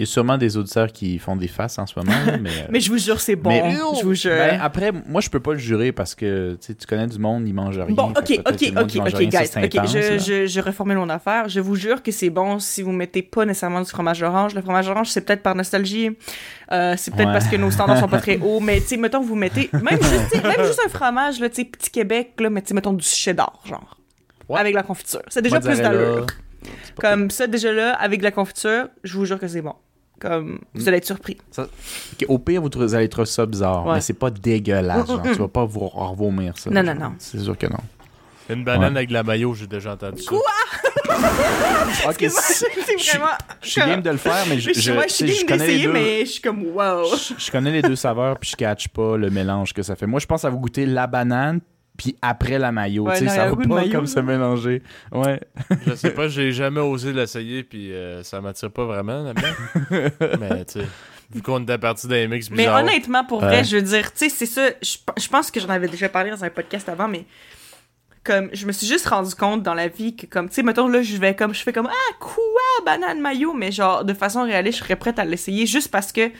Il 0.00 0.04
y 0.04 0.08
a 0.08 0.12
sûrement 0.12 0.38
des 0.38 0.56
auditeurs 0.56 0.90
qui 0.92 1.18
font 1.18 1.36
des 1.36 1.46
faces 1.46 1.78
en 1.78 1.86
ce 1.86 1.92
moment, 1.98 2.16
mais... 2.40 2.48
Mais 2.70 2.80
je 2.80 2.90
vous 2.90 2.96
jure, 2.96 3.20
c'est 3.20 3.36
bon. 3.36 3.50
mais- 3.50 3.76
je 3.98 4.02
vous 4.02 4.14
jure. 4.14 4.30
Ben, 4.30 4.58
après, 4.62 4.92
moi, 5.06 5.20
je 5.20 5.28
peux 5.28 5.40
pas 5.40 5.52
le 5.52 5.58
jurer 5.58 5.92
parce 5.92 6.14
que 6.14 6.56
tu 6.64 6.74
connais 6.88 7.06
du 7.06 7.18
monde, 7.18 7.46
ils 7.46 7.52
mangent 7.52 7.76
rien. 7.78 7.94
Bon, 7.94 8.08
ok, 8.08 8.40
ok, 8.46 8.72
ok, 8.78 8.96
ok, 8.96 9.14
rien, 9.14 9.28
guys. 9.28 9.50
je, 9.52 10.18
je, 10.18 10.46
je 10.46 10.60
reformule 10.60 10.96
mon 10.96 11.10
affaire. 11.10 11.50
Je 11.50 11.60
vous 11.60 11.76
jure 11.76 12.02
que 12.02 12.12
c'est 12.12 12.30
bon 12.30 12.58
si 12.58 12.80
vous 12.80 12.92
mettez 12.92 13.20
pas 13.20 13.44
nécessairement 13.44 13.82
du 13.82 13.90
fromage 13.90 14.22
orange. 14.22 14.54
Le 14.54 14.62
fromage 14.62 14.88
orange, 14.88 15.08
c'est 15.10 15.20
peut-être 15.20 15.42
par 15.42 15.54
nostalgie. 15.54 16.08
Euh, 16.72 16.94
c'est 16.96 17.10
peut-être 17.12 17.26
Ouais. 17.26 17.32
parce 17.34 17.48
que 17.48 17.56
nos 17.56 17.70
standards 17.70 17.98
sont 17.98 18.08
pas 18.08 18.20
très 18.22 18.38
hauts. 18.38 18.60
Mais, 18.60 18.80
tu 18.80 18.86
sais, 18.86 18.96
mettons, 18.96 19.20
vous 19.20 19.34
mettez, 19.34 19.68
même 19.74 20.00
juste, 20.00 20.42
même 20.42 20.64
juste 20.66 20.80
un 20.82 20.88
fromage, 20.88 21.40
là, 21.40 21.50
tu 21.50 21.56
sais, 21.56 21.64
petit 21.66 21.90
Québec, 21.90 22.32
là, 22.38 22.48
mais 22.48 22.62
tu 22.62 22.68
sais, 22.68 22.74
mettons 22.74 22.94
du 22.94 23.04
cheddar, 23.04 23.60
genre. 23.66 23.98
Avec 24.56 24.74
la 24.74 24.82
confiture. 24.82 25.20
C'est 25.28 25.42
déjà 25.42 25.60
plus 25.60 25.76
d'allure. 25.78 26.24
Comme 26.98 27.30
ça, 27.30 27.46
déjà 27.46 27.70
là, 27.70 27.92
avec 27.94 28.22
la 28.22 28.30
confiture, 28.30 28.88
je 29.04 29.14
vous 29.18 29.26
jure 29.26 29.38
que 29.38 29.46
c'est 29.46 29.60
bon. 29.60 29.74
Comme, 30.20 30.60
vous 30.74 30.86
allez 30.86 30.98
être 30.98 31.06
surpris. 31.06 31.38
Au 32.28 32.38
pire, 32.38 32.60
vous, 32.60 32.68
trouvez- 32.68 32.86
vous 32.86 32.94
allez 32.94 33.08
trouver 33.08 33.26
ça 33.26 33.46
bizarre, 33.46 33.86
Ouais. 33.86 33.94
mais 33.94 34.00
c'est 34.02 34.12
pas 34.12 34.30
dégueulasse. 34.30 34.98
Mm, 35.08 35.12
mm, 35.12 35.16
genre, 35.16 35.26
mm. 35.26 35.32
Tu 35.32 35.38
vas 35.38 35.48
pas 35.48 35.64
vous 35.64 35.90
en 35.94 36.14
vomir 36.14 36.52
ça. 36.58 36.70
Non, 36.70 36.82
non, 36.82 36.92
genre. 36.92 37.00
non. 37.10 37.12
C'est 37.18 37.38
sûr 37.40 37.56
que 37.56 37.66
non. 37.66 37.78
Une 38.50 38.64
banane 38.64 38.92
Ouais. 38.92 38.98
avec 38.98 39.08
de 39.08 39.14
la 39.14 39.22
mayo, 39.22 39.54
j'ai 39.54 39.66
déjà 39.66 39.92
entendu 39.94 40.20
ça. 40.22 40.28
Quoi? 40.28 40.40
Ok, 42.06 42.22
Excuse-moi, 42.22 42.40
c'est- 42.42 43.10
vraiment. 43.16 43.30
je 43.62 43.68
suis 43.68 43.80
game 43.80 44.00
de 44.02 44.10
le 44.10 44.16
faire, 44.16 44.44
mais 44.48 44.58
je, 44.58 44.72
Je, 44.72 44.80
je, 44.80 44.92
ouais, 44.92 45.06
je 45.08 45.26
je 45.26 45.32
game 45.38 45.46
connais 45.46 45.66
les 45.66 45.72
d'essayer, 45.72 45.86
deux. 45.86 45.92
mais 45.92 46.20
je 46.24 46.30
suis 46.30 46.40
comme 46.40 46.62
wow. 46.64 47.04
Je, 47.16 47.34
je 47.36 47.50
connais 47.50 47.72
les 47.72 47.82
deux 47.82 47.96
saveurs, 47.96 48.38
puis 48.38 48.50
je 48.50 48.56
catch 48.56 48.88
pas 48.88 49.16
le 49.16 49.28
mélange 49.30 49.72
que 49.72 49.82
ça 49.82 49.96
fait. 49.96 50.06
Moi, 50.06 50.20
je 50.20 50.26
pense 50.26 50.44
à 50.44 50.50
vous 50.50 50.58
goûter 50.58 50.86
la 50.86 51.06
banane, 51.06 51.60
puis 52.00 52.16
après 52.22 52.58
la 52.58 52.72
mayo. 52.72 53.04
Ouais, 53.04 53.18
tu 53.18 53.28
sais, 53.28 53.34
ça 53.34 53.50
va 53.50 53.56
pas 53.56 53.62
comme 53.90 54.00
là. 54.00 54.06
se 54.06 54.20
mélanger. 54.20 54.82
Ouais. 55.12 55.38
Je 55.86 55.94
sais 55.94 56.12
pas, 56.14 56.28
j'ai 56.28 56.50
jamais 56.50 56.80
osé 56.80 57.12
l'essayer, 57.12 57.62
puis 57.62 57.92
euh, 57.92 58.22
ça 58.22 58.40
m'attire 58.40 58.70
pas 58.70 58.86
vraiment, 58.86 59.22
là-dedans. 59.22 60.10
Mais, 60.40 60.64
tu 60.64 60.80
sais, 60.80 60.86
vu 61.30 61.42
qu'on 61.42 61.62
était 61.62 61.76
parti 61.76 62.08
d'un 62.08 62.26
mix 62.26 62.48
Mais 62.50 62.56
bizarre. 62.56 62.80
honnêtement, 62.82 63.22
pour 63.26 63.42
Ouais. 63.42 63.48
vrai, 63.48 63.64
je 63.64 63.76
veux 63.76 63.82
dire, 63.82 64.10
tu 64.14 64.18
sais, 64.20 64.28
c'est 64.30 64.46
ça. 64.46 64.68
Je, 64.80 64.96
je 65.22 65.28
pense 65.28 65.50
que 65.50 65.60
j'en 65.60 65.68
avais 65.68 65.88
déjà 65.88 66.08
parlé 66.08 66.30
dans 66.30 66.42
un 66.42 66.48
podcast 66.48 66.88
avant, 66.88 67.06
mais 67.06 67.26
comme 68.24 68.48
je 68.54 68.64
me 68.66 68.72
suis 68.72 68.86
juste 68.86 69.06
rendu 69.08 69.34
compte 69.34 69.62
dans 69.62 69.74
la 69.74 69.88
vie 69.88 70.16
que 70.16 70.24
comme 70.26 70.48
tu 70.50 70.56
sais 70.56 70.62
mettons 70.62 70.88
là 70.88 71.00
je 71.00 71.16
vais 71.16 71.34
comme 71.34 71.54
je 71.54 71.62
fais 71.62 71.72
comme 71.72 71.88
ah 71.90 72.12
quoi 72.20 72.34
banane 72.84 73.18
maillot 73.18 73.54
mais 73.54 73.72
genre 73.72 74.04
de 74.04 74.12
façon 74.12 74.42
réaliste 74.44 74.78
je 74.80 74.84
serais 74.84 74.96
prête 74.96 75.18
à 75.18 75.24
l'essayer 75.24 75.64
juste 75.64 75.90
parce 75.90 76.12
que 76.12 76.30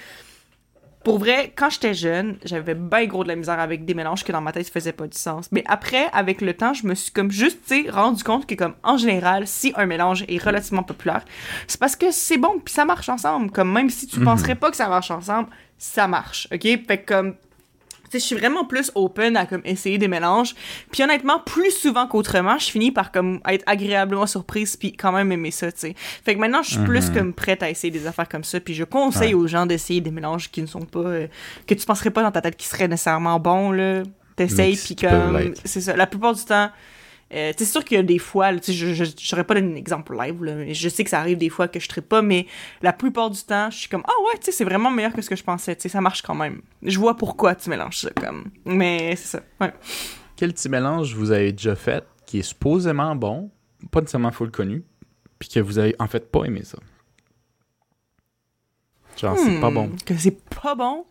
pour 1.03 1.18
vrai, 1.18 1.53
quand 1.57 1.70
j'étais 1.70 1.94
jeune, 1.94 2.36
j'avais 2.44 2.74
bien 2.74 3.07
gros 3.07 3.22
de 3.22 3.28
la 3.28 3.36
misère 3.36 3.59
avec 3.59 3.84
des 3.86 3.94
mélanges 3.94 4.22
que 4.22 4.32
dans 4.32 4.42
ma 4.42 4.53
tête 4.53 4.68
faisaient 4.68 4.92
pas 4.92 5.07
du 5.07 5.16
sens. 5.16 5.48
Mais 5.51 5.64
après, 5.66 6.09
avec 6.12 6.42
le 6.42 6.53
temps, 6.53 6.74
je 6.74 6.86
me 6.86 6.94
suis 6.94 7.11
comme 7.11 7.30
juste, 7.30 7.61
tu 7.66 7.84
sais, 7.84 7.90
rendu 7.90 8.22
compte 8.22 8.46
que 8.46 8.55
comme 8.55 8.74
en 8.82 8.98
général, 8.98 9.46
si 9.46 9.72
un 9.76 9.86
mélange 9.86 10.24
est 10.28 10.42
relativement 10.42 10.82
populaire, 10.82 11.24
c'est 11.66 11.80
parce 11.80 11.96
que 11.96 12.11
c'est 12.11 12.36
bon 12.36 12.61
puis 12.62 12.74
ça 12.74 12.84
marche 12.84 13.09
ensemble. 13.09 13.51
Comme 13.51 13.72
même 13.72 13.88
si 13.88 14.07
tu 14.07 14.20
penserais 14.20 14.57
pas 14.57 14.70
que 14.70 14.76
ça 14.76 14.88
marche 14.88 15.11
ensemble, 15.11 15.48
ça 15.78 16.07
marche, 16.07 16.48
ok? 16.53 16.62
Fait 16.86 16.98
que 16.98 17.14
comme 17.14 17.34
je 18.18 18.18
suis 18.18 18.36
vraiment 18.36 18.64
plus 18.64 18.90
open 18.94 19.36
à 19.36 19.46
comme 19.46 19.62
essayer 19.64 19.98
des 19.98 20.08
mélanges. 20.08 20.54
Puis 20.90 21.02
honnêtement, 21.02 21.38
plus 21.40 21.70
souvent 21.70 22.06
qu'autrement, 22.06 22.58
je 22.58 22.70
finis 22.70 22.90
par 22.90 23.12
comme 23.12 23.40
être 23.48 23.64
agréablement 23.66 24.26
surprise 24.26 24.76
puis 24.76 24.92
quand 24.92 25.12
même 25.12 25.30
aimer 25.32 25.50
ça, 25.50 25.70
tu 25.70 25.80
sais. 25.80 25.94
Fait 25.96 26.34
que 26.34 26.40
maintenant, 26.40 26.62
je 26.62 26.70
suis 26.70 26.84
plus 26.84 27.11
comme 27.11 27.32
prête 27.32 27.62
à 27.62 27.70
essayer 27.70 27.90
des 27.90 28.06
affaires 28.06 28.28
comme 28.28 28.44
ça. 28.44 28.61
Puis 28.61 28.74
je 28.74 28.84
conseille 28.84 29.34
aux 29.34 29.46
gens 29.46 29.66
d'essayer 29.66 30.00
des 30.00 30.11
mélanges 30.11 30.50
qui 30.50 30.62
ne 30.62 30.66
sont 30.66 30.84
pas 30.84 31.00
euh, 31.00 31.26
que 31.66 31.74
tu 31.74 31.86
penserais 31.86 32.11
pas 32.11 32.22
dans 32.22 32.32
ta 32.32 32.40
tête 32.40 32.56
qui 32.56 32.66
seraient 32.66 32.88
nécessairement 32.88 33.38
bons 33.38 33.72
là. 33.72 34.02
T'essayes 34.36 34.76
puis 34.76 34.96
comme 34.96 35.52
c'est 35.64 35.80
ça. 35.80 35.96
La 35.96 36.06
plupart 36.06 36.34
du 36.34 36.44
temps. 36.44 36.70
Euh, 37.33 37.53
c'est 37.57 37.64
sûr 37.64 37.85
qu'il 37.85 37.97
y 37.97 38.01
a 38.01 38.03
des 38.03 38.18
fois, 38.18 38.51
là, 38.51 38.59
je, 38.66 39.05
j'aurais 39.20 39.45
pas 39.45 39.55
donné 39.55 39.72
un 39.72 39.76
exemple 39.76 40.16
live, 40.16 40.43
là, 40.43 40.55
mais 40.57 40.74
je 40.74 40.89
sais 40.89 41.05
que 41.05 41.11
ça 41.11 41.20
arrive 41.20 41.39
des 41.39 41.49
fois 41.49 41.68
que 41.68 41.78
je 41.78 41.89
trippe 41.89 42.09
pas, 42.09 42.22
mais 42.22 42.47
la 42.83 42.93
plupart 42.93 43.31
du 43.31 43.41
temps, 43.41 43.70
je 43.70 43.78
suis 43.78 43.89
comme, 43.89 44.03
ah 44.07 44.12
ouais, 44.26 44.39
tu 44.39 44.47
sais, 44.47 44.53
c'est 44.53 44.64
vraiment 44.64 44.91
meilleur 44.91 45.12
que 45.12 45.22
ce 45.22 45.31
que 45.31 45.37
je 45.37 45.45
pensais, 45.45 45.76
ça 45.78 46.01
marche 46.01 46.22
quand 46.22 46.35
même. 46.35 46.61
Je 46.83 46.99
vois 46.99 47.16
pourquoi 47.16 47.55
tu 47.55 47.70
mélanges 47.70 47.99
ça, 47.99 48.11
comme. 48.11 48.51
Mais 48.64 49.14
c'est 49.14 49.39
ça, 49.39 49.43
ouais. 49.61 49.72
Quel 50.35 50.53
petit 50.53 50.68
mélange 50.68 51.14
vous 51.14 51.31
avez 51.31 51.53
déjà 51.53 51.76
fait 51.76 52.05
qui 52.26 52.41
est 52.41 52.43
supposément 52.43 53.14
bon, 53.14 53.51
pas 53.91 54.01
nécessairement 54.01 54.33
full 54.33 54.51
connu, 54.51 54.85
puis 55.39 55.49
que 55.49 55.61
vous 55.61 55.78
avez 55.78 55.95
en 55.99 56.09
fait 56.09 56.31
pas 56.33 56.45
aimé 56.45 56.62
ça? 56.64 56.78
Genre, 59.16 59.37
c'est 59.37 59.61
pas 59.61 59.70
Hmm, 59.70 59.74
bon. 59.74 59.91
Que 60.05 60.16
c'est 60.16 60.37
pas 60.49 60.74
bon? 60.74 61.05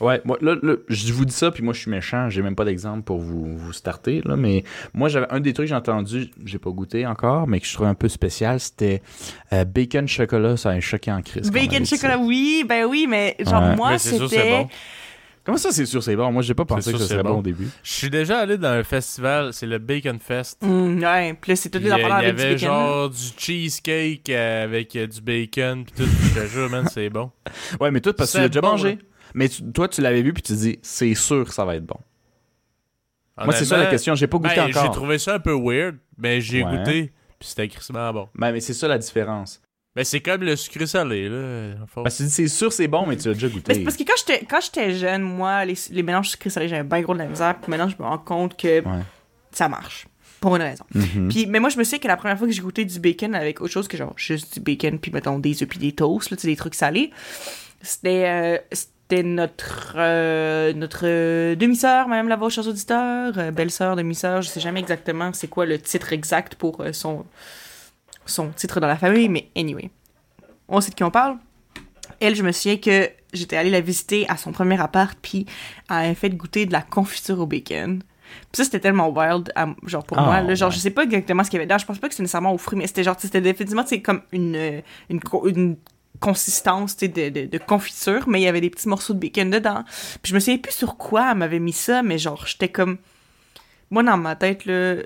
Ouais, 0.00 0.20
moi, 0.24 0.36
là, 0.42 0.56
là, 0.62 0.74
je 0.88 1.12
vous 1.12 1.24
dis 1.24 1.32
ça, 1.32 1.50
puis 1.50 1.62
moi, 1.62 1.72
je 1.72 1.80
suis 1.80 1.90
méchant, 1.90 2.28
j'ai 2.28 2.42
même 2.42 2.54
pas 2.54 2.64
d'exemple 2.66 3.02
pour 3.02 3.18
vous, 3.18 3.56
vous 3.56 3.72
starter, 3.72 4.20
là, 4.24 4.36
mais 4.36 4.62
moi, 4.92 5.08
j'avais 5.08 5.26
un 5.30 5.40
des 5.40 5.52
trucs 5.54 5.64
que 5.66 5.70
j'ai 5.70 5.74
entendu, 5.74 6.30
j'ai 6.44 6.58
pas 6.58 6.70
goûté 6.70 7.06
encore, 7.06 7.46
mais 7.46 7.60
que 7.60 7.66
je 7.66 7.72
trouvais 7.72 7.88
un 7.88 7.94
peu 7.94 8.08
spécial, 8.08 8.60
c'était 8.60 9.00
euh, 9.54 9.64
bacon 9.64 10.06
chocolat, 10.06 10.56
ça 10.58 10.70
a 10.70 10.80
choqué 10.80 11.10
en 11.10 11.22
crise. 11.22 11.50
Bacon 11.50 11.76
avait 11.76 11.84
chocolat, 11.86 12.18
oui, 12.18 12.64
ben 12.68 12.84
oui, 12.84 13.06
mais 13.08 13.36
genre, 13.40 13.62
Ouais. 13.62 13.76
moi, 13.76 13.98
c'était. 13.98 14.50
bon. 14.50 14.68
Comment 15.44 15.58
ça, 15.58 15.70
c'est 15.70 15.86
sûr, 15.86 16.02
c'est 16.02 16.16
bon? 16.16 16.32
Moi, 16.32 16.42
j'ai 16.42 16.54
pas 16.54 16.64
pensé 16.64 16.92
que 16.92 16.98
ça 16.98 17.06
serait 17.06 17.22
bon. 17.22 17.34
bon. 17.34 17.38
au 17.38 17.42
début. 17.42 17.68
Je 17.84 17.92
suis 17.92 18.10
déjà 18.10 18.40
allé 18.40 18.58
dans 18.58 18.66
un 18.68 18.82
festival, 18.82 19.52
c'est 19.52 19.66
le 19.66 19.78
Bacon 19.78 20.18
Fest. 20.18 20.58
Hum, 20.64 20.98
ouais, 21.00 21.34
puis 21.40 21.52
là, 21.52 21.56
c'est 21.56 21.68
toutes 21.70 21.82
Puis, 21.82 21.90
les 21.90 21.96
Il 21.96 22.00
y 22.00 22.04
affaires 22.04 22.16
avec 22.16 22.34
du 22.34 22.42
avait 22.42 22.54
bacon. 22.54 22.68
là. 22.68 22.74
genre 22.74 23.10
du 23.10 23.16
cheesecake 23.38 24.28
avec 24.28 24.96
euh, 24.96 25.06
du 25.06 25.20
bacon 25.20 25.84
pis 25.84 25.92
tout. 25.92 26.02
Je 26.34 26.40
te 26.40 26.46
jure, 26.48 26.68
man, 26.68 26.86
c'est 26.92 27.08
bon. 27.10 27.30
Ouais, 27.80 27.90
mais 27.92 28.00
toi, 28.00 28.12
parce 28.12 28.32
que 28.32 28.38
tu 28.38 28.42
l'as 28.42 28.48
déjà 28.48 28.60
bon, 28.60 28.70
mangé. 28.72 28.98
Mais 29.36 29.48
tu- 29.48 29.62
toi, 29.70 29.86
tu 29.86 30.00
l'avais 30.00 30.22
vu, 30.22 30.32
puis 30.32 30.42
tu 30.42 30.52
te 30.54 30.58
dis, 30.58 30.78
c'est 30.82 31.14
sûr 31.14 31.44
que 31.44 31.52
ça 31.52 31.64
va 31.64 31.76
être 31.76 31.86
bon. 31.86 31.98
Moi, 33.44 33.52
c'est 33.54 33.66
ça 33.66 33.76
la 33.76 33.86
question, 33.86 34.14
j'ai 34.14 34.26
pas 34.26 34.38
goûté 34.38 34.56
ben, 34.56 34.72
J'ai 34.72 34.78
encore. 34.78 34.94
trouvé 34.94 35.18
ça 35.18 35.34
un 35.34 35.38
peu 35.38 35.52
weird, 35.52 35.96
mais 36.16 36.40
j'ai 36.40 36.64
Ouais. 36.64 36.76
goûté, 36.78 37.12
puis 37.38 37.48
c'était 37.48 37.68
crissement 37.68 38.10
bon. 38.12 38.28
Ben, 38.34 38.50
mais 38.50 38.60
c'est 38.60 38.72
ça 38.72 38.88
la 38.88 38.96
différence. 38.96 39.60
Mais 39.94 40.04
c'est 40.04 40.20
comme 40.20 40.42
le 40.42 40.56
sucré 40.56 40.86
salé, 40.86 41.28
là. 41.28 41.74
en 41.82 41.86
fait. 41.86 42.02
Parce 42.02 42.14
que 42.16 42.22
tu 42.22 42.24
dis, 42.24 42.30
c'est 42.30 42.48
sûr, 42.48 42.72
c'est 42.72 42.88
bon, 42.88 43.06
mais 43.06 43.16
tu 43.16 43.28
l'as 43.28 43.34
déjà 43.34 43.48
goûté. 43.48 43.82
parce 43.84 43.96
que 43.96 44.04
quand 44.04 44.14
j'étais 44.18 44.44
quand 44.46 44.60
j'étais 44.62 44.94
jeune, 44.94 45.22
moi, 45.22 45.64
les, 45.66 45.74
les 45.90 46.02
mélanges 46.02 46.30
sucrés 46.30 46.50
salés, 46.50 46.68
j'avais 46.68 46.82
bien 46.82 47.00
gros 47.02 47.12
de 47.14 47.18
la 47.18 47.26
misère. 47.26 47.56
Puis 47.60 47.70
maintenant, 47.70 47.88
je 47.88 47.96
me 47.98 48.06
rends 48.08 48.18
compte 48.18 48.56
que 48.58 48.82
Ouais. 48.82 49.02
ça 49.52 49.68
marche. 49.68 50.06
Pour 50.40 50.54
une 50.56 50.62
raison. 50.62 50.84
Mhm. 50.94 51.28
Puis, 51.28 51.46
mais 51.46 51.60
moi, 51.60 51.70
je 51.70 51.78
me 51.78 51.84
souviens 51.84 51.98
que 51.98 52.08
la 52.08 52.16
première 52.18 52.36
fois 52.38 52.46
que 52.46 52.52
j'ai 52.52 52.60
goûté 52.60 52.84
du 52.84 53.00
bacon 53.00 53.34
avec 53.34 53.60
autre 53.62 53.72
chose 53.72 53.88
que 53.88 53.96
genre 53.96 54.12
juste 54.16 54.54
du 54.54 54.60
bacon, 54.60 54.98
puis 54.98 55.10
mettons 55.10 55.38
des 55.38 55.62
œufs 55.62 55.68
puis 55.68 55.78
des 55.78 55.92
toasts, 55.92 56.30
là, 56.30 56.36
tu 56.36 56.42
sais, 56.42 56.48
des 56.48 56.56
trucs 56.56 56.74
salés, 56.74 57.10
c'était 57.80 58.60
euh, 58.72 58.76
c'était 59.08 59.22
notre 59.22 59.94
euh, 59.96 60.72
notre 60.72 61.02
euh, 61.04 61.54
demi-sœur, 61.54 62.08
Madame 62.08 62.28
Lavoie, 62.28 62.48
chers 62.50 62.66
auditeurs, 62.66 63.34
euh, 63.38 63.50
belle-sœur, 63.52 63.94
demi-sœur, 63.96 64.42
je 64.42 64.48
sais 64.48 64.60
jamais 64.60 64.80
exactement 64.80 65.32
c'est 65.32 65.48
quoi 65.48 65.64
le 65.66 65.78
titre 65.78 66.12
exact 66.12 66.56
pour 66.56 66.80
euh, 66.80 66.92
son 66.92 67.24
son 68.24 68.48
titre 68.48 68.80
dans 68.80 68.88
la 68.88 68.96
famille, 68.96 69.28
mais 69.28 69.48
anyway. 69.56 69.90
On 70.68 70.80
sait 70.80 70.90
de 70.90 70.96
qui 70.96 71.04
on 71.04 71.12
parle. 71.12 71.36
Elle, 72.18 72.34
je 72.34 72.42
me 72.42 72.50
souviens 72.50 72.78
que 72.78 73.08
j'étais 73.32 73.56
allée 73.56 73.70
la 73.70 73.80
visiter 73.80 74.26
à 74.28 74.36
son 74.36 74.50
premier 74.50 74.80
appart, 74.80 75.16
puis 75.22 75.46
elle 75.88 75.96
avait 75.96 76.14
fait 76.16 76.30
goûter 76.30 76.66
de 76.66 76.72
la 76.72 76.82
confiture 76.82 77.38
au 77.38 77.46
bacon. 77.46 78.02
Puis 78.50 78.56
ça, 78.56 78.64
c'était 78.64 78.80
tellement 78.80 79.08
wild, 79.10 79.52
à- 79.54 79.68
genre 79.84 80.02
pour 80.04 80.18
Ah, 80.18 80.22
moi. 80.24 80.40
Là, 80.40 80.54
genre, 80.56 80.70
ouais. 80.70 80.74
je 80.74 80.80
sais 80.80 80.90
pas 80.90 81.04
exactement 81.04 81.44
ce 81.44 81.50
qu'il 81.50 81.58
y 81.58 81.60
avait 81.60 81.66
dedans. 81.66 81.78
Je 81.78 81.86
pense 81.86 82.00
pas 82.00 82.08
que 82.08 82.14
c'était 82.14 82.24
nécessairement 82.24 82.52
aux 82.52 82.58
fruits, 82.58 82.76
mais 82.78 82.88
c'était 82.88 83.04
genre, 83.04 83.14
c'était 83.16 83.40
définitivement, 83.40 83.84
c'est 83.86 84.02
comme 84.02 84.22
une, 84.32 84.56
euh, 84.56 84.80
une, 85.08 85.20
une 85.44 85.76
consistance, 86.20 86.96
de, 86.96 87.06
de, 87.06 87.46
de 87.46 87.58
confiture, 87.58 88.28
mais 88.28 88.40
il 88.40 88.44
y 88.44 88.48
avait 88.48 88.60
des 88.60 88.70
petits 88.70 88.88
morceaux 88.88 89.14
de 89.14 89.18
bacon 89.18 89.50
dedans. 89.50 89.84
Puis 90.22 90.30
je 90.30 90.34
me 90.34 90.40
souviens 90.40 90.58
plus 90.58 90.72
sur 90.72 90.96
quoi 90.96 91.30
elle 91.30 91.38
m'avait 91.38 91.58
mis 91.58 91.72
ça, 91.72 92.02
mais 92.02 92.18
genre, 92.18 92.46
j'étais 92.46 92.68
comme... 92.68 92.98
Moi, 93.90 94.02
dans 94.02 94.16
ma 94.16 94.34
tête, 94.34 94.64
là, 94.66 94.96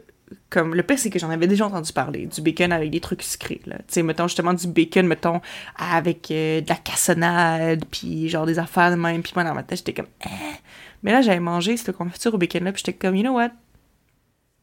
comme 0.48 0.74
le 0.74 0.82
pire 0.82 0.98
c'est 0.98 1.10
que 1.10 1.18
j'en 1.18 1.30
avais 1.30 1.46
déjà 1.46 1.66
entendu 1.66 1.92
parler 1.92 2.26
du 2.26 2.40
bacon 2.40 2.72
avec 2.72 2.90
des 2.90 3.00
trucs 3.00 3.22
sucrés 3.22 3.60
tu 3.64 3.72
sais 3.88 4.02
mettons 4.04 4.28
justement 4.28 4.54
du 4.54 4.68
bacon 4.68 5.04
mettons 5.06 5.40
avec 5.76 6.30
euh, 6.30 6.60
de 6.60 6.68
la 6.68 6.76
cassonade 6.76 7.84
puis 7.90 8.28
genre 8.28 8.46
des 8.46 8.60
affaires 8.60 8.92
de 8.92 8.96
même 8.96 9.22
puis 9.22 9.32
moi 9.34 9.42
dans 9.42 9.54
ma 9.54 9.64
tête 9.64 9.78
j'étais 9.78 9.92
comme 9.92 10.06
eh. 10.24 10.56
mais 11.02 11.10
là 11.10 11.20
j'avais 11.20 11.40
mangé 11.40 11.76
cette 11.76 11.96
confiture 11.96 12.32
au 12.32 12.38
bacon 12.38 12.62
là 12.62 12.72
puis 12.72 12.82
j'étais 12.84 12.96
comme 12.96 13.16
you 13.16 13.22
know 13.22 13.34
what? 13.34 13.50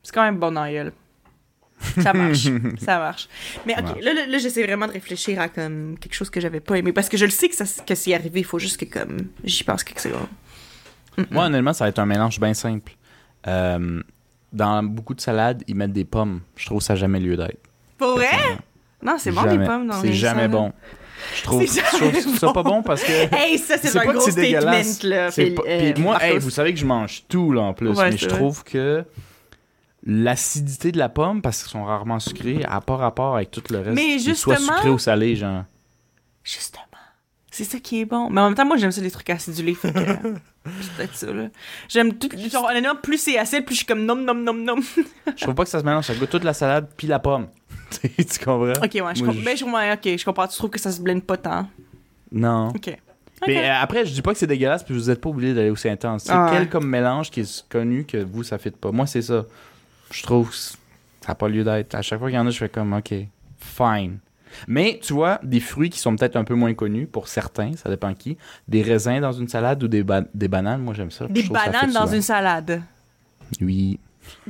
C'est 0.08 0.14
quand 0.14 0.24
même 0.24 0.40
bon 0.40 0.54
dans 0.54 0.64
la 0.64 0.72
gueule. 0.72 0.94
Ça 2.02 2.14
marche 2.14 2.48
ça 2.84 2.98
marche 3.00 3.30
mais 3.66 3.74
ok 3.78 4.02
là, 4.02 4.14
là, 4.14 4.26
là, 4.28 4.38
j'essaie 4.40 4.64
vraiment 4.64 4.88
de 4.88 4.94
réfléchir 4.94 5.40
à 5.40 5.48
comme 5.48 5.96
quelque 6.00 6.14
chose 6.16 6.30
que 6.30 6.40
j'avais 6.42 6.60
pas 6.60 6.76
aimé 6.76 6.92
parce 6.92 7.08
que 7.10 7.18
je 7.18 7.26
le 7.26 7.32
sais 7.32 7.50
que 7.50 7.56
ça 7.56 7.66
que 7.86 7.94
c'est 7.96 8.14
arrivé 8.14 8.40
il 8.40 8.46
faut 8.46 8.60
juste 8.60 8.78
que 8.78 8.86
comme 8.86 9.18
j'y 9.44 9.64
pense 9.64 9.84
quelques 9.84 10.00
secondes 10.00 10.28
Moi, 11.32 11.46
honnêtement, 11.46 11.74
ça 11.74 11.86
va 11.86 11.90
être 11.90 11.98
un 12.00 12.06
mélange 12.06 12.40
bien 12.40 12.54
simple. 12.54 12.94
Euh, 13.48 14.02
dans 14.54 14.84
beaucoup 14.84 15.16
de 15.16 15.22
salades, 15.22 15.64
ils 15.68 15.76
mettent 15.76 15.92
des 15.94 16.06
pommes. 16.06 16.42
Je 16.56 16.66
trouve 16.68 16.78
que 16.78 16.84
ça 16.84 16.94
n'a 16.94 17.00
jamais 17.00 17.20
lieu 17.20 17.36
d'être. 17.36 17.60
pour 17.98 18.16
vrai? 18.18 18.28
Non 19.02 19.16
c'est 19.18 19.32
bon 19.32 19.44
des 19.44 19.58
pommes 19.66 19.88
dans 19.88 20.02
C'est 20.02 20.14
jamais 20.14 20.48
bon. 20.48 20.74
Je 21.36 21.44
trouve, 21.44 21.64
je 21.64 21.80
trouve 21.80 22.00
jamais 22.14 22.22
ça 22.22 22.48
bon. 22.48 22.54
pas 22.54 22.64
bon 22.64 22.84
parce 22.84 23.04
que. 23.04 23.12
Hey, 23.36 23.58
ça, 23.58 23.78
c'est 23.82 23.96
un 23.98 24.06
pas 24.06 24.14
gros 24.14 24.30
statement, 24.30 24.62
là. 25.04 25.30
Pas- 25.32 25.42
euh, 25.68 25.94
Puis 25.94 26.04
moi, 26.04 26.24
hey, 26.24 26.38
vous 26.38 26.52
savez 26.52 26.74
que 26.74 26.80
je 26.80 26.86
mange 26.86 27.24
tout 27.28 27.52
là 27.52 27.62
en 27.62 27.74
plus, 27.74 27.90
Ouais, 27.90 28.12
mais 28.12 28.18
je 28.18 28.28
trouve 28.28 28.64
que 28.64 29.04
l'acidité 30.10 30.92
de 30.94 30.98
la 30.98 31.10
pomme, 31.10 31.42
parce 31.42 31.62
qu'ils 31.62 31.72
sont 31.72 31.84
rarement 31.84 32.20
sucrés, 32.20 32.64
a 32.68 32.80
pas 32.82 32.96
rapport 32.96 33.36
avec 33.36 33.52
tout 33.52 33.62
le 33.70 33.80
reste. 33.80 33.96
Mais 33.96 34.18
justement- 34.20 34.56
sucrés 34.58 34.90
ou 34.90 34.98
salés, 34.98 35.36
genre. 35.36 35.66
Justement. 36.44 36.84
C'est 37.52 37.64
ça 37.66 37.80
qui 37.80 38.02
est 38.02 38.06
bon. 38.06 38.30
Mais 38.30 38.40
en 38.40 38.46
même 38.46 38.56
temps, 38.56 38.66
moi, 38.66 38.78
j'aime 38.78 38.92
ça, 38.92 39.02
les 39.02 39.12
trucs 39.12 39.30
acidulés. 39.30 39.74
Fait 39.74 39.92
que, 39.92 39.98
euh, 40.00 40.36
c'est 40.82 40.92
peut-être 40.96 41.16
ça, 41.16 41.34
là. 41.34 41.48
J'aime 41.90 42.14
tout. 42.18 42.30
Genre, 42.52 42.66
honnêtement, 42.70 42.96
plus 42.96 43.18
c'est 43.18 43.38
acide, 43.38 43.66
plus 43.66 43.74
je 43.74 43.80
suis 43.80 43.86
comme 43.86 44.06
nom, 44.06 44.16
nom, 44.16 44.34
nom, 44.34 44.54
nom. 44.54 44.76
Je 45.36 45.42
trouve 45.42 45.56
pas 45.56 45.64
que 45.64 45.70
ça 45.70 45.80
se 45.80 45.84
mélange, 45.84 46.06
ça 46.06 46.14
goûte 46.16 46.30
toute 46.30 46.44
la 46.44 46.54
salade 46.54 46.88
puis 46.96 47.08
la 47.08 47.20
pomme. 47.20 47.48
tu 47.92 48.24
comprends? 48.46 48.72
ok, 48.74 48.82
ouais, 48.82 48.92
je 48.94 49.02
Moi, 49.02 49.14
comprends. 49.14 49.32
je- 49.34 49.44
Ben, 49.46 49.58
je 49.58 49.64
comprends. 49.66 49.92
Ok, 49.94 50.18
je 50.18 50.26
comprends. 50.26 50.48
Tu 50.48 50.58
trouves 50.58 50.70
que 50.70 50.80
ça 50.80 50.92
se 50.92 51.02
blende 51.02 51.24
pas 51.24 51.38
tant? 51.38 51.68
Non. 52.32 52.70
Ok. 52.70 52.96
Mais 53.48 53.70
euh, 53.70 53.74
après, 53.82 54.06
je 54.06 54.14
dis 54.14 54.22
pas 54.22 54.34
que 54.34 54.40
c'est 54.40 54.48
dégueulasse, 54.48 54.84
puis 54.84 54.94
vous 54.94 55.10
êtes 55.10 55.22
pas 55.22 55.30
obligé 55.30 55.54
d'aller 55.54 55.70
aussi 55.70 55.88
intense. 55.90 56.24
C'est 56.24 56.32
Ah 56.32 56.46
ouais. 56.46 56.52
quel 56.58 56.70
comme 56.70 56.88
mélange 56.88 57.30
qui 57.32 57.42
est 57.42 57.68
connu 57.70 58.04
que 58.06 58.18
vous, 58.18 58.44
ça 58.44 58.58
fit 58.58 58.72
pas? 58.72 58.92
Moi, 58.92 59.06
c'est 59.08 59.22
ça. 59.22 59.46
Je 60.12 60.24
trouve 60.24 60.50
que 60.50 60.56
ça 60.56 60.76
n'a 61.28 61.36
pas 61.36 61.48
lieu 61.50 61.64
d'être. 61.64 61.96
À 61.96 62.02
chaque 62.02 62.20
fois 62.20 62.30
qu'il 62.30 62.38
y 62.38 62.40
en 62.40 62.48
a, 62.48 62.50
je 62.50 62.58
fais 62.58 62.70
comme, 62.70 62.94
OK, 62.94 63.14
fine. 63.60 64.20
Mais, 64.68 65.00
tu 65.04 65.14
vois, 65.14 65.40
des 65.44 65.60
fruits 65.60 65.90
qui 65.90 66.00
sont 66.00 66.16
peut-être 66.16 66.36
un 66.38 66.44
peu 66.44 66.56
moins 66.56 66.74
connus, 66.74 67.06
pour 67.06 67.28
certains, 67.28 67.74
ça 67.76 67.90
dépend 67.90 68.14
qui, 68.14 68.38
des 68.68 68.82
raisins 68.82 69.20
dans 69.20 69.34
une 69.34 69.48
salade 69.50 69.84
ou 69.84 69.88
des, 69.88 70.04
ba- 70.04 70.24
des 70.34 70.48
bananes, 70.48 70.82
moi, 70.82 70.94
j'aime 70.94 71.12
ça. 71.12 71.28
Des 71.28 71.44
ça 71.44 71.50
bananes 71.54 71.92
dans 71.92 72.02
souvent. 72.04 72.14
une 72.16 72.22
salade. 72.22 72.82
Oui. 73.62 74.00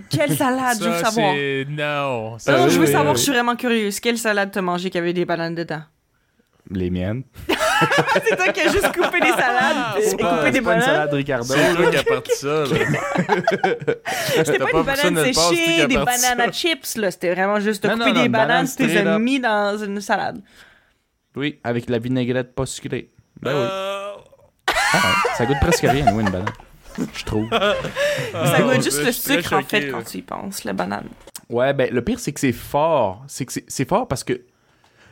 Quelle 0.09 0.35
salade, 0.35 0.77
je 0.81 0.89
veux 0.89 1.03
savoir. 1.03 1.33
Non. 1.69 2.31
Non, 2.31 2.39
Ça, 2.39 2.57
non, 2.59 2.69
je 2.69 2.79
veux 2.79 2.85
oui, 2.85 2.91
savoir, 2.91 3.13
oui. 3.13 3.17
je 3.17 3.23
suis 3.23 3.31
vraiment 3.31 3.55
curieuse. 3.55 3.99
Quelle 3.99 4.17
salade 4.17 4.49
t'as 4.51 4.61
mangé 4.61 4.89
qui 4.89 4.97
avait 4.97 5.13
des 5.13 5.25
bananes 5.25 5.55
dedans? 5.55 5.81
Les 6.71 6.89
miennes. 6.89 7.23
c'est 8.27 8.35
toi 8.35 8.47
qui 8.53 8.59
as 8.61 8.71
juste 8.71 8.91
coupé 8.93 9.19
des 9.19 9.29
salades 9.31 9.97
et 9.99 10.01
C'est 10.01 10.17
pas, 10.17 10.37
coupé 10.37 10.51
des 10.51 10.57
c'est 10.57 10.63
pas 10.63 10.73
une 10.73 10.79
bananes? 10.79 10.81
salade 10.85 11.13
Ricardo. 11.13 11.53
c'est 11.53 11.75
toi 11.75 11.91
qui 11.91 11.97
a 11.97 12.03
parti 12.03 12.31
ça, 12.35 12.47
là. 12.47 12.65
C'était 14.37 14.43
T'as 14.57 14.65
pas, 14.65 14.71
pas 14.71 14.83
bananes 14.83 15.23
c'est 15.25 15.31
qui 15.31 15.55
séchées, 15.55 15.81
a 15.81 15.87
des 15.87 15.97
bananes 15.97 16.41
à 16.41 16.51
chips, 16.51 16.95
là. 16.97 17.11
C'était 17.11 17.33
vraiment 17.33 17.59
juste 17.59 17.83
de 17.83 17.89
couper 17.89 18.13
des 18.13 18.29
bananes, 18.29 18.31
bananes 18.31 18.67
tu 18.77 18.85
les 18.87 18.97
as 18.97 19.19
mis 19.19 19.39
dans 19.39 19.77
une 19.77 20.01
salade. 20.01 20.41
Oui, 21.35 21.59
avec 21.63 21.85
de 21.87 21.91
la 21.91 21.99
vinaigrette 21.99 22.55
pas 22.55 22.65
sucrée. 22.65 23.11
Ben 23.41 23.51
oui. 23.53 23.59
Euh, 23.69 24.13
Ah 24.69 24.97
ouais, 24.97 25.31
ça 25.37 25.45
goûte 25.45 25.59
presque 25.61 25.83
rien, 25.83 26.05
oui, 26.13 26.23
une 26.23 26.29
banane. 26.31 26.45
Je 27.13 27.23
trouve. 27.25 27.47
Ça 27.51 28.61
goûte 28.61 28.81
juste 28.83 29.05
le 29.05 29.11
sucre, 29.11 29.53
en 29.53 29.61
fait, 29.61 29.89
quand 29.91 30.01
tu 30.03 30.17
y 30.17 30.21
penses, 30.23 30.63
la 30.63 30.73
banane. 30.73 31.07
Ouais, 31.49 31.73
ben 31.73 31.93
le 31.93 32.01
pire, 32.03 32.19
c'est 32.19 32.33
que 32.33 32.39
c'est 32.39 32.51
fort. 32.51 33.23
C'est 33.27 33.45
que 33.45 33.53
c'est- 33.53 33.65
c'est 33.67 33.87
fort 33.87 34.07
parce 34.07 34.23
que 34.23 34.41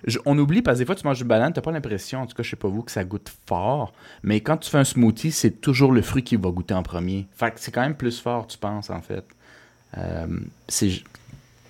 je- 0.05 0.19
on 0.25 0.37
oublie 0.37 0.61
parce 0.61 0.77
que 0.77 0.79
des 0.79 0.85
fois 0.85 0.95
tu 0.95 1.05
manges 1.05 1.19
une 1.21 1.27
banane, 1.27 1.51
t'as 1.53 1.61
pas 1.61 1.71
l'impression, 1.71 2.21
en 2.21 2.25
tout 2.27 2.35
cas 2.35 2.43
je 2.43 2.49
sais 2.51 2.55
pas 2.55 2.67
vous, 2.67 2.81
que 2.83 2.91
ça 2.91 3.03
goûte 3.03 3.31
fort. 3.47 3.93
Mais 4.23 4.39
quand 4.41 4.57
tu 4.57 4.69
fais 4.69 4.77
un 4.77 4.83
smoothie, 4.83 5.31
c'est 5.31 5.61
toujours 5.61 5.91
le 5.91 6.01
fruit 6.01 6.23
qui 6.23 6.35
va 6.35 6.49
goûter 6.51 6.73
en 6.73 6.83
premier. 6.83 7.27
Fait 7.35 7.51
que 7.51 7.59
c'est 7.59 7.71
quand 7.71 7.81
même 7.81 7.95
plus 7.95 8.19
fort, 8.19 8.47
tu 8.47 8.57
penses 8.57 8.89
en 8.89 9.01
fait. 9.01 9.25
Euh, 9.97 10.27
c'est 10.67 10.91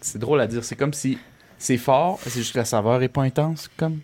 c'est 0.01 0.19
drôle 0.19 0.41
à 0.41 0.47
dire. 0.47 0.63
C'est 0.63 0.75
comme 0.75 0.93
si 0.93 1.17
c'est 1.57 1.77
fort, 1.77 2.19
c'est 2.23 2.39
juste 2.39 2.53
que 2.53 2.59
la 2.59 2.65
saveur 2.65 3.01
est 3.01 3.07
pas 3.09 3.23
intense, 3.23 3.69
comme. 3.77 3.99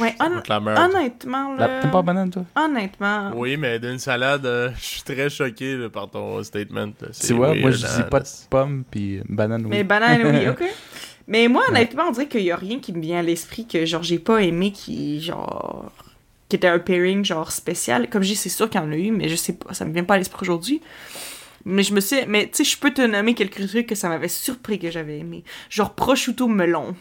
Ouais, 0.00 0.14
hon- 0.18 0.40
honnêtement, 0.82 1.54
là. 1.56 1.68
T'aimes 1.82 1.90
pas 1.90 1.98
la 1.98 2.02
banane, 2.02 2.30
toi? 2.30 2.44
Honnêtement. 2.56 3.32
Oui, 3.36 3.58
mais 3.58 3.78
d'une 3.78 3.98
salade, 3.98 4.46
euh, 4.46 4.70
je 4.78 4.82
suis 4.82 5.02
très 5.02 5.28
choqué 5.28 5.76
là, 5.76 5.90
par 5.90 6.08
ton 6.10 6.42
statement. 6.42 6.92
Tu 7.20 7.34
vois, 7.34 7.54
moi, 7.54 7.70
je 7.70 7.84
dis 7.84 8.02
pas 8.10 8.20
de 8.20 8.28
pomme, 8.48 8.84
puis 8.90 9.20
banane, 9.28 9.62
oui. 9.64 9.70
Mais 9.70 9.84
banane, 9.84 10.20
oui, 10.24 10.48
ok. 10.48 10.64
Mais 11.26 11.48
moi, 11.48 11.64
honnêtement, 11.68 12.04
on 12.08 12.12
dirait 12.12 12.28
qu'il 12.28 12.42
y 12.42 12.50
a 12.50 12.56
rien 12.56 12.80
qui 12.80 12.92
me 12.92 13.00
vient 13.00 13.18
à 13.20 13.22
l'esprit 13.22 13.66
que, 13.66 13.86
genre, 13.86 14.02
j'ai 14.02 14.18
pas 14.18 14.42
aimé 14.42 14.72
qui, 14.72 15.20
genre, 15.22 15.90
qui 16.48 16.56
était 16.56 16.68
un 16.68 16.78
pairing, 16.78 17.24
genre, 17.24 17.50
spécial. 17.50 18.10
Comme 18.10 18.22
je 18.22 18.28
dis, 18.28 18.36
c'est 18.36 18.48
sûr 18.50 18.68
qu'il 18.68 18.80
y 18.80 18.84
en 18.84 18.92
a 18.92 18.96
eu, 18.96 19.10
mais 19.10 19.28
je 19.28 19.36
sais 19.36 19.54
pas, 19.54 19.72
ça 19.72 19.84
me 19.86 19.92
vient 19.92 20.04
pas 20.04 20.14
à 20.14 20.18
l'esprit 20.18 20.42
aujourd'hui. 20.42 20.82
Mais 21.64 21.82
je 21.82 21.94
me 21.94 22.00
suis, 22.00 22.26
mais 22.28 22.46
tu 22.48 22.62
sais, 22.62 22.64
je 22.64 22.78
peux 22.78 22.92
te 22.92 23.00
nommer 23.00 23.34
quelques 23.34 23.66
trucs 23.68 23.86
que 23.86 23.94
ça 23.94 24.10
m'avait 24.10 24.28
surpris 24.28 24.78
que 24.78 24.90
j'avais 24.90 25.18
aimé. 25.18 25.44
Genre, 25.70 25.94
prosciutto 25.94 26.46
melon. 26.46 26.94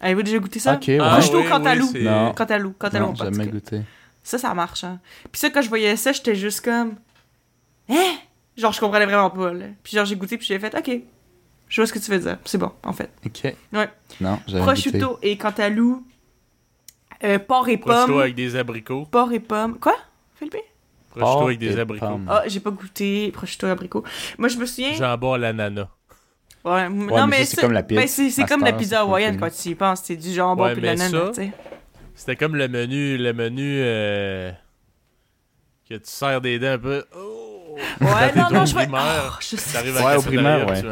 Avez-vous 0.00 0.22
déjà 0.22 0.38
goûté 0.38 0.58
ça? 0.58 0.74
Ok, 0.74 0.84
ouais. 0.88 0.98
Ah, 1.00 1.12
Prosciutto 1.12 1.40
oui, 1.42 1.48
cantalou. 1.48 1.90
oui, 1.92 2.02
Non. 2.04 2.32
Cantalou, 2.32 2.72
cantalou 2.72 3.06
non, 3.08 3.14
jamais 3.14 3.46
goûté. 3.46 3.82
Ça, 4.22 4.38
ça 4.38 4.54
marche, 4.54 4.84
hein. 4.84 4.98
Puis 5.30 5.40
ça, 5.40 5.50
quand 5.50 5.60
je 5.62 5.68
voyais 5.68 5.94
ça, 5.96 6.12
j'étais 6.12 6.34
juste 6.34 6.62
comme... 6.64 6.94
Hein? 7.90 8.14
Genre, 8.56 8.72
je 8.72 8.80
comprenais 8.80 9.04
vraiment 9.04 9.30
pas, 9.30 9.52
là. 9.52 9.66
Puis 9.82 9.94
genre, 9.96 10.06
j'ai 10.06 10.16
goûté, 10.16 10.38
puis 10.38 10.46
j'ai 10.46 10.58
fait, 10.58 10.74
OK, 10.74 11.00
je 11.72 11.80
vois 11.80 11.86
ce 11.86 11.92
que 11.94 11.98
tu 11.98 12.10
veux 12.10 12.18
dire. 12.18 12.36
C'est 12.44 12.58
bon, 12.58 12.70
en 12.84 12.92
fait. 12.92 13.10
Ok. 13.24 13.54
Ouais. 13.72 13.88
Non, 14.20 14.38
goûté. 14.46 14.58
Prosciutto 14.60 15.18
et 15.22 15.38
cantalou, 15.38 16.04
euh, 17.24 17.38
porc 17.38 17.66
et 17.70 17.78
Prosciutto 17.78 18.12
pommes. 18.12 18.20
avec 18.20 18.34
des 18.34 18.56
abricots. 18.56 19.06
Porc 19.06 19.32
et 19.32 19.40
pommes. 19.40 19.78
Quoi, 19.78 19.96
Philippe? 20.34 20.56
Prosciutto 21.08 21.32
Porc 21.32 21.42
avec 21.46 21.58
des 21.58 21.78
abricots. 21.78 22.20
Ah, 22.28 22.42
j'ai 22.46 22.60
pas 22.60 22.70
goûté 22.70 23.30
prosciutto 23.32 23.66
et 23.68 23.70
abricot. 23.70 24.04
Moi, 24.36 24.48
je 24.48 24.58
me 24.58 24.66
souviens... 24.66 24.92
Jambon 24.92 25.32
à 25.32 25.38
l'ananas. 25.38 25.88
Ouais, 26.62 26.72
Ouais, 26.72 26.88
non, 26.90 27.26
mais 27.26 27.38
mais, 27.38 27.44
ça, 27.46 27.54
c'est 27.56 27.60
comme 27.62 27.72
la 27.72 27.82
pizza. 27.82 28.00
Ben, 28.02 28.06
c'est 28.06 28.42
À 28.42 28.46
comme 28.46 28.64
la 28.64 28.72
pizza 28.74 29.00
hawaïenne, 29.00 29.40
quand 29.40 29.48
tu 29.50 29.70
y 29.70 29.74
penses. 29.74 30.02
C'est 30.04 30.16
du 30.16 30.30
jambon 30.30 30.64
Ouais, 30.64 30.72
puis 30.74 30.82
de 30.82 30.86
l'ananas, 30.86 31.28
tu 31.30 31.34
sais. 31.36 31.52
C'était 32.14 32.36
comme 32.36 32.54
le 32.54 32.68
menu, 32.68 33.16
le 33.16 33.32
menu 33.32 33.78
euh, 33.80 34.52
que 35.88 35.94
tu 35.94 36.00
serres 36.04 36.42
des 36.42 36.58
dents 36.58 36.72
un 36.72 36.78
peu. 36.78 37.02
Oh! 37.16 37.51
Ouais, 38.00 38.32
non, 38.36 38.48
non, 38.50 38.64
je 38.64 38.74
Oh, 38.76 39.36
je 39.40 39.56
sais 39.56 40.02
Ouais, 40.02 40.16
au 40.16 40.22
primaire, 40.22 40.66
ouais. 40.68 40.82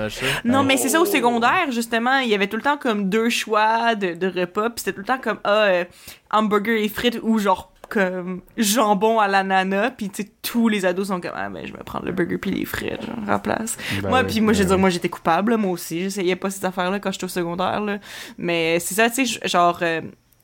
Non, 0.44 0.62
mais 0.62 0.76
c'est 0.76 0.88
ça 0.88 1.00
au 1.00 1.02
Oh! 1.02 1.06
secondaire, 1.06 1.70
justement. 1.70 2.18
Il 2.18 2.28
y 2.28 2.34
avait 2.34 2.46
tout 2.46 2.56
le 2.56 2.62
temps 2.62 2.76
comme 2.76 3.08
deux 3.08 3.28
choix 3.30 3.94
de, 3.94 4.14
de 4.14 4.40
repas. 4.40 4.70
Puis 4.70 4.78
c'était 4.84 4.92
tout 4.92 5.00
le 5.00 5.06
temps 5.06 5.18
comme, 5.18 5.38
ah, 5.44 5.64
euh, 5.64 5.84
hamburger 6.30 6.82
et 6.82 6.88
frites 6.88 7.18
ou 7.22 7.38
genre 7.38 7.72
comme 7.88 8.40
jambon 8.56 9.18
à 9.18 9.26
l'ananas. 9.28 9.90
Puis 9.90 10.08
tu 10.10 10.22
sais, 10.22 10.30
tous 10.42 10.68
les 10.68 10.84
ados 10.86 11.08
sont 11.08 11.20
comme, 11.20 11.32
ah, 11.34 11.48
mais 11.50 11.66
je 11.66 11.72
vais 11.72 11.82
prendre 11.84 12.06
le 12.06 12.12
burger 12.12 12.38
puis 12.38 12.50
les 12.52 12.64
frites, 12.64 13.04
genre, 13.04 13.16
à 13.26 13.30
la 13.32 13.38
place. 13.40 13.76
Ben 14.02 14.08
moi, 14.08 14.20
oui, 14.20 14.26
puis 14.28 14.40
moi, 14.40 14.52
je 14.52 14.58
veux 14.58 14.64
ben 14.64 14.68
dire, 14.68 14.76
oui. 14.76 14.80
moi, 14.80 14.90
j'étais 14.90 15.08
coupable, 15.08 15.52
là, 15.52 15.56
moi 15.58 15.72
aussi. 15.72 16.02
J'essayais 16.02 16.36
pas 16.36 16.50
ces 16.50 16.64
affaires-là 16.64 17.00
quand 17.00 17.10
j'étais 17.12 17.24
au 17.24 17.28
secondaire, 17.28 17.80
là. 17.80 17.98
Mais 18.38 18.78
c'est 18.80 18.94
ça, 18.94 19.10
tu 19.10 19.26
sais, 19.26 19.48
genre, 19.48 19.78
euh, 19.82 20.00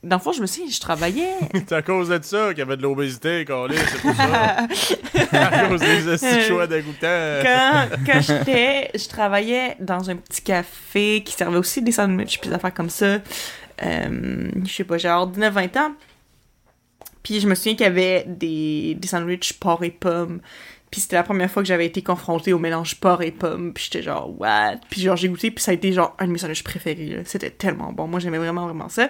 dans 0.07 0.17
le 0.17 0.23
fond, 0.23 0.33
je 0.33 0.41
me 0.41 0.47
suis 0.47 0.71
je 0.71 0.81
travaillais. 0.81 1.35
C'est 1.53 1.73
à 1.73 1.83
cause 1.83 2.09
de 2.09 2.19
ça 2.23 2.49
qu'il 2.51 2.59
y 2.59 2.63
avait 2.63 2.77
de 2.77 2.83
l'obésité, 2.83 3.45
Colin, 3.45 3.75
c'est 3.77 4.01
pour 4.01 4.15
ça. 4.15 4.67
à 5.33 5.69
cause 5.69 5.81
des 5.81 6.43
choix 6.43 6.67
dégoûtants. 6.67 7.43
quand, 7.43 7.89
quand 8.07 8.21
j'étais, 8.21 8.91
je 8.95 9.09
travaillais 9.09 9.77
dans 9.81 10.09
un 10.09 10.17
petit 10.17 10.43
café 10.43 11.23
qui 11.25 11.33
servait 11.33 11.59
aussi 11.59 11.83
des 11.83 11.93
sandwichs 11.93 12.41
puis 12.41 12.51
des 12.51 12.57
affaires 12.57 12.75
comme 12.75 12.91
ça. 12.91 13.19
Euh, 13.85 14.51
je 14.65 14.73
sais 14.73 14.85
pas, 14.85 14.99
genre 14.99 15.31
19-20 15.31 15.79
ans. 15.79 15.93
Puis 17.23 17.41
je 17.41 17.49
me 17.49 17.55
souviens 17.55 17.75
qu'il 17.75 17.85
y 17.85 17.89
avait 17.89 18.25
des, 18.27 18.95
des 18.95 19.09
sandwichs 19.09 19.55
porc 19.55 19.83
et 19.83 19.91
pommes. 19.91 20.41
Puis 20.91 21.01
c'était 21.01 21.17
la 21.17 21.25
première 21.25 21.51
fois 21.51 21.63
que 21.63 21.67
j'avais 21.69 21.87
été 21.87 22.01
confrontée 22.01 22.53
au 22.53 22.59
mélange 22.59 22.95
porc 23.01 23.23
et 23.23 23.33
pommes. 23.33 23.73
Puis 23.75 23.85
j'étais 23.85 24.03
genre, 24.03 24.33
what? 24.41 24.77
Puis 24.89 25.01
genre, 25.01 25.17
j'ai 25.17 25.29
goûté, 25.29 25.51
puis 25.51 25.63
ça 25.63 25.73
a 25.73 25.75
été 25.75 25.93
genre 25.93 26.15
un 26.19 26.27
de 26.27 26.33
mes 26.33 26.39
sandwichs 26.39 26.63
préférés. 26.63 27.23
C'était 27.25 27.51
tellement 27.51 27.93
bon. 27.93 28.07
Moi, 28.07 28.21
j'aimais 28.21 28.39
vraiment, 28.39 28.67
vraiment 28.67 28.89
ça. 28.89 29.09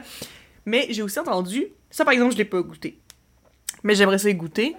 Mais 0.67 0.87
j'ai 0.91 1.03
aussi 1.03 1.19
entendu, 1.19 1.69
ça 1.91 2.05
par 2.05 2.13
exemple, 2.13 2.33
je 2.33 2.39
l'ai 2.39 2.45
pas 2.45 2.61
goûté. 2.61 2.99
Mais 3.83 3.95
j'aimerais 3.95 4.19
ça 4.19 4.29
y 4.29 4.35
goûter. 4.35 4.75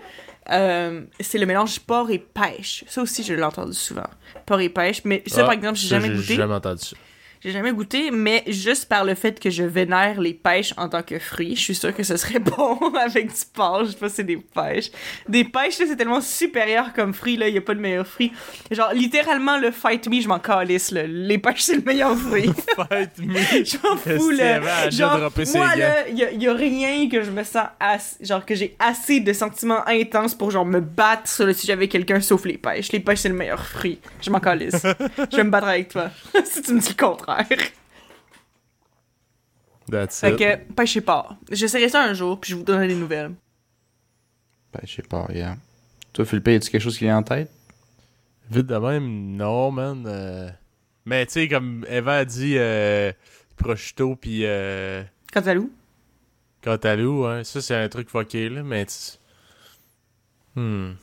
Euh, 0.49 1.03
c'est 1.19 1.37
le 1.37 1.45
mélange 1.45 1.79
porc 1.79 2.09
et 2.11 2.19
pêche. 2.19 2.83
Ça 2.87 3.01
aussi, 3.01 3.23
je 3.23 3.33
l'ai 3.33 3.43
entendu 3.43 3.73
souvent. 3.73 4.07
Porc 4.45 4.61
et 4.61 4.69
pêche. 4.69 5.01
Mais 5.03 5.23
ça, 5.27 5.41
Ah, 5.41 5.45
par 5.45 5.53
exemple, 5.53 5.75
j'ai 5.77 5.87
jamais 5.87 6.09
goûté. 6.09 6.21
J'ai 6.23 6.35
jamais 6.35 6.53
entendu 6.53 6.83
ça. 6.83 6.95
J'ai 7.41 7.51
jamais 7.51 7.71
goûté, 7.71 8.09
mais 8.11 8.43
juste 8.47 8.89
par 8.89 9.05
le 9.05 9.13
fait 9.13 9.39
que 9.39 9.49
je 9.49 9.63
vénère 9.63 10.19
les 10.19 10.33
pêches 10.33 10.73
en 10.77 10.89
tant 10.89 11.03
que 11.03 11.19
fruit, 11.19 11.55
je 11.55 11.61
suis 11.61 11.75
sûre 11.75 11.95
que 11.95 12.03
ce 12.03 12.17
serait 12.17 12.39
bon 12.57 12.77
avec 12.95 13.27
du 13.27 13.45
porc. 13.53 13.85
Je 13.85 13.91
sais 13.91 13.97
pas 13.97 14.09
si 14.09 14.15
c'est 14.15 14.23
des 14.23 14.37
pêches. 14.37 14.89
Des 15.29 15.43
pêches, 15.43 15.79
là, 15.79 15.85
c'est 15.87 15.95
tellement 15.95 16.21
supérieur 16.21 16.93
comme 16.93 17.13
fruit, 17.13 17.37
là. 17.37 17.47
Y 17.47 17.57
a 17.57 17.61
pas 17.61 17.75
de 17.75 17.79
meilleur 17.79 18.07
fruit. 18.07 18.31
Genre, 18.71 18.91
littéralement, 18.93 19.57
le 19.57 19.71
fight 19.71 20.07
me, 20.07 20.19
je 20.19 20.27
m'en 20.27 20.39
calisse, 20.39 20.91
là. 20.91 21.05
Les 21.05 21.37
pêches, 21.37 21.61
c'est 21.61 21.75
le 21.75 21.83
meilleur 21.83 22.17
fruit. 22.17 22.49
Fight 22.75 23.17
me? 23.19 23.37
Je 23.65 23.77
m'en 23.83 23.97
fous, 23.97 24.29
là. 24.31 24.89
Genre, 24.89 25.31
moi, 25.55 25.75
là, 25.75 26.09
y 26.09 26.23
a, 26.23 26.31
y 26.31 26.47
a 26.47 26.53
rien 26.53 27.09
que 27.09 27.21
je 27.21 27.31
me 27.31 27.43
sens 27.43 27.67
assez... 27.79 28.23
Genre, 28.23 28.45
que 28.45 28.55
j'ai 28.55 28.75
assez 28.79 29.19
de 29.19 29.33
sentiments 29.33 29.87
intenses 29.87 30.35
pour, 30.35 30.51
genre, 30.51 30.65
me 30.65 30.79
battre 30.79 31.27
sur 31.29 31.45
le 31.45 31.53
sujet 31.53 31.73
avec 31.73 31.91
quelqu'un, 31.91 32.19
sauf 32.21 32.45
les 32.45 32.57
pêches. 32.57 32.91
Les 32.91 32.99
pêches, 32.99 33.19
c'est 33.19 33.29
le 33.29 33.35
meilleur 33.35 33.65
fruit. 33.65 33.99
Je 34.21 34.29
m'en 34.29 34.39
calisse. 34.39 34.81
je 35.31 35.35
vais 35.35 35.43
me 35.43 35.49
battre 35.49 35.67
avec 35.67 35.89
toi. 35.89 36.09
si 36.43 36.61
tu 36.61 36.73
me 36.73 36.79
dis 36.79 36.89
le 36.89 37.05
contraire. 37.05 37.26
That's 39.89 40.19
Fait 40.19 40.31
it. 40.33 40.37
que, 40.37 40.73
pêche 40.73 40.97
et 40.97 41.01
porc. 41.01 41.35
J'essaierai 41.51 41.89
ça 41.89 42.03
un 42.03 42.13
jour, 42.13 42.39
puis 42.39 42.51
je 42.51 42.55
vous 42.55 42.63
donnerai 42.63 42.87
des 42.87 42.95
nouvelles. 42.95 43.33
Je 44.83 44.95
sais 44.95 45.01
pas, 45.01 45.25
yeah. 45.33 45.57
Toi, 46.13 46.25
Philippe, 46.25 46.47
y 46.49 46.55
a-tu 46.55 46.69
quelque 46.69 46.81
chose 46.81 46.97
qui 46.97 47.05
vient 47.05 47.17
en 47.17 47.23
tête? 47.23 47.49
Vite 48.51 48.67
de 48.67 48.77
même, 48.77 49.35
non, 49.35 49.71
man. 49.71 50.03
euh, 50.05 50.49
Mais 51.05 51.25
tu 51.25 51.33
sais, 51.33 51.47
comme 51.47 51.85
Eva 51.89 52.17
a 52.17 52.25
dit, 52.25 52.55
euh, 52.57 53.11
prosciutto 53.55 54.15
puis 54.15 54.41
euh, 54.45 55.03
Cantalou. 55.33 55.71
cantalou, 56.61 57.25
hein, 57.25 57.43
ça 57.43 57.61
c'est 57.61 57.75
un 57.75 57.89
truc 57.89 58.09
fucké, 58.09 58.49
là, 58.49 58.61
mais... 58.63 58.85
tu- 58.85 59.17
Hmm. 60.55 60.93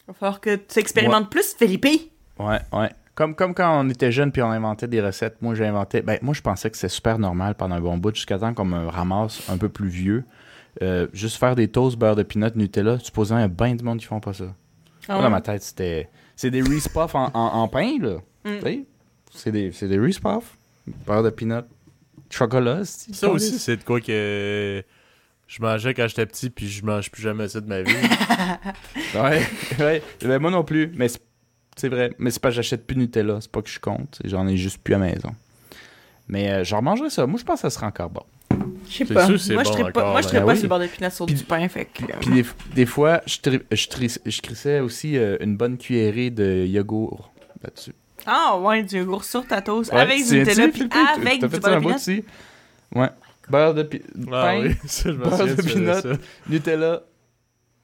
Il 0.00 0.06
va 0.08 0.14
falloir 0.14 0.40
que 0.40 0.56
tu 0.56 0.78
expérimentes 0.80 1.30
plus, 1.30 1.54
Felipe. 1.54 1.84
Ouais, 2.38 2.58
ouais. 2.72 2.90
Comme, 3.18 3.34
comme 3.34 3.52
quand 3.52 3.84
on 3.84 3.90
était 3.90 4.12
jeune 4.12 4.30
puis 4.30 4.42
on 4.42 4.50
inventait 4.52 4.86
des 4.86 5.00
recettes. 5.00 5.42
Moi, 5.42 5.56
j'ai 5.56 5.66
inventé. 5.66 6.02
Ben, 6.02 6.20
moi, 6.22 6.34
je 6.34 6.40
pensais 6.40 6.70
que 6.70 6.76
c'était 6.76 6.88
super 6.88 7.18
normal 7.18 7.56
pendant 7.56 7.74
un 7.74 7.80
bon 7.80 7.98
bout, 7.98 8.14
jusqu'à 8.14 8.38
temps 8.38 8.54
qu'on 8.54 8.64
me 8.64 8.86
ramasse 8.86 9.50
un 9.50 9.56
peu 9.56 9.68
plus 9.68 9.88
vieux. 9.88 10.22
Euh, 10.82 11.08
juste 11.12 11.36
faire 11.36 11.56
des 11.56 11.66
toasts 11.66 11.98
beurre 11.98 12.14
de 12.14 12.22
peanut 12.22 12.54
Nutella, 12.54 13.00
supposant 13.00 13.34
a 13.34 13.48
bien 13.48 13.74
du 13.74 13.82
monde 13.82 13.98
qui 13.98 14.04
font 14.04 14.20
pas 14.20 14.34
ça. 14.34 14.54
Ah 15.08 15.14
Moi, 15.14 15.22
dans 15.22 15.30
ma 15.30 15.40
tête, 15.40 15.64
c'était. 15.64 16.08
C'est 16.36 16.52
des 16.52 16.62
Reese 16.62 16.86
Puffs 16.86 17.16
en, 17.16 17.32
en, 17.34 17.62
en 17.62 17.66
pain, 17.66 17.98
là. 18.00 18.18
Mm. 18.44 18.84
C'est 19.34 19.50
des, 19.50 19.72
c'est 19.72 19.88
des 19.88 19.98
Reese 19.98 20.20
Puffs. 20.20 20.56
Beurre 21.04 21.24
de 21.24 21.30
peanut. 21.30 21.64
Chocolat, 22.30 22.84
c'est 22.84 23.16
Ça 23.16 23.28
aussi, 23.30 23.58
c'est 23.58 23.78
de 23.78 23.82
quoi 23.82 24.00
que 24.00 24.84
je 25.48 25.60
mangeais 25.60 25.92
quand 25.92 26.06
j'étais 26.06 26.26
petit, 26.26 26.50
puis 26.50 26.68
je 26.68 26.84
mange 26.84 27.10
plus 27.10 27.22
jamais 27.22 27.48
ça 27.48 27.60
de 27.60 27.66
ma 27.66 27.82
vie. 27.82 27.96
Ouais, 29.14 29.42
ouais. 29.80 30.02
Ben, 30.20 30.38
moi 30.38 30.50
non 30.50 30.62
plus. 30.62 30.92
Mais 30.94 31.08
c'est- 31.80 31.88
vrai. 31.88 32.12
Mais 32.18 32.30
c'est 32.30 32.40
pas 32.40 32.48
que 32.50 32.54
j'achète 32.56 32.86
plus 32.86 32.96
Nutella. 32.96 33.38
C'est 33.40 33.50
pas 33.50 33.62
que 33.62 33.70
je 33.70 33.78
compte. 33.80 34.20
J'en 34.24 34.46
ai 34.46 34.56
juste 34.56 34.78
plus 34.78 34.94
à 34.94 34.98
la 34.98 35.06
maison. 35.06 35.30
Mais 36.28 36.50
euh, 36.50 36.64
je 36.64 36.74
remangerais 36.74 37.10
ça. 37.10 37.26
Moi, 37.26 37.38
je 37.40 37.44
pense 37.44 37.62
que 37.62 37.68
ça 37.68 37.70
serait 37.70 37.86
encore 37.86 38.10
bon. 38.10 38.22
Je 38.88 38.96
sais 38.98 39.04
pas. 39.06 39.26
sûr 39.26 39.54
Moi, 39.54 39.64
je 39.64 39.68
bon 39.70 39.76
serais 39.76 39.92
pas, 39.92 40.00
encore, 40.00 40.12
moi, 40.12 40.20
je 40.20 40.26
ben 40.26 40.30
serais 40.32 40.40
pas 40.44 40.46
oui. 40.52 40.56
sur 40.56 40.62
le 40.64 40.68
bord 40.68 40.78
de 40.80 40.86
pinot 40.86 41.10
sur 41.10 41.26
du 41.26 41.36
pain, 41.44 41.68
fait 41.68 41.84
que... 41.86 42.04
Puis 42.20 42.30
des, 42.30 42.44
des 42.74 42.86
fois, 42.86 43.20
je, 43.26 43.38
tri- 43.38 43.60
je, 43.70 43.86
tri- 43.88 44.16
je 44.24 44.40
crissais 44.40 44.80
aussi 44.80 45.16
euh, 45.18 45.36
une 45.40 45.56
bonne 45.56 45.76
cuillerée 45.78 46.30
de 46.30 46.64
yogourt 46.66 47.30
là-dessus. 47.62 47.92
Ah, 48.26 48.58
ouais, 48.58 48.82
du 48.82 48.96
yogourt 48.96 49.24
sur 49.24 49.46
ta 49.46 49.60
toast, 49.62 49.92
Ouais, 49.92 50.00
avec 50.00 50.26
du 50.26 50.38
Nutella, 50.38 50.68
puis 50.68 50.82
avec 50.92 51.40
du 51.40 51.48
beurre 51.60 51.80
de 51.80 51.86
aussi? 51.94 52.24
Ouais. 52.94 53.08
Beurre 53.50 53.74
de 53.74 53.82
pi- 53.84 54.02
Ah 54.26 54.30
pain, 54.30 54.62
oui, 54.62 54.74
ça, 54.86 55.10
je 55.10 55.14
me 55.16 55.24
beurre 55.24 55.46
de 55.46 55.54
peanut. 55.54 56.20
Nutella, 56.48 57.02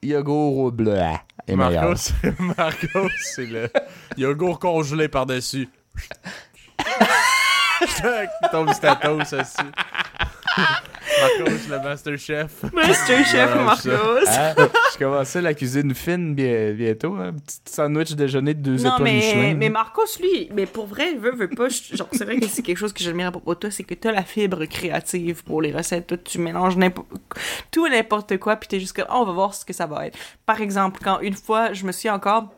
yogourt 0.05 0.57
au 0.57 0.71
bleu. 0.71 0.99
Et 1.47 1.55
meilleur. 1.55 1.83
Marcos, 1.83 2.33
Marcos, 2.57 3.09
c'est 3.21 3.45
le 3.45 3.69
yogourt 4.17 4.59
congelé 4.59 5.07
par-dessus. 5.07 5.69
Il 7.81 8.49
tombe 8.51 8.69
sur 8.69 8.79
ta 8.79 8.95
toast 8.95 9.33
aussi. 9.33 9.55
Marcos, 11.21 11.53
le 11.69 11.77
Master 11.83 12.17
Chef. 12.17 12.63
Masterchef 12.73 13.55
Ouais, 13.55 13.63
Marcos. 13.63 13.89
Hein? 14.27 14.53
je 14.93 14.97
commençais 14.97 15.41
la 15.41 15.53
cuisine 15.53 15.93
fine 15.93 16.33
bien- 16.35 16.71
bientôt. 16.73 17.15
Un 17.15 17.33
petit 17.33 17.59
sandwich 17.65 18.13
déjeuner 18.13 18.53
de 18.53 18.61
deux 18.61 18.83
Non, 18.83 18.93
étoiles 18.95 19.03
mais, 19.03 19.13
Michelin. 19.13 19.53
mais 19.55 19.69
Marcos, 19.69 20.01
lui, 20.21 20.49
mais 20.53 20.65
pour 20.65 20.87
vrai, 20.87 21.13
veut, 21.15 21.35
veut 21.35 21.49
pas. 21.49 21.67
Genre, 21.69 22.07
c'est 22.11 22.25
vrai 22.25 22.37
que 22.39 22.47
c'est 22.47 22.61
quelque 22.61 22.77
chose 22.77 22.93
que 22.93 23.03
j'admire 23.03 23.27
à 23.27 23.31
propos 23.31 23.53
de 23.55 23.59
toi, 23.59 23.71
c'est 23.71 23.83
que 23.83 23.93
t'as 23.93 24.11
la 24.11 24.23
fibre 24.23 24.65
créative 24.65 25.43
pour 25.43 25.61
les 25.61 25.71
recettes. 25.71 26.07
Toi, 26.07 26.17
tu 26.17 26.39
mélanges 26.39 26.77
n'importe 26.77 27.07
tout 27.71 27.85
et 27.87 27.89
n'importe 27.89 28.37
quoi, 28.37 28.55
puis 28.55 28.67
t'es 28.67 28.79
juste 28.79 28.95
comme, 28.95 29.05
oh, 29.09 29.17
on 29.21 29.25
va 29.25 29.31
voir 29.31 29.53
ce 29.53 29.63
que 29.65 29.73
ça 29.73 29.85
va 29.85 30.07
être. 30.07 30.17
Par 30.45 30.61
exemple, 30.61 30.99
quand 31.03 31.19
une 31.19 31.35
fois, 31.35 31.73
je 31.73 31.85
me 31.85 31.91
suis 31.91 32.09
encore. 32.09 32.51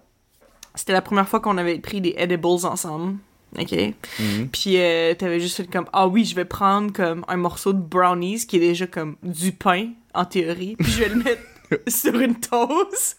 C'était 0.76 0.94
la 0.94 1.02
première 1.02 1.28
fois 1.28 1.40
qu'on 1.40 1.57
avait 1.57 1.80
pris 1.80 2.02
des 2.02 2.14
edibles 2.18 2.45
ensemble. 2.64 3.15
OK? 3.58 3.72
Mhm. 4.20 4.50
Puis 4.50 4.78
euh, 4.78 5.14
t'avais 5.16 5.40
juste 5.40 5.58
fait 5.58 5.68
comme 5.72 5.88
ah 5.94 6.08
oui 6.08 6.26
je 6.26 6.36
vais 6.36 6.46
prendre 6.46 6.92
comme 6.94 7.26
un 7.28 7.38
morceau 7.38 7.74
de 7.74 7.82
brownies 7.82 8.46
qui 8.46 8.58
est 8.58 8.60
déjà 8.60 8.88
comme 8.88 9.16
du 9.24 9.52
pain 9.52 9.90
en 10.14 10.26
théorie 10.26 10.76
puis 10.78 10.92
je 10.92 11.04
vais 11.04 11.10
le 11.10 11.16
mettre 11.16 11.42
sur 11.88 12.18
une 12.20 12.36
toast 12.36 13.18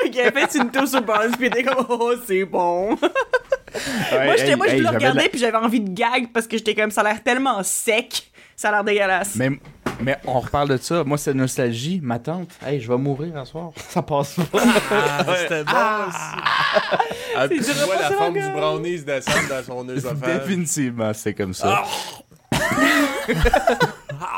puis 0.00 0.10
qu'il 0.10 0.20
avait 0.20 0.46
fait 0.46 0.58
une 0.58 0.70
toast 0.70 0.94
au 0.94 1.00
brownies 1.00 1.36
puis 1.36 1.46
il 1.46 1.58
était 1.58 1.62
comme 1.62 1.86
oh 1.88 2.12
c'est 2.26 2.44
bon 2.44 2.96
moi, 4.12 4.36
j'étais, 4.36 4.50
hey, 4.50 4.56
moi, 4.56 4.68
je 4.68 4.76
le 4.76 4.88
regardais, 4.88 5.22
la- 5.24 5.28
puis 5.28 5.38
j'avais 5.38 5.56
envie 5.56 5.80
de 5.80 5.90
gag 5.92 6.28
parce 6.32 6.46
que 6.46 6.56
j'étais 6.56 6.74
comme, 6.74 6.90
ça 6.90 7.00
a 7.00 7.04
l'air 7.04 7.22
tellement 7.22 7.62
sec. 7.62 8.30
Ça 8.56 8.68
a 8.68 8.72
l'air 8.72 8.84
dégueulasse. 8.84 9.34
Mais, 9.34 9.50
mais 10.04 10.18
on 10.26 10.38
reparle 10.38 10.68
de 10.68 10.76
ça. 10.76 11.02
Moi, 11.04 11.16
c'est 11.16 11.34
nostalgie. 11.34 12.00
Ma 12.02 12.18
tante, 12.18 12.50
hey, 12.64 12.80
je 12.80 12.88
vais 12.88 12.98
mourir 12.98 13.36
un 13.36 13.44
soir. 13.44 13.70
Ça 13.76 14.02
passe 14.02 14.36
pas. 14.52 14.60
Ah, 14.90 15.24
c'était 15.38 15.64
bon. 15.64 15.72
Ah, 15.72 17.48
puis 17.48 17.58
tu 17.58 17.72
vois 17.72 17.96
la 17.96 18.10
forme 18.10 18.34
du 18.34 18.50
brownie 18.50 18.98
se 18.98 19.04
descendre 19.04 19.48
dans 19.48 19.62
son 19.64 19.88
œsophage. 19.88 20.40
Définitivement, 20.40 21.12
c'est 21.14 21.34
comme 21.34 21.54
ça. 21.54 21.82
Ah, 24.20 24.28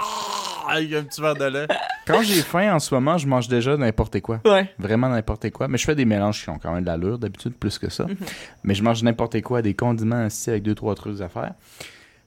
avec 0.69 0.93
un 0.93 1.03
petit 1.03 1.21
verre 1.21 1.35
de 1.35 1.45
lait. 1.45 1.67
Quand 2.07 2.23
j'ai 2.23 2.43
faim 2.43 2.75
en 2.75 2.79
ce 2.79 2.95
moment, 2.95 3.19
je 3.19 3.27
mange 3.27 3.49
déjà 3.49 3.77
n'importe 3.77 4.21
quoi. 4.21 4.41
Ouais. 4.45 4.69
Vraiment 4.79 5.09
n'importe 5.09 5.51
quoi. 5.51 5.69
Mais 5.69 5.79
je 5.79 5.85
fais 5.85 5.95
des 5.95 6.05
mélanges 6.05 6.43
qui 6.43 6.51
ont 6.51 6.59
quand 6.59 6.73
même 6.73 6.83
de 6.83 6.87
l'allure, 6.87 7.19
d'habitude, 7.19 7.55
plus 7.55 7.79
que 7.79 7.91
ça. 7.91 8.05
Mhm. 8.05 8.17
Mais 8.65 8.75
je 8.75 8.83
mange 8.83 9.03
n'importe 9.03 9.41
quoi, 9.43 9.63
des 9.63 9.75
condiments 9.75 10.25
assis 10.25 10.51
avec 10.51 10.63
deux, 10.63 10.75
trois 10.75 10.95
trucs 10.95 11.21
à 11.21 11.29
faire. 11.29 11.55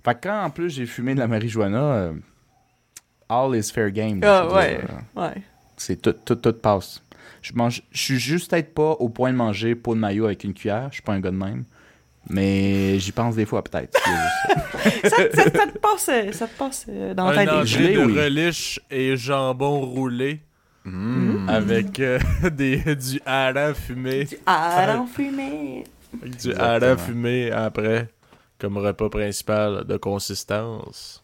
Fait 0.04 0.16
que 0.16 0.28
quand 0.28 0.44
en 0.44 0.50
plus 0.50 0.70
j'ai 0.70 0.86
fumé 0.86 1.14
de 1.14 1.20
la 1.20 1.28
marijuana, 1.28 1.82
euh, 1.82 2.14
all 3.30 3.56
is 3.56 3.72
fair 3.72 3.92
game. 3.92 4.20
Ah, 4.24 4.48
ouais. 4.54 4.78
dire, 4.80 4.90
euh, 5.18 5.22
Ouais. 5.28 5.42
C'est 5.78 6.02
tout, 6.02 6.14
tout, 6.26 6.36
tout 6.36 6.54
passe. 6.54 7.02
Je 7.42 7.54
mange, 7.54 7.84
je 7.92 8.02
suis 8.02 8.20
juste 8.20 8.50
peut-être 8.52 8.74
pas 8.74 8.92
au 9.00 9.08
point 9.10 9.32
de 9.32 9.38
manger 9.38 9.76
peau 9.76 9.96
de 9.96 10.00
maillot 10.00 10.26
avec 10.26 10.44
une 10.44 10.54
cuillère. 10.54 10.88
Je 10.90 10.96
suis 10.96 11.04
pas 11.04 11.14
un 11.14 11.20
gars 11.22 11.32
de 11.32 11.38
même. 11.38 11.64
Mais 12.30 13.00
j'y 13.00 13.14
pense 13.14 13.36
des 13.36 13.46
fois, 13.46 13.64
peut-être. 13.64 13.98
Ça. 13.98 15.10
ça, 15.10 15.32
ça, 15.32 15.44
ça 15.44 15.68
te 15.68 15.78
passe, 15.78 16.10
ça 16.34 16.48
te 16.48 16.58
passe 16.58 16.86
euh, 16.90 17.14
dans 17.14 17.32
la 17.32 17.42
Un 17.42 17.46
tête. 17.46 17.66
je 17.66 17.78
entrée 17.80 17.94
de 17.94 18.06
oui. 18.06 18.20
relish 18.20 18.80
et 18.92 19.16
jambon 19.16 19.80
roulé 19.80 20.42
avec 21.48 22.00
euh, 22.00 22.20
des, 22.52 22.78
du 22.96 23.22
hareng 23.26 23.74
fumé. 23.74 24.28
Ah, 24.46 24.96
non, 24.96 25.08
fumé. 25.08 25.86
Avec 26.22 26.38
du 26.38 26.54
hareng 26.54 26.98
fumé 26.98 27.52
après, 27.52 28.10
comme 28.58 28.78
repas 28.78 29.10
principal 29.10 29.86
de 29.86 29.98
consistance. 29.98 31.24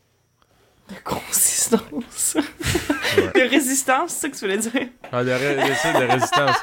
De 0.90 0.96
consistance. 1.04 2.38
de 2.38 3.50
résistance, 3.50 4.12
c'est 4.12 4.20
ça 4.22 4.30
que 4.30 4.36
tu 4.36 4.42
voulais 4.46 4.58
dire? 4.58 4.90
Ah, 5.12 5.24
de, 5.24 5.32
ré- 5.32 5.56
de 5.70 5.74
ça, 5.74 6.00
de 6.00 6.06
résistance. 6.12 6.56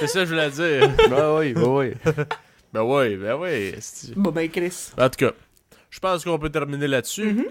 C'est 0.00 0.06
ça 0.08 0.20
que 0.20 0.26
je 0.26 0.34
voulais 0.34 0.50
dire. 0.50 1.08
bah 1.10 1.36
oui, 1.38 1.52
bah 1.52 1.62
oui. 1.66 1.92
Ben 2.72 2.82
oui, 2.82 3.16
ben 3.16 3.34
oui. 3.36 3.74
Bon, 4.16 4.30
ben, 4.30 4.48
Chris. 4.50 4.90
En 4.98 5.08
tout 5.08 5.16
cas, 5.26 5.32
je 5.90 5.98
pense 6.00 6.24
qu'on 6.24 6.38
peut 6.38 6.50
terminer 6.50 6.88
là-dessus. 6.88 7.32
Mhm. 7.32 7.44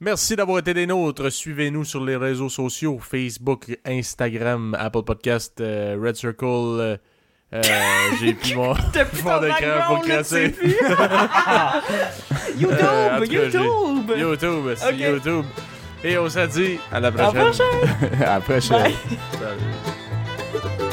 Merci 0.00 0.36
d'avoir 0.36 0.58
été 0.58 0.74
des 0.74 0.86
nôtres. 0.86 1.30
Suivez-nous 1.30 1.84
sur 1.84 2.04
les 2.04 2.16
réseaux 2.16 2.48
sociaux 2.48 2.98
Facebook, 2.98 3.76
Instagram, 3.84 4.76
Apple 4.78 5.02
Podcast, 5.02 5.60
euh, 5.60 5.96
Red 6.00 6.16
Circle. 6.16 6.44
euh, 6.44 6.96
euh, 7.54 7.62
J'ai 8.20 8.34
plus 8.40 8.54
mon. 8.54 8.74
Ton 8.92 9.40
d'écran 9.40 9.86
pour 9.88 10.00
crasser. 10.02 10.54
YouTube, 12.56 12.78
Euh, 12.82 13.18
cas, 13.20 13.24
j'ai- 13.26 13.32
YouTube. 13.34 14.10
YouTube, 14.16 14.74
c'est. 14.76 14.94
YouTube. 14.96 15.44
Et 16.02 16.18
on 16.18 16.28
s'est 16.28 16.48
dit 16.48 16.78
à 16.92 17.00
la 17.00 17.08
À 17.08 17.10
la 17.10 17.30
prochaine. 17.30 17.66
À 18.20 18.34
la 18.34 18.40
prochaine. 18.40 18.82
Bye. 18.82 18.94
Salut. 19.32 20.83